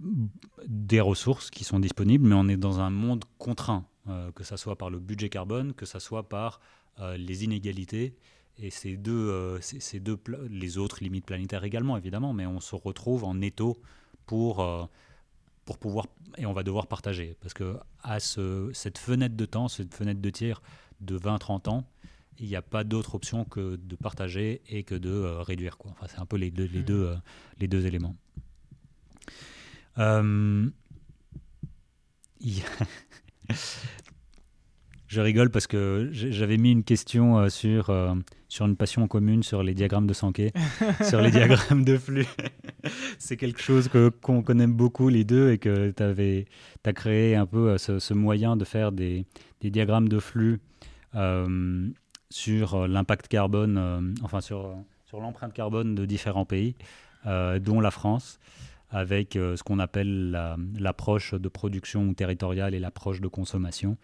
des 0.66 1.00
ressources 1.00 1.50
qui 1.50 1.64
sont 1.64 1.80
disponibles, 1.80 2.26
mais 2.26 2.34
on 2.34 2.48
est 2.48 2.56
dans 2.56 2.80
un 2.80 2.90
monde 2.90 3.24
contraint, 3.38 3.84
euh, 4.08 4.30
que 4.32 4.44
ça 4.44 4.56
soit 4.56 4.76
par 4.76 4.90
le 4.90 4.98
budget 4.98 5.28
carbone, 5.28 5.72
que 5.74 5.86
ça 5.86 6.00
soit 6.00 6.28
par 6.28 6.60
euh, 7.00 7.16
les 7.16 7.44
inégalités. 7.44 8.14
Et 8.58 8.70
ces 8.70 8.96
deux, 8.96 9.12
euh, 9.12 9.60
ces, 9.60 9.80
ces 9.80 10.00
deux 10.00 10.18
les 10.48 10.78
autres 10.78 11.02
limites 11.02 11.26
planétaires 11.26 11.64
également, 11.64 11.96
évidemment, 11.96 12.32
mais 12.32 12.46
on 12.46 12.60
se 12.60 12.74
retrouve 12.74 13.24
en 13.24 13.40
étau 13.42 13.76
pour, 14.24 14.88
pour 15.66 15.76
pouvoir, 15.78 16.06
et 16.38 16.46
on 16.46 16.52
va 16.54 16.62
devoir 16.62 16.86
partager. 16.86 17.36
Parce 17.42 17.52
que 17.52 17.76
à 18.02 18.18
ce, 18.20 18.70
cette 18.72 18.96
fenêtre 18.98 19.36
de 19.36 19.44
temps, 19.44 19.68
cette 19.68 19.92
fenêtre 19.94 20.20
de 20.22 20.30
tir 20.30 20.62
de 21.00 21.18
20-30 21.18 21.68
ans, 21.68 21.84
il 22.38 22.46
n'y 22.48 22.56
a 22.56 22.62
pas 22.62 22.84
d'autre 22.84 23.14
option 23.14 23.44
que 23.44 23.76
de 23.76 23.96
partager 23.96 24.62
et 24.68 24.84
que 24.84 24.94
de 24.94 25.10
euh, 25.10 25.42
réduire. 25.42 25.76
Quoi. 25.76 25.90
Enfin, 25.92 26.06
c'est 26.08 26.18
un 26.20 26.26
peu 26.26 26.36
les 26.36 26.50
deux, 26.50 26.64
les 26.66 26.78
Mhm. 26.78 26.84
deux, 26.84 27.04
euh, 27.06 27.16
les 27.58 27.68
deux 27.68 27.86
éléments. 27.86 28.16
Euh, 29.98 30.68
Je 35.08 35.20
rigole 35.20 35.50
parce 35.50 35.66
que 35.66 36.10
j'avais 36.12 36.58
mis 36.58 36.72
une 36.72 36.84
question 36.84 37.48
sur, 37.48 37.90
sur 38.48 38.64
une 38.66 38.76
passion 38.76 39.06
commune 39.08 39.42
sur 39.42 39.62
les 39.62 39.74
diagrammes 39.74 40.06
de 40.06 40.12
Sankey, 40.12 40.52
sur 41.02 41.20
les 41.20 41.30
diagrammes 41.38 41.84
de 41.84 41.96
flux. 41.98 42.26
C'est 43.18 43.36
quelque 43.36 43.60
chose 43.60 43.88
que- 43.88 44.08
qu'on 44.08 44.42
connaît 44.42 44.66
beaucoup 44.68 45.08
les 45.08 45.24
deux 45.24 45.50
et 45.52 45.58
que 45.58 45.90
tu 45.90 46.02
as 46.88 46.92
créé 46.92 47.34
un 47.34 47.46
peu 47.46 47.70
euh, 47.70 47.78
ce, 47.78 47.98
ce 47.98 48.14
moyen 48.14 48.56
de 48.56 48.64
faire 48.64 48.92
des, 48.92 49.26
des 49.60 49.70
diagrammes 49.70 50.08
de 50.08 50.18
flux 50.20 50.60
euh, 51.16 51.88
sur 52.30 52.74
euh, 52.74 52.86
l'impact 52.86 53.28
carbone, 53.28 53.76
euh, 53.78 54.00
enfin 54.22 54.40
sur, 54.40 54.76
sur 55.06 55.20
l'empreinte 55.20 55.52
carbone 55.52 55.94
de 55.94 56.04
différents 56.06 56.44
pays, 56.44 56.76
euh, 57.26 57.58
dont 57.58 57.80
la 57.80 57.90
France, 57.90 58.38
avec 58.90 59.32
ce 59.34 59.60
qu'on 59.64 59.80
appelle 59.80 60.30
la- 60.30 60.56
l'approche 60.78 61.34
de 61.34 61.48
production 61.48 62.14
territoriale 62.14 62.72
et 62.74 62.78
l'approche 62.78 63.20
de 63.20 63.26
consommation. 63.28 63.96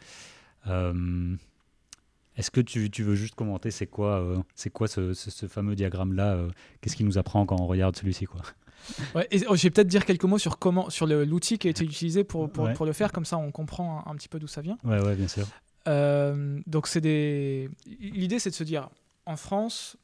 Est-ce 2.36 2.50
que 2.50 2.60
tu, 2.60 2.90
tu 2.90 3.02
veux 3.02 3.14
juste 3.14 3.34
commenter 3.34 3.70
c'est 3.70 3.86
quoi, 3.86 4.20
euh, 4.20 4.38
c'est 4.54 4.70
quoi 4.70 4.88
ce, 4.88 5.12
ce- 5.12 5.30
ce 5.30 5.46
fameux 5.46 5.74
diagramme-là 5.74 6.34
euh, 6.34 6.50
Qu'est-ce 6.80 6.96
qui 6.96 7.04
nous 7.04 7.18
apprend 7.18 7.44
quand 7.46 7.60
on 7.60 7.66
regarde 7.66 7.96
celui-ci 7.96 8.24
quoi? 8.26 8.40
Ouais, 9.14 9.28
et, 9.30 9.40
oh, 9.48 9.54
je 9.54 9.62
vais 9.62 9.70
peut-être 9.70 9.86
dire 9.86 10.04
quelques 10.04 10.24
mots 10.24 10.38
sur 10.38 10.58
comment, 10.58 10.90
sur 10.90 11.06
l'outil 11.06 11.56
qui 11.56 11.68
a 11.68 11.70
été 11.70 11.84
utilisé 11.84 12.24
pour, 12.24 12.50
pour, 12.50 12.64
Ouais. 12.64 12.72
pour 12.72 12.84
le 12.84 12.92
faire, 12.92 13.12
comme 13.12 13.24
ça 13.24 13.38
on 13.38 13.52
comprend 13.52 14.02
un, 14.04 14.10
un 14.10 14.16
petit 14.16 14.28
peu 14.28 14.40
d'où 14.40 14.48
ça 14.48 14.60
vient. 14.60 14.76
Ouais, 14.82 15.14
bien 15.14 15.28
sûr. 15.28 15.46
Euh, 15.86 16.60
donc 16.66 16.88
c'est 16.88 17.00
des. 17.00 17.68
L'idée 17.86 18.38
c'est 18.40 18.50
de 18.50 18.54
se 18.56 18.64
dire, 18.64 18.88
en 19.24 19.36
France, 19.36 19.96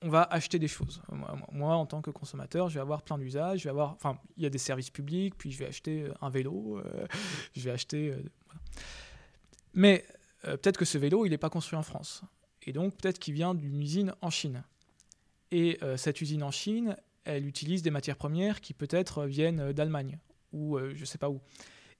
on 0.00 0.08
va 0.08 0.22
acheter 0.22 0.58
des 0.58 0.68
choses. 0.68 1.02
Moi, 1.52 1.74
en 1.74 1.84
tant 1.84 2.00
que 2.00 2.10
consommateur, 2.10 2.70
je 2.70 2.74
vais 2.76 2.80
avoir 2.80 3.02
plein 3.02 3.18
d'usages. 3.18 3.58
Je 3.60 3.64
vais 3.64 3.70
avoir, 3.70 3.90
enfin, 3.92 4.18
il 4.38 4.44
y 4.44 4.46
a 4.46 4.50
des 4.50 4.56
services 4.58 4.88
publics, 4.90 5.34
puis 5.36 5.50
je 5.52 5.58
vais 5.58 5.66
acheter 5.66 6.06
un 6.22 6.30
vélo, 6.30 6.80
je 7.54 7.60
vais 7.62 7.70
acheter. 7.70 8.14
voilà. 8.46 8.60
Mais 9.74 10.04
euh, 10.44 10.56
peut-être 10.56 10.78
que 10.78 10.84
ce 10.84 10.98
vélo, 10.98 11.26
il 11.26 11.30
n'est 11.30 11.38
pas 11.38 11.50
construit 11.50 11.78
en 11.78 11.82
France, 11.82 12.22
et 12.62 12.72
donc 12.72 12.96
peut-être 12.96 13.18
qu'il 13.18 13.34
vient 13.34 13.54
d'une 13.54 13.80
usine 13.80 14.14
en 14.20 14.30
Chine. 14.30 14.62
Et 15.50 15.78
euh, 15.82 15.96
cette 15.96 16.20
usine 16.20 16.42
en 16.42 16.50
Chine, 16.50 16.96
elle 17.24 17.46
utilise 17.46 17.82
des 17.82 17.90
matières 17.90 18.16
premières 18.16 18.60
qui 18.60 18.72
peut-être 18.72 19.26
viennent 19.26 19.72
d'Allemagne 19.72 20.18
ou 20.52 20.76
euh, 20.76 20.92
je 20.94 21.04
sais 21.04 21.18
pas 21.18 21.28
où. 21.28 21.40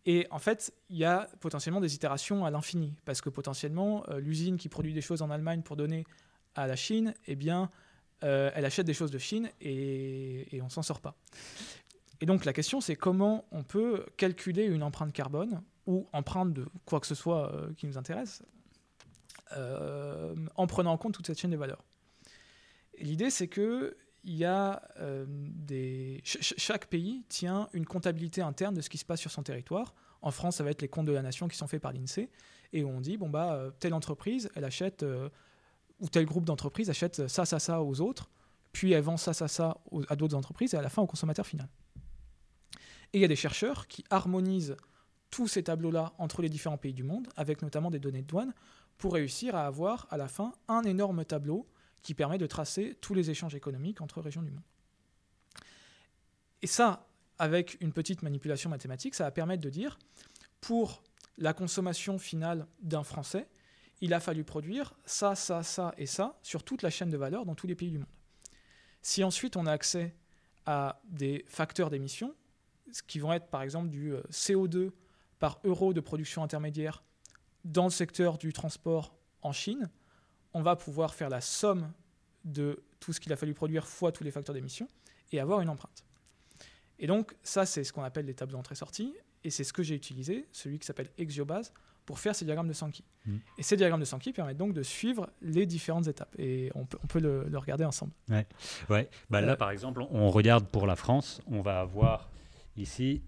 Et 0.06 0.26
en 0.30 0.38
fait, 0.38 0.72
il 0.88 0.96
y 0.96 1.04
a 1.04 1.28
potentiellement 1.40 1.80
des 1.80 1.94
itérations 1.94 2.44
à 2.44 2.50
l'infini, 2.50 2.94
parce 3.04 3.20
que 3.20 3.28
potentiellement, 3.28 4.04
l'usine 4.16 4.56
qui 4.56 4.70
produit 4.70 4.94
des 4.94 5.02
choses 5.02 5.20
en 5.20 5.30
Allemagne 5.30 5.60
pour 5.60 5.76
donner 5.76 6.04
à 6.54 6.66
la 6.66 6.74
Chine, 6.74 7.12
eh 7.26 7.36
bien, 7.36 7.70
elle 8.22 8.64
achète 8.64 8.86
des 8.86 8.94
choses 8.94 9.10
de 9.10 9.18
Chine 9.18 9.50
et, 9.60 10.56
et 10.56 10.62
on 10.62 10.70
s'en 10.70 10.82
sort 10.82 11.02
pas. 11.02 11.16
Et 12.20 12.26
donc 12.26 12.44
la 12.44 12.52
question, 12.52 12.80
c'est 12.80 12.96
comment 12.96 13.46
on 13.50 13.62
peut 13.62 14.06
calculer 14.16 14.64
une 14.64 14.82
empreinte 14.82 15.12
carbone 15.12 15.62
ou 15.90 16.08
empreinte 16.12 16.52
de 16.52 16.66
quoi 16.84 17.00
que 17.00 17.06
ce 17.06 17.14
soit 17.14 17.52
euh, 17.52 17.74
qui 17.74 17.86
nous 17.86 17.98
intéresse 17.98 18.42
en 20.54 20.66
prenant 20.68 20.92
en 20.92 20.96
compte 20.96 21.14
toute 21.14 21.26
cette 21.26 21.40
chaîne 21.40 21.50
de 21.50 21.56
valeur. 21.56 21.82
L'idée, 23.00 23.30
c'est 23.30 23.48
que 23.48 23.96
y 24.22 24.44
a 24.44 24.80
des... 25.36 26.20
chaque 26.24 26.86
pays 26.86 27.24
tient 27.28 27.68
une 27.72 27.84
comptabilité 27.84 28.42
interne 28.42 28.76
de 28.76 28.80
ce 28.80 28.88
qui 28.88 28.96
se 28.96 29.04
passe 29.04 29.18
sur 29.18 29.32
son 29.32 29.42
territoire. 29.42 29.92
En 30.22 30.30
France, 30.30 30.58
ça 30.58 30.62
va 30.62 30.70
être 30.70 30.82
les 30.82 30.88
comptes 30.88 31.06
de 31.06 31.12
la 31.12 31.22
nation 31.22 31.48
qui 31.48 31.56
sont 31.56 31.66
faits 31.66 31.82
par 31.82 31.92
l'INSEE, 31.92 32.30
et 32.72 32.84
on 32.84 33.00
dit, 33.00 33.16
bon, 33.16 33.28
bah, 33.28 33.72
telle 33.80 33.92
entreprise, 33.92 34.48
elle 34.54 34.64
achète, 34.64 35.04
ou 35.98 36.08
tel 36.08 36.26
groupe 36.26 36.44
d'entreprises 36.44 36.88
achète 36.88 37.26
ça, 37.26 37.44
ça, 37.44 37.58
ça 37.58 37.82
aux 37.82 38.00
autres, 38.00 38.30
puis 38.70 38.92
elle 38.92 39.02
vend 39.02 39.16
ça, 39.16 39.32
ça, 39.32 39.48
ça 39.48 39.78
à 40.08 40.14
d'autres 40.14 40.36
entreprises, 40.36 40.74
et 40.74 40.76
à 40.76 40.82
la 40.82 40.90
fin 40.90 41.02
au 41.02 41.08
consommateur 41.08 41.44
final. 41.44 41.68
Et 43.12 43.18
il 43.18 43.20
y 43.20 43.24
a 43.24 43.28
des 43.28 43.34
chercheurs 43.34 43.88
qui 43.88 44.04
harmonisent 44.10 44.76
tous 45.30 45.48
ces 45.48 45.62
tableaux-là 45.62 46.12
entre 46.18 46.42
les 46.42 46.48
différents 46.48 46.78
pays 46.78 46.92
du 46.92 47.02
monde, 47.02 47.28
avec 47.36 47.62
notamment 47.62 47.90
des 47.90 47.98
données 47.98 48.22
de 48.22 48.26
douane, 48.26 48.52
pour 48.98 49.14
réussir 49.14 49.54
à 49.54 49.66
avoir 49.66 50.06
à 50.10 50.16
la 50.16 50.28
fin 50.28 50.52
un 50.68 50.82
énorme 50.82 51.24
tableau 51.24 51.66
qui 52.02 52.14
permet 52.14 52.38
de 52.38 52.46
tracer 52.46 52.96
tous 53.00 53.14
les 53.14 53.30
échanges 53.30 53.54
économiques 53.54 54.00
entre 54.00 54.20
régions 54.20 54.42
du 54.42 54.50
monde. 54.50 54.64
Et 56.62 56.66
ça, 56.66 57.06
avec 57.38 57.78
une 57.80 57.92
petite 57.92 58.22
manipulation 58.22 58.68
mathématique, 58.68 59.14
ça 59.14 59.24
va 59.24 59.30
permettre 59.30 59.62
de 59.62 59.70
dire, 59.70 59.98
pour 60.60 61.02
la 61.38 61.54
consommation 61.54 62.18
finale 62.18 62.66
d'un 62.82 63.02
Français, 63.02 63.48
il 64.02 64.14
a 64.14 64.20
fallu 64.20 64.44
produire 64.44 64.94
ça, 65.04 65.34
ça, 65.34 65.62
ça 65.62 65.94
et 65.98 66.06
ça 66.06 66.38
sur 66.42 66.62
toute 66.62 66.82
la 66.82 66.90
chaîne 66.90 67.10
de 67.10 67.16
valeur 67.16 67.44
dans 67.44 67.54
tous 67.54 67.66
les 67.66 67.74
pays 67.74 67.90
du 67.90 67.98
monde. 67.98 68.06
Si 69.02 69.24
ensuite 69.24 69.56
on 69.56 69.66
a 69.66 69.72
accès 69.72 70.14
à 70.66 71.00
des 71.04 71.44
facteurs 71.48 71.90
d'émission, 71.90 72.34
qui 73.06 73.18
vont 73.18 73.32
être 73.32 73.46
par 73.48 73.62
exemple 73.62 73.88
du 73.88 74.12
euh, 74.12 74.22
CO2 74.30 74.90
par 75.40 75.58
euro 75.64 75.92
de 75.92 76.00
production 76.00 76.44
intermédiaire 76.44 77.02
dans 77.64 77.84
le 77.84 77.90
secteur 77.90 78.38
du 78.38 78.52
transport 78.52 79.16
en 79.42 79.52
Chine, 79.52 79.90
on 80.54 80.62
va 80.62 80.76
pouvoir 80.76 81.14
faire 81.14 81.28
la 81.28 81.40
somme 81.40 81.92
de 82.44 82.82
tout 83.00 83.12
ce 83.12 83.20
qu'il 83.20 83.32
a 83.32 83.36
fallu 83.36 83.54
produire 83.54 83.86
fois 83.86 84.12
tous 84.12 84.22
les 84.22 84.30
facteurs 84.30 84.54
d'émission 84.54 84.86
et 85.32 85.40
avoir 85.40 85.60
une 85.60 85.68
empreinte. 85.68 86.04
Et 86.98 87.06
donc 87.06 87.34
ça, 87.42 87.66
c'est 87.66 87.82
ce 87.82 87.92
qu'on 87.92 88.02
appelle 88.02 88.26
les 88.26 88.34
tableaux 88.34 88.56
d'entrée-sortie, 88.56 89.14
et 89.42 89.50
c'est 89.50 89.64
ce 89.64 89.72
que 89.72 89.82
j'ai 89.82 89.94
utilisé, 89.94 90.46
celui 90.52 90.78
qui 90.78 90.86
s'appelle 90.86 91.10
Exiobase, 91.16 91.72
pour 92.04 92.18
faire 92.18 92.34
ces 92.34 92.44
diagrammes 92.44 92.68
de 92.68 92.72
Sankey. 92.72 93.04
Mmh. 93.24 93.36
Et 93.56 93.62
ces 93.62 93.76
diagrammes 93.76 94.00
de 94.00 94.04
Sankey 94.04 94.32
permettent 94.32 94.56
donc 94.56 94.74
de 94.74 94.82
suivre 94.82 95.30
les 95.40 95.64
différentes 95.64 96.08
étapes. 96.08 96.34
Et 96.38 96.70
on 96.74 96.84
peut, 96.84 96.98
on 97.02 97.06
peut 97.06 97.20
le, 97.20 97.46
regarder 97.56 97.84
ensemble. 97.84 98.12
Ouais. 98.28 98.46
ouais. 98.88 99.08
Bah, 99.30 99.40
là, 99.40 99.52
euh, 99.52 99.56
par 99.56 99.70
exemple, 99.70 100.02
on 100.10 100.28
regarde 100.30 100.66
pour 100.66 100.86
la 100.86 100.96
France, 100.96 101.40
on 101.46 101.60
va 101.60 101.80
avoir 101.80 102.28
ici, 102.76 103.22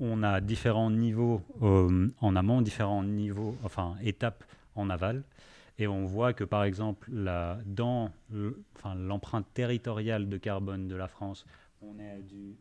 on 0.00 0.22
a 0.22 0.40
différents 0.40 0.90
niveaux 0.90 1.42
euh, 1.62 2.08
en 2.20 2.36
amont, 2.36 2.62
différents 2.62 3.04
niveaux, 3.04 3.56
enfin 3.62 3.96
étapes 4.02 4.44
en 4.74 4.90
aval. 4.90 5.22
Et 5.78 5.86
on 5.86 6.04
voit 6.04 6.32
que 6.32 6.44
par 6.44 6.64
exemple, 6.64 7.10
la, 7.12 7.58
dans 7.64 8.10
l'empreinte 8.96 9.46
territoriale 9.54 10.28
de 10.28 10.36
carbone 10.36 10.88
de 10.88 10.96
la 10.96 11.08
France, 11.08 11.46
on 11.82 11.98
est 11.98 12.10
à 12.10 12.18
du 12.18 12.56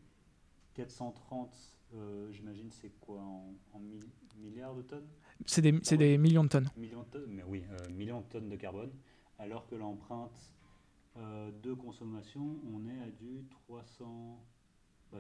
430, 0.76 1.50
euh, 1.94 2.32
j'imagine, 2.32 2.70
c'est 2.72 2.92
quoi 3.02 3.22
en, 3.22 3.82
milliards 4.38 4.76
de 4.76 4.84
tonnes? 4.84 5.08
C'est 5.46 5.62
des, 5.62 5.74
ah 5.92 5.98
des, 5.98 6.18
millions 6.18 6.44
de 6.44 6.50
tonnes. 6.50 6.70
Millions 6.78 7.04
de 7.04 7.08
tonnes, 7.08 7.32
mais 7.32 7.44
oui, 7.44 7.64
euh, 7.72 7.90
millions 7.92 8.22
de 8.22 8.26
tonnes 8.28 8.50
de 8.50 8.56
carbone. 8.56 8.92
Alors 9.38 9.68
que 9.68 9.76
l'empreinte 9.76 10.52
de 11.64 11.74
consommation, 11.74 12.56
on 12.74 12.88
est 12.88 13.02
à 13.02 13.12
du 13.12 13.44
300. 13.50 14.40
Bah, 15.12 15.20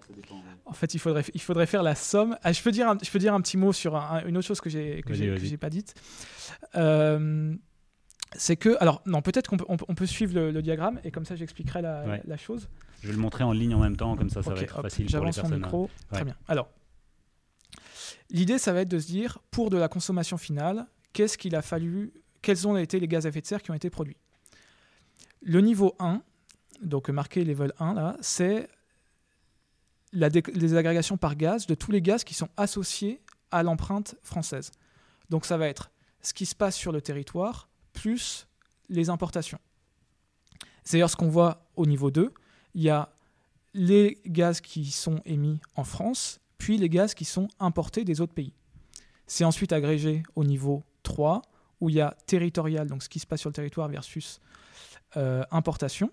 en 0.65 0.73
fait, 0.73 0.93
il 0.93 0.99
faudrait, 0.99 1.23
il 1.33 1.41
faudrait 1.41 1.65
faire 1.65 1.83
la 1.83 1.95
somme. 1.95 2.37
Ah, 2.43 2.51
je, 2.51 2.61
peux 2.61 2.71
dire 2.71 2.87
un, 2.89 2.97
je 3.01 3.09
peux 3.09 3.19
dire 3.19 3.33
un 3.33 3.41
petit 3.41 3.57
mot 3.57 3.73
sur 3.73 3.95
une 3.95 4.37
autre 4.37 4.47
chose 4.47 4.61
que 4.61 4.69
j'ai 4.69 5.01
que 5.01 5.13
j'ai 5.13 5.57
pas 5.57 5.69
dite. 5.69 5.95
Euh, 6.75 7.55
c'est 8.35 8.55
que, 8.55 8.77
alors 8.79 9.01
non, 9.05 9.21
peut-être 9.21 9.47
qu'on 9.49 9.57
peut, 9.57 9.65
on, 9.67 9.95
peut 9.95 10.05
suivre 10.05 10.39
le, 10.39 10.61
diagramme 10.61 10.99
et 11.03 11.09
comme 11.09 11.25
ça 11.25 11.35
j'expliquerai 11.35 11.81
la, 11.81 12.19
la, 12.23 12.37
chose. 12.37 12.69
Je 13.01 13.07
vais 13.07 13.13
le 13.13 13.19
montrer 13.19 13.43
en 13.43 13.51
ligne 13.51 13.73
en 13.73 13.79
même 13.79 13.97
temps, 13.97 14.15
comme 14.15 14.29
ça 14.29 14.43
ça 14.43 14.53
va 14.53 14.61
être 14.61 14.81
facile 14.81 15.07
pour 15.07 15.25
les 15.25 15.31
personnes. 15.31 15.49
Mon 15.49 15.57
micro. 15.57 15.89
Très 16.11 16.25
bien. 16.25 16.35
Alors, 16.47 16.69
l'idée, 18.29 18.59
ça 18.59 18.71
va 18.71 18.81
être 18.81 18.89
de 18.89 18.99
se 18.99 19.07
dire, 19.07 19.39
pour 19.49 19.71
de 19.71 19.77
la 19.77 19.87
consommation 19.87 20.37
finale, 20.37 20.85
qu'est-ce 21.13 21.37
qu'il 21.39 21.55
a 21.55 21.63
fallu, 21.63 22.13
quels 22.43 22.67
ont 22.67 22.77
été 22.77 22.99
les 22.99 23.07
gaz 23.07 23.25
à 23.25 23.29
effet 23.29 23.41
de 23.41 23.47
serre 23.47 23.63
qui 23.63 23.71
ont 23.71 23.75
été 23.75 23.89
produits? 23.89 24.17
Le 25.41 25.61
niveau 25.61 25.95
1, 25.99 26.21
donc 26.83 27.09
marqué 27.09 27.43
level 27.43 27.73
1 27.79 27.95
là, 27.95 28.15
c'est 28.21 28.69
la 30.11 30.29
les 30.29 30.75
agrégations 30.75 31.17
par 31.17 31.35
gaz 31.35 31.67
de 31.67 31.75
tous 31.75 31.91
les 31.91 32.01
gaz 32.01 32.23
qui 32.23 32.33
sont 32.33 32.49
associés 32.57 33.21
à 33.51 33.63
l'empreinte 33.63 34.15
française. 34.23 34.71
Donc 35.29 35.45
ça 35.45 35.57
va 35.57 35.67
être 35.67 35.91
ce 36.21 36.33
qui 36.33 36.45
se 36.45 36.55
passe 36.55 36.75
sur 36.75 36.91
le 36.91 37.01
territoire 37.01 37.69
plus 37.93 38.47
les 38.89 39.09
importations. 39.09 39.59
C'est 40.83 40.97
d'ailleurs 40.97 41.09
ce 41.09 41.15
qu'on 41.15 41.29
voit 41.29 41.69
au 41.75 41.85
niveau 41.85 42.11
2. 42.11 42.33
Il 42.73 42.81
y 42.81 42.89
a 42.89 43.09
les 43.73 44.19
gaz 44.25 44.61
qui 44.61 44.85
sont 44.85 45.21
émis 45.25 45.59
en 45.75 45.83
France, 45.83 46.39
puis 46.57 46.77
les 46.77 46.89
gaz 46.89 47.13
qui 47.13 47.25
sont 47.25 47.47
importés 47.59 48.03
des 48.03 48.21
autres 48.21 48.33
pays. 48.33 48.53
C'est 49.27 49.43
ensuite 49.43 49.73
agrégé 49.73 50.23
au 50.35 50.43
niveau 50.43 50.83
3, 51.03 51.41
où 51.81 51.89
il 51.89 51.95
y 51.95 52.01
a 52.01 52.15
territorial, 52.25 52.87
donc 52.87 53.03
ce 53.03 53.09
qui 53.09 53.19
se 53.19 53.27
passe 53.27 53.41
sur 53.41 53.49
le 53.49 53.53
territoire 53.53 53.87
versus 53.87 54.41
euh, 55.17 55.43
importation. 55.51 56.11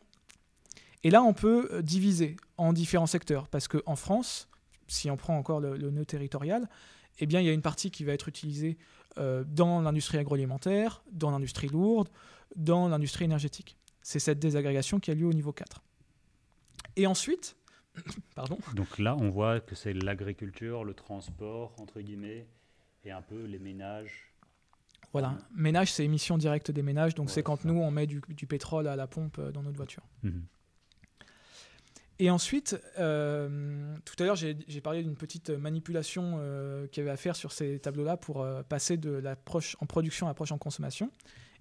Et 1.07 1.11
là, 1.11 1.22
on 1.22 1.34
peut 1.34 1.68
euh, 1.70 1.82
diviser 1.82 2.34
en 2.57 2.72
différents 2.72 3.07
secteurs, 3.07 3.46
parce 3.46 3.68
qu'en 3.68 3.94
France, 3.94 4.48
si 4.88 5.09
on 5.09 5.16
prend 5.16 5.38
encore 5.38 5.61
le, 5.61 5.76
nœud 5.92 6.04
territorial, 6.04 6.68
eh 7.20 7.26
bien, 7.26 7.38
il 7.38 7.46
y 7.46 7.48
a 7.48 7.52
une 7.52 7.62
partie 7.62 7.92
qui 7.92 8.02
va 8.02 8.12
être 8.12 8.26
utilisée 8.26 8.76
euh, 9.16 9.44
dans 9.46 9.80
l'industrie 9.82 10.18
agroalimentaire, 10.18 11.04
dans 11.12 11.30
l'industrie 11.30 11.68
lourde, 11.68 12.09
dans 12.57 12.88
l'industrie 12.88 13.24
énergétique. 13.24 13.76
C'est 14.02 14.18
cette 14.18 14.40
désagrégation 14.40 14.98
qui 14.98 15.12
a 15.12 15.14
lieu 15.14 15.26
au 15.26 15.32
niveau 15.32 15.52
4. 15.52 15.80
Et 16.96 17.07
ensuite, 17.07 17.54
pardon. 18.34 18.59
Donc 18.74 18.98
là, 18.98 19.14
on 19.14 19.30
voit 19.30 19.61
que 19.61 19.76
c'est 19.76 19.92
l'agriculture, 19.92 20.82
le 20.82 20.94
transport, 20.94 21.72
entre 21.78 22.00
guillemets, 22.00 22.48
et 23.04 23.12
un 23.12 23.22
peu 23.22 23.44
les 23.44 23.61
ménages. 23.61 24.32
Voilà, 25.12 25.38
ménage, 25.54 25.92
c'est 25.92 26.04
émission 26.04 26.36
directe 26.36 26.72
des 26.72 26.82
ménages, 26.82 27.14
donc 27.14 27.30
c'est 27.30 27.44
quand 27.44 27.64
nous, 27.64 27.78
on 27.78 27.92
met 27.92 28.09
du, 28.09 28.20
pétrole 28.48 28.88
à 28.88 28.96
la 28.96 29.07
pompe 29.07 29.38
euh, 29.38 29.52
dans 29.52 29.62
notre 29.62 29.76
voiture. 29.76 30.02
Mhm. 30.24 30.42
Et 32.18 32.30
ensuite, 32.30 32.80
euh, 32.98 33.94
tout 34.04 34.14
à 34.18 34.24
l'heure, 34.24 34.36
j'ai 34.36 34.80
parlé 34.82 35.02
d'une 35.02 35.16
petite 35.16 35.50
manipulation 35.50 36.36
euh, 36.38 36.86
qu'il 36.86 37.02
y 37.02 37.04
avait 37.06 37.12
à 37.12 37.16
faire 37.16 37.36
sur 37.36 37.52
ces 37.52 37.78
tableaux-là 37.78 38.16
pour 38.16 38.40
euh, 38.40 38.62
passer 38.62 38.96
de 38.96 39.10
l'approche 39.10 39.76
en 39.80 39.86
production 39.86 40.26
à 40.26 40.30
l'approche 40.30 40.52
en 40.52 40.58
consommation. 40.58 41.10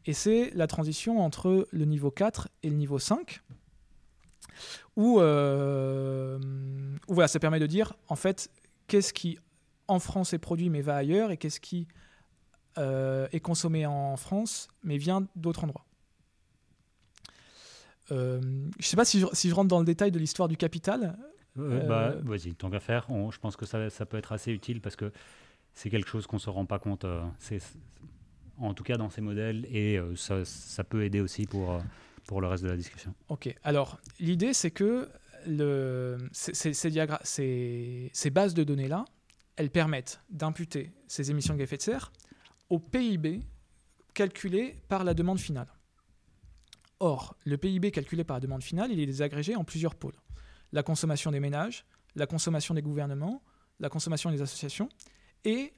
Et 0.05 0.13
c'est 0.13 0.51
la 0.53 0.67
transition 0.67 1.19
entre 1.19 1.67
le 1.71 1.85
niveau 1.85 2.09
4 2.09 2.47
et 2.63 2.69
le 2.69 2.75
niveau 2.75 2.99
5, 2.99 3.41
où, 4.95 5.15
où 5.15 5.19
voilà, 5.19 7.27
ça 7.27 7.39
permet 7.39 7.59
de 7.59 7.65
dire, 7.65 7.93
en 8.07 8.15
fait, 8.15 8.49
qu'est-ce 8.87 9.13
qui, 9.13 9.39
en 9.87 9.99
France, 9.99 10.33
est 10.33 10.37
produit 10.37 10.69
mais 10.69 10.81
va 10.81 10.95
ailleurs, 10.95 11.31
et 11.31 11.37
qu'est-ce 11.37 11.59
qui 11.59 11.87
est 12.77 13.39
consommé 13.41 13.87
en 13.87 14.15
France 14.15 14.67
mais 14.83 14.97
vient 14.97 15.27
d'autres 15.35 15.63
endroits. 15.63 15.85
Euh, 18.11 18.39
je 18.41 18.47
ne 18.47 18.83
sais 18.83 18.97
pas 18.97 19.05
si 19.05 19.19
je, 19.19 19.25
si 19.33 19.49
je, 19.49 19.55
rentre 19.55 19.67
dans 19.67 19.79
le 19.79 19.85
détail 19.85 20.11
de 20.11 20.19
l'histoire 20.19 20.47
du 20.47 20.57
capital. 20.57 21.17
Euh, 21.57 21.85
bah, 21.87 22.13
euh, 22.13 22.21
Vas-y, 22.23 22.53
tant 22.53 22.69
qu'à 22.69 22.79
faire, 22.79 23.07
je 23.09 23.39
pense 23.39 23.55
que 23.55 23.65
ça, 23.65 23.89
ça, 23.89 24.05
peut 24.05 24.17
être 24.17 24.31
assez 24.31 24.51
utile 24.51 24.81
parce 24.81 24.95
que 24.95 25.11
c'est 25.73 25.89
quelque 25.89 26.09
chose 26.09 26.27
qu'on 26.27 26.35
ne 26.37 26.41
se 26.41 26.49
rend 26.49 26.65
pas 26.65 26.79
compte, 26.79 27.05
c'est, 27.39 27.61
en 28.57 28.73
tout 28.73 28.83
cas 28.83 28.97
dans 28.97 29.09
ces 29.09 29.21
modèles, 29.21 29.65
et 29.73 29.99
ça, 30.15 30.45
ça, 30.45 30.83
peut 30.83 31.03
aider 31.03 31.19
aussi 31.19 31.45
pour, 31.45 31.81
pour 32.27 32.41
le 32.41 32.47
reste 32.47 32.63
de 32.63 32.69
la 32.69 32.77
discussion. 32.77 33.13
Ok, 33.29 33.53
alors 33.63 33.99
l'idée 34.19 34.53
c'est 34.53 34.71
que 34.71 35.09
le, 35.47 36.17
ces, 36.31 36.53
ces, 36.53 38.09
ces, 38.13 38.29
bases 38.29 38.53
de 38.53 38.63
données-là, 38.63 39.05
elles 39.55 39.69
permettent 39.69 40.21
d'imputer 40.29 40.91
ces 41.07 41.31
émissions 41.31 41.53
de 41.53 41.59
gaz 41.59 41.63
à 41.63 41.65
effet 41.65 41.77
de 41.77 41.81
serre 41.81 42.11
au 42.69 42.79
PIB 42.79 43.41
calculé 44.13 44.75
par 44.87 45.03
la 45.03 45.13
demande 45.13 45.39
finale. 45.39 45.67
Or, 46.99 47.35
le 47.45 47.57
PIB 47.57 47.91
calculé 47.91 48.23
par 48.23 48.37
la 48.37 48.41
demande 48.41 48.63
finale, 48.63 48.91
il 48.91 48.99
est 48.99 49.05
désagrégé 49.05 49.55
en 49.55 49.63
plusieurs 49.63 49.95
pôles. 49.95 50.15
La 50.71 50.83
consommation 50.83 51.31
des 51.31 51.39
ménages, 51.39 51.85
la 52.15 52.25
consommation 52.25 52.73
des 52.73 52.81
gouvernements, 52.81 53.43
la 53.79 53.89
consommation 53.89 54.31
des 54.31 54.41
associations 54.41 54.89
et 55.43 55.73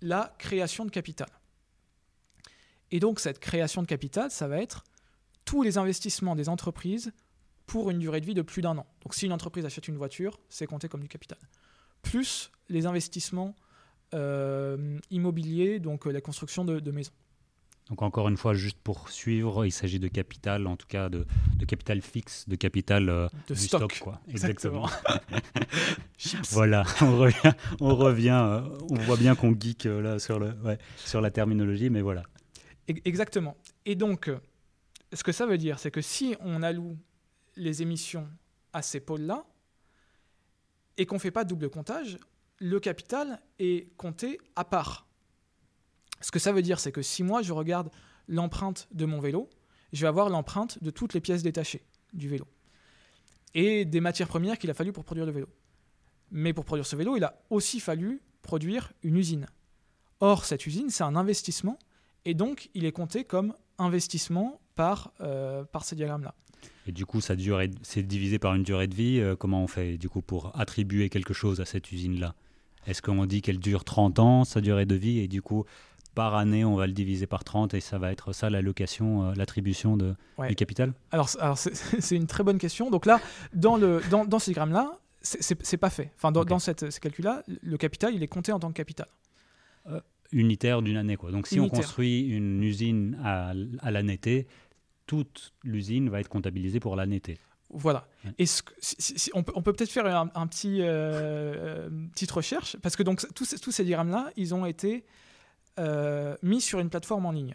la 0.00 0.34
création 0.38 0.84
de 0.84 0.90
capital. 0.90 1.28
Et 2.90 3.00
donc 3.00 3.20
cette 3.20 3.40
création 3.40 3.82
de 3.82 3.86
capital, 3.86 4.30
ça 4.30 4.46
va 4.46 4.58
être 4.58 4.84
tous 5.44 5.62
les 5.62 5.78
investissements 5.78 6.36
des 6.36 6.48
entreprises 6.48 7.12
pour 7.66 7.90
une 7.90 7.98
durée 7.98 8.20
de 8.20 8.26
vie 8.26 8.34
de 8.34 8.42
plus 8.42 8.62
d'un 8.62 8.78
an. 8.78 8.86
Donc 9.02 9.14
si 9.14 9.26
une 9.26 9.32
entreprise 9.32 9.64
achète 9.64 9.88
une 9.88 9.96
voiture, 9.96 10.38
c'est 10.48 10.66
compté 10.66 10.88
comme 10.88 11.00
du 11.00 11.08
capital. 11.08 11.38
Plus 12.02 12.50
les 12.68 12.86
investissements 12.86 13.56
euh, 14.14 14.98
immobiliers, 15.10 15.80
donc 15.80 16.06
euh, 16.06 16.10
la 16.10 16.20
construction 16.20 16.64
de 16.64 16.90
maisons. 16.90 17.12
Donc 17.88 18.02
encore 18.02 18.28
une 18.28 18.36
fois, 18.36 18.54
juste 18.54 18.78
pour 18.82 19.10
suivre, 19.10 19.66
il 19.66 19.72
s'agit 19.72 19.98
de 19.98 20.08
capital, 20.08 20.66
en 20.66 20.76
tout 20.76 20.86
cas 20.86 21.08
de, 21.08 21.26
capital 21.66 22.00
fixe, 22.00 22.48
de 22.48 22.56
capital 22.56 23.08
euh, 23.08 23.28
de 23.48 23.54
stock. 23.54 23.98
quoi. 23.98 24.20
Exactement. 24.28 24.88
voilà, 26.50 26.84
on 27.00 27.18
revient, 27.18 27.52
on, 27.80 27.96
revient, 27.96 28.40
euh, 28.42 28.60
on 28.90 28.94
voit 28.94 29.16
bien 29.16 29.34
qu'on 29.34 29.54
geek 29.58 29.86
euh, 29.86 30.00
là 30.00 30.18
sur, 30.18 30.38
le, 30.38 30.54
sur 30.96 31.20
la 31.20 31.30
terminologie, 31.30 31.90
mais 31.90 32.00
voilà. 32.00 32.22
Exactement. 32.88 33.56
Et 33.84 33.94
donc, 33.94 34.30
ce 35.12 35.24
que 35.24 35.32
ça 35.32 35.46
veut 35.46 35.58
dire, 35.58 35.78
c'est 35.78 35.90
que 35.90 36.00
si 36.00 36.36
on 36.40 36.62
alloue 36.62 36.96
les 37.56 37.82
émissions 37.82 38.28
à 38.72 38.82
ces 38.82 39.00
pôles-là, 39.00 39.44
et 40.96 41.06
qu'on 41.06 41.16
ne 41.16 41.20
fait 41.20 41.30
pas 41.30 41.44
double 41.44 41.70
comptage, 41.70 42.18
le 42.58 42.78
capital 42.80 43.40
est 43.58 43.94
compté 43.96 44.38
à 44.56 44.64
part. 44.64 45.06
Ce 46.22 46.30
que 46.30 46.38
ça 46.38 46.52
veut 46.52 46.62
dire, 46.62 46.80
c'est 46.80 46.92
que 46.92 47.02
si 47.02 47.22
moi 47.22 47.42
je 47.42 47.52
regarde 47.52 47.90
l'empreinte 48.28 48.88
de 48.92 49.04
mon 49.04 49.20
vélo, 49.20 49.50
je 49.92 50.00
vais 50.00 50.08
avoir 50.08 50.30
l'empreinte 50.30 50.82
de 50.82 50.90
toutes 50.90 51.14
les 51.14 51.20
pièces 51.20 51.42
détachées 51.42 51.84
du 52.14 52.28
vélo 52.28 52.46
et 53.54 53.84
des 53.84 54.00
matières 54.00 54.28
premières 54.28 54.58
qu'il 54.58 54.70
a 54.70 54.74
fallu 54.74 54.92
pour 54.92 55.04
produire 55.04 55.26
le 55.26 55.32
vélo. 55.32 55.48
Mais 56.30 56.54
pour 56.54 56.64
produire 56.64 56.86
ce 56.86 56.96
vélo, 56.96 57.16
il 57.16 57.24
a 57.24 57.42
aussi 57.50 57.80
fallu 57.80 58.22
produire 58.40 58.92
une 59.02 59.16
usine. 59.16 59.46
Or, 60.20 60.44
cette 60.44 60.66
usine, 60.66 60.88
c'est 60.88 61.04
un 61.04 61.16
investissement 61.16 61.78
et 62.24 62.34
donc 62.34 62.70
il 62.74 62.84
est 62.84 62.92
compté 62.92 63.24
comme 63.24 63.54
investissement 63.78 64.60
par, 64.74 65.12
euh, 65.20 65.64
par 65.64 65.84
ces 65.84 65.96
diagrammes-là. 65.96 66.34
Et 66.86 66.92
du 66.92 67.06
coup, 67.06 67.20
c'est 67.20 68.02
divisé 68.02 68.38
par 68.38 68.54
une 68.54 68.62
durée 68.62 68.86
de 68.86 68.94
vie. 68.94 69.20
Euh, 69.20 69.36
comment 69.36 69.62
on 69.62 69.66
fait 69.66 69.98
du 69.98 70.08
coup 70.08 70.22
pour 70.22 70.58
attribuer 70.58 71.10
quelque 71.10 71.34
chose 71.34 71.60
à 71.60 71.64
cette 71.64 71.92
usine-là? 71.92 72.34
Est-ce 72.86 73.02
qu'on 73.02 73.26
dit 73.26 73.42
qu'elle 73.42 73.58
dure 73.58 73.84
30 73.84 74.18
ans, 74.18 74.44
sa 74.44 74.60
durée 74.60 74.86
de 74.86 74.96
vie, 74.96 75.20
et 75.20 75.28
du 75.28 75.40
coup, 75.40 75.64
par 76.14 76.34
année, 76.34 76.64
on 76.64 76.76
va 76.76 76.86
le 76.86 76.92
diviser 76.92 77.26
par 77.26 77.44
30 77.44 77.74
et 77.74 77.80
ça 77.80 77.98
va 77.98 78.12
être 78.12 78.32
ça 78.32 78.50
l'allocation, 78.50 79.30
euh, 79.30 79.34
l'attribution 79.34 79.96
de, 79.96 80.14
du 80.48 80.54
capital 80.54 80.92
Alors, 81.10 81.28
alors 81.40 81.58
c'est 81.58 82.16
une 82.16 82.26
très 82.26 82.44
bonne 82.44 82.58
question. 82.58 82.90
Donc 82.90 83.06
là, 83.06 83.20
dans, 83.54 83.76
le, 83.76 84.00
dans, 84.10 84.24
dans 84.24 84.38
ces 84.38 84.52
grammes-là, 84.52 84.98
c'est 85.22 85.76
pas 85.76 85.90
fait. 85.90 86.10
Enfin, 86.16 86.32
dans, 86.32 86.44
dans 86.44 86.58
cette, 86.58 86.90
ces 86.90 87.00
calculs-là, 87.00 87.44
le 87.46 87.76
capital, 87.76 88.14
il 88.14 88.22
est 88.22 88.28
compté 88.28 88.50
en 88.52 88.58
tant 88.58 88.68
que 88.68 88.74
capital. 88.74 89.06
Euh, 89.86 90.00
unitaire 90.32 90.82
d'une 90.82 90.96
année. 90.96 91.16
Quoi. 91.16 91.30
Donc 91.30 91.46
si 91.46 91.60
on 91.60 91.68
construit 91.68 92.22
une 92.22 92.62
usine 92.62 93.18
à, 93.22 93.52
à 93.80 93.90
l'année 93.90 94.18
T, 94.18 94.46
toute 95.06 95.52
l'usine 95.62 96.08
va 96.08 96.20
être 96.20 96.28
comptabilisée 96.28 96.80
pour 96.80 96.96
l'année 96.96 97.20
T. 97.20 97.38
Voilà. 97.70 98.06
Et 98.38 98.46
ce, 98.46 98.62
on 99.34 99.42
peut, 99.42 99.72
peut 99.72 99.74
être 99.82 99.90
faire 99.90 100.06
un, 100.06 100.46
petit 100.46 100.78
euh, 100.80 101.88
petite 102.12 102.30
recherche 102.30 102.76
parce 102.82 102.96
que 102.96 103.02
donc 103.02 103.24
tous, 103.34 103.56
tous 103.60 103.72
ces 103.72 103.84
diagrammes-là, 103.84 104.30
ils 104.36 104.54
ont 104.54 104.66
été 104.66 105.04
mis 105.78 106.60
sur 106.60 106.80
une 106.80 106.90
plateforme 106.90 107.26
en 107.26 107.32
ligne. 107.32 107.54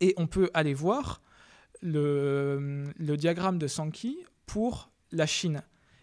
Et 0.00 0.14
on 0.16 0.26
peut 0.26 0.50
aller 0.54 0.74
voir 0.74 1.22
le, 1.82 2.92
le 2.96 3.16
diagramme 3.16 3.58
de 3.58 3.66
Sankey 3.66 4.14
pour 4.46 4.90
la 5.12 5.26
Chine, 5.26 5.62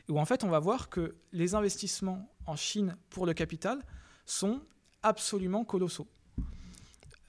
où 0.09 0.19
en 0.19 0.25
fait 0.25 0.43
on 0.43 0.49
va 0.49 0.59
voir 0.59 0.89
que 0.89 1.15
les 1.31 1.55
investissements 1.55 2.29
en 2.45 2.55
Chine 2.55 2.97
pour 3.09 3.25
le 3.25 3.33
capital 3.33 3.79
sont 4.25 4.61
absolument 5.01 5.63
colossaux 5.65 6.07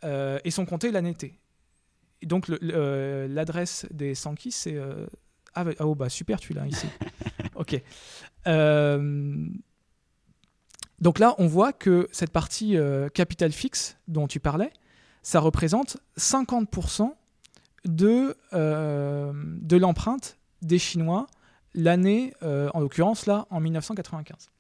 euh, 0.04 0.38
et 0.44 0.50
sont 0.50 0.66
comptés 0.66 0.90
l'année 0.90 1.14
T. 1.14 1.38
Et 2.22 2.26
donc 2.26 2.48
euh, 2.50 3.28
l'adresse 3.28 3.86
des 3.90 4.14
Sankey, 4.14 4.50
c'est... 4.50 4.78
Ah, 5.56 5.64
bah, 5.64 5.72
oh 5.80 5.94
bah 5.94 6.08
super, 6.08 6.40
tu 6.40 6.52
l'as 6.52 6.66
ici. 6.66 6.88
ok. 7.54 7.80
Donc 11.00 11.18
là, 11.18 11.34
on 11.38 11.46
voit 11.46 11.72
que 11.72 12.08
cette 12.12 12.30
partie 12.30 12.76
euh, 12.76 13.08
capital 13.08 13.52
fixe 13.52 13.96
dont 14.08 14.26
tu 14.26 14.40
parlais, 14.40 14.72
ça 15.22 15.40
représente 15.40 15.96
50% 16.18 17.12
de, 17.84 18.36
euh, 18.52 19.32
de 19.34 19.76
l'empreinte 19.76 20.38
des 20.62 20.78
Chinois 20.78 21.26
l'année, 21.74 22.32
euh, 22.42 22.70
en 22.72 22.80
l'occurrence 22.80 23.26
là, 23.26 23.46
en 23.50 23.60
1995. 23.60 24.50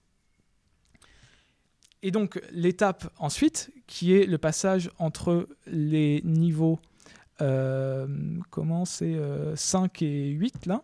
Et 2.02 2.10
donc 2.10 2.42
l'étape 2.50 3.10
ensuite, 3.18 3.70
qui 3.86 4.14
est 4.14 4.26
le 4.26 4.36
passage 4.36 4.90
entre 4.98 5.48
les 5.66 6.20
niveaux, 6.24 6.78
comment 8.50 8.84
c'est 8.84 9.18
5 9.54 10.02
et 10.02 10.28
8 10.28 10.66
là, 10.66 10.82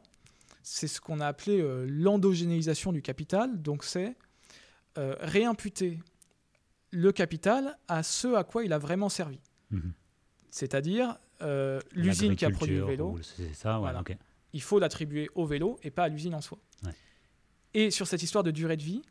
c'est 0.63 0.89
ce 0.89 1.01
qu'on 1.01 1.21
a 1.21 1.27
appelé 1.27 1.63
l'endogénéisation 1.87 2.93
du 2.93 3.03
capital. 3.03 3.61
Donc 3.61 3.85
c'est 3.85 4.17
euh, 4.99 5.14
réimputer 5.20 6.01
le 6.91 7.12
capital 7.12 7.78
à 7.88 8.03
ce 8.03 8.34
à 8.34 8.45
quoi 8.45 8.64
il 8.64 8.72
a 8.72 8.78
vraiment 8.78 9.09
servi. 9.09 9.38
Mhm. 9.70 9.93
C'est-à-dire 10.51 11.16
euh, 11.43 11.80
l'usine 11.93 12.36
qui 12.36 12.45
a 12.45 12.51
produit 12.51 12.76
le 12.76 12.84
vélo. 12.84 13.18
Ça, 13.55 13.78
Il 14.53 14.62
faut 14.62 14.78
l'attribuer 14.78 15.30
au 15.34 15.47
vélo 15.47 15.78
et 15.82 15.91
pas 15.91 16.05
à 16.05 16.09
l'usine 16.09 16.34
en 16.34 16.41
soi. 16.41 16.59
Et 17.72 17.93
sur 17.93 18.09
cette 18.09 18.24
histoire 18.24 18.43
de 18.43 18.51
durée 18.51 18.76
de 18.76 18.82
vie, 18.82 19.03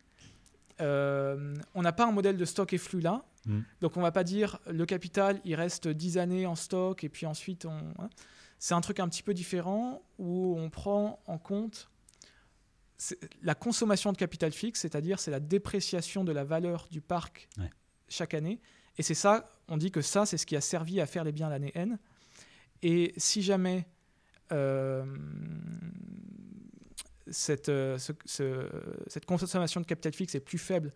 euh, 0.81 1.55
on 1.75 1.81
n'a 1.81 1.93
pas 1.93 2.05
un 2.05 2.11
modèle 2.11 2.35
de 2.35 2.45
stock 2.45 2.73
et 2.73 2.77
flux 2.77 2.99
là. 2.99 3.23
Mhm. 3.45 3.63
Donc 3.79 3.95
on 3.95 4.01
va 4.01 4.11
pas 4.11 4.25
dire 4.25 4.59
le 4.69 4.85
capital, 4.85 5.39
il 5.45 5.55
reste 5.55 5.87
10 5.87 6.17
années 6.17 6.45
en 6.45 6.55
stock 6.55 7.03
et 7.03 7.09
puis 7.09 7.25
ensuite 7.25 7.65
on... 7.65 7.77
Hein. 7.99 8.09
C'est 8.57 8.73
un 8.73 8.81
truc 8.81 8.99
un 8.99 9.07
petit 9.07 9.23
peu 9.23 9.33
différent 9.33 10.01
où 10.17 10.55
on 10.57 10.69
prend 10.69 11.21
en 11.25 11.37
compte 11.37 11.89
la 13.41 13.55
consommation 13.55 14.11
de 14.11 14.17
capital 14.17 14.51
fixe, 14.51 14.81
c'est-à-dire 14.81 15.19
c'est 15.19 15.31
la 15.31 15.39
dépréciation 15.39 16.23
de 16.23 16.31
la 16.31 16.43
valeur 16.43 16.87
du 16.91 17.01
parc 17.01 17.49
chaque 18.07 18.33
année. 18.33 18.59
Et 18.97 19.03
c'est 19.03 19.13
ça, 19.13 19.49
on 19.67 19.77
dit 19.77 19.91
que 19.91 20.01
ça, 20.01 20.25
c'est 20.25 20.37
ce 20.37 20.45
qui 20.45 20.55
a 20.55 20.61
servi 20.61 20.99
à 20.99 21.05
faire 21.05 21.23
les 21.23 21.31
biens 21.31 21.49
l'année 21.49 21.71
N. 21.75 21.97
Et 22.81 23.13
si 23.17 23.41
jamais 23.41 23.87
euh, 24.51 25.05
cette, 27.31 27.69
euh, 27.69 27.97
cette 27.97 29.25
consommation 29.25 29.81
de 29.81 29.85
capital 29.85 30.13
fixe 30.13 30.35
est 30.35 30.39
plus 30.39 30.57
faible 30.57 30.93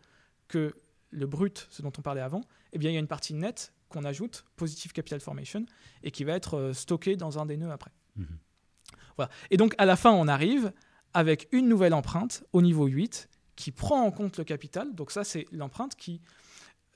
que 0.47 0.76
le 1.12 1.28
brut, 1.28 1.68
ce 1.70 1.82
dont 1.82 1.93
on 1.97 2.01
parlait 2.01 2.22
avant, 2.22 2.41
eh 2.74 2.80
bien, 2.80 2.89
il 2.89 2.93
y 2.93 2.97
a 2.97 2.99
une 2.99 3.08
partie 3.08 3.34
nette 3.34 3.74
qu'on 3.89 4.04
ajoute, 4.04 4.45
positive 4.56 4.91
capital 4.91 5.20
formation, 5.20 5.66
et 6.01 6.12
qui 6.12 6.24
va 6.24 6.34
être 6.34 6.56
euh, 6.56 6.74
stockée 6.74 7.16
dans 7.16 7.39
un 7.39 7.45
des 7.45 7.58
nœuds 7.58 7.72
après. 7.72 7.91
Mhm. 8.16 8.38
Voilà. 9.16 9.32
Et 9.51 9.58
donc, 9.58 9.76
à 9.78 9.86
la 9.86 9.95
fin, 9.95 10.12
on 10.12 10.28
arrive 10.28 10.74
avec 11.14 11.47
une 11.51 11.68
nouvelle 11.68 11.93
empreinte 11.93 12.43
au 12.53 12.61
niveau 12.61 12.86
8 12.86 13.30
qui 13.55 13.72
prend 13.72 14.01
en 14.01 14.11
compte 14.11 14.38
le 14.38 14.43
capital. 14.43 14.93
Donc 14.95 15.11
ça, 15.11 15.24
c'est 15.24 15.45
l'empreinte 15.51 15.95
qui 15.95 16.22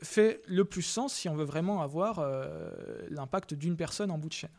fait 0.02 0.42
le 0.48 0.66
plus 0.66 0.82
sens 0.82 1.14
si 1.14 1.30
on 1.30 1.36
veut 1.36 1.46
vraiment 1.46 1.82
avoir 1.82 2.20
euh, 2.20 2.72
l'impact 3.10 3.54
d'une 3.54 3.76
personne 3.76 4.12
en 4.12 4.18
bout 4.18 4.30
de 4.30 4.34
chaîne. 4.34 4.52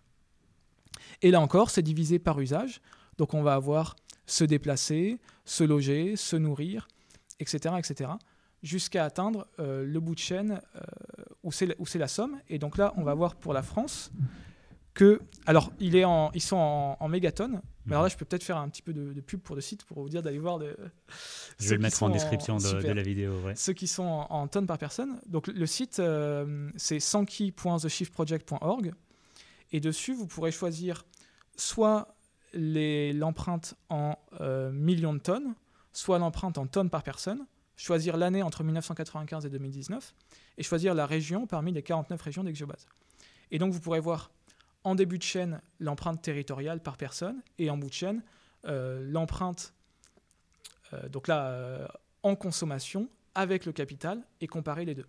Et 1.22 1.30
là 1.30 1.40
encore, 1.40 1.70
c'est 1.70 1.82
divisé 1.82 2.18
par 2.18 2.40
usage. 2.40 2.80
Donc 3.18 3.34
on 3.34 3.42
va 3.42 3.54
avoir 3.54 3.96
se 4.26 4.44
déplacer, 4.44 5.18
se 5.44 5.64
loger, 5.64 6.16
se 6.16 6.36
nourrir, 6.36 6.88
etc., 7.40 7.74
etc., 7.78 8.11
jusqu'à 8.62 9.04
atteindre 9.04 9.46
euh, 9.61 9.84
le 9.84 10.00
bout 10.00 10.14
de 10.14 10.20
chaîne 10.20 10.61
euh, 10.74 10.80
où 11.44 11.52
c'est 11.86 11.98
la 11.98 12.09
somme. 12.09 12.40
Et 12.48 12.59
donc 12.59 12.76
là, 12.76 12.92
on 12.96 13.04
va 13.04 13.14
voir 13.14 13.36
pour 13.36 13.52
la 13.52 13.62
France 13.62 14.11
que, 14.95 15.20
alors, 15.47 15.72
il 15.78 15.97
est 15.97 16.05
en, 16.05 16.30
ils 16.34 16.43
sont 16.43 16.57
en, 16.57 16.97
en 16.99 17.09
mégatonnes, 17.09 17.61
mais 17.89 17.95
alors 17.95 18.03
là, 18.03 18.09
je 18.11 18.16
peux 18.16 18.26
peut-être 18.26 18.45
faire 18.45 18.59
un 18.59 18.68
petit 18.68 18.82
peu 18.82 18.93
de, 18.93 19.18
pub 19.22 19.41
pour 19.41 19.57
le 19.57 19.62
site 19.62 19.84
pour 19.84 20.03
vous 20.03 20.11
dire 20.11 20.22
d'aller 20.22 20.39
voir. 20.39 20.59
De, 20.59 20.76
je 21.59 21.70
vais 21.70 21.76
le 21.76 21.80
mettre 21.80 22.03
en 22.03 22.11
description 22.11 22.59
de, 22.59 22.86
la 22.86 23.03
vidéo. 23.03 23.32
Ceux 23.55 23.72
qui 23.72 23.86
sont 23.86 24.26
en, 24.28 24.47
tonnes 24.47 24.66
par 24.66 24.76
personne. 24.76 25.18
Donc 25.26 25.47
le 25.47 25.66
site, 25.66 25.99
euh, 25.99 26.70
c'est 26.76 27.01
sankey.theshiftproject.org. 27.01 28.93
Et 29.72 29.80
dessus, 29.80 30.12
vous 30.12 30.26
pourrez 30.26 30.53
choisir 30.53 31.07
soit 31.57 32.14
l'empreinte 32.53 33.74
en 33.89 34.16
euh, 34.41 34.70
millions 34.70 35.14
de 35.14 35.20
tonnes, 35.20 35.55
soit 35.93 36.18
l'empreinte 36.18 36.59
en 36.59 36.66
tonnes 36.66 36.91
par 36.91 37.03
personne, 37.03 37.47
choisir 37.76 38.18
l'année 38.18 38.43
entre 38.43 38.64
1995 38.64 39.47
et 39.47 39.51
2019, 39.51 40.15
et 40.59 40.62
choisir 40.62 40.94
la 40.94 41.06
région 41.06 41.47
parmi 41.47 41.73
les 41.73 41.82
49 41.82 42.20
régions 42.20 42.44
d'Exiobase. 42.44 42.86
Et 43.51 43.59
donc 43.59 43.73
vous 43.73 43.81
pourrez 43.81 44.01
voir 44.01 44.31
en 44.84 44.94
début 44.94 45.18
de 45.18 45.22
chaîne 45.22 45.60
l'empreinte 45.80 46.22
territoriale 46.22 46.80
par 46.80 46.96
personne 46.96 47.42
et 47.59 47.70
en 47.70 47.76
bout 47.76 47.88
de 47.88 47.94
chaîne 47.94 48.22
euh, 48.66 49.00
l'empreinte, 49.10 49.72
euh, 50.92 51.09
donc 51.09 51.28
là, 51.28 51.46
euh, 51.46 51.86
en 52.22 52.34
consommation 52.34 53.09
avec 53.34 53.66
le 53.66 53.72
capital 53.72 54.20
et 54.40 54.46
comparer 54.46 54.84
les 54.84 54.94
deux. 54.94 55.06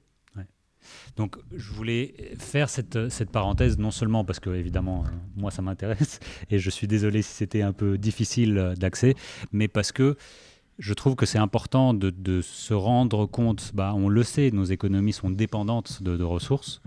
Donc, 1.17 1.35
je 1.53 1.71
voulais 1.73 2.35
faire 2.37 2.69
cette, 2.69 3.09
cette, 3.09 3.31
parenthèse, 3.31 3.77
non 3.77 3.91
seulement 3.91 4.23
parce 4.23 4.39
que, 4.39 4.49
évidemment, 4.51 5.03
moi, 5.35 5.51
ça 5.51 5.61
m'intéresse, 5.61 6.21
et 6.49 6.57
je 6.57 6.69
suis 6.69 6.87
désolé 6.87 7.21
si 7.21 7.33
c'était 7.33 7.63
un 7.63 7.73
peu 7.73 7.97
difficile 7.97 8.75
d'accès, 8.77 9.15
mais 9.51 9.67
parce 9.67 9.91
que 9.91 10.15
je 10.79 10.93
trouve 10.93 11.15
que 11.15 11.25
c'est 11.25 11.37
important 11.37 11.93
de, 11.93 12.41
se 12.41 12.73
rendre 12.73 13.25
compte, 13.25 13.71
bah, 13.73 13.93
on 13.95 14.07
le 14.07 14.23
sait, 14.23 14.49
nos 14.51 14.63
économies 14.63 15.11
sont 15.11 15.29
dépendantes 15.29 16.01
de, 16.01 16.23
ressources, 16.23 16.81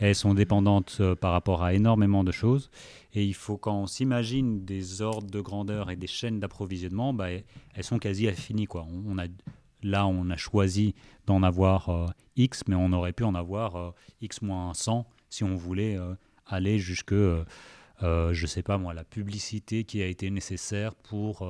elles 0.00 0.14
sont 0.14 0.32
dépendantes 0.32 0.96
euh, 1.00 1.14
par 1.14 1.32
rapport 1.32 1.62
à 1.62 1.74
énormément 1.74 2.24
de 2.24 2.32
choses. 2.32 2.70
Et 3.12 3.24
il 3.24 3.34
faut, 3.34 3.58
quand 3.58 3.82
on 3.82 3.86
s'imagine 3.86 4.64
des 4.64 5.02
ordres 5.02 5.30
de 5.30 5.40
grandeur 5.40 5.90
et 5.90 5.96
des 5.96 6.06
chaînes 6.06 6.40
d'approvisionnement, 6.40 7.12
bah, 7.12 7.28
elles 7.30 7.84
sont 7.84 7.98
quasi 7.98 8.26
infinies. 8.28 8.66
Là, 9.82 10.06
on 10.06 10.30
a 10.30 10.36
choisi 10.36 10.94
d'en 11.26 11.42
avoir 11.42 11.90
euh, 11.90 12.06
X, 12.36 12.62
mais 12.66 12.74
on 12.74 12.92
aurait 12.92 13.12
pu 13.12 13.24
en 13.24 13.34
avoir 13.34 13.76
euh, 13.76 13.90
X 14.22 14.40
moins 14.40 14.72
100 14.72 15.06
si 15.28 15.44
on 15.44 15.54
voulait 15.54 15.98
aller 16.46 16.78
jusque, 16.78 17.12
je 17.12 17.44
ne 18.00 18.46
sais 18.46 18.62
pas 18.62 18.78
moi, 18.78 18.94
la 18.94 19.02
publicité 19.02 19.82
qui 19.82 20.00
a 20.00 20.06
été 20.06 20.30
nécessaire 20.30 20.94
pour 20.94 21.44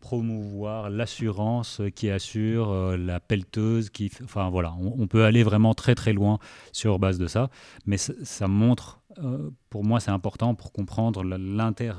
promouvoir 0.00 0.90
l'assurance 0.90 1.80
qui 1.94 2.10
assure, 2.10 2.70
euh, 2.70 2.96
la 2.96 3.20
pelleteuse 3.20 3.90
qui... 3.90 4.10
Enfin 4.22 4.48
voilà, 4.50 4.74
on, 4.74 5.06
peut 5.06 5.24
aller 5.24 5.42
vraiment 5.42 5.74
très 5.74 5.94
très 5.94 6.12
loin 6.12 6.38
sur 6.72 6.98
base 6.98 7.18
de 7.18 7.26
ça, 7.26 7.50
mais 7.86 7.96
ça, 7.96 8.48
montre, 8.48 9.00
euh, 9.18 9.50
pour 9.70 9.84
moi 9.84 10.00
c'est 10.00 10.10
important 10.10 10.54
pour 10.54 10.72
comprendre 10.72 11.22
l'inter... 11.24 11.92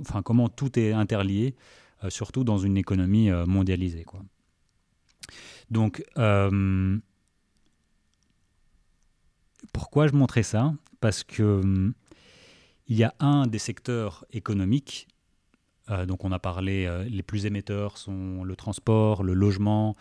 Enfin 0.00 0.22
comment 0.22 0.48
tout 0.48 0.78
est 0.78 0.92
interlié, 0.92 1.54
euh, 2.04 2.10
surtout 2.10 2.44
dans 2.44 2.58
une 2.58 2.76
économie 2.76 3.30
mondialisée. 3.46 4.04
Quoi. 4.04 4.22
Donc, 5.70 6.04
pourquoi 9.72 10.06
je 10.06 10.12
montrais 10.12 10.42
ça? 10.42 10.74
Parce 11.00 11.24
que 11.24 11.42
hum, 11.42 11.94
il 12.88 12.96
y 12.96 13.04
a 13.04 13.14
un 13.20 13.46
des 13.46 13.58
secteurs 13.58 14.24
économiques 14.32 15.08
donc 16.06 16.24
on 16.24 16.32
a 16.32 16.38
parlé, 16.38 16.86
euh, 16.86 17.04
les 17.04 17.22
plus 17.22 17.46
émetteurs 17.46 17.98
sont 17.98 18.44
le 18.44 18.56
transport, 18.56 19.22
le 19.22 19.34
logement, 19.34 19.94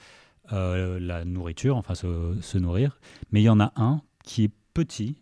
euh, 0.54 1.00
la 1.00 1.26
nourriture, 1.26 1.78
enfin 1.78 1.96
se, 1.96 2.58
nourrir. 2.58 3.00
Mais 3.32 3.42
il 3.42 3.46
y 3.46 3.50
en 3.50 3.60
a 3.60 3.74
un 3.76 4.02
qui 4.24 4.46
est 4.46 4.52
petit, 4.74 5.22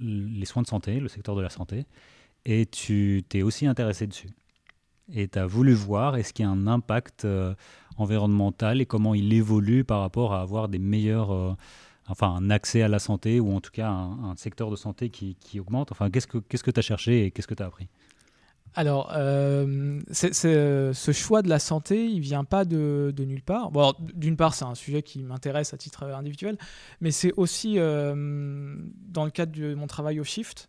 les 0.00 0.44
soins 0.44 0.62
de 0.62 0.66
santé, 0.66 1.00
le 1.00 1.08
secteur 1.08 1.34
de 1.34 1.42
la 1.42 1.50
santé, 1.50 1.86
et 2.44 2.66
tu 2.66 3.22
t'es 3.28 3.42
aussi 3.42 3.66
intéressé 3.66 4.06
dessus. 4.06 4.30
Et 5.12 5.28
tu 5.28 5.38
as 5.38 5.46
voulu 5.46 5.72
voir 5.72 6.16
est-ce 6.16 6.32
qu'il 6.32 6.44
y 6.44 6.48
a 6.48 6.50
un 6.50 6.66
impact 6.66 7.26
environnemental 7.96 8.80
et 8.80 8.86
comment 8.86 9.14
il 9.14 9.32
évolue 9.32 9.84
par 9.84 10.00
rapport 10.00 10.34
à 10.34 10.40
avoir 10.40 10.68
des 10.68 10.78
meilleurs 10.78 11.56
enfin 12.08 12.34
un 12.34 12.50
accès 12.50 12.82
à 12.82 12.88
la 12.88 12.98
santé 12.98 13.40
ou 13.40 13.54
en 13.54 13.60
tout 13.60 13.70
cas 13.70 13.88
un, 13.88 14.34
secteur 14.36 14.70
de 14.70 14.76
santé 14.76 15.10
qui, 15.10 15.60
augmente. 15.60 15.92
Enfin, 15.92 16.10
qu'est-ce 16.10 16.26
que 16.26 16.70
tu 16.70 16.78
as 16.78 16.82
cherché 16.82 17.26
et 17.26 17.30
qu'est-ce 17.30 17.48
que 17.48 17.54
tu 17.54 17.62
as 17.62 17.66
appris? 17.66 17.88
Alors, 18.74 19.12
euh, 19.16 20.00
euh, 20.44 20.92
ce 20.92 21.12
choix 21.12 21.42
de 21.42 21.48
la 21.48 21.58
santé, 21.58 22.06
il 22.06 22.20
vient 22.20 22.44
pas 22.44 22.64
de, 22.64 23.12
nulle 23.18 23.42
part. 23.42 23.70
Bon, 23.70 23.94
d'une 23.98 24.36
part, 24.36 24.54
c'est 24.54 24.64
un 24.64 24.74
sujet 24.74 25.02
qui 25.02 25.22
m'intéresse 25.22 25.74
à 25.74 25.76
titre 25.76 26.04
individuel, 26.04 26.56
mais 27.00 27.10
c'est 27.10 27.32
aussi 27.36 27.78
euh, 27.78 28.76
dans 29.08 29.24
le 29.24 29.30
cadre 29.30 29.52
de 29.52 29.74
mon 29.74 29.86
travail 29.86 30.20
au 30.20 30.24
Shift. 30.24 30.68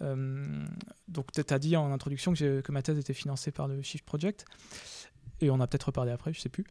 donc, 0.00 1.32
tu 1.32 1.54
as 1.54 1.58
dit 1.58 1.76
en 1.76 1.92
introduction 1.92 2.32
que, 2.32 2.60
que, 2.60 2.72
ma 2.72 2.82
thèse 2.82 2.98
était 2.98 3.14
financée 3.14 3.50
par 3.50 3.68
le 3.68 3.82
Shift 3.82 4.04
Project, 4.04 4.46
et 5.40 5.50
on 5.50 5.60
a 5.60 5.66
peut-être 5.66 5.84
reparlé 5.84 6.12
après, 6.12 6.32
je 6.32 6.40
sais 6.40 6.48
plus. 6.48 6.64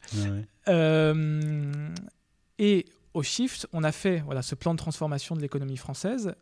et 2.60 2.86
au 3.14 3.24
Shift, 3.24 3.68
on 3.74 3.84
a 3.84 3.92
fait 3.92 4.20
voilà, 4.22 4.42
ce 4.42 4.56
plan 4.56 4.74
de 4.74 4.80
transformation 4.80 5.36
de 5.36 5.42
l'économie 5.42 5.78
française 5.78 6.34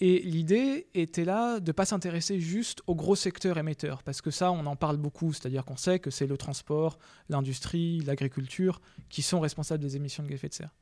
et 0.00 0.20
l'idée 0.20 0.86
était 0.94 1.24
là 1.24 1.58
de 1.58 1.66
ne 1.66 1.72
pas 1.72 1.84
s'intéresser 1.84 2.38
juste 2.38 2.82
aux 2.86 2.94
gros 2.94 3.16
secteurs 3.16 3.58
émetteurs, 3.58 4.04
parce 4.04 4.20
que 4.20 4.30
ça, 4.30 4.52
on 4.52 4.64
en 4.66 4.76
parle 4.76 4.96
beaucoup, 4.96 5.32
c'est-à-dire 5.32 5.64
qu'on 5.64 5.76
sait 5.76 5.98
que 5.98 6.10
c'est 6.10 6.26
le 6.26 6.36
transport, 6.36 6.98
l'industrie, 7.28 8.00
l'agriculture 8.00 8.80
qui 9.08 9.22
sont 9.22 9.40
responsables 9.40 9.82
des 9.82 9.96
émissions 9.96 10.22
de 10.22 10.28
gaz 10.28 10.34
à 10.34 10.36
effet 10.36 10.48
de 10.48 10.54
serre. 10.54 10.74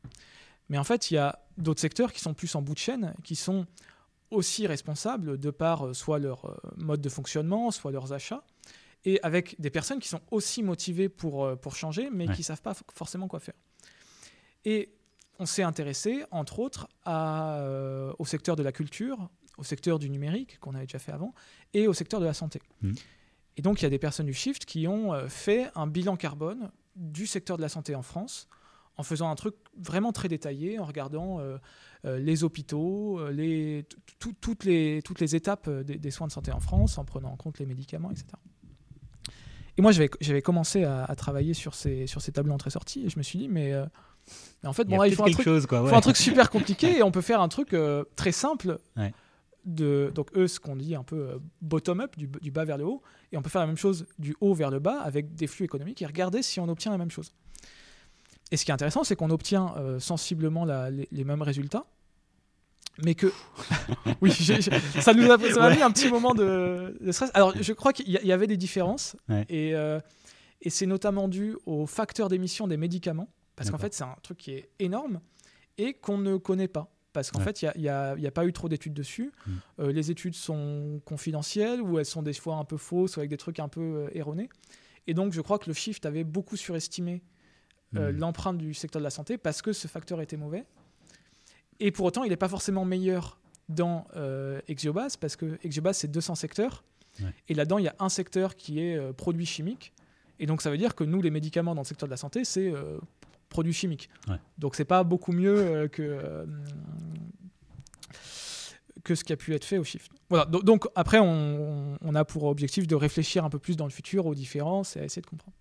Mais 0.68 0.76
en 0.76 0.84
fait, 0.84 1.10
il 1.10 1.14
y 1.14 1.18
a 1.18 1.38
d'autres 1.56 1.80
secteurs 1.80 2.12
qui 2.12 2.20
sont 2.20 2.34
plus 2.34 2.55
en 2.55 2.62
bout 2.62 2.74
de 2.74 2.78
chaîne, 2.78 3.14
qui 3.24 3.36
sont 3.36 3.66
aussi 4.30 4.66
responsables 4.66 5.38
de 5.38 5.51
par 5.51 5.86
euh, 5.86 5.94
soit 5.94 6.18
leur 6.18 6.44
euh, 6.44 6.56
mode 6.76 7.01
de 7.01 7.09
fonctionnement, 7.09 7.70
soit 7.70 7.93
leurs 7.93 8.12
achats, 8.12 8.44
et 9.05 9.18
avec 9.22 9.59
des 9.60 9.70
personnes 9.70 10.01
qui 10.01 10.09
sont 10.09 10.20
aussi 10.30 10.62
motivées 10.62 11.09
pour, 11.09 11.44
euh, 11.44 11.56
pour 11.56 11.76
changer, 11.76 12.10
mais 12.10 12.26
qui 12.26 12.40
ne 12.40 12.44
savent 12.44 12.62
pas 12.62 12.74
forcément 12.93 13.28
quoi 13.28 13.40
faire. 13.40 13.55
Et 14.64 14.95
on 15.38 15.46
s'est 15.46 15.62
intéressé, 15.62 16.24
entre 16.30 16.58
autres, 16.58 16.88
euh, 17.06 18.12
au 18.18 18.24
secteur 18.24 18.56
de 18.56 18.62
la 18.62 18.72
culture, 18.72 19.28
au 19.58 19.64
secteur 19.64 19.98
du 19.98 20.10
numérique, 20.10 20.58
qu'on 20.60 20.74
avait 20.74 20.86
déjà 20.86 20.98
fait 20.98 21.12
avant, 21.12 21.34
et 21.74 21.88
au 21.88 21.92
secteur 21.92 22.20
de 22.20 22.26
la 22.26 22.34
santé. 22.34 22.60
Mmh. 22.82 22.92
Et 23.56 23.62
donc, 23.62 23.80
il 23.80 23.84
y 23.84 23.86
a 23.86 23.90
des 23.90 23.98
personnes 23.98 24.26
du 24.26 24.34
Shift 24.34 24.64
qui 24.64 24.86
ont 24.86 25.12
euh, 25.12 25.28
fait 25.28 25.70
un 25.74 25.86
bilan 25.86 26.16
carbone 26.16 26.70
du 26.94 27.26
secteur 27.26 27.56
de 27.56 27.62
la 27.62 27.68
santé 27.68 27.94
en 27.94 28.02
France, 28.02 28.48
en 28.96 29.02
faisant 29.02 29.30
un 29.30 29.34
truc 29.34 29.54
vraiment 29.78 30.12
très 30.12 30.28
détaillé, 30.28 30.78
en 30.78 30.84
regardant 30.84 31.38
euh, 31.40 31.58
les 32.04 32.44
hôpitaux, 32.44 33.28
les, 33.28 33.84
toutes, 34.18 34.64
les, 34.64 35.02
toutes 35.02 35.20
les 35.20 35.36
étapes 35.36 35.68
des, 35.68 36.10
soins 36.10 36.26
de 36.26 36.32
santé 36.32 36.50
en 36.50 36.60
France, 36.60 36.96
en 36.96 37.04
prenant 37.04 37.30
en 37.30 37.36
compte 37.36 37.58
les 37.58 37.66
médicaments, 37.66 38.10
etc. 38.10 38.26
Et 39.76 39.82
moi, 39.82 39.92
j'avais 39.92 40.40
commencé 40.40 40.84
à, 40.84 41.14
travailler 41.14 41.52
sur 41.52 41.74
ces, 41.74 42.06
sur 42.06 42.22
ces 42.22 42.32
tableaux 42.32 42.54
entrées-sorties, 42.54 43.04
et 43.04 43.10
je 43.10 43.18
me 43.18 43.22
suis 43.22 43.38
dit, 43.38 43.48
mais 43.48 43.74
en 44.65 44.73
fait, 44.73 44.85
bon, 44.85 45.03
il, 45.05 45.15
faut, 45.15 45.24
un 45.24 45.31
truc, 45.31 45.44
chose, 45.44 45.66
quoi, 45.66 45.78
un 45.94 46.01
truc 46.01 46.16
super 46.16 46.51
compliqué 46.51 46.98
et 46.98 47.03
on 47.03 47.11
peut 47.11 47.20
faire 47.20 47.40
un 47.40 47.48
truc 47.48 47.73
euh, 47.74 48.05
très 48.16 48.32
simple. 48.32 48.78
De, 49.65 50.12
donc 50.15 50.28
eux, 50.36 50.47
ce 50.47 50.61
qu'on 50.61 50.77
dit 50.77 50.94
un 50.94 51.03
peu 51.03 51.16
euh, 51.16 51.39
bottom-up, 51.61 52.16
du, 52.16 52.51
bas 52.53 52.65
vers 52.65 52.78
le 52.78 52.85
haut, 52.85 53.03
et 53.32 53.36
on 53.36 53.43
peut 53.43 53.51
faire 53.51 53.62
la 53.62 53.66
même 53.66 53.77
chose 53.77 54.07
du 54.16 54.36
haut 54.40 54.55
vers 54.55 54.70
le 54.70 54.78
bas 54.78 55.01
avec 55.01 55.35
des 55.35 55.48
flux 55.48 55.65
économiques 55.65 56.01
et 56.03 56.07
regarder 56.07 56.40
si 56.43 56.61
on 56.61 56.69
obtient 56.69 56.93
la 56.93 56.98
même 56.98 57.11
chose. 57.11 57.32
Et 58.53 58.57
ce 58.57 58.65
qui 58.65 58.70
est 58.70 58.74
intéressant, 58.74 59.03
c'est 59.03 59.16
qu'on 59.16 59.31
obtient 59.31 59.74
euh, 59.77 59.98
sensiblement 59.98 60.65
les, 60.65 61.24
mêmes 61.24 61.43
résultats, 61.43 61.85
mais 63.03 63.16
que 63.16 63.32
oui, 64.20 64.31
ça 64.31 65.15
nous 65.15 65.32
a, 65.32 65.39
ça 65.39 65.70
mis 65.70 65.82
un 65.82 65.90
petit 65.90 66.11
moment 66.11 66.32
de, 66.32 66.97
stress. 67.11 67.32
Alors, 67.35 67.53
je 67.61 67.73
crois 67.73 67.93
qu'il 67.93 68.09
y, 68.09 68.32
avait 68.32 68.47
des 68.47 68.57
différences, 68.57 69.16
et, 69.48 69.70
et 69.70 70.70
c'est 70.70 70.86
notamment 70.86 71.27
dû 71.27 71.57
au 71.66 71.86
facteur 71.86 72.28
d'émission 72.28 72.69
des 72.69 72.77
médicaments. 72.77 73.28
Parce 73.57 73.70
qu'en 73.70 73.78
fait, 73.78 73.95
c'est 73.95 74.05
un 74.05 74.16
truc 74.23 74.39
qui 74.39 74.53
est 74.53 74.69
énorme 74.78 75.20
et 75.78 75.95
qu'on 75.95 76.19
ne 76.19 76.37
connaît 76.37 76.69
pas. 76.69 76.93
Parce 77.16 77.31
qu'en 77.31 77.41
fait, 77.41 77.62
il 77.62 77.81
n'y 77.81 77.89
a, 77.89 78.11
a, 78.11 78.31
pas 78.31 78.45
eu 78.45 78.53
trop 78.53 78.69
d'études 78.69 78.93
dessus. 78.93 79.33
Mm. 79.47 79.53
Euh, 79.81 79.91
les 79.93 80.11
études 80.11 80.35
sont 80.35 81.01
confidentielles 81.07 81.81
ou 81.81 81.99
elles 81.99 82.05
sont 82.05 82.20
des 82.20 82.35
fois 82.35 82.57
un 82.57 82.66
peu 82.66 82.77
fausses 82.77 83.16
ou 83.16 83.20
avec 83.20 83.31
des 83.31 83.39
trucs 83.39 83.59
un 83.59 83.69
peu 83.69 83.81
euh, 83.81 84.09
erronés. 84.12 84.51
Et 85.07 85.15
donc, 85.15 85.33
je 85.33 85.41
crois 85.41 85.59
que 85.59 85.66
le 85.66 85.73
Shift 85.73 86.05
avait 86.05 86.24
beaucoup 86.24 86.57
surestimé 86.57 87.23
euh, 87.95 88.12
mm. 88.12 88.19
l'empreinte 88.19 88.59
du 88.59 88.74
secteur 88.74 89.01
de 89.01 89.05
la 89.05 89.09
santé 89.09 89.39
parce 89.39 89.62
que 89.62 89.73
ce 89.73 89.89
facteur 89.89 90.20
était 90.20 90.37
mauvais. 90.37 90.66
Et 91.81 91.91
pour 91.91 92.05
autant, 92.05 92.23
il 92.23 92.28
n'est 92.28 92.37
pas 92.37 92.51
forcément 92.51 92.85
meilleur 92.85 93.41
dans 93.70 94.07
Exiobase 94.69 95.16
parce 95.16 95.37
que 95.37 95.59
Exiobase, 95.62 95.97
c'est 95.97 96.11
200 96.11 96.35
secteurs. 96.35 96.85
Et 97.49 97.55
là-dedans, 97.55 97.78
il 97.78 97.85
y 97.87 97.89
a 97.89 97.97
un 97.99 98.11
secteur 98.11 98.57
qui 98.57 98.81
est 98.81 99.12
produit 99.15 99.47
chimique. 99.47 99.95
Et 100.39 100.45
donc, 100.45 100.61
ça 100.61 100.70
veut 100.70 100.77
dire 100.77 100.95
que 100.95 101.03
nous, 101.03 101.23
les 101.23 101.31
médicaments 101.31 101.74
dans 101.74 101.81
le 101.81 101.87
secteur 101.87 102.09
de 102.09 102.12
la 102.12 102.19
santé, 102.19 102.45
c'est 102.45 102.73
produits 103.48 103.73
chimiques. 103.73 104.09
Donc 104.59 104.74
c'est 104.74 104.85
pas 104.85 105.05
beaucoup 105.05 105.32
mieux 105.32 105.56
euh, 105.59 105.89
que 105.89 106.02
euh, 106.02 106.47
que 109.05 109.14
ce 109.14 109.24
qui 109.24 109.32
a 109.32 109.36
pu 109.36 109.55
être 109.55 109.64
fait 109.64 109.78
au 109.78 109.85
Shift. 109.85 110.10
Voilà. 110.28 110.47
Donc 110.47 110.89
après, 110.97 111.20
on, 111.20 112.14
a 112.14 112.24
pour 112.24 112.44
objectif 112.44 112.89
de 112.89 112.97
réfléchir 112.97 113.44
un 113.44 113.51
peu 113.51 113.60
plus 113.60 113.77
dans 113.77 113.85
le 113.85 113.93
futur 113.93 114.27
aux 114.27 114.35
différences 114.35 114.97
et 114.97 115.01
à 115.01 115.05
essayer 115.05 115.23
de 115.23 115.27
comprendre. 115.27 115.56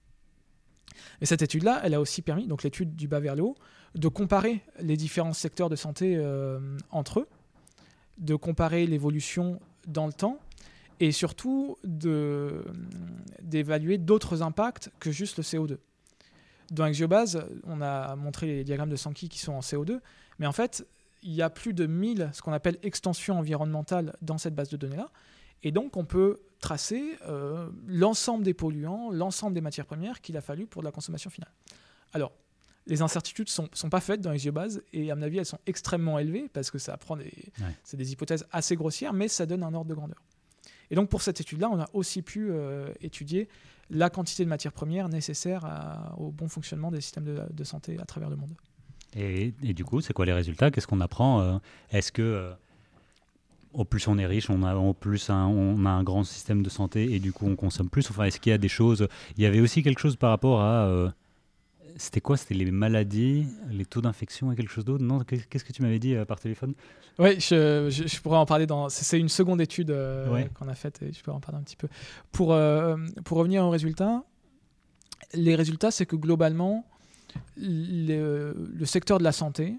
Et 1.21 1.27
cette 1.27 1.43
étude-là, 1.43 1.79
elle 1.83 1.93
a 1.93 2.01
aussi 2.01 2.23
permis, 2.23 2.47
donc 2.47 2.63
l'étude 2.63 2.95
du 2.95 3.07
bas 3.07 3.19
vers 3.19 3.35
le 3.35 3.43
haut, 3.43 3.55
de 3.93 4.07
comparer 4.07 4.61
les 4.79 4.97
différents 4.97 5.33
secteurs 5.33 5.69
de 5.69 5.75
santé 5.75 6.15
euh, 6.15 6.59
entre 6.89 7.19
eux, 7.19 7.27
de 8.17 8.33
comparer 8.35 8.87
l'évolution 8.87 9.59
dans 9.87 10.07
le 10.07 10.13
temps 10.13 10.39
et 10.99 11.11
surtout 11.11 11.77
d'évaluer 13.43 13.99
d'autres 13.99 14.41
impacts 14.41 14.89
que 14.99 15.11
juste 15.11 15.37
le 15.37 15.43
CO2 15.43 15.77
dans 16.71 16.85
Exiobase, 16.85 17.45
on 17.63 17.81
a 17.81 18.15
montré 18.15 18.47
les 18.47 18.63
diagrammes 18.63 18.89
de 18.89 18.95
Sankey 18.95 19.27
qui 19.27 19.39
sont 19.39 19.53
en 19.53 19.59
CO2, 19.59 19.99
mais 20.39 20.47
en 20.47 20.51
fait, 20.51 20.85
il 21.23 21.33
y 21.33 21.41
a 21.41 21.49
plus 21.49 21.73
de 21.73 21.85
1000 21.85 22.29
ce 22.33 22.41
qu'on 22.41 22.53
appelle 22.53 22.77
extensions 22.83 23.39
environnementales 23.39 24.15
dans 24.21 24.37
cette 24.37 24.55
base 24.55 24.69
de 24.69 24.77
données-là. 24.77 25.09
Et 25.63 25.71
donc, 25.71 25.97
on 25.97 26.05
peut 26.05 26.41
tracer 26.59 27.17
euh, 27.27 27.69
l'ensemble 27.87 28.43
des 28.43 28.53
polluants, 28.53 29.09
l'ensemble 29.11 29.55
des 29.55 29.61
matières 29.61 29.85
premières 29.85 30.21
qu'il 30.21 30.37
a 30.37 30.41
fallu 30.41 30.67
pour 30.67 30.83
la 30.83 30.91
consommation 30.91 31.29
finale. 31.29 31.51
Alors, 32.13 32.31
les 32.87 33.01
incertitudes 33.01 33.47
ne 33.47 33.67
sont, 33.73 33.89
pas 33.89 33.99
faites 33.99 34.21
dans 34.21 34.31
les 34.31 34.47
et 34.93 35.09
à 35.09 35.15
mon 35.15 35.23
avis, 35.23 35.39
elles 35.39 35.45
sont 35.45 35.59
extrêmement 35.65 36.19
élevées 36.19 36.49
parce 36.53 36.69
que 36.69 36.77
ça 36.77 36.95
prend 36.97 37.17
des, 37.17 37.33
c'est 37.83 37.97
des 37.97 38.11
hypothèses 38.11 38.45
assez 38.51 38.75
grossières, 38.75 39.11
mais 39.11 39.27
ça 39.27 39.47
donne 39.47 39.63
un 39.63 39.73
ordre 39.73 39.89
de 39.89 39.95
grandeur. 39.95 40.21
Et 40.91 40.95
donc, 40.95 41.09
pour 41.09 41.21
cette 41.21 41.39
étude-là, 41.41 41.69
on 41.71 41.79
a 41.79 41.89
aussi 41.93 42.21
pu 42.21 42.47
euh, 42.49 42.87
étudier 43.01 43.47
la 43.89 44.09
quantité 44.09 44.43
de 44.43 44.49
matières 44.49 44.73
premières 44.73 45.09
nécessaires 45.09 45.63
au 46.17 46.31
bon 46.31 46.47
fonctionnement 46.47 46.91
des 46.91 47.01
systèmes 47.01 47.47
de, 47.51 47.63
santé 47.63 47.97
à 47.99 48.05
travers 48.05 48.29
le 48.29 48.35
monde. 48.35 48.51
Et, 49.15 49.51
du 49.61 49.85
coup, 49.85 50.01
c'est 50.01 50.13
quoi 50.13 50.25
les 50.25 50.33
résultats? 50.33 50.71
Qu'est-ce 50.71 50.87
qu'on 50.87 51.01
apprend 51.01 51.41
euh, 51.41 51.57
Est-ce 51.91 52.11
que 52.11 52.21
euh, 52.21 52.51
au 53.73 53.85
plus 53.85 54.07
on 54.07 54.17
est 54.17 54.25
riche, 54.25 54.49
on 54.49 54.63
a 54.63 54.75
au 54.75 54.93
plus 54.93 55.29
on 55.29 55.85
a 55.85 55.89
un 55.89 56.03
grand 56.03 56.23
système 56.23 56.63
de 56.63 56.69
santé 56.69 57.13
et 57.13 57.19
du 57.19 57.31
coup 57.31 57.45
on 57.45 57.55
consomme 57.55 57.89
plus? 57.89 58.09
Enfin, 58.09 58.23
est-ce 58.23 58.39
qu'il 58.39 58.49
y 58.49 58.53
a 58.53 58.57
des 58.57 58.67
choses 58.67 59.07
Il 59.37 59.43
y 59.43 59.45
avait 59.45 59.59
aussi 59.59 59.83
quelque 59.83 59.99
chose 59.99 60.15
par 60.15 60.31
rapport 60.31 60.61
à 60.61 61.13
c'était 61.95 62.21
quoi? 62.21 62.37
C'était 62.37 62.55
les 62.55 62.71
maladies, 62.71 63.47
les 63.69 63.85
taux 63.85 64.01
d'infection 64.01 64.51
et 64.51 64.55
quelque 64.55 64.71
chose 64.71 64.85
d'autre? 64.85 65.03
Non, 65.03 65.19
qu'est-ce 65.19 65.63
que 65.63 65.73
tu 65.73 65.81
m'avais 65.81 65.99
dit 65.99 66.15
par 66.27 66.39
téléphone? 66.39 66.73
Oui, 67.19 67.39
je, 67.39 68.19
pourrais 68.21 68.37
en 68.37 68.45
parler 68.45 68.65
dans. 68.65 68.89
C'est 68.89 69.19
une 69.19 69.29
seconde 69.29 69.61
étude 69.61 69.95
qu'on 70.55 70.67
a 70.67 70.75
faite 70.75 71.01
et 71.01 71.13
je 71.13 71.23
pourrais 71.23 71.37
en 71.37 71.39
parler 71.39 71.59
un 71.59 71.63
petit 71.63 71.77
peu. 71.77 71.87
Pour, 72.31 72.55
pour 73.23 73.37
revenir 73.37 73.63
aux 73.63 73.69
résultats, 73.69 74.23
les 75.33 75.55
résultats, 75.55 75.91
c'est 75.91 76.05
que 76.05 76.15
globalement, 76.15 76.85
le, 77.57 78.85
secteur 78.85 79.17
de 79.17 79.23
la 79.23 79.31
santé 79.31 79.75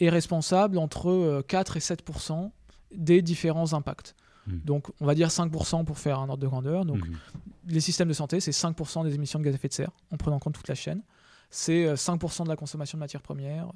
est 0.00 0.08
responsable 0.08 0.78
entre 0.78 1.42
4 1.46 1.72
euh, 1.72 1.76
et 1.76 1.80
7% 1.80 2.50
des 2.94 3.22
différents 3.22 3.72
impacts. 3.72 4.14
Mhm. 4.46 4.60
Donc, 4.64 4.88
on 5.00 5.06
va 5.06 5.14
dire 5.14 5.28
5% 5.28 5.84
pour 5.84 5.98
faire 5.98 6.18
un 6.18 6.28
ordre 6.28 6.42
de 6.42 6.46
grandeur. 6.46 6.84
Donc, 6.84 7.06
Mhm. 7.06 7.16
les 7.68 7.80
systèmes 7.80 8.08
de 8.08 8.14
santé, 8.14 8.40
c'est 8.40 8.52
5% 8.52 9.04
des 9.04 9.14
émissions 9.14 9.38
de 9.38 9.44
gaz 9.44 9.54
à 9.54 9.56
effet 9.56 9.68
de 9.68 9.74
serre, 9.74 9.92
en 10.10 10.16
prenant 10.16 10.36
en 10.36 10.40
compte 10.40 10.54
toute 10.54 10.68
la 10.68 10.74
chaîne. 10.74 11.02
C'est 11.50 11.84
euh, 11.84 11.94
5% 11.96 12.44
de 12.44 12.48
la 12.48 12.56
consommation 12.56 12.96
de 12.96 13.00
matières 13.00 13.22
premières. 13.22 13.66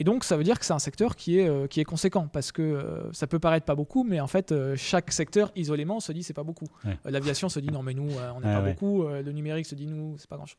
Et 0.00 0.04
donc, 0.04 0.22
ça 0.22 0.36
veut 0.36 0.44
dire 0.44 0.58
que 0.60 0.64
c'est 0.64 0.72
un 0.74 0.78
secteur 0.78 1.16
qui 1.16 1.38
est, 1.40 1.48
euh, 1.48 1.66
qui 1.66 1.80
est 1.80 1.84
conséquent, 1.84 2.28
parce 2.28 2.52
que 2.52 2.62
euh, 2.62 3.12
ça 3.12 3.26
peut 3.26 3.40
paraître 3.40 3.66
pas 3.66 3.74
beaucoup, 3.74 4.04
mais 4.04 4.20
en 4.20 4.28
fait, 4.28 4.52
euh, 4.52 4.76
chaque 4.76 5.10
secteur 5.10 5.50
isolément 5.56 5.98
se 5.98 6.12
dit 6.12 6.22
c'est 6.22 6.34
pas 6.34 6.44
beaucoup. 6.44 6.66
Ouais. 6.84 6.96
Euh, 7.06 7.10
L'aviation 7.10 7.48
se 7.48 7.58
dit 7.58 7.68
non, 7.70 7.82
mais 7.82 7.94
nous, 7.94 8.10
euh, 8.12 8.30
on 8.36 8.40
n'est 8.40 8.46
Ouais, 8.46 8.54
pas 8.54 8.62
ouais. 8.62 8.72
beaucoup. 8.74 9.02
Euh, 9.04 9.22
le 9.22 9.32
numérique 9.32 9.66
se 9.66 9.74
dit 9.74 9.86
nous, 9.86 10.16
c'est 10.18 10.28
pas 10.28 10.36
grand-chose. 10.36 10.58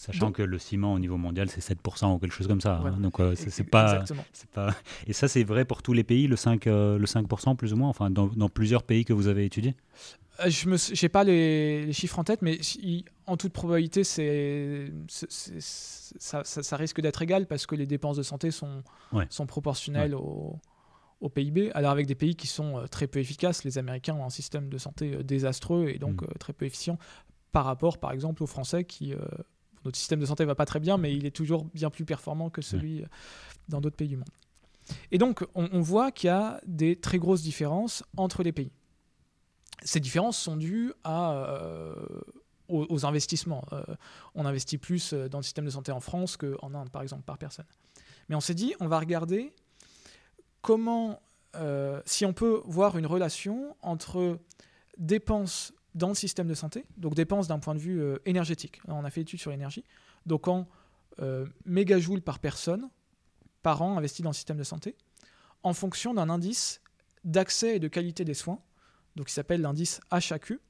Sachant 0.00 0.26
Donc- 0.26 0.36
que 0.36 0.42
le 0.42 0.58
ciment 0.60 0.92
au 0.94 0.98
niveau 1.00 1.16
mondial, 1.16 1.50
c'est 1.50 1.60
7% 1.60 2.14
ou 2.14 2.18
quelque 2.20 2.32
chose 2.32 2.46
comme 2.46 2.60
ça. 2.60 2.76
hein. 2.76 2.80
voilà. 2.82 2.96
Donc, 2.98 3.18
euh, 3.18 3.34
c'est 3.52 3.64
pas. 3.64 4.04
Et 5.08 5.12
ça, 5.12 5.26
c'est 5.26 5.42
vrai 5.42 5.64
pour 5.64 5.82
tous 5.82 5.92
les 5.92 6.04
pays, 6.04 6.28
le 6.28 6.36
5%, 6.36 6.68
euh, 6.68 6.98
le 6.98 7.06
5% 7.06 7.56
plus 7.56 7.72
ou 7.72 7.76
moins, 7.76 7.88
enfin, 7.88 8.08
dans, 8.08 8.28
dans 8.28 8.48
plusieurs 8.48 8.84
pays 8.84 9.04
que 9.04 9.12
vous 9.12 9.26
avez 9.26 9.44
étudiés? 9.44 9.74
Euh, 10.38 10.50
Je 10.50 10.68
n'ai 11.02 11.08
pas 11.08 11.24
les, 11.24 11.84
les 11.86 11.92
chiffres 11.92 12.16
en 12.20 12.22
tête, 12.22 12.42
mais 12.42 12.62
si- 12.62 13.04
en 13.26 13.36
toute 13.36 13.52
probabilité, 13.52 14.04
c'est, 14.04 14.92
ça, 15.08 16.44
ça- 16.44 16.62
ça 16.62 16.76
risque 16.76 17.00
d'être 17.00 17.20
égal 17.22 17.46
parce 17.46 17.66
que 17.66 17.74
les 17.74 17.86
dépenses 17.86 18.16
de 18.18 18.22
santé 18.22 18.52
sont, 18.52 18.84
Ouais. 19.12 19.26
sont 19.30 19.46
proportionnelles 19.46 20.14
au, 20.14 20.60
au 21.20 21.28
PIB. 21.28 21.72
Alors 21.74 21.90
avec 21.90 22.06
des 22.06 22.14
pays 22.14 22.36
qui 22.36 22.46
sont 22.46 22.78
euh, 22.78 22.86
très 22.86 23.08
peu 23.08 23.18
efficaces, 23.18 23.64
les 23.64 23.78
Américains 23.78 24.14
ont 24.14 24.24
un 24.24 24.30
système 24.30 24.68
de 24.68 24.78
santé 24.78 25.24
désastreux 25.24 25.88
et 25.88 25.98
donc 25.98 26.22
Mm. 26.22 26.26
euh, 26.26 26.34
très 26.38 26.52
peu 26.52 26.66
efficient 26.66 26.98
par 27.50 27.64
rapport, 27.64 27.98
par 27.98 28.12
exemple, 28.12 28.44
aux 28.44 28.46
Français 28.46 28.84
qui... 28.84 29.12
notre 29.84 29.96
système 29.96 30.20
de 30.20 30.26
santé 30.26 30.44
va 30.44 30.54
pas 30.54 30.66
très 30.66 30.80
bien, 30.80 30.96
mais 30.96 31.14
il 31.14 31.26
est 31.26 31.34
toujours 31.34 31.64
bien 31.64 31.90
plus 31.90 32.04
performant 32.04 32.50
que 32.50 32.62
celui 32.62 33.02
euh, 33.02 33.06
dans 33.68 33.80
d'autres 33.80 33.96
pays 33.96 34.08
du 34.08 34.16
monde. 34.16 34.28
Et 35.10 35.18
donc, 35.18 35.46
on, 35.54 35.68
on 35.72 35.80
voit 35.80 36.10
qu'il 36.10 36.28
y 36.28 36.30
a 36.30 36.60
des 36.66 36.96
très 36.96 37.18
grosses 37.18 37.42
différences 37.42 38.02
entre 38.16 38.42
les 38.42 38.52
pays. 38.52 38.72
Ces 39.82 40.00
différences 40.00 40.38
sont 40.38 40.56
dues 40.56 40.92
à, 41.04 41.32
euh, 41.32 41.94
aux, 42.68 42.86
aux 42.88 43.06
investissements. 43.06 43.64
Euh, 43.72 43.82
on 44.34 44.44
investit 44.44 44.78
plus 44.78 45.12
dans 45.12 45.38
le 45.38 45.44
système 45.44 45.66
de 45.66 45.70
santé 45.70 45.92
en 45.92 46.00
France 46.00 46.36
qu'en 46.36 46.74
Inde, 46.74 46.90
par 46.90 47.02
exemple, 47.02 47.22
par 47.22 47.38
personne. 47.38 47.66
Mais 48.28 48.34
on 48.34 48.40
s'est 48.40 48.54
dit, 48.54 48.74
on 48.80 48.88
va 48.88 48.98
regarder 48.98 49.52
comment, 50.62 51.20
euh, 51.54 52.02
si 52.04 52.24
on 52.24 52.32
peut 52.32 52.62
voir 52.64 52.98
une 52.98 53.06
relation 53.06 53.76
entre 53.82 54.38
dépenses 54.98 55.72
dans 55.98 56.08
le 56.08 56.14
système 56.14 56.46
de 56.46 56.54
santé, 56.54 56.84
donc 56.96 57.14
dépenses 57.14 57.48
d'un 57.48 57.58
point 57.58 57.74
de 57.74 57.80
vue 57.80 58.00
euh, 58.00 58.18
énergétique. 58.24 58.80
On 58.86 59.04
a 59.04 59.10
fait 59.10 59.20
étude 59.22 59.40
sur 59.40 59.50
l'énergie. 59.50 59.84
Donc 60.26 60.48
en 60.48 60.66
euh, 61.20 61.46
mégajoules 61.66 62.22
par 62.22 62.38
personne 62.38 62.88
par 63.62 63.82
an 63.82 63.98
investis 63.98 64.22
dans 64.22 64.30
le 64.30 64.34
système 64.34 64.56
de 64.56 64.62
santé, 64.62 64.96
en 65.64 65.74
fonction 65.74 66.14
d'un 66.14 66.30
indice 66.30 66.80
d'accès 67.24 67.76
et 67.76 67.78
de 67.80 67.88
qualité 67.88 68.24
des 68.24 68.34
soins, 68.34 68.60
donc 69.16 69.26
qui 69.26 69.32
s'appelle 69.32 69.60
l'indice 69.60 70.00
HAQ. 70.10 70.60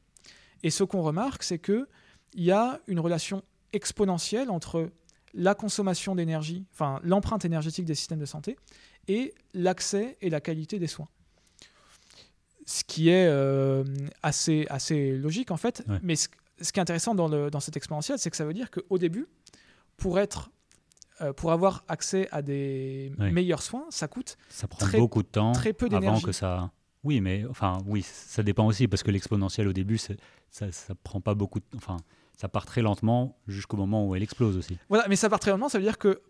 Et 0.63 0.71
ce 0.71 0.85
qu'on 0.85 1.03
remarque, 1.03 1.43
c'est 1.43 1.59
que 1.59 1.87
il 2.35 2.45
y 2.45 2.51
a 2.51 2.81
une 2.87 2.99
relation 2.99 3.43
exponentielle 3.73 4.51
entre 4.51 4.91
la 5.35 5.55
consommation 5.55 6.15
d'énergie, 6.15 6.65
enfin 6.73 6.99
l'empreinte 7.03 7.45
énergétique 7.45 7.85
des 7.85 7.95
systèmes 7.95 8.19
de 8.19 8.27
santé, 8.27 8.57
et 9.07 9.35
l'accès 9.55 10.17
et 10.21 10.31
la 10.31 10.41
qualité 10.41 10.79
des 10.79 10.87
soins. 10.87 11.09
Ce 12.71 12.85
qui 12.85 13.09
est 13.09 13.27
euh, 13.27 13.83
assez, 14.23 14.67
assez 14.69 15.17
logique 15.17 15.51
en 15.51 15.57
fait, 15.57 15.83
Ouais. 15.89 15.99
mais 16.03 16.17
ce, 16.17 16.29
ce 16.61 16.71
qui 16.71 16.79
est 16.79 16.83
intéressant 16.83 17.15
dans, 17.15 17.27
le, 17.29 17.51
dans 17.51 17.61
cette 17.61 17.79
exponentielle, 17.79 18.19
c'est 18.19 18.29
que 18.31 18.37
ça 18.37 18.45
veut 18.45 18.53
dire 18.53 18.71
qu'au 18.71 18.99
début, 18.99 19.27
pour, 19.97 20.19
être, 20.19 20.51
euh, 21.23 21.33
pour 21.33 21.51
avoir 21.53 21.83
accès 21.89 22.29
à 22.31 22.43
des 22.43 23.11
meilleurs 23.19 23.63
soins, 23.63 23.87
ça 23.89 24.07
coûte 24.07 24.37
Ça 24.51 24.69
prend 24.69 24.81
Très- 24.87 24.99
beaucoup 24.99 25.23
de 25.23 25.29
temps 25.29 25.53
très 25.53 25.73
peu 25.73 25.89
avant 25.91 26.21
que 26.21 26.33
ça. 26.33 26.71
Oui, 27.05 27.23
mais 27.23 27.47
enfin, 27.49 27.79
oui, 27.87 28.03
ça 28.03 28.43
dépend 28.43 28.67
aussi 28.67 28.87
parce 28.87 29.03
que 29.03 29.11
l'exponentielle 29.11 29.69
au 29.69 29.73
début, 29.73 29.97
ça, 29.99 30.13
ça 30.51 30.95
prend 31.05 31.21
pas 31.23 31.35
beaucoup. 31.35 31.61
De... 31.61 31.65
Enfin, 31.77 31.97
ça 32.37 32.49
part 32.49 32.67
très 32.67 32.83
lentement 32.83 33.39
jusqu'au 33.47 33.77
moment 33.79 34.07
où 34.07 34.15
elle 34.15 34.23
explose 34.23 34.57
aussi. 34.59 34.77
Voilà, 34.91 35.07
mais 35.09 35.17
ça 35.17 35.31
part 35.31 35.41
très 35.41 35.53
lentement, 35.53 35.69
ça 35.71 35.79
veut 35.79 35.85
dire 35.85 35.97
que 35.97 36.21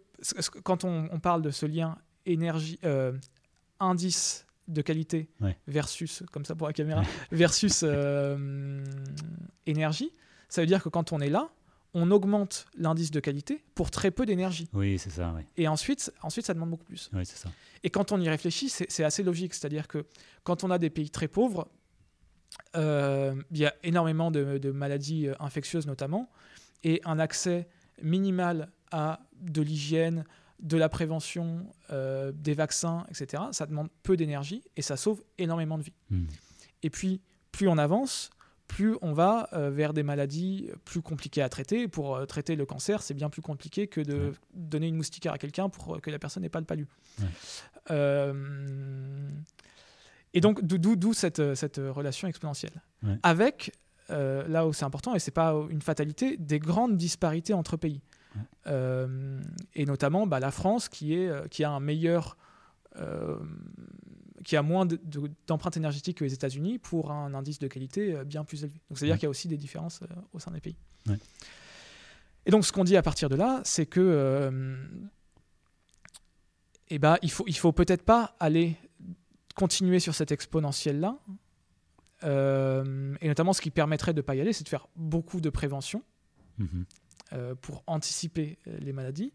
quand 0.62 0.84
on, 0.84 1.08
on 1.10 1.18
parle 1.20 1.42
de 1.42 1.50
ce 1.50 1.66
lien 1.66 1.96
énergie, 2.26 2.78
euh, 2.84 3.12
indice 3.80 4.44
de 4.68 4.82
qualité 4.82 5.28
Ouais. 5.40 5.56
versus, 5.66 6.22
comme 6.32 6.44
ça 6.44 6.54
pour 6.54 6.66
la 6.66 6.72
caméra, 6.72 7.02
versus 7.32 7.80
euh, 7.84 8.84
énergie, 9.66 10.12
ça 10.48 10.60
veut 10.60 10.66
dire 10.66 10.82
que 10.82 10.88
quand 10.88 11.12
on 11.12 11.20
est 11.20 11.30
là, 11.30 11.48
on 11.94 12.10
augmente 12.10 12.66
l'indice 12.76 13.10
de 13.10 13.18
qualité 13.18 13.64
pour 13.74 13.90
très 13.90 14.10
peu 14.10 14.26
d'énergie. 14.26 14.68
Oui, 14.74 14.98
c'est 14.98 15.10
ça. 15.10 15.32
Oui, 15.34 15.42
Et 15.56 15.66
ensuite, 15.68 16.12
ensuite, 16.22 16.44
ça 16.46 16.52
demande 16.54 16.70
beaucoup 16.70 16.84
plus. 16.84 17.10
oui 17.14 17.24
c'est 17.24 17.38
ça. 17.38 17.48
Et 17.82 17.90
quand 17.90 18.12
on 18.12 18.20
y 18.20 18.28
réfléchit, 18.28 18.68
c'est 18.68 19.04
assez 19.04 19.22
logique. 19.22 19.54
C'est-à-dire 19.54 19.88
que 19.88 20.04
quand 20.44 20.64
on 20.64 20.70
a 20.70 20.78
des 20.78 20.90
pays 20.90 21.10
très 21.10 21.28
pauvres, 21.28 21.66
euh, 22.76 23.34
il 23.50 23.58
y 23.58 23.66
a 23.66 23.74
énormément 23.82 24.30
de, 24.30 24.58
de 24.58 24.70
maladies 24.70 25.28
euh, 25.28 25.34
infectieuses 25.40 25.86
notamment, 25.86 26.28
et 26.84 27.00
un 27.04 27.18
accès 27.18 27.68
minimal 28.02 28.70
à 28.92 29.20
de 29.40 29.62
l'hygiène, 29.62 30.24
de 30.60 30.76
la 30.76 30.88
prévention, 30.88 31.66
euh, 31.90 32.32
des 32.34 32.54
vaccins, 32.54 33.04
etc., 33.10 33.44
ça 33.52 33.66
demande 33.66 33.88
peu 34.02 34.16
d'énergie 34.16 34.62
et 34.76 34.82
ça 34.82 34.96
sauve 34.96 35.22
énormément 35.38 35.78
de 35.78 35.82
vies. 35.84 35.92
Hmm. 36.10 36.24
Et 36.82 36.90
puis, 36.90 37.20
plus 37.52 37.68
on 37.68 37.78
avance, 37.78 38.30
plus 38.66 38.96
on 39.00 39.12
va 39.12 39.48
euh, 39.52 39.70
vers 39.70 39.92
des 39.94 40.02
maladies 40.02 40.68
plus 40.84 41.00
compliquées 41.00 41.42
à 41.42 41.48
traiter. 41.48 41.88
Pour 41.88 42.16
euh, 42.16 42.26
traiter 42.26 42.54
le 42.56 42.66
cancer, 42.66 43.02
c'est 43.02 43.14
bien 43.14 43.30
plus 43.30 43.40
compliqué 43.42 43.86
que 43.86 44.00
de 44.00 44.14
Ouais. 44.14 44.32
donner 44.52 44.88
une 44.88 44.96
moustiquaire 44.96 45.32
à 45.32 45.38
quelqu'un 45.38 45.68
pour 45.68 46.00
que 46.00 46.10
la 46.10 46.18
personne 46.18 46.42
n'ait 46.42 46.48
pas 46.48 46.60
le 46.60 46.66
palu. 46.66 46.86
Ouais. 47.20 48.32
Et 50.34 50.40
donc, 50.40 50.62
d'où- 50.62 51.14
cette, 51.14 51.54
cette 51.54 51.78
relation 51.78 52.28
exponentielle. 52.28 52.82
Ouais. 53.02 53.18
Avec, 53.22 53.72
là 54.10 54.66
où 54.66 54.72
c'est 54.72 54.84
important, 54.84 55.14
et 55.14 55.18
c'est 55.18 55.30
pas 55.30 55.54
une 55.70 55.82
fatalité, 55.82 56.36
des 56.36 56.58
grandes 56.58 56.96
disparités 56.96 57.54
entre 57.54 57.76
pays. 57.76 58.00
Euh, 58.66 59.40
et 59.74 59.84
notamment 59.86 60.26
bah, 60.26 60.40
la 60.40 60.50
France 60.50 60.88
qui, 60.88 61.14
est, 61.14 61.28
euh, 61.28 61.46
qui 61.48 61.64
a 61.64 61.70
un 61.70 61.80
meilleur 61.80 62.36
euh, 62.96 63.38
qui 64.44 64.56
a 64.56 64.62
moins 64.62 64.86
de- 64.86 65.00
de- 65.02 65.30
d'empreinte 65.46 65.76
énergétique 65.76 66.18
que 66.18 66.24
les 66.24 66.32
États-Unis 66.34 66.78
pour 66.78 67.10
un 67.10 67.34
indice 67.34 67.58
de 67.58 67.66
qualité 67.68 68.22
bien 68.24 68.44
plus 68.44 68.62
élevé. 68.64 68.80
Donc 68.88 68.98
c'est-à-dire 68.98 69.14
Ouais. 69.14 69.18
qu'il 69.18 69.26
y 69.26 69.26
a 69.26 69.30
aussi 69.30 69.48
des 69.48 69.56
différences 69.56 70.00
au 70.32 70.38
sein 70.38 70.50
des 70.52 70.60
pays. 70.60 70.76
Ouais. 71.08 71.18
Et 72.46 72.50
donc 72.50 72.64
ce 72.64 72.72
qu'on 72.72 72.84
dit 72.84 72.96
à 72.96 73.02
partir 73.02 73.28
de 73.28 73.36
là, 73.36 73.60
c'est 73.64 73.86
que 73.86 74.78
eh 76.88 76.98
ben, 76.98 77.16
il 77.22 77.30
faut, 77.30 77.44
il 77.46 77.56
faut 77.56 77.72
peut-être 77.72 78.02
pas 78.04 78.34
aller 78.40 78.76
continuer 79.54 80.00
sur 80.00 80.14
cette 80.14 80.32
exponentielle-là. 80.32 81.18
Euh, 82.24 83.14
et 83.20 83.28
notamment, 83.28 83.52
ce 83.52 83.60
qui 83.60 83.70
permettrait 83.70 84.12
de 84.12 84.18
ne 84.18 84.22
pas 84.22 84.34
y 84.34 84.40
aller, 84.40 84.52
c'est 84.52 84.64
de 84.64 84.68
faire 84.68 84.88
beaucoup 84.96 85.40
de 85.40 85.50
prévention 85.50 86.02
Mhm. 86.58 86.84
Euh, 87.32 87.54
pour 87.54 87.82
anticiper 87.86 88.58
euh, 88.66 88.76
les 88.80 88.92
maladies. 88.92 89.32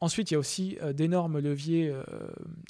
Ensuite, 0.00 0.30
il 0.30 0.34
y 0.34 0.36
a 0.36 0.38
aussi 0.38 0.76
euh, 0.82 0.92
d'énormes 0.92 1.38
leviers 1.38 1.92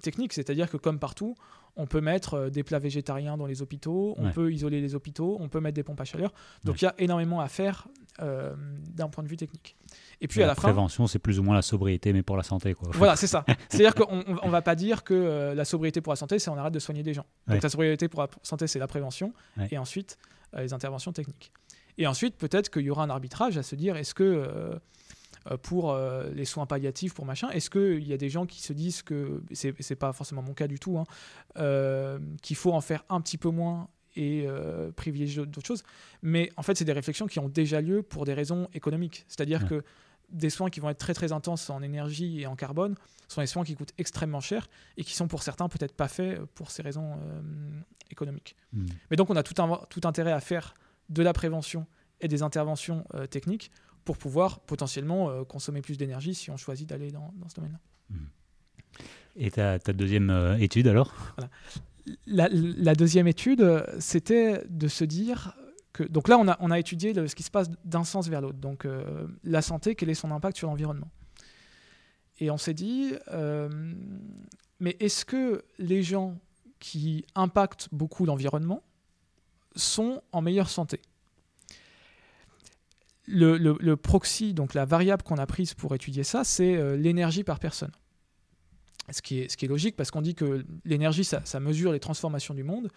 techniques, 0.02 0.32
c'est-à-dire 0.32 0.70
que 0.70 0.76
comme 0.76 0.98
partout, 0.98 1.34
on 1.78 1.86
peut 1.86 2.00
mettre 2.00 2.48
des 2.48 2.62
plats 2.62 2.78
végétariens 2.78 3.36
dans 3.36 3.44
les 3.46 3.60
hôpitaux, 3.60 4.14
on 4.16 4.26
Ouais. 4.26 4.32
peut 4.32 4.50
isoler 4.52 4.80
les 4.80 4.94
hôpitaux, 4.94 5.36
on 5.40 5.48
peut 5.50 5.60
mettre 5.60 5.74
des 5.74 5.82
pompes 5.82 6.00
à 6.00 6.04
chaleur. 6.04 6.32
Donc 6.64 6.74
Ouais. 6.74 6.78
il 6.80 6.84
y 6.84 6.88
a 6.88 6.94
énormément 6.98 7.40
à 7.40 7.48
faire 7.48 7.86
euh, 8.22 8.54
d'un 8.94 9.08
point 9.10 9.22
de 9.22 9.28
vue 9.28 9.36
technique. 9.36 9.76
Et 10.22 10.26
puis 10.28 10.40
à 10.40 10.44
la, 10.46 10.52
la 10.52 10.54
fin, 10.54 10.62
prévention, 10.62 11.06
c'est 11.06 11.18
plus 11.18 11.38
ou 11.38 11.42
moins 11.42 11.54
la 11.54 11.60
sobriété, 11.60 12.14
mais 12.14 12.22
pour 12.22 12.38
la 12.38 12.42
santé, 12.44 12.72
quoi. 12.72 12.88
voilà, 12.94 13.14
c'est 13.14 13.26
ça. 13.26 13.44
C'est-à-dire 13.68 13.94
qu'on 13.94 14.24
on 14.42 14.48
va 14.48 14.62
pas 14.62 14.74
dire 14.74 15.04
que 15.04 15.12
euh, 15.12 15.54
la 15.54 15.66
sobriété 15.66 16.00
pour 16.00 16.12
la 16.14 16.16
santé, 16.16 16.38
c'est 16.38 16.48
on 16.48 16.56
arrête 16.56 16.72
de 16.72 16.78
soigner 16.78 17.02
des 17.02 17.12
gens. 17.12 17.26
Donc 17.46 17.56
Ouais. 17.56 17.60
la 17.62 17.68
sobriété 17.68 18.08
pour 18.08 18.22
la 18.22 18.28
santé, 18.42 18.66
c'est 18.68 18.78
la 18.78 18.86
prévention, 18.86 19.34
et 19.70 19.76
ensuite 19.76 20.16
euh, 20.54 20.62
les 20.62 20.72
interventions 20.72 21.12
techniques. 21.12 21.52
Et 21.98 22.06
ensuite, 22.06 22.36
peut-être 22.36 22.70
qu'il 22.70 22.82
y 22.82 22.90
aura 22.90 23.04
un 23.04 23.10
arbitrage 23.10 23.56
à 23.58 23.62
se 23.62 23.74
dire, 23.76 23.96
est-ce 23.96 24.14
que 24.14 24.22
euh, 24.22 24.78
euh, 25.50 25.56
pour 25.56 25.92
euh, 25.92 26.28
les 26.34 26.44
soins 26.44 26.66
palliatifs, 26.66 27.14
pour 27.14 27.24
machin, 27.24 27.48
est-ce 27.50 27.70
qu'il 27.70 28.06
y 28.06 28.12
a 28.12 28.16
des 28.16 28.28
gens 28.28 28.46
qui 28.46 28.60
se 28.62 28.72
disent 28.72 29.02
que, 29.02 29.42
c'est 29.52 29.96
pas 29.96 30.12
forcément 30.12 30.42
mon 30.42 30.54
cas 30.54 30.66
du 30.66 30.78
tout, 30.78 30.98
hein, 30.98 31.04
euh, 31.58 32.18
qu'il 32.42 32.56
faut 32.56 32.72
en 32.72 32.80
faire 32.80 33.04
un 33.08 33.20
petit 33.20 33.38
peu 33.38 33.48
moins 33.50 33.88
et 34.14 34.44
euh, 34.46 34.90
privilégier 34.92 35.44
d'autres 35.46 35.66
choses. 35.66 35.82
Mais 36.22 36.50
en 36.56 36.62
fait, 36.62 36.76
c'est 36.76 36.84
des 36.84 36.92
réflexions 36.92 37.26
qui 37.26 37.38
ont 37.38 37.48
déjà 37.48 37.80
lieu 37.80 38.02
pour 38.02 38.24
des 38.24 38.34
raisons 38.34 38.68
économiques. 38.74 39.24
C'est-à-dire 39.28 39.62
Ouais. 39.62 39.68
que 39.68 39.84
des 40.30 40.50
soins 40.50 40.70
qui 40.70 40.80
vont 40.80 40.90
être 40.90 40.98
très 40.98 41.14
très 41.14 41.32
intenses 41.32 41.70
en 41.70 41.82
énergie 41.82 42.40
et 42.40 42.46
en 42.46 42.56
carbone 42.56 42.96
sont 43.28 43.40
des 43.42 43.46
soins 43.46 43.62
qui 43.62 43.74
coûtent 43.76 43.92
extrêmement 43.98 44.40
cher 44.40 44.68
et 44.96 45.04
qui 45.04 45.14
sont 45.14 45.28
pour 45.28 45.42
certains 45.42 45.68
peut-être 45.68 45.94
pas 45.94 46.08
faits 46.08 46.40
pour 46.54 46.70
ces 46.72 46.82
raisons 46.82 47.12
économiques. 48.10 48.56
Mhm. 48.72 48.86
Mais 49.10 49.16
donc 49.16 49.30
on 49.30 49.36
a 49.36 49.42
tout, 49.42 49.60
un- 49.62 49.80
tout 49.88 50.00
intérêt 50.04 50.32
à 50.32 50.40
faire 50.40 50.74
de 51.08 51.22
la 51.22 51.32
prévention 51.32 51.86
et 52.20 52.28
des 52.28 52.42
interventions 52.42 53.04
euh, 53.14 53.26
techniques 53.26 53.70
pour 54.04 54.16
pouvoir 54.16 54.60
potentiellement 54.60 55.30
euh, 55.30 55.44
consommer 55.44 55.82
plus 55.82 55.98
d'énergie 55.98 56.34
si 56.34 56.50
on 56.50 56.56
choisit 56.56 56.88
d'aller 56.88 57.10
dans, 57.10 57.32
dans 57.36 57.48
ce 57.48 57.54
domaine-là. 57.56 57.80
Et 59.36 59.50
ta, 59.50 59.78
ta 59.78 59.92
deuxième 59.92 60.30
euh, 60.30 60.56
étude 60.58 60.86
alors? 60.86 61.12
La, 62.26 62.48
la 62.50 62.94
deuxième 62.94 63.26
étude, 63.26 63.84
c'était 63.98 64.64
de 64.68 64.88
se 64.88 65.04
dire 65.04 65.56
que... 65.92 66.04
Donc 66.04 66.28
là, 66.28 66.38
on 66.38 66.46
a, 66.48 66.56
on 66.60 66.70
a 66.70 66.78
étudié 66.78 67.12
le- 67.12 67.26
ce 67.26 67.34
qui 67.34 67.42
se 67.42 67.50
passe 67.50 67.68
d'un 67.84 68.04
sens 68.04 68.28
vers 68.28 68.40
l'autre. 68.40 68.58
Donc 68.58 68.86
la 69.42 69.60
santé, 69.60 69.94
quel 69.94 70.08
est 70.08 70.14
son 70.14 70.30
impact 70.30 70.56
sur 70.56 70.68
l'environnement? 70.68 71.10
Et 72.38 72.50
on 72.50 72.58
s'est 72.58 72.74
dit, 72.74 73.12
mais 74.78 74.96
est-ce 75.00 75.24
que 75.24 75.64
les 75.78 76.02
gens 76.02 76.38
qui 76.78 77.24
impactent 77.34 77.88
beaucoup 77.90 78.24
l'environnement 78.24 78.82
sont 79.76 80.22
en 80.32 80.42
meilleure 80.42 80.68
santé 80.68 81.00
le, 83.26 83.94
proxy, 83.94 84.54
donc 84.54 84.74
la 84.74 84.84
variable 84.84 85.22
qu'on 85.22 85.38
a 85.38 85.46
prise 85.46 85.74
pour 85.74 85.94
étudier 85.94 86.24
ça, 86.24 86.44
c'est 86.44 86.96
l'énergie 86.96 87.44
par 87.44 87.58
personne. 87.58 87.90
Ce 89.10 89.22
qui, 89.22 89.38
est, 89.40 89.62
logique 89.62 89.96
parce 89.96 90.10
qu'on 90.10 90.22
dit 90.22 90.34
que 90.34 90.64
l'énergie, 90.84 91.24
ça, 91.24 91.60
mesure 91.60 91.92
les 91.92 92.00
transformations 92.00 92.54
du 92.54 92.64
monde. 92.64 92.88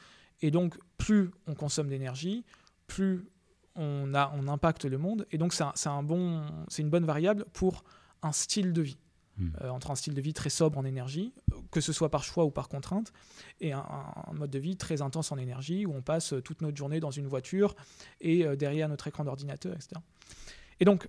Et 0.41 0.51
donc, 0.51 0.77
plus 0.97 1.29
on 1.47 1.53
consomme 1.53 1.87
d'énergie, 1.87 2.45
plus 2.87 3.25
on, 3.75 4.13
impacte 4.47 4.85
le 4.85 4.97
monde. 4.97 5.27
Et 5.31 5.37
donc, 5.37 5.53
c'est 5.53 6.81
une 6.81 6.89
bonne 6.89 7.05
variable 7.05 7.45
pour 7.53 7.83
un 8.23 8.31
style 8.31 8.73
de 8.73 8.81
vie. 8.81 8.97
Hmm. 9.39 9.51
Euh, 9.61 9.69
entre 9.69 9.89
un 9.89 9.95
style 9.95 10.13
de 10.13 10.21
vie 10.21 10.33
très 10.33 10.49
sobre 10.49 10.77
en 10.77 10.83
énergie, 10.83 11.33
que 11.71 11.79
ce 11.79 11.93
soit 11.93 12.09
par 12.09 12.25
choix 12.25 12.43
ou 12.43 12.51
par 12.51 12.67
contrainte, 12.67 13.13
et 13.61 13.71
un, 13.71 13.85
mode 14.33 14.49
de 14.49 14.59
vie 14.59 14.75
très 14.75 15.01
intense 15.01 15.31
en 15.31 15.37
énergie, 15.37 15.85
où 15.85 15.93
on 15.93 16.01
passe 16.01 16.33
toute 16.43 16.61
notre 16.61 16.75
journée 16.75 16.99
dans 16.99 17.11
une 17.11 17.25
voiture 17.25 17.73
et 18.19 18.45
euh, 18.45 18.57
derrière 18.57 18.89
notre 18.89 19.07
écran 19.07 19.23
d'ordinateur, 19.23 19.73
etc. 19.73 19.91
Et 20.81 20.85
donc, 20.85 21.07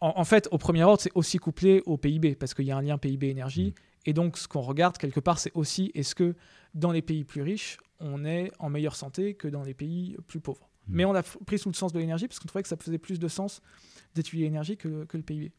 en, 0.00 0.24
fait, 0.24 0.48
au 0.52 0.58
premier 0.58 0.84
ordre, 0.84 1.02
c'est 1.02 1.12
aussi 1.14 1.38
couplé 1.38 1.82
au 1.84 1.98
PIB, 1.98 2.34
parce 2.34 2.54
qu'il 2.54 2.64
y 2.64 2.70
a 2.70 2.76
un 2.76 2.82
lien 2.82 2.96
PIB-énergie. 2.96 3.74
Hmm. 3.76 3.82
Et 4.06 4.12
donc, 4.14 4.38
ce 4.38 4.48
qu'on 4.48 4.62
regarde 4.62 4.96
quelque 4.96 5.20
part, 5.20 5.38
c'est 5.38 5.52
aussi 5.54 5.90
est-ce 5.94 6.14
que 6.14 6.34
dans 6.72 6.92
les 6.92 7.02
pays 7.02 7.24
plus 7.24 7.42
riches, 7.42 7.78
on 8.00 8.24
est 8.24 8.52
en 8.58 8.70
meilleure 8.70 8.96
santé 8.96 9.34
que 9.34 9.48
dans 9.48 9.62
les 9.62 9.74
pays 9.74 10.16
plus 10.28 10.40
pauvres? 10.40 10.70
Hmm. 10.86 10.94
Mais 10.94 11.04
on 11.04 11.14
a 11.14 11.22
pris 11.22 11.58
sous 11.58 11.68
le 11.68 11.74
sens 11.74 11.92
de 11.92 11.98
l'énergie 11.98 12.26
parce 12.26 12.38
qu'on 12.38 12.48
trouvait 12.48 12.62
que 12.62 12.68
ça 12.68 12.76
faisait 12.76 12.96
plus 12.96 13.18
de 13.18 13.28
sens 13.28 13.60
d'étudier 14.14 14.46
l'énergie 14.46 14.78
que, 14.78 15.06
le 15.12 15.22
PIB. 15.22 15.52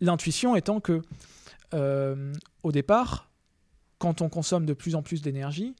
L'intuition 0.00 0.56
étant 0.56 0.80
que, 0.80 1.02
euh, 1.72 2.32
au 2.62 2.72
départ, 2.72 3.30
quand 3.98 4.20
on 4.20 4.28
consomme 4.28 4.66
de 4.66 4.74
plus 4.74 4.94
en 4.94 5.02
plus 5.02 5.22
d'énergie, 5.22 5.74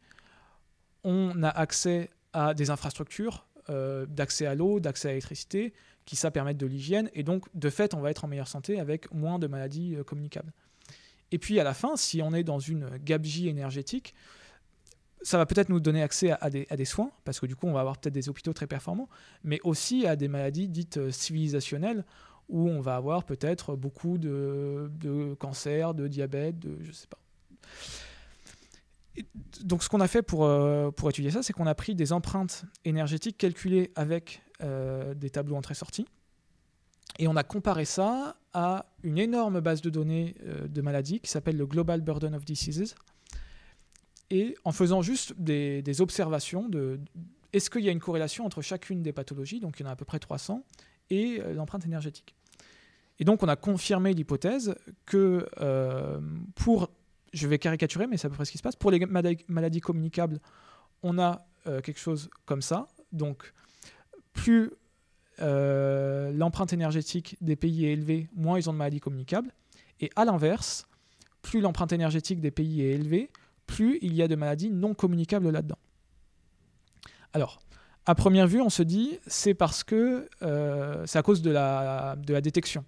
on 1.03 1.43
a 1.43 1.49
accès 1.49 2.11
à 2.33 2.55
des 2.55 2.71
infrastructures 2.71 3.47
euh, 3.71 4.07
d'accès 4.07 4.47
à 4.47 4.55
l'eau, 4.55 4.81
d'accès 4.81 5.09
à 5.09 5.11
l'électricité, 5.13 5.73
qui 6.05 6.17
ça 6.17 6.31
permettent 6.31 6.59
de 6.59 6.67
l'hygiène, 6.67 7.11
et 7.15 7.23
donc 7.23 7.45
de 7.55 7.71
fait, 7.71 7.95
on 7.95 8.01
va 8.01 8.11
être 8.11 8.25
en 8.25 8.29
meilleure 8.29 8.49
santé 8.49 8.79
avec 8.79 9.13
moins 9.13 9.39
de 9.39 9.47
maladies 9.47 9.97
euh, 9.97 10.05
communicables. 10.05 10.53
Et 11.33 11.39
puis 11.39 11.59
à 11.59 11.65
la 11.65 11.75
fin, 11.75 11.97
si 11.97 12.23
on 12.23 12.35
est 12.35 12.45
dans 12.45 12.59
une 12.59 12.99
gabegie 12.99 13.49
énergétique, 13.49 14.15
ça 15.23 15.39
va 15.39 15.47
peut-être 15.47 15.71
nous 15.71 15.81
donner 15.81 16.03
accès 16.03 16.33
à, 16.33 16.51
des, 16.51 16.85
soins, 16.85 17.11
parce 17.25 17.41
que 17.41 17.47
du 17.47 17.57
coup, 17.57 17.67
on 17.67 17.73
va 17.73 17.81
avoir 17.81 17.97
peut-être 17.97 18.13
des 18.13 18.29
hôpitaux 18.29 18.53
très 18.53 18.67
performants, 18.67 19.09
mais 19.43 19.59
aussi 19.65 20.07
à 20.07 20.17
des 20.17 20.29
maladies 20.29 20.69
dites 20.69 21.11
civilisationnelles, 21.11 22.05
où 22.49 22.69
on 22.69 22.81
va 22.81 22.97
avoir 22.97 23.25
peut-être 23.25 23.77
beaucoup 23.77 24.19
de, 24.19 24.91
de 25.01 25.35
cancers, 25.35 25.95
de 25.95 26.09
diabète, 26.09 26.59
de 26.59 26.77
je 26.83 26.93
sais 26.93 27.07
pas. 27.07 27.19
donc 29.63 29.83
ce 29.83 29.89
qu'on 29.89 30.01
a 30.01 30.09
fait 30.09 30.23
pour, 30.23 30.45
euh, 30.45 30.91
pour 30.91 31.09
étudier 31.09 31.31
ça, 31.31 31.43
c'est 31.43 31.53
qu'on 31.53 31.67
a 31.67 31.75
pris 31.75 31.95
des 31.95 32.13
empreintes 32.13 32.65
énergétiques 32.85 33.39
calculées 33.39 33.93
avec 33.97 34.43
euh, 34.63 35.15
des 35.15 35.31
tableaux 35.31 35.57
entrée-sortie, 35.57 36.07
et 37.19 37.29
on 37.29 37.37
a 37.37 37.45
comparé 37.45 37.85
ça 37.85 38.37
à 38.53 38.87
une 39.03 39.19
énorme 39.19 39.61
base 39.61 39.81
de 39.81 39.91
données 39.91 40.35
euh, 40.45 40.67
de 40.67 40.81
maladies 40.81 41.21
qui 41.21 41.31
s'appelle 41.31 41.57
le 41.57 41.67
Global 41.67 42.01
Burden 42.01 42.35
of 42.35 42.45
Diseases. 42.45 42.95
Et 44.31 44.57
en 44.65 44.73
faisant 44.73 45.03
juste 45.03 45.35
des, 45.39 46.01
observations 46.01 46.69
est-ce 47.53 47.71
qu'il 47.71 47.83
y 47.83 47.89
a 47.89 47.93
une 47.93 48.01
corrélation 48.01 48.45
entre 48.45 48.63
chacune 48.63 49.03
des 49.03 49.13
pathologies, 49.13 49.61
donc 49.61 49.79
il 49.79 49.85
y 49.85 49.87
en 49.87 49.89
a 49.89 49.93
à 49.93 49.97
peu 49.97 50.05
près 50.05 50.19
300, 50.19 50.65
et 51.11 51.41
euh, 51.41 51.55
l'empreinte 51.55 51.85
énergétique. 51.85 52.35
Et 53.19 53.25
donc 53.25 53.43
on 53.43 53.49
a 53.49 53.57
confirmé 53.57 54.13
l'hypothèse 54.13 54.75
que 55.07 55.47
euh, 55.61 56.21
pour, 56.55 56.91
je 57.33 57.47
vais 57.47 57.59
caricaturer, 57.59 58.07
mais 58.07 58.17
c'est 58.17 58.27
à 58.27 58.31
peu 58.31 58.37
près 58.37 58.45
ce 58.45 58.53
qui 58.53 58.59
se 58.59 58.63
passe, 58.63 58.77
pour 58.77 58.91
les 58.91 59.05
maladies 59.49 59.81
communicables, 59.81 60.41
on 61.03 61.19
a 61.19 61.47
quelque 61.83 61.99
chose 61.99 62.29
comme 62.45 62.61
ça. 62.61 62.89
Donc 63.13 63.55
plus 64.35 64.71
euh, 65.41 66.31
l'empreinte 66.33 66.73
énergétique 66.73 67.37
des 67.41 67.57
pays 67.57 67.87
est 67.87 67.93
élevée, 67.93 68.29
moins 68.35 68.59
ils 68.59 68.69
ont 68.69 68.73
de 68.73 68.79
maladies 68.79 69.01
communicables. 69.01 69.53
Et 70.01 70.11
à 70.17 70.25
l'inverse, 70.25 70.87
plus 71.43 71.61
l'empreinte 71.61 71.93
énergétique 71.93 72.41
des 72.41 72.51
pays 72.51 72.83
est 72.83 72.93
élevée, 72.93 73.31
plus 73.67 73.99
il 74.03 74.15
y 74.15 74.23
a 74.23 74.29
de 74.29 74.37
maladies 74.37 74.71
non 74.71 74.95
communicables 74.95 75.51
là-dedans. 75.51 75.79
Alors, 77.33 77.61
à 78.07 78.15
première 78.15 78.47
vue, 78.47 78.61
on 78.61 78.71
se 78.71 78.83
dit 78.83 79.19
c'est 79.27 79.55
parce 79.55 79.85
que 79.85 80.29
euh, 80.43 81.05
c'est 81.07 81.19
à 81.19 81.23
cause 81.23 81.43
de 81.43 81.51
la, 81.51 82.17
détection. 82.43 82.85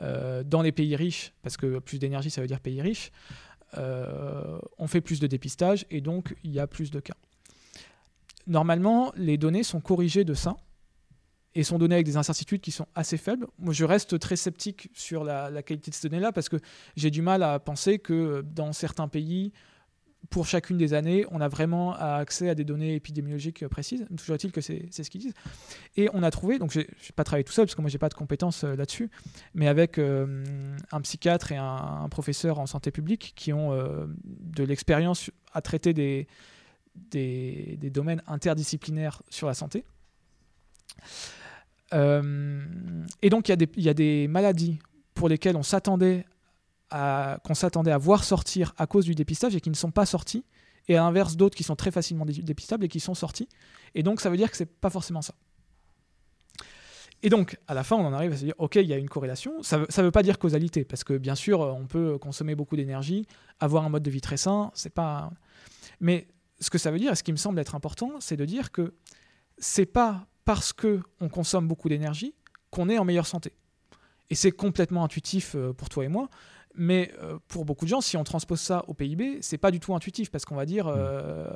Euh, 0.00 0.42
dans 0.44 0.62
les 0.62 0.72
pays 0.72 0.96
riches, 0.96 1.32
parce 1.42 1.56
que 1.56 1.78
plus 1.78 1.98
d'énergie, 1.98 2.30
ça 2.30 2.40
veut 2.40 2.46
dire 2.46 2.60
pays 2.60 2.80
riches, 2.80 3.10
on 3.76 4.86
fait 4.88 5.00
plus 5.00 5.20
de 5.20 5.26
dépistage 5.28 5.86
et 5.90 6.00
donc 6.00 6.34
il 6.42 6.50
y 6.50 6.58
a 6.58 6.66
plus 6.66 6.90
de 6.90 7.00
cas. 7.00 7.14
Normalement, 8.46 9.12
les 9.16 9.38
données 9.38 9.62
sont 9.62 9.80
corrigées 9.80 10.24
de 10.24 10.34
ça 10.34 10.56
et 11.54 11.64
sont 11.64 11.78
données 11.78 11.96
avec 11.96 12.06
des 12.06 12.16
incertitudes 12.16 12.60
qui 12.60 12.70
sont 12.70 12.86
assez 12.94 13.16
faibles. 13.16 13.46
Moi, 13.58 13.72
je 13.72 13.84
reste 13.84 14.18
très 14.18 14.36
sceptique 14.36 14.88
sur 14.94 15.24
la, 15.24 15.62
qualité 15.62 15.90
de 15.90 15.96
ces 15.96 16.08
données-là 16.08 16.32
parce 16.32 16.48
que 16.48 16.56
j'ai 16.96 17.10
du 17.10 17.22
mal 17.22 17.42
à 17.42 17.58
penser 17.58 17.98
que 17.98 18.42
dans 18.42 18.72
certains 18.72 19.08
pays, 19.08 19.52
pour 20.28 20.46
chacune 20.46 20.76
des 20.76 20.92
années, 20.92 21.24
on 21.30 21.40
a 21.40 21.48
vraiment 21.48 21.94
accès 21.94 22.50
à 22.50 22.54
des 22.54 22.64
données 22.64 22.94
épidémiologiques 22.94 23.66
précises. 23.68 24.06
Toujours 24.16 24.34
est-il 24.34 24.52
que 24.52 24.60
c'est 24.60 24.90
ce 24.90 25.10
qu'ils 25.10 25.22
disent. 25.22 25.34
Et 25.96 26.08
on 26.12 26.22
a 26.22 26.30
trouvé, 26.30 26.58
donc 26.58 26.72
je 26.72 26.80
n'ai 26.80 26.86
pas 27.16 27.24
travaillé 27.24 27.44
tout 27.44 27.52
seul 27.52 27.64
parce 27.64 27.74
que 27.74 27.80
moi 27.80 27.90
j'ai 27.90 27.98
pas 27.98 28.08
de 28.08 28.14
compétences 28.14 28.64
euh, 28.64 28.76
là-dessus, 28.76 29.10
mais 29.54 29.66
avec 29.66 29.98
euh, 29.98 30.44
un 30.92 31.00
psychiatre 31.00 31.52
et 31.52 31.56
un, 31.56 32.08
professeur 32.10 32.58
en 32.58 32.66
santé 32.66 32.90
publique 32.90 33.32
qui 33.34 33.52
ont 33.52 33.72
euh, 33.72 34.06
de 34.24 34.64
l'expérience 34.64 35.30
à 35.52 35.62
traiter 35.62 35.94
des, 35.94 36.26
domaines 37.90 38.22
interdisciplinaires 38.26 39.22
sur 39.30 39.46
la 39.46 39.54
santé. 39.54 39.84
Et 41.92 43.30
donc, 43.30 43.48
il 43.48 43.68
y, 43.76 43.82
y, 43.82 43.88
a 43.88 43.94
des 43.94 44.28
maladies 44.28 44.78
pour 45.14 45.28
lesquelles 45.28 45.56
on 45.56 45.64
s'attendait 45.64 46.24
qu'on 46.90 47.54
s'attendait 47.54 47.92
à 47.92 47.98
voir 47.98 48.24
sortir 48.24 48.74
à 48.76 48.86
cause 48.86 49.04
du 49.04 49.14
dépistage 49.14 49.54
et 49.54 49.60
qui 49.60 49.70
ne 49.70 49.76
sont 49.76 49.90
pas 49.90 50.06
sorties, 50.06 50.44
et 50.88 50.96
à 50.96 51.00
l'inverse 51.00 51.36
d'autres 51.36 51.56
qui 51.56 51.62
sont 51.62 51.76
très 51.76 51.90
facilement 51.90 52.24
dépistables 52.24 52.84
et 52.84 52.88
qui 52.88 53.00
sont 53.00 53.14
sorties. 53.14 53.48
Et 53.94 54.02
donc, 54.02 54.20
ça 54.20 54.30
veut 54.30 54.36
dire 54.36 54.50
que 54.50 54.56
c'est 54.56 54.66
pas 54.66 54.90
forcément 54.90 55.22
ça. 55.22 55.34
Et 57.22 57.28
donc, 57.28 57.58
à 57.68 57.74
la 57.74 57.84
fin, 57.84 57.96
on 57.96 58.06
en 58.06 58.12
arrive 58.12 58.32
à 58.32 58.36
se 58.36 58.44
dire, 58.44 58.54
OK, 58.58 58.76
il 58.76 58.86
y 58.86 58.94
a 58.94 58.96
une 58.96 59.08
corrélation. 59.08 59.62
Ça 59.62 59.78
ne 59.78 60.02
veut 60.02 60.10
pas 60.10 60.22
dire 60.22 60.38
causalité, 60.38 60.84
parce 60.84 61.04
que 61.04 61.16
bien 61.16 61.34
sûr, 61.34 61.60
on 61.60 61.86
peut 61.86 62.18
consommer 62.18 62.54
beaucoup 62.54 62.76
d'énergie, 62.76 63.26
avoir 63.60 63.84
un 63.84 63.90
mode 63.90 64.02
de 64.02 64.10
vie 64.10 64.22
très 64.22 64.38
sain, 64.38 64.70
c'est 64.74 64.94
pas. 64.94 65.30
Mais 66.00 66.28
ce 66.60 66.70
que 66.70 66.78
ça 66.78 66.90
veut 66.90 66.98
dire, 66.98 67.12
et 67.12 67.16
ce 67.16 67.22
qui 67.22 67.32
me 67.32 67.36
semble 67.36 67.58
être 67.58 67.74
important, 67.74 68.12
c'est 68.20 68.36
de 68.36 68.44
dire 68.44 68.72
que 68.72 68.94
c'est 69.58 69.86
pas 69.86 70.26
parce 70.44 70.72
qu'on 70.72 71.28
consomme 71.30 71.68
beaucoup 71.68 71.88
d'énergie 71.88 72.34
qu'on 72.70 72.88
est 72.88 72.98
en 72.98 73.04
meilleure 73.04 73.26
santé. 73.26 73.52
Et 74.30 74.34
c'est 74.34 74.52
complètement 74.52 75.04
intuitif 75.04 75.54
euh, 75.54 75.72
pour 75.72 75.88
toi 75.88 76.04
et 76.04 76.08
moi, 76.08 76.28
mais 76.74 77.12
euh, 77.20 77.38
pour 77.48 77.64
beaucoup 77.64 77.84
de 77.84 77.90
gens, 77.90 78.00
si 78.00 78.16
on 78.16 78.24
transpose 78.24 78.60
ça 78.60 78.84
au 78.86 78.94
PIB, 78.94 79.38
c'est 79.42 79.58
pas 79.58 79.70
du 79.70 79.80
tout 79.80 79.94
intuitif 79.94 80.30
parce 80.30 80.44
qu'on 80.44 80.54
va 80.54 80.66
dire 80.66 80.86
euh, 80.86 81.48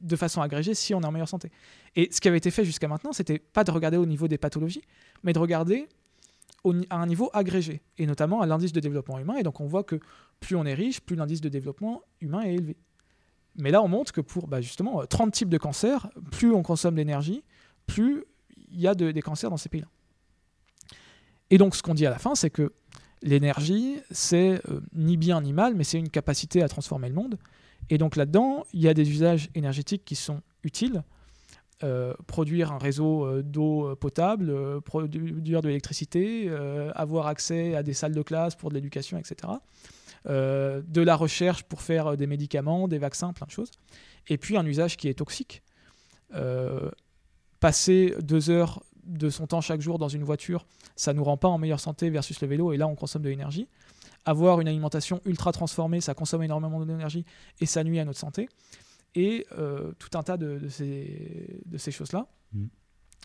de 0.00 0.16
façon 0.16 0.40
agrégée 0.42 0.74
si 0.74 0.94
on 0.94 1.00
est 1.00 1.06
en 1.06 1.12
meilleure 1.12 1.28
santé. 1.28 1.50
Et 1.94 2.08
ce 2.10 2.20
qui 2.20 2.28
avait 2.28 2.38
été 2.38 2.50
fait 2.50 2.64
jusqu'à 2.64 2.88
maintenant, 2.88 3.12
c'était 3.12 3.38
pas 3.38 3.64
de 3.64 3.70
regarder 3.70 3.96
au 3.96 4.06
niveau 4.06 4.28
des 4.28 4.38
pathologies, 4.38 4.82
mais 5.22 5.32
de 5.32 5.38
regarder 5.38 5.88
à 6.90 6.96
un 6.96 7.06
niveau 7.06 7.30
agrégé, 7.32 7.80
et 7.96 8.06
notamment 8.06 8.40
à 8.40 8.46
l'indice 8.46 8.72
de 8.72 8.80
développement 8.80 9.20
humain. 9.20 9.36
Et 9.36 9.44
donc 9.44 9.60
on 9.60 9.66
voit 9.66 9.84
que 9.84 10.00
plus 10.40 10.56
on 10.56 10.64
est 10.64 10.74
riche, 10.74 11.00
plus 11.00 11.14
l'indice 11.14 11.40
de 11.40 11.48
développement 11.48 12.02
humain 12.20 12.42
est 12.42 12.54
élevé. 12.54 12.76
Mais 13.58 13.70
là, 13.70 13.82
on 13.82 13.88
montre 13.88 14.12
que 14.12 14.20
pour 14.20 14.48
bah, 14.48 14.60
justement 14.60 15.06
30 15.06 15.32
types 15.32 15.48
de 15.48 15.58
cancers, 15.58 16.10
plus 16.32 16.52
on 16.52 16.62
consomme 16.62 16.96
d'énergie, 16.96 17.44
plus 17.86 18.24
il 18.70 18.80
y 18.80 18.88
a 18.88 18.94
des 18.94 19.22
cancers 19.22 19.48
dans 19.48 19.56
ces 19.56 19.68
pays-là. 19.68 19.88
Et 21.50 21.58
donc, 21.58 21.76
ce 21.76 21.82
qu'on 21.82 21.94
dit 21.94 22.06
à 22.06 22.10
la 22.10 22.18
fin, 22.18 22.34
c'est 22.34 22.50
que 22.50 22.72
l'énergie, 23.22 23.96
c'est 24.10 24.60
euh, 24.68 24.80
ni 24.94 25.16
bien 25.16 25.40
ni 25.40 25.52
mal, 25.52 25.74
mais 25.74 25.84
c'est 25.84 25.98
une 25.98 26.08
capacité 26.08 26.62
à 26.62 26.68
transformer 26.68 27.08
le 27.08 27.14
monde. 27.14 27.38
Et 27.90 27.98
donc 27.98 28.16
là-dedans, 28.16 28.64
il 28.72 28.80
y 28.80 28.88
a 28.88 28.94
des 28.94 29.08
usages 29.10 29.48
énergétiques 29.54 30.04
qui 30.04 30.16
sont 30.16 30.42
utiles. 30.64 31.02
Euh, 31.82 32.14
produire 32.26 32.72
un 32.72 32.78
réseau 32.78 33.26
euh, 33.26 33.42
d'eau 33.42 33.94
potable, 33.96 34.80
produire 34.80 35.60
de 35.60 35.68
l'électricité, 35.68 36.50
avoir 36.94 37.26
accès 37.26 37.74
à 37.74 37.82
des 37.82 37.92
salles 37.92 38.14
de 38.14 38.22
classe 38.22 38.54
pour 38.54 38.70
de 38.70 38.74
l'éducation, 38.74 39.18
etc. 39.18 39.52
de 40.26 41.00
la 41.00 41.14
recherche 41.14 41.62
pour 41.64 41.82
faire 41.82 42.16
des 42.16 42.26
médicaments, 42.26 42.88
des 42.88 42.98
vaccins, 42.98 43.32
plein 43.32 43.46
de 43.46 43.52
choses. 43.52 43.70
Et 44.28 44.38
puis 44.38 44.56
un 44.56 44.66
usage 44.66 44.96
qui 44.96 45.08
est 45.08 45.14
toxique 45.14 45.62
passer 47.60 48.14
deux 48.20 48.50
heures 48.50 48.82
de 49.06 49.30
son 49.30 49.46
temps 49.46 49.60
chaque 49.60 49.80
jour 49.80 49.98
dans 49.98 50.08
une 50.08 50.24
voiture, 50.24 50.66
ça 50.96 51.12
nous 51.12 51.24
rend 51.24 51.36
pas 51.36 51.48
en 51.48 51.58
meilleure 51.58 51.80
santé 51.80 52.10
versus 52.10 52.40
le 52.40 52.48
vélo, 52.48 52.72
et 52.72 52.76
là 52.76 52.86
on 52.86 52.94
consomme 52.94 53.22
de 53.22 53.28
l'énergie. 53.28 53.68
Avoir 54.24 54.60
une 54.60 54.68
alimentation 54.68 55.20
ultra 55.24 55.52
transformée, 55.52 56.00
ça 56.00 56.14
consomme 56.14 56.42
énormément 56.42 56.84
d'énergie 56.84 57.24
et 57.60 57.66
ça 57.66 57.84
nuit 57.84 58.00
à 58.00 58.04
notre 58.04 58.18
santé. 58.18 58.48
Et 59.14 59.46
euh, 59.56 59.92
tout 59.98 60.18
un 60.18 60.22
tas 60.22 60.36
de, 60.36 60.68
ces, 60.68 61.60
de 61.64 61.78
ces 61.78 61.92
choses-là. 61.92 62.26
Mm. 62.52 62.66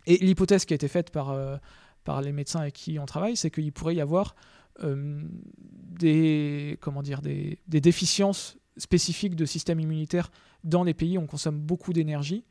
Et 0.08 0.18
l'hypothèse 0.18 0.66
qui 0.66 0.74
a 0.74 0.76
été 0.76 0.88
faite 0.88 1.10
par, 1.10 1.32
euh, 1.32 1.58
par 2.04 2.22
les 2.22 2.32
médecins 2.32 2.62
avec 2.62 2.76
qui 2.76 3.00
on 3.00 3.06
travaille, 3.06 3.36
c'est 3.36 3.50
qu'il 3.50 3.72
pourrait 3.74 3.96
y 3.96 4.02
avoir 4.02 4.36
des, 4.80 6.78
comment 6.82 7.04
dire, 7.04 7.22
des, 7.22 7.60
des, 7.68 7.82
déficiences 7.82 8.58
spécifiques 8.78 9.36
de 9.36 9.46
système 9.46 9.80
immunitaire 9.80 10.32
dans 10.64 10.84
les 10.84 10.94
pays 10.96 11.18
où 11.18 11.22
on 11.22 11.28
consomme 11.28 11.60
beaucoup 11.60 11.94
d'énergie 11.94 12.46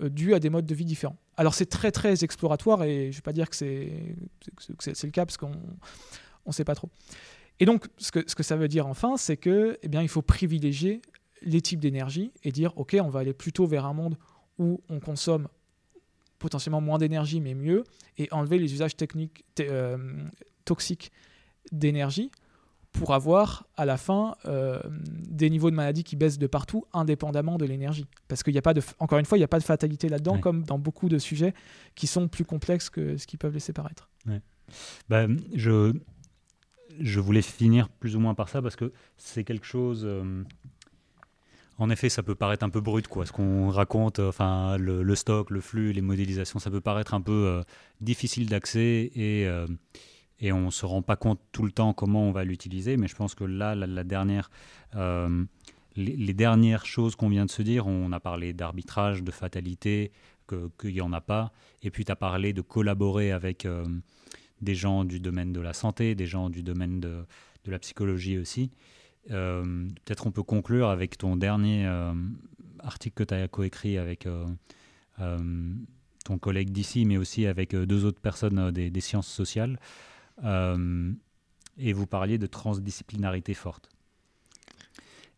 dû 0.00 0.34
à 0.34 0.38
des 0.38 0.50
modes 0.50 0.66
de 0.66 0.74
vie 0.74 0.84
différents. 0.84 1.16
Alors 1.36 1.54
c'est 1.54 1.66
très 1.66 1.90
très 1.90 2.24
exploratoire 2.24 2.84
et 2.84 3.04
je 3.04 3.08
ne 3.08 3.12
vais 3.12 3.22
pas 3.22 3.32
dire 3.32 3.48
que 3.48 3.56
c'est 3.56 3.90
le 4.58 5.10
cas 5.10 5.24
parce 5.24 5.36
qu'on 5.36 5.52
ne 6.46 6.52
sait 6.52 6.64
pas 6.64 6.74
trop. 6.74 6.90
Et 7.60 7.64
donc 7.64 7.86
ce 7.98 8.10
que, 8.10 8.42
ça 8.42 8.56
veut 8.56 8.68
dire 8.68 8.86
enfin, 8.86 9.16
c'est 9.16 9.36
que 9.36 9.78
eh 9.82 9.88
bien, 9.88 10.02
il 10.02 10.08
faut 10.08 10.22
privilégier 10.22 11.00
les 11.42 11.60
types 11.60 11.80
d'énergie 11.80 12.32
et 12.44 12.52
dire 12.52 12.72
ok 12.76 12.96
on 13.00 13.08
va 13.08 13.20
aller 13.20 13.32
plutôt 13.32 13.66
vers 13.66 13.86
un 13.86 13.94
monde 13.94 14.16
où 14.58 14.80
on 14.88 15.00
consomme 15.00 15.48
potentiellement 16.38 16.80
moins 16.80 16.98
d'énergie 16.98 17.40
mais 17.40 17.54
mieux 17.54 17.84
et 18.18 18.28
enlever 18.32 18.58
les 18.58 18.72
usages 18.72 18.96
techniques 18.96 19.44
euh, 19.60 19.96
toxiques 20.64 21.12
d'énergie 21.70 22.30
pour 22.92 23.14
avoir 23.14 23.66
à 23.76 23.84
la 23.84 23.96
fin 23.96 24.36
euh, 24.46 24.80
des 24.88 25.50
niveaux 25.50 25.70
de 25.70 25.76
maladie 25.76 26.04
qui 26.04 26.16
baissent 26.16 26.38
de 26.38 26.46
partout 26.46 26.84
indépendamment 26.92 27.56
de 27.56 27.64
l'énergie. 27.64 28.06
Parce 28.28 28.42
qu'il 28.42 28.52
n'y 28.52 28.58
a 28.58 28.62
pas 28.62 28.74
de, 28.74 28.82
encore 28.98 29.18
une 29.18 29.24
fois, 29.24 29.38
il 29.38 29.40
n'y 29.40 29.44
a 29.44 29.48
pas 29.48 29.58
de 29.58 29.64
fatalité 29.64 30.08
là-dedans, 30.08 30.38
comme 30.38 30.62
dans 30.62 30.78
beaucoup 30.78 31.08
de 31.08 31.18
sujets 31.18 31.54
qui 31.94 32.06
sont 32.06 32.28
plus 32.28 32.44
complexes 32.44 32.90
que 32.90 33.16
ce 33.16 33.26
qu'ils 33.26 33.38
peuvent 33.38 33.54
laisser 33.54 33.72
paraître. 33.72 34.10
Bah, 35.08 35.26
je, 35.54 35.94
je 37.00 37.20
voulais 37.20 37.42
finir 37.42 37.88
plus 37.88 38.14
ou 38.16 38.20
moins 38.20 38.34
par 38.34 38.48
ça 38.48 38.62
parce 38.62 38.76
que 38.76 38.92
c'est 39.16 39.44
quelque 39.44 39.66
chose. 39.66 40.02
Euh, 40.04 40.44
en 41.78 41.88
effet, 41.88 42.10
ça 42.10 42.22
peut 42.22 42.34
paraître 42.34 42.64
un 42.64 42.70
peu 42.70 42.80
brut, 42.80 43.08
quoi. 43.08 43.24
Ce 43.24 43.32
qu'on 43.32 43.70
raconte, 43.70 44.18
euh, 44.18 44.28
enfin, 44.28 44.76
le, 44.76 45.14
stock, 45.14 45.50
le 45.50 45.60
flux, 45.60 45.92
les 45.92 46.02
modélisations, 46.02 46.58
ça 46.58 46.70
peut 46.70 46.82
paraître 46.82 47.14
un 47.14 47.22
peu 47.22 47.62
difficile 48.00 48.48
d'accès 48.48 49.10
et 49.14 49.48
et 50.42 50.52
on 50.52 50.66
ne 50.66 50.70
se 50.70 50.84
rend 50.84 51.02
pas 51.02 51.14
compte 51.14 51.40
tout 51.52 51.62
le 51.62 51.70
temps 51.70 51.94
comment 51.94 52.24
on 52.24 52.32
va 52.32 52.44
l'utiliser. 52.44 52.96
Mais 52.96 53.06
je 53.06 53.14
pense 53.14 53.36
que 53.36 53.44
là, 53.44 53.76
la, 53.76 54.04
dernière, 54.04 54.50
euh, 54.96 55.44
les, 55.94 56.34
dernières 56.34 56.84
choses 56.84 57.14
qu'on 57.14 57.28
vient 57.28 57.46
de 57.46 57.50
se 57.50 57.62
dire, 57.62 57.86
on 57.86 58.10
a 58.10 58.18
parlé 58.18 58.52
d'arbitrage, 58.52 59.22
de 59.22 59.30
fatalité, 59.30 60.10
qu'il 60.48 60.92
n'y 60.92 61.00
en 61.00 61.12
a 61.12 61.20
pas. 61.20 61.52
Et 61.82 61.90
puis 61.90 62.04
tu 62.04 62.10
as 62.10 62.16
parlé 62.16 62.52
de 62.52 62.60
collaborer 62.60 63.30
avec 63.30 63.64
euh, 63.64 63.86
des 64.60 64.74
gens 64.74 65.04
du 65.04 65.20
domaine 65.20 65.52
de 65.52 65.60
la 65.60 65.72
santé, 65.72 66.16
des 66.16 66.26
gens 66.26 66.50
du 66.50 66.64
domaine 66.64 66.98
de, 66.98 67.24
de 67.64 67.70
la 67.70 67.78
psychologie 67.78 68.36
aussi. 68.36 68.72
Euh, 69.30 69.62
peut-être 70.04 70.26
on 70.26 70.32
peut 70.32 70.42
conclure 70.42 70.88
avec 70.88 71.16
ton 71.16 71.36
dernier 71.36 71.86
article 72.80 73.14
que 73.14 73.22
tu 73.22 73.34
as 73.34 73.46
coécrit 73.46 73.96
avec 73.96 74.26
ton 76.24 76.38
collègue 76.38 76.70
d'ici, 76.70 77.04
mais 77.04 77.16
aussi 77.16 77.46
avec 77.46 77.76
deux 77.76 78.04
autres 78.04 78.20
personnes 78.20 78.72
des, 78.72 78.90
des 78.90 79.00
sciences 79.00 79.28
sociales. 79.28 79.78
Euh, 80.44 81.12
et 81.78 81.92
vous 81.92 82.06
parliez 82.06 82.38
de 82.38 82.46
transdisciplinarité 82.46 83.54
forte. 83.54 83.88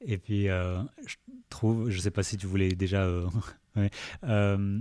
Et 0.01 0.19
puis, 0.19 0.49
euh, 0.49 0.83
je 1.07 1.17
trouve, 1.49 1.91
je 1.91 1.97
ne 1.97 2.03
sais 2.03 2.11
pas 2.11 2.23
si 2.23 2.37
tu 2.37 2.47
voulais 2.47 2.71
déjà... 2.71 3.07
Euh, 4.23 4.79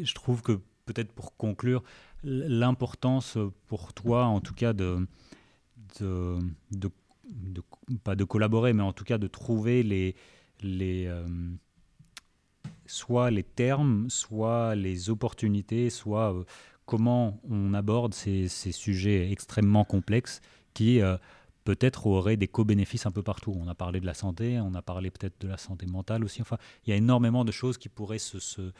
je 0.00 0.14
trouve 0.14 0.40
que 0.40 0.52
peut-être 0.84 1.10
pour 1.10 1.36
conclure, 1.36 1.82
l'importance 2.22 3.36
pour 3.66 3.92
toi, 3.92 4.26
en 4.26 4.40
tout 4.40 4.54
cas, 4.54 4.72
de, 4.72 5.04
de, 5.98 6.38
pas 8.04 8.14
de 8.14 8.22
collaborer, 8.22 8.72
mais 8.72 8.84
en 8.84 8.92
tout 8.92 9.02
cas 9.02 9.18
de 9.18 9.26
trouver 9.26 9.82
les, 9.82 10.14
les, 10.62 11.12
soit 12.86 13.32
les 13.32 13.42
termes, 13.42 14.08
soit 14.10 14.76
les 14.76 15.10
opportunités, 15.10 15.90
soit 15.90 16.32
comment 16.86 17.40
on 17.48 17.74
aborde 17.74 18.14
ces, 18.14 18.48
sujets 18.48 19.30
extrêmement 19.30 19.84
complexes 19.84 20.40
qui 20.74 21.00
euh, 21.00 21.16
peut-être 21.64 22.06
auraient 22.06 22.36
des 22.36 22.46
co-bénéfices 22.48 23.06
un 23.06 23.10
peu 23.10 23.22
partout. 23.22 23.56
On 23.56 23.66
a 23.68 23.74
parlé 23.74 24.00
de 24.00 24.06
la 24.06 24.14
santé, 24.14 24.60
on 24.60 24.74
a 24.74 24.82
parlé 24.82 25.10
peut-être 25.10 25.40
de 25.40 25.48
la 25.48 25.56
santé 25.56 25.86
mentale 25.86 26.24
aussi. 26.24 26.42
Enfin, 26.42 26.58
il 26.84 26.90
y 26.90 26.92
a 26.92 26.96
énormément 26.96 27.44
de 27.44 27.52
choses 27.52 27.78
qui 27.78 27.88
pourraient 27.88 28.18
se, 28.18 28.72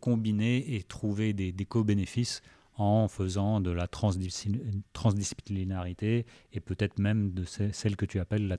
combiner 0.00 0.74
et 0.74 0.82
trouver 0.82 1.32
des, 1.32 1.52
co-bénéfices 1.64 2.42
en 2.76 3.06
faisant 3.06 3.60
de 3.60 3.70
la 3.70 3.86
transdisciplinarité 3.86 6.26
et 6.52 6.60
peut-être 6.60 6.98
même 6.98 7.32
de 7.32 7.44
celle 7.44 7.94
que 7.96 8.04
tu 8.04 8.18
appelles 8.18 8.48
la. 8.48 8.58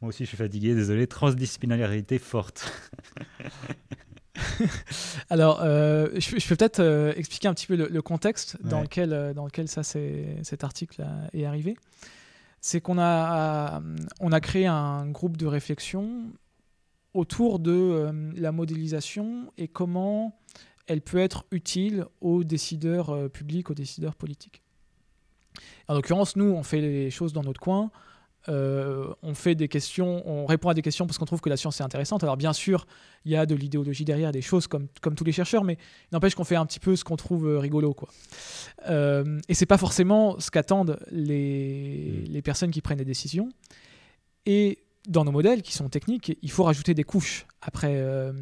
Moi 0.00 0.10
aussi, 0.10 0.24
je 0.24 0.28
suis 0.28 0.36
fatigué, 0.36 0.74
désolé. 0.74 1.06
Transdisciplinarité 1.06 2.18
forte. 2.18 2.72
Alors, 5.30 5.60
euh, 5.62 6.08
je, 6.18 6.30
peux 6.30 6.56
peut-être 6.56 6.80
euh, 6.80 7.12
expliquer 7.16 7.48
un 7.48 7.54
petit 7.54 7.66
peu 7.66 7.76
le, 7.76 8.02
contexte 8.02 8.56
dans, 8.62 8.82
lequel, 8.82 9.12
euh, 9.12 9.34
dans 9.34 9.44
lequel 9.44 9.68
ça, 9.68 9.82
cet 9.82 10.64
article 10.64 11.04
est 11.32 11.44
arrivé. 11.44 11.76
C'est 12.60 12.80
qu'on 12.80 12.98
a, 12.98 13.80
on 14.20 14.32
a 14.32 14.40
créé 14.40 14.66
un 14.66 15.06
groupe 15.08 15.36
de 15.36 15.46
réflexion 15.46 16.32
autour 17.14 17.60
de 17.60 18.10
la 18.36 18.50
modélisation 18.50 19.52
et 19.56 19.68
comment 19.68 20.36
elle 20.88 21.00
peut 21.00 21.18
être 21.18 21.44
utile 21.52 22.06
aux 22.20 22.42
décideurs 22.42 23.30
publics, 23.30 23.70
aux 23.70 23.74
décideurs 23.74 24.16
politiques. 24.16 24.62
En 25.86 25.94
l'occurrence, 25.94 26.34
nous, 26.34 26.46
on 26.46 26.64
fait 26.64 26.80
les 26.80 27.10
choses 27.10 27.32
dans 27.32 27.42
notre 27.42 27.60
coin. 27.60 27.90
Euh, 28.48 29.12
on 29.22 29.34
fait 29.34 29.54
des 29.54 29.68
questions, 29.68 30.26
on 30.26 30.46
répond 30.46 30.68
à 30.68 30.74
des 30.74 30.82
questions 30.82 31.06
parce 31.06 31.18
qu'on 31.18 31.26
trouve 31.26 31.40
que 31.40 31.50
la 31.50 31.56
science 31.56 31.80
est 31.80 31.84
intéressante. 31.84 32.22
Alors 32.22 32.36
bien 32.36 32.52
sûr, 32.52 32.86
il 33.24 33.32
y 33.32 33.36
a 33.36 33.46
de 33.46 33.54
l'idéologie 33.54 34.04
derrière, 34.04 34.32
des 34.32 34.40
choses 34.40 34.66
comme, 34.66 34.88
comme 35.00 35.14
tous 35.14 35.24
les 35.24 35.32
chercheurs, 35.32 35.64
mais 35.64 35.76
n'empêche 36.12 36.34
qu'on 36.34 36.44
fait 36.44 36.56
un 36.56 36.66
petit 36.66 36.80
peu 36.80 36.96
ce 36.96 37.04
qu'on 37.04 37.16
trouve 37.16 37.46
euh, 37.46 37.58
rigolo. 37.58 37.92
Quoi. 37.94 38.08
Euh, 38.88 39.38
et 39.48 39.54
c'est 39.54 39.66
pas 39.66 39.78
forcément 39.78 40.40
ce 40.40 40.50
qu'attendent 40.50 40.98
les, 41.10 42.24
mm. 42.26 42.32
les 42.32 42.42
personnes 42.42 42.70
qui 42.70 42.80
prennent 42.80 42.98
des 42.98 43.04
décisions. 43.04 43.50
Et 44.46 44.78
dans 45.06 45.24
nos 45.24 45.32
modèles 45.32 45.62
qui 45.62 45.72
sont 45.72 45.88
techniques, 45.88 46.38
il 46.40 46.50
faut 46.50 46.64
rajouter 46.64 46.94
des 46.94 47.04
couches 47.04 47.46
après 47.60 47.96
euh, 47.96 48.32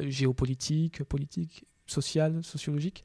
géopolitique, 0.00 1.04
politique, 1.04 1.64
sociale, 1.86 2.42
sociologique. 2.42 3.04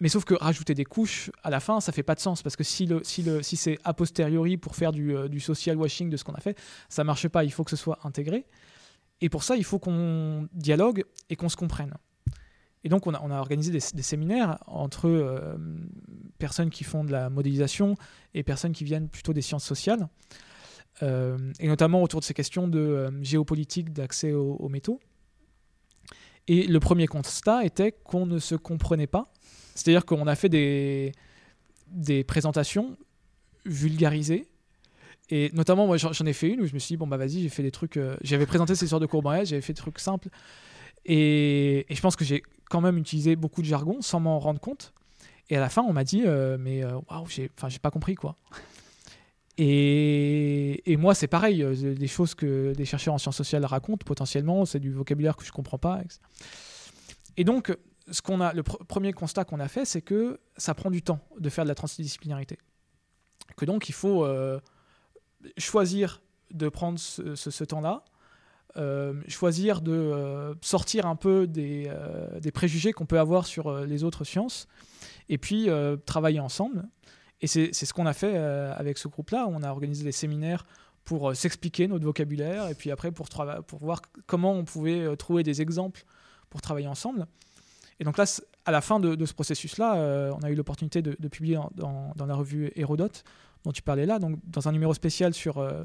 Mais 0.00 0.08
sauf 0.08 0.24
que 0.24 0.34
rajouter 0.34 0.74
des 0.74 0.84
couches 0.84 1.30
à 1.42 1.50
la 1.50 1.60
fin, 1.60 1.80
ça 1.80 1.90
fait 1.90 2.02
pas 2.02 2.14
de 2.14 2.20
sens 2.20 2.42
parce 2.42 2.56
que 2.56 2.64
si, 2.64 2.88
c'est 3.42 3.78
a 3.82 3.94
posteriori 3.94 4.56
pour 4.56 4.76
faire 4.76 4.92
du, 4.92 5.16
euh, 5.16 5.28
du, 5.28 5.40
social 5.40 5.76
washing 5.76 6.10
de 6.10 6.16
ce 6.16 6.24
qu'on 6.24 6.34
a 6.34 6.40
fait, 6.40 6.58
ça 6.88 7.02
marche 7.02 7.28
pas. 7.28 7.44
Il 7.44 7.52
faut 7.52 7.64
que 7.64 7.70
ce 7.70 7.76
soit 7.76 7.98
intégré. 8.04 8.46
Et 9.22 9.30
pour 9.30 9.42
ça, 9.42 9.56
il 9.56 9.64
faut 9.64 9.78
qu'on 9.78 10.48
dialogue 10.52 11.04
et 11.30 11.36
qu'on 11.36 11.48
se 11.48 11.56
comprenne. 11.56 11.94
Et 12.84 12.90
donc, 12.90 13.06
on 13.06 13.14
a, 13.14 13.20
on 13.22 13.30
a 13.30 13.38
organisé 13.38 13.72
des, 13.72 13.80
séminaires 13.80 14.58
entre 14.66 15.08
euh, 15.08 15.56
personnes 16.38 16.68
qui 16.68 16.84
font 16.84 17.02
de 17.02 17.10
la 17.10 17.30
modélisation 17.30 17.94
et 18.34 18.42
personnes 18.42 18.72
qui 18.72 18.84
viennent 18.84 19.08
plutôt 19.08 19.32
des 19.32 19.40
sciences 19.40 19.64
sociales, 19.64 20.08
euh, 21.02 21.52
et 21.58 21.68
notamment 21.68 22.02
autour 22.02 22.20
de 22.20 22.24
ces 22.24 22.34
questions 22.34 22.68
de 22.68 23.10
géopolitique, 23.22 23.92
d'accès 23.92 24.32
aux 24.32 24.68
métaux. 24.68 25.00
Et 26.48 26.66
le 26.66 26.78
premier 26.78 27.06
constat 27.06 27.64
était 27.64 27.92
qu'on 27.92 28.26
ne 28.26 28.38
se 28.38 28.54
comprenait 28.54 29.08
pas 29.08 29.32
c'est-à-dire 29.76 30.06
qu'on 30.06 30.26
a 30.26 30.34
fait 30.34 30.48
des, 30.48 31.12
présentations 32.26 32.96
vulgarisées. 33.64 34.48
Et 35.28 35.50
notamment, 35.52 35.86
moi, 35.86 35.96
j'en 35.96 36.26
ai 36.26 36.32
fait 36.32 36.48
une 36.48 36.62
où 36.62 36.66
je 36.66 36.74
me 36.74 36.78
suis 36.78 36.94
dit, 36.94 36.96
bon, 36.96 37.06
bah 37.06 37.16
vas-y, 37.16 37.42
j'ai 37.42 37.48
fait 37.48 37.62
des 37.62 37.70
trucs. 37.70 37.96
Euh, 37.96 38.16
j'avais 38.22 38.46
présenté 38.46 38.74
ces 38.74 38.86
sortes 38.86 39.02
de 39.02 39.06
courbes 39.06 39.28
j'avais 39.44 39.60
fait 39.60 39.72
des 39.72 39.80
trucs 39.80 39.98
simples. 39.98 40.28
Et, 41.04 41.84
je 41.90 42.00
pense 42.00 42.16
que 42.16 42.24
j'ai 42.24 42.42
quand 42.70 42.80
même 42.80 42.96
utilisé 42.96 43.36
beaucoup 43.36 43.60
de 43.60 43.66
jargon 43.66 44.00
sans 44.00 44.20
m'en 44.20 44.38
rendre 44.38 44.60
compte. 44.60 44.92
Et 45.50 45.56
à 45.56 45.60
la 45.60 45.68
fin, 45.68 45.82
on 45.82 45.92
m'a 45.92 46.04
dit, 46.04 46.22
euh, 46.24 46.56
mais 46.58 46.82
euh, 46.82 46.98
waouh, 47.10 47.26
j'ai 47.28 47.50
pas 47.80 47.90
compris 47.90 48.14
quoi. 48.14 48.36
Et, 49.58 50.90
et 50.90 50.96
moi, 50.96 51.14
c'est 51.14 51.28
pareil, 51.28 51.64
des 51.64 52.08
choses 52.08 52.34
que 52.34 52.72
des 52.74 52.84
chercheurs 52.84 53.14
en 53.14 53.18
sciences 53.18 53.36
sociales 53.36 53.64
racontent 53.64 54.04
potentiellement, 54.04 54.64
c'est 54.64 54.80
du 54.80 54.92
vocabulaire 54.92 55.36
que 55.36 55.44
je 55.44 55.52
comprends 55.52 55.78
pas. 55.78 56.00
Et 57.36 57.44
donc, 57.44 57.74
ce 58.10 58.22
qu'on 58.22 58.40
a, 58.40 58.52
le 58.52 58.62
premier 58.62 59.12
constat 59.12 59.44
qu'on 59.44 59.60
a 59.60 59.68
fait, 59.68 59.84
c'est 59.84 60.02
que 60.02 60.38
ça 60.56 60.74
prend 60.74 60.90
du 60.90 61.02
temps 61.02 61.20
de 61.38 61.48
faire 61.48 61.64
de 61.64 61.68
la 61.68 61.74
transdisciplinarité. 61.74 62.58
Que 63.56 63.64
donc 63.64 63.88
il 63.88 63.94
faut 63.94 64.24
euh, 64.24 64.60
choisir 65.58 66.22
de 66.52 66.68
prendre 66.68 66.98
ce, 66.98 67.64
temps-là, 67.64 68.04
euh, 68.76 69.20
choisir 69.28 69.80
de 69.80 69.92
euh, 69.92 70.54
sortir 70.60 71.06
un 71.06 71.16
peu 71.16 71.46
des, 71.46 71.90
préjugés 72.54 72.92
qu'on 72.92 73.06
peut 73.06 73.18
avoir 73.18 73.46
sur 73.46 73.80
les 73.84 74.04
autres 74.04 74.24
sciences, 74.24 74.68
et 75.28 75.38
puis 75.38 75.68
travailler 76.04 76.40
ensemble. 76.40 76.88
Et 77.40 77.46
c'est 77.48 77.72
ce 77.72 77.92
qu'on 77.92 78.06
a 78.06 78.14
fait 78.14 78.36
avec 78.36 78.98
ce 78.98 79.08
groupe-là. 79.08 79.46
On 79.48 79.62
a 79.62 79.70
organisé 79.70 80.04
des 80.04 80.12
séminaires 80.12 80.64
pour 81.04 81.36
s'expliquer 81.36 81.86
notre 81.88 82.04
vocabulaire, 82.04 82.68
et 82.68 82.74
puis 82.74 82.90
après 82.90 83.10
pour 83.10 83.28
voir 83.80 84.02
comment 84.26 84.52
on 84.52 84.64
pouvait 84.64 85.16
trouver 85.16 85.42
des 85.42 85.60
exemples 85.60 86.04
pour 86.50 86.60
travailler 86.60 86.88
ensemble. 86.88 87.26
Et 88.00 88.04
donc 88.04 88.18
là, 88.18 88.24
à 88.64 88.70
la 88.70 88.80
fin 88.80 89.00
de, 89.00 89.24
ce 89.24 89.32
processus-là, 89.32 89.96
euh, 89.96 90.32
on 90.36 90.42
a 90.42 90.50
eu 90.50 90.54
l'opportunité 90.54 91.02
de, 91.02 91.28
publier 91.28 91.58
dans, 91.74 92.26
la 92.26 92.34
revue 92.34 92.70
Hérodote, 92.76 93.24
dont 93.64 93.72
tu 93.72 93.82
parlais 93.82 94.06
là, 94.06 94.18
donc 94.18 94.38
dans 94.44 94.68
un 94.68 94.72
numéro 94.72 94.92
spécial 94.94 95.32
sur, 95.34 95.58
euh, 95.58 95.84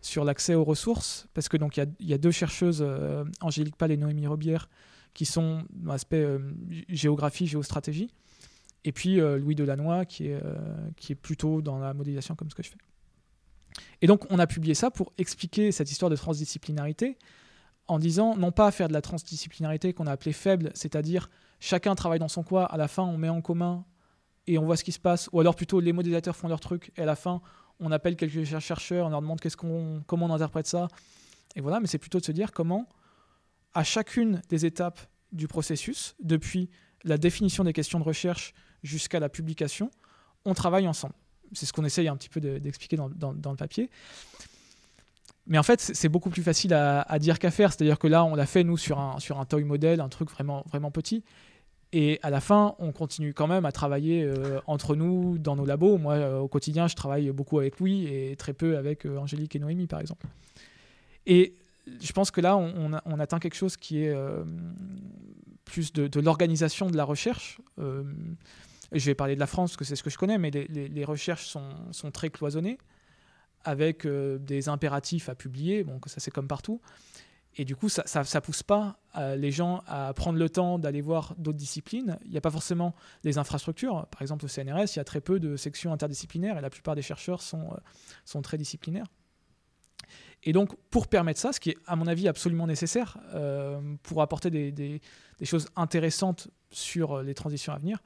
sur 0.00 0.24
l'accès 0.24 0.54
aux 0.54 0.64
ressources, 0.64 1.26
parce 1.34 1.48
que 1.48 1.56
donc 1.56 1.76
il 1.76 1.86
y, 2.00 2.14
a 2.14 2.18
deux 2.18 2.30
chercheuses, 2.30 2.82
euh, 2.86 3.24
Angélique 3.40 3.76
Pal 3.76 3.92
et 3.92 3.96
Noémie 3.96 4.26
Robière, 4.26 4.68
qui 5.14 5.26
sont 5.26 5.64
dans 5.70 5.92
l'aspect 5.92 6.26
géographie, 6.88 7.46
géostratégie, 7.46 8.08
Et 8.84 8.92
puis 8.92 9.16
Louis 9.16 9.54
Delannoy, 9.54 10.06
qui 10.06 10.28
est, 10.28 10.40
qui 10.96 11.12
est 11.12 11.16
plutôt 11.16 11.60
dans 11.60 11.78
la 11.78 11.92
modélisation 11.92 12.34
comme 12.34 12.48
ce 12.48 12.54
que 12.54 12.62
je 12.62 12.70
fais. 12.70 12.78
Et 14.00 14.06
donc, 14.06 14.24
on 14.30 14.38
a 14.38 14.46
publié 14.46 14.74
ça 14.74 14.90
pour 14.90 15.12
expliquer 15.18 15.70
cette 15.70 15.90
histoire 15.90 16.10
de 16.10 16.16
transdisciplinarité 16.16 17.18
en 17.88 17.98
disant 17.98 18.36
non 18.36 18.52
pas 18.52 18.70
faire 18.70 18.88
de 18.88 18.92
la 18.92 19.02
transdisciplinarité 19.02 19.92
qu'on 19.92 20.06
a 20.06 20.12
appelée 20.12 20.32
faible, 20.32 20.70
c'est-à-dire 20.74 21.28
chacun 21.60 21.94
travaille 21.94 22.18
dans 22.18 22.28
son 22.28 22.42
coin, 22.42 22.64
à 22.64 22.76
la 22.76 22.88
fin 22.88 23.02
on 23.02 23.18
met 23.18 23.28
en 23.28 23.40
commun 23.40 23.84
et 24.46 24.58
on 24.58 24.64
voit 24.64 24.76
ce 24.76 24.84
qui 24.84 24.92
se 24.92 25.00
passe, 25.00 25.28
ou 25.32 25.40
alors 25.40 25.54
plutôt 25.54 25.80
les 25.80 25.92
modélisateurs 25.92 26.36
font 26.36 26.48
leur 26.48 26.60
truc 26.60 26.92
et 26.96 27.02
à 27.02 27.06
la 27.06 27.16
fin 27.16 27.40
on 27.80 27.90
appelle 27.90 28.16
quelques 28.16 28.44
chercheurs, 28.44 29.06
on 29.06 29.10
leur 29.10 29.20
demande 29.20 29.40
qu'est-ce 29.40 29.56
qu'on, 29.56 30.02
comment 30.06 30.26
on 30.26 30.34
interprète 30.34 30.66
ça, 30.66 30.88
et 31.56 31.60
voilà, 31.60 31.80
mais 31.80 31.86
c'est 31.86 31.98
plutôt 31.98 32.20
de 32.20 32.24
se 32.24 32.32
dire 32.32 32.52
comment 32.52 32.88
à 33.74 33.84
chacune 33.84 34.42
des 34.48 34.66
étapes 34.66 35.00
du 35.32 35.48
processus, 35.48 36.14
depuis 36.20 36.68
la 37.04 37.18
définition 37.18 37.64
des 37.64 37.72
questions 37.72 37.98
de 37.98 38.04
recherche 38.04 38.54
jusqu'à 38.82 39.18
la 39.18 39.28
publication, 39.28 39.90
on 40.44 40.54
travaille 40.54 40.86
ensemble. 40.86 41.14
C'est 41.52 41.66
ce 41.66 41.72
qu'on 41.72 41.84
essaye 41.84 42.08
un 42.08 42.16
petit 42.16 42.28
peu 42.28 42.40
d'expliquer 42.40 42.96
dans, 42.96 43.32
le 43.32 43.56
papier. 43.56 43.90
Mais 45.46 45.58
en 45.58 45.62
fait, 45.62 45.80
c'est 45.80 46.08
beaucoup 46.08 46.30
plus 46.30 46.42
facile 46.42 46.72
à, 46.72 47.18
dire 47.18 47.38
qu'à 47.38 47.50
faire. 47.50 47.72
C'est-à-dire 47.72 47.98
que 47.98 48.06
là, 48.06 48.24
on 48.24 48.34
l'a 48.34 48.46
fait, 48.46 48.62
nous, 48.62 48.76
sur 48.76 49.00
un, 49.00 49.18
sur 49.18 49.40
un 49.40 49.44
toy 49.44 49.64
model, 49.64 50.00
un 50.00 50.08
truc 50.08 50.30
vraiment, 50.30 50.62
vraiment 50.68 50.90
petit. 50.90 51.24
Et 51.92 52.20
à 52.22 52.30
la 52.30 52.40
fin, 52.40 52.74
on 52.78 52.92
continue 52.92 53.34
quand 53.34 53.48
même 53.48 53.66
à 53.66 53.72
travailler 53.72 54.22
euh, 54.22 54.60
entre 54.66 54.96
nous 54.96 55.38
dans 55.38 55.56
nos 55.56 55.66
labos. 55.66 55.98
Moi, 55.98 56.14
euh, 56.14 56.38
au 56.38 56.48
quotidien, 56.48 56.86
je 56.88 56.94
travaille 56.94 57.30
beaucoup 57.32 57.58
avec 57.58 57.80
Louis 57.80 58.06
et 58.06 58.36
très 58.36 58.54
peu 58.54 58.78
avec 58.78 59.04
euh, 59.04 59.18
Angélique 59.18 59.56
et 59.56 59.58
Noémie, 59.58 59.88
par 59.88 60.00
exemple. 60.00 60.26
Et 61.26 61.54
je 62.00 62.12
pense 62.12 62.30
que 62.30 62.40
là, 62.40 62.56
on, 62.56 62.92
atteint 63.18 63.40
quelque 63.40 63.56
chose 63.56 63.76
qui 63.76 64.04
est 64.04 64.14
plus 65.64 65.92
de, 65.92 66.20
l'organisation 66.20 66.88
de 66.88 66.96
la 66.96 67.04
recherche 67.04 67.60
je 68.92 69.06
vais 69.06 69.14
parler 69.14 69.34
de 69.34 69.40
la 69.40 69.46
France 69.46 69.70
parce 69.70 69.76
que 69.78 69.84
c'est 69.84 69.96
ce 69.96 70.02
que 70.02 70.10
je 70.10 70.18
connais, 70.18 70.38
mais 70.38 70.50
les, 70.50 71.04
recherches 71.04 71.46
sont, 71.46 71.70
sont, 71.90 72.10
très 72.10 72.30
cloisonnées, 72.30 72.78
avec 73.64 74.06
euh, 74.06 74.38
des 74.38 74.68
impératifs 74.68 75.28
à 75.28 75.34
publier, 75.34 75.84
bon, 75.84 76.00
ça 76.06 76.20
c'est 76.20 76.30
comme 76.30 76.48
partout. 76.48 76.80
Et 77.56 77.66
du 77.66 77.76
coup, 77.76 77.90
ça 77.90 78.02
ne 78.04 78.40
pousse 78.40 78.62
pas 78.62 78.98
euh, 79.18 79.36
les 79.36 79.50
gens 79.50 79.82
à 79.86 80.14
prendre 80.14 80.38
le 80.38 80.48
temps 80.48 80.78
d'aller 80.78 81.02
voir 81.02 81.34
d'autres 81.36 81.58
disciplines. 81.58 82.18
Il 82.24 82.30
n'y 82.30 82.38
a 82.38 82.40
pas 82.40 82.50
forcément 82.50 82.94
les 83.24 83.36
infrastructures. 83.36 84.06
Par 84.06 84.22
exemple, 84.22 84.46
au 84.46 84.48
CNRS, 84.48 84.94
il 84.94 84.96
y 84.96 85.00
a 85.00 85.04
très 85.04 85.20
peu 85.20 85.38
de 85.38 85.56
sections 85.56 85.92
interdisciplinaires 85.92 86.56
et 86.56 86.62
la 86.62 86.70
plupart 86.70 86.94
des 86.94 87.02
chercheurs 87.02 87.42
sont, 87.42 87.72
euh, 87.72 87.76
sont 88.24 88.40
très 88.40 88.56
disciplinaires. 88.56 89.06
Et 90.44 90.54
donc, 90.54 90.74
pour 90.88 91.08
permettre 91.08 91.38
ça, 91.38 91.52
ce 91.52 91.60
qui 91.60 91.70
est 91.70 91.76
à 91.86 91.94
mon 91.94 92.06
avis 92.06 92.26
absolument 92.26 92.66
nécessaire 92.66 93.16
pour 94.02 94.22
apporter 94.22 94.50
des, 94.50 94.72
des, 94.72 95.00
choses 95.44 95.68
intéressantes 95.76 96.48
sur 96.72 97.22
les 97.22 97.32
transitions 97.32 97.72
à 97.72 97.78
venir, 97.78 98.02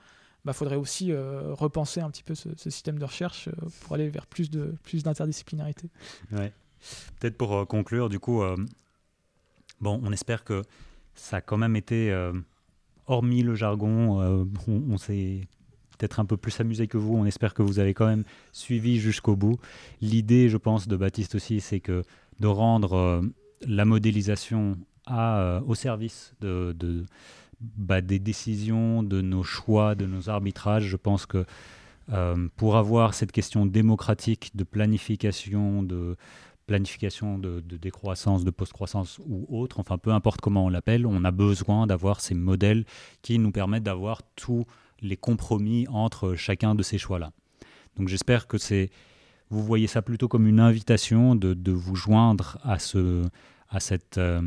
bah, 0.47 0.53
faudrait 0.53 0.77
aussi 0.77 1.11
euh, 1.11 1.53
repenser 1.55 2.01
un 2.01 2.09
petit 2.09 2.23
peu 2.23 2.37
ce, 2.37 2.49
système 2.57 3.01
de 3.01 3.05
recherche 3.05 3.49
euh, 3.49 3.69
pour 3.81 3.95
aller 3.95 4.09
vers 4.09 4.27
plus 4.27 4.49
de 4.49 4.77
plus 4.85 5.03
d'interdisciplinarité. 5.03 5.91
Peut-être 6.31 7.37
pour 7.37 7.53
euh, 7.53 7.65
conclure, 7.65 8.09
du 8.09 8.21
coup, 8.21 8.45
bon, 9.81 10.01
on 10.05 10.13
espère 10.13 10.45
que 10.45 10.63
ça 11.17 11.39
a 11.39 11.41
quand 11.41 11.57
même 11.57 11.75
été, 11.75 12.15
hormis 13.07 13.43
le 13.43 13.57
jargon, 13.57 14.47
on, 14.69 14.99
s'est 14.99 15.41
peut-être 15.99 16.21
un 16.21 16.25
peu 16.25 16.37
plus 16.37 16.61
amusé 16.61 16.87
que 16.87 16.97
vous. 16.97 17.17
On 17.17 17.27
espère 17.27 17.53
que 17.53 17.63
vous 17.63 17.81
avez 17.81 17.93
quand 17.93 18.07
même 18.07 18.23
suivi 18.53 19.01
jusqu'au 19.01 19.35
bout. 19.35 19.59
L'idée, 20.01 20.49
je 20.49 20.59
pense, 20.59 20.87
de 20.87 20.97
Baptiste 20.97 21.35
aussi, 21.35 21.61
c'est 21.61 21.81
que 21.81 22.05
de 22.39 22.47
rendre 22.47 23.23
la 23.63 23.85
modélisation 23.85 24.79
au 25.11 25.75
service 25.75 26.35
de 26.41 27.05
bah, 27.61 28.01
des 28.01 28.19
décisions, 28.19 29.03
de 29.03 29.21
nos 29.21 29.43
choix, 29.43 29.95
de 29.95 30.07
nos 30.07 30.29
arbitrages. 30.29 30.87
Je 30.87 30.97
pense 30.97 31.27
que 31.27 31.45
euh, 32.13 32.49
pour 32.57 32.77
avoir 32.77 33.15
cette 33.15 33.33
question 33.33 33.67
démocratique 33.67 34.53
de 34.55 34.65
planification, 34.65 35.83
de 35.83 36.17
planification 36.67 37.39
de, 37.39 37.61
décroissance, 37.61 38.45
de 38.45 38.51
post-croissance 38.51 39.21
ou 39.25 39.47
autre, 39.49 39.79
enfin 39.79 39.99
peu 39.99 40.11
importe 40.11 40.41
comment 40.41 40.65
on 40.65 40.69
l'appelle, 40.69 41.07
on 41.07 41.25
a 41.25 41.31
besoin 41.31 41.87
d'avoir 41.87 42.21
ces 42.21 42.35
modèles 42.35 42.85
qui 43.23 43.39
nous 43.39 43.53
permettent 43.53 43.85
d'avoir 43.85 44.23
tous 44.35 44.67
les 45.01 45.17
compromis 45.17 45.87
entre 45.89 46.35
chacun 46.35 46.75
de 46.75 46.83
ces 46.83 46.99
choix-là. 46.99 47.31
Donc 47.97 48.09
j'espère 48.09 48.49
que 48.49 48.59
c'est, 48.59 48.91
vous 49.49 49.63
voyez 49.63 49.87
ça 49.87 50.03
plutôt 50.03 50.29
comme 50.29 50.47
une 50.47 50.61
invitation 50.61 51.37
de, 51.37 51.73
vous 51.73 51.95
joindre 51.95 52.59
à, 52.63 52.79
ce, 52.79 53.23
à 53.69 53.79
cette, 53.79 54.19
euh, 54.19 54.43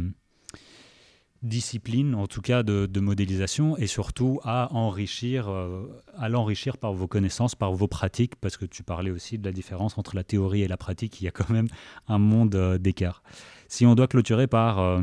discipline, 1.41 2.15
en 2.15 2.27
tout 2.27 2.41
cas 2.41 2.63
de, 2.63 2.99
modélisation, 2.99 3.77
et 3.77 3.87
surtout 3.87 4.39
à 4.43 4.73
enrichir, 4.73 5.49
euh, 5.49 5.87
à 6.17 6.27
l'enrichir 6.27 6.77
par 6.77 6.93
vos 6.93 7.07
connaissances, 7.07 7.55
par 7.55 7.71
vos 7.73 7.87
pratiques, 7.87 8.35
parce 8.35 8.57
que 8.57 8.65
tu 8.65 8.83
parlais 8.83 9.11
aussi 9.11 9.37
de 9.37 9.45
la 9.45 9.53
différence 9.53 9.97
entre 9.97 10.15
la 10.15 10.23
théorie 10.23 10.63
et 10.63 10.67
la 10.67 10.77
pratique, 10.77 11.21
il 11.21 11.25
y 11.25 11.27
a 11.27 11.31
quand 11.31 11.49
même 11.49 11.67
un 12.07 12.17
monde 12.17 12.55
euh, 12.55 12.77
d'écart. 12.77 13.23
Si 13.69 13.85
on 13.85 13.95
doit 13.95 14.07
clôturer 14.07 14.47
par 14.47 14.79
euh, 14.79 15.01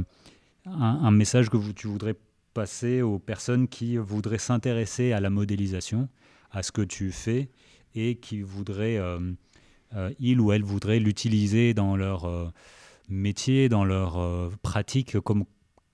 un, 0.66 1.10
message 1.10 1.48
que 1.48 1.56
tu 1.72 1.86
voudrais 1.86 2.16
passer 2.52 3.00
aux 3.00 3.18
personnes 3.18 3.68
qui 3.68 3.96
voudraient 3.96 4.38
s'intéresser 4.38 5.12
à 5.12 5.20
la 5.20 5.30
modélisation, 5.30 6.08
à 6.50 6.62
ce 6.62 6.72
que 6.72 6.82
tu 6.82 7.12
fais, 7.12 7.48
et 7.94 8.16
qui 8.16 8.42
voudraient, 8.42 9.00
il 10.18 10.40
ou 10.40 10.52
elle 10.52 10.64
voudrait 10.64 10.98
l'utiliser 10.98 11.72
dans 11.72 11.96
leur 11.96 12.52
métier, 13.08 13.68
dans 13.68 13.84
leur 13.84 14.50
pratique, 14.62 15.18
comme 15.20 15.44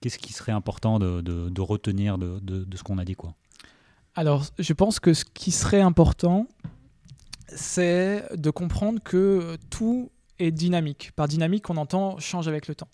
Qu'est-ce 0.02 0.18
qui 0.18 0.32
serait 0.32 0.52
important 0.52 0.98
de, 0.98 1.60
retenir 1.60 2.18
de, 2.18 2.76
ce 2.76 2.82
qu'on 2.82 2.98
a 2.98 3.04
dit 3.04 3.14
quoi 3.14 3.34
Alors, 4.16 4.44
je 4.58 4.72
pense 4.72 4.98
que 4.98 5.14
ce 5.14 5.24
qui 5.24 5.52
serait 5.52 5.80
important, 5.80 6.48
c'est 7.46 8.26
de 8.36 8.50
comprendre 8.50 9.00
que 9.00 9.56
tout 9.70 10.10
est 10.40 10.50
dynamique. 10.50 11.12
Par 11.14 11.28
dynamique, 11.28 11.70
on 11.70 11.76
entend 11.76 12.18
change 12.18 12.48
avec 12.48 12.66
le 12.66 12.74
temps. 12.74 12.88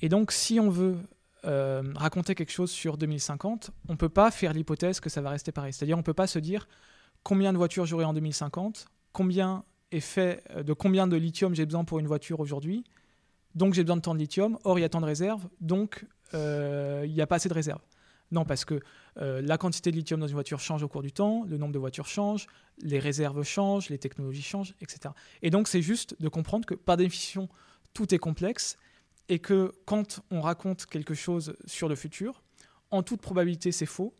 Et 0.00 0.08
donc, 0.08 0.32
si 0.32 0.58
on 0.58 0.68
veut 0.68 0.98
euh, 1.44 1.82
raconter 1.94 2.34
quelque 2.34 2.50
chose 2.50 2.72
sur 2.72 2.98
2050, 2.98 3.70
on 3.88 3.92
ne 3.92 3.96
peut 3.96 4.08
pas 4.08 4.32
faire 4.32 4.52
l'hypothèse 4.52 4.98
que 4.98 5.10
ça 5.10 5.20
va 5.20 5.30
rester 5.30 5.52
pareil. 5.52 5.72
C'est-à-dire, 5.72 5.96
on 5.96 6.00
ne 6.00 6.04
peut 6.04 6.12
pas 6.12 6.26
se 6.26 6.40
dire 6.40 6.66
combien 7.22 7.52
de 7.52 7.58
voitures 7.58 7.86
j'aurai 7.86 8.04
en 8.04 8.12
2050, 8.12 8.86
combien 9.12 9.62
est 9.92 10.00
fait, 10.00 10.42
euh, 10.50 10.64
de 10.64 10.72
combien 10.72 11.06
de 11.06 11.16
lithium 11.16 11.54
j'ai 11.54 11.66
besoin 11.66 11.84
pour 11.84 12.00
une 12.00 12.08
voiture 12.08 12.40
aujourd'hui, 12.40 12.82
donc 13.54 13.74
j'ai 13.74 13.82
besoin 13.82 13.96
de 13.96 14.02
tant 14.02 14.14
de 14.14 14.18
lithium, 14.18 14.58
or 14.64 14.78
il 14.78 14.82
y 14.82 14.84
a 14.84 14.88
tant 14.88 15.00
de 15.00 15.06
réserves, 15.06 15.48
donc 15.60 16.06
il 16.34 17.12
n'y 17.12 17.20
a 17.20 17.26
pas 17.26 17.36
assez 17.36 17.48
de 17.48 17.54
réserves. 17.54 17.80
Non, 18.32 18.46
parce 18.46 18.64
que 18.64 18.80
euh, 19.18 19.42
la 19.42 19.58
quantité 19.58 19.90
de 19.90 19.96
lithium 19.96 20.18
dans 20.18 20.26
une 20.26 20.32
voiture 20.32 20.58
change 20.58 20.82
au 20.82 20.88
cours 20.88 21.02
du 21.02 21.12
temps, 21.12 21.44
le 21.46 21.58
nombre 21.58 21.72
de 21.72 21.78
voitures 21.78 22.06
change, 22.06 22.46
les 22.78 22.98
réserves 22.98 23.42
changent, 23.44 23.90
les 23.90 23.98
technologies 23.98 24.42
changent, 24.42 24.74
etc. 24.80 25.14
Et 25.42 25.50
donc 25.50 25.68
c'est 25.68 25.82
juste 25.82 26.16
de 26.20 26.28
comprendre 26.28 26.64
que 26.64 26.74
par 26.74 26.96
définition, 26.96 27.50
tout 27.92 28.12
est 28.14 28.18
complexe 28.18 28.78
et 29.28 29.38
que 29.38 29.72
quand 29.84 30.20
on 30.30 30.40
raconte 30.40 30.86
quelque 30.86 31.12
chose 31.12 31.54
sur 31.66 31.90
le 31.90 31.94
futur, 31.94 32.42
en 32.90 33.02
toute 33.02 33.20
probabilité 33.20 33.70
c'est 33.70 33.86
faux, 33.86 34.14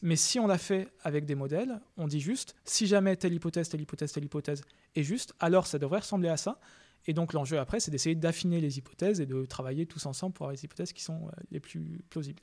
mais 0.00 0.14
si 0.14 0.38
on 0.38 0.46
l'a 0.46 0.58
fait 0.58 0.88
avec 1.02 1.26
des 1.26 1.34
modèles, 1.34 1.80
on 1.96 2.06
dit 2.06 2.20
juste, 2.20 2.54
si 2.64 2.86
jamais 2.86 3.16
telle 3.16 3.34
hypothèse, 3.34 3.68
telle 3.68 3.80
hypothèse, 3.80 4.12
telle 4.12 4.24
hypothèse 4.24 4.62
est 4.94 5.02
juste, 5.02 5.34
alors 5.40 5.66
ça 5.66 5.80
devrait 5.80 6.00
ressembler 6.00 6.28
à 6.28 6.36
ça, 6.36 6.60
et 7.06 7.14
donc 7.14 7.32
l'enjeu 7.32 7.58
après, 7.58 7.80
c'est 7.80 7.90
d'essayer 7.90 8.14
d'affiner 8.14 8.60
les 8.60 8.78
hypothèses 8.78 9.20
et 9.20 9.26
de 9.26 9.44
travailler 9.44 9.86
tous 9.86 10.06
ensemble 10.06 10.32
pour 10.32 10.46
avoir 10.46 10.54
les 10.54 10.64
hypothèses 10.64 10.92
qui 10.92 11.02
sont 11.02 11.26
euh, 11.26 11.30
les 11.50 11.60
plus 11.60 12.00
plausibles. 12.10 12.42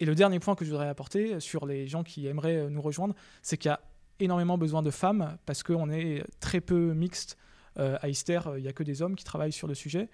Et 0.00 0.04
le 0.04 0.14
dernier 0.14 0.40
point 0.40 0.54
que 0.54 0.64
je 0.64 0.70
voudrais 0.70 0.88
apporter 0.88 1.40
sur 1.40 1.66
les 1.66 1.86
gens 1.86 2.02
qui 2.02 2.26
aimeraient 2.26 2.56
euh, 2.56 2.68
nous 2.68 2.82
rejoindre, 2.82 3.14
c'est 3.42 3.56
qu'il 3.56 3.70
y 3.70 3.72
a 3.72 3.80
énormément 4.20 4.58
besoin 4.58 4.82
de 4.82 4.90
femmes 4.90 5.38
parce 5.46 5.62
qu'on 5.62 5.90
est 5.90 6.24
très 6.40 6.60
peu 6.60 6.92
mixte. 6.94 7.36
Euh, 7.78 7.96
à 8.02 8.08
Ister, 8.08 8.40
il 8.56 8.62
n'y 8.62 8.68
a 8.68 8.72
que 8.72 8.84
des 8.84 9.02
hommes 9.02 9.16
qui 9.16 9.24
travaillent 9.24 9.52
sur 9.52 9.66
le 9.66 9.74
sujet. 9.74 10.08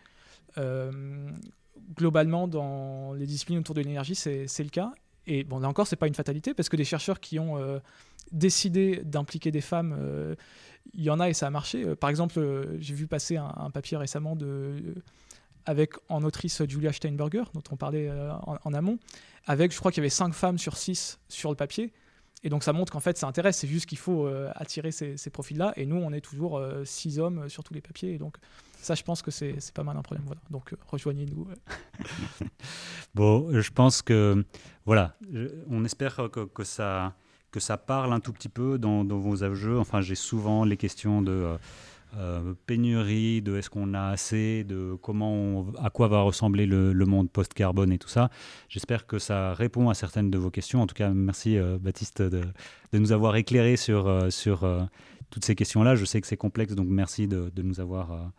globalement, 1.95 2.49
dans 2.49 3.13
les 3.15 3.27
disciplines 3.27 3.59
autour 3.59 3.75
de 3.75 3.81
l'énergie, 3.81 4.15
c'est 4.15 4.47
le 4.59 4.71
cas. 4.71 4.93
Et 5.33 5.45
bon, 5.45 5.61
là 5.61 5.69
encore, 5.69 5.87
c'est 5.87 5.97
pas 5.97 6.09
une 6.09 6.15
fatalité 6.15 6.55
parce 6.55 6.69
que 6.69 6.77
des 6.77 6.85
chercheurs 6.85 7.21
qui 7.21 7.39
ont 7.39 7.81
décidé 8.33 9.03
d'impliquer 9.05 9.51
des 9.53 9.61
femmes 9.61 10.37
il 10.95 11.03
y 11.05 11.11
en 11.11 11.21
a 11.21 11.29
et 11.29 11.35
ça 11.35 11.47
a 11.47 11.51
marché. 11.51 11.85
Euh, 11.85 11.95
par 11.95 12.11
exemple, 12.11 12.39
euh, 12.39 12.77
j'ai 12.81 12.95
vu 12.95 13.07
passer 13.07 13.37
un, 13.37 13.71
papier 13.71 13.97
récemment 13.97 14.37
de, 14.37 14.95
avec 15.67 15.95
en 16.09 16.23
autrice 16.23 16.63
Julia 16.69 16.93
Steinberger, 16.93 17.45
dont 17.55 17.63
on 17.71 17.77
parlait 17.77 18.09
euh, 18.09 18.33
en, 18.65 18.75
amont, 18.75 18.99
avec, 19.47 19.73
je 19.73 19.79
crois 19.79 19.93
qu'il 19.93 20.01
y 20.01 20.05
avait 20.05 20.11
5 20.11 20.33
femmes 20.33 20.59
sur 20.59 20.77
6 20.77 21.21
sur 21.29 21.51
le 21.51 21.57
papier. 21.57 21.93
Et 22.43 22.49
donc 22.49 22.65
ça 22.65 22.73
montre 22.73 22.93
qu'en 22.93 23.01
fait 23.01 23.19
ça 23.19 23.27
intéresse, 23.27 23.59
c'est 23.59 23.69
juste 23.69 23.85
qu'il 23.85 23.99
faut 23.99 24.27
attirer 24.55 24.93
ces, 24.93 25.31
profils-là. 25.31 25.75
Et 25.77 25.85
nous, 25.85 25.97
on 25.97 26.11
est 26.11 26.23
toujours 26.23 26.59
6 26.87 27.19
hommes 27.19 27.51
sur 27.51 27.63
tous 27.63 27.75
les 27.75 27.83
papiers. 27.83 28.15
Et 28.15 28.19
donc 28.19 28.39
ça, 28.81 28.95
je 28.95 29.03
pense 29.03 29.23
que 29.23 29.31
c'est 29.31 29.73
pas 29.75 29.83
mal 29.83 29.97
un 29.97 30.03
problème. 30.03 30.27
Donc 30.51 30.75
rejoignez-nous. 30.87 31.49
bon, 33.15 33.61
je 33.61 33.71
pense 33.71 34.03
que, 34.03 34.45
voilà, 34.85 35.17
on 35.69 35.85
espère 35.85 36.29
que, 36.31 36.65
ça 36.65 37.15
que 37.51 37.61
ça 37.61 37.77
parle 37.77 38.13
un 38.13 38.21
tout 38.21 38.33
petit 38.33 38.49
peu 38.49 38.79
dans, 38.79 39.05
vos 39.05 39.37
jeux. 39.55 39.79
Enfin, 39.79 40.01
j'ai 40.01 40.15
souvent 40.15 40.65
les 40.65 40.77
questions 40.77 41.21
de 41.21 41.33
euh, 41.33 41.57
euh, 42.17 42.55
pénurie, 42.67 43.41
de 43.41 43.57
est-ce 43.57 43.71
qu'on 43.71 43.95
a 43.95 44.09
assez, 44.09 44.65
de 44.65 44.97
comment 45.01 45.67
à 45.79 45.91
quoi 45.91 46.09
va 46.09 46.23
ressembler 46.23 46.67
le, 46.67 46.93
monde 47.07 47.31
post-carbone 47.31 47.93
et 47.93 47.99
tout 47.99 48.09
ça. 48.09 48.31
J'espère 48.69 49.07
que 49.07 49.21
ça 49.21 49.55
répond 49.55 49.91
à 49.91 49.95
certaines 49.95 50.29
de 50.29 50.37
vos 50.37 50.51
questions. 50.51 50.83
En 50.83 50.89
tout 50.89 50.97
cas, 50.97 51.11
merci 51.11 51.57
euh, 51.57 51.79
Baptiste 51.79 52.21
de, 52.21 52.43
nous 52.93 53.13
avoir 53.13 53.37
éclairé 53.37 53.77
sur, 53.77 54.09
euh, 54.09 54.29
sur 54.31 54.69
toutes 55.31 55.45
ces 55.45 55.55
questions-là. 55.55 55.95
Je 55.95 56.05
sais 56.05 56.21
que 56.21 56.27
c'est 56.27 56.37
complexe, 56.37 56.75
donc 56.75 56.89
merci 56.89 57.29
de, 57.29 57.53
nous 57.63 57.79
avoir 57.79 58.33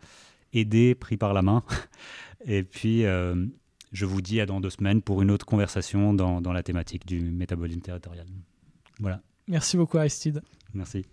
aidés, 0.52 0.94
pris 0.94 1.16
par 1.16 1.32
la 1.32 1.42
main. 1.42 1.62
et 2.44 2.62
puis, 2.62 3.02
je 3.02 4.06
vous 4.06 4.22
dis 4.22 4.40
à 4.40 4.46
dans 4.46 4.60
deux 4.60 4.70
semaines 4.70 5.02
pour 5.02 5.22
une 5.22 5.30
autre 5.30 5.46
conversation 5.46 6.14
dans, 6.14 6.40
dans 6.40 6.52
la 6.52 6.62
thématique 6.62 7.06
du 7.06 7.20
métabolisme 7.20 7.80
territorial. 7.80 8.26
Voilà. 9.00 9.20
Merci 9.48 9.76
beaucoup 9.76 9.98
Aristide. 9.98 10.42
Merci. 10.74 11.04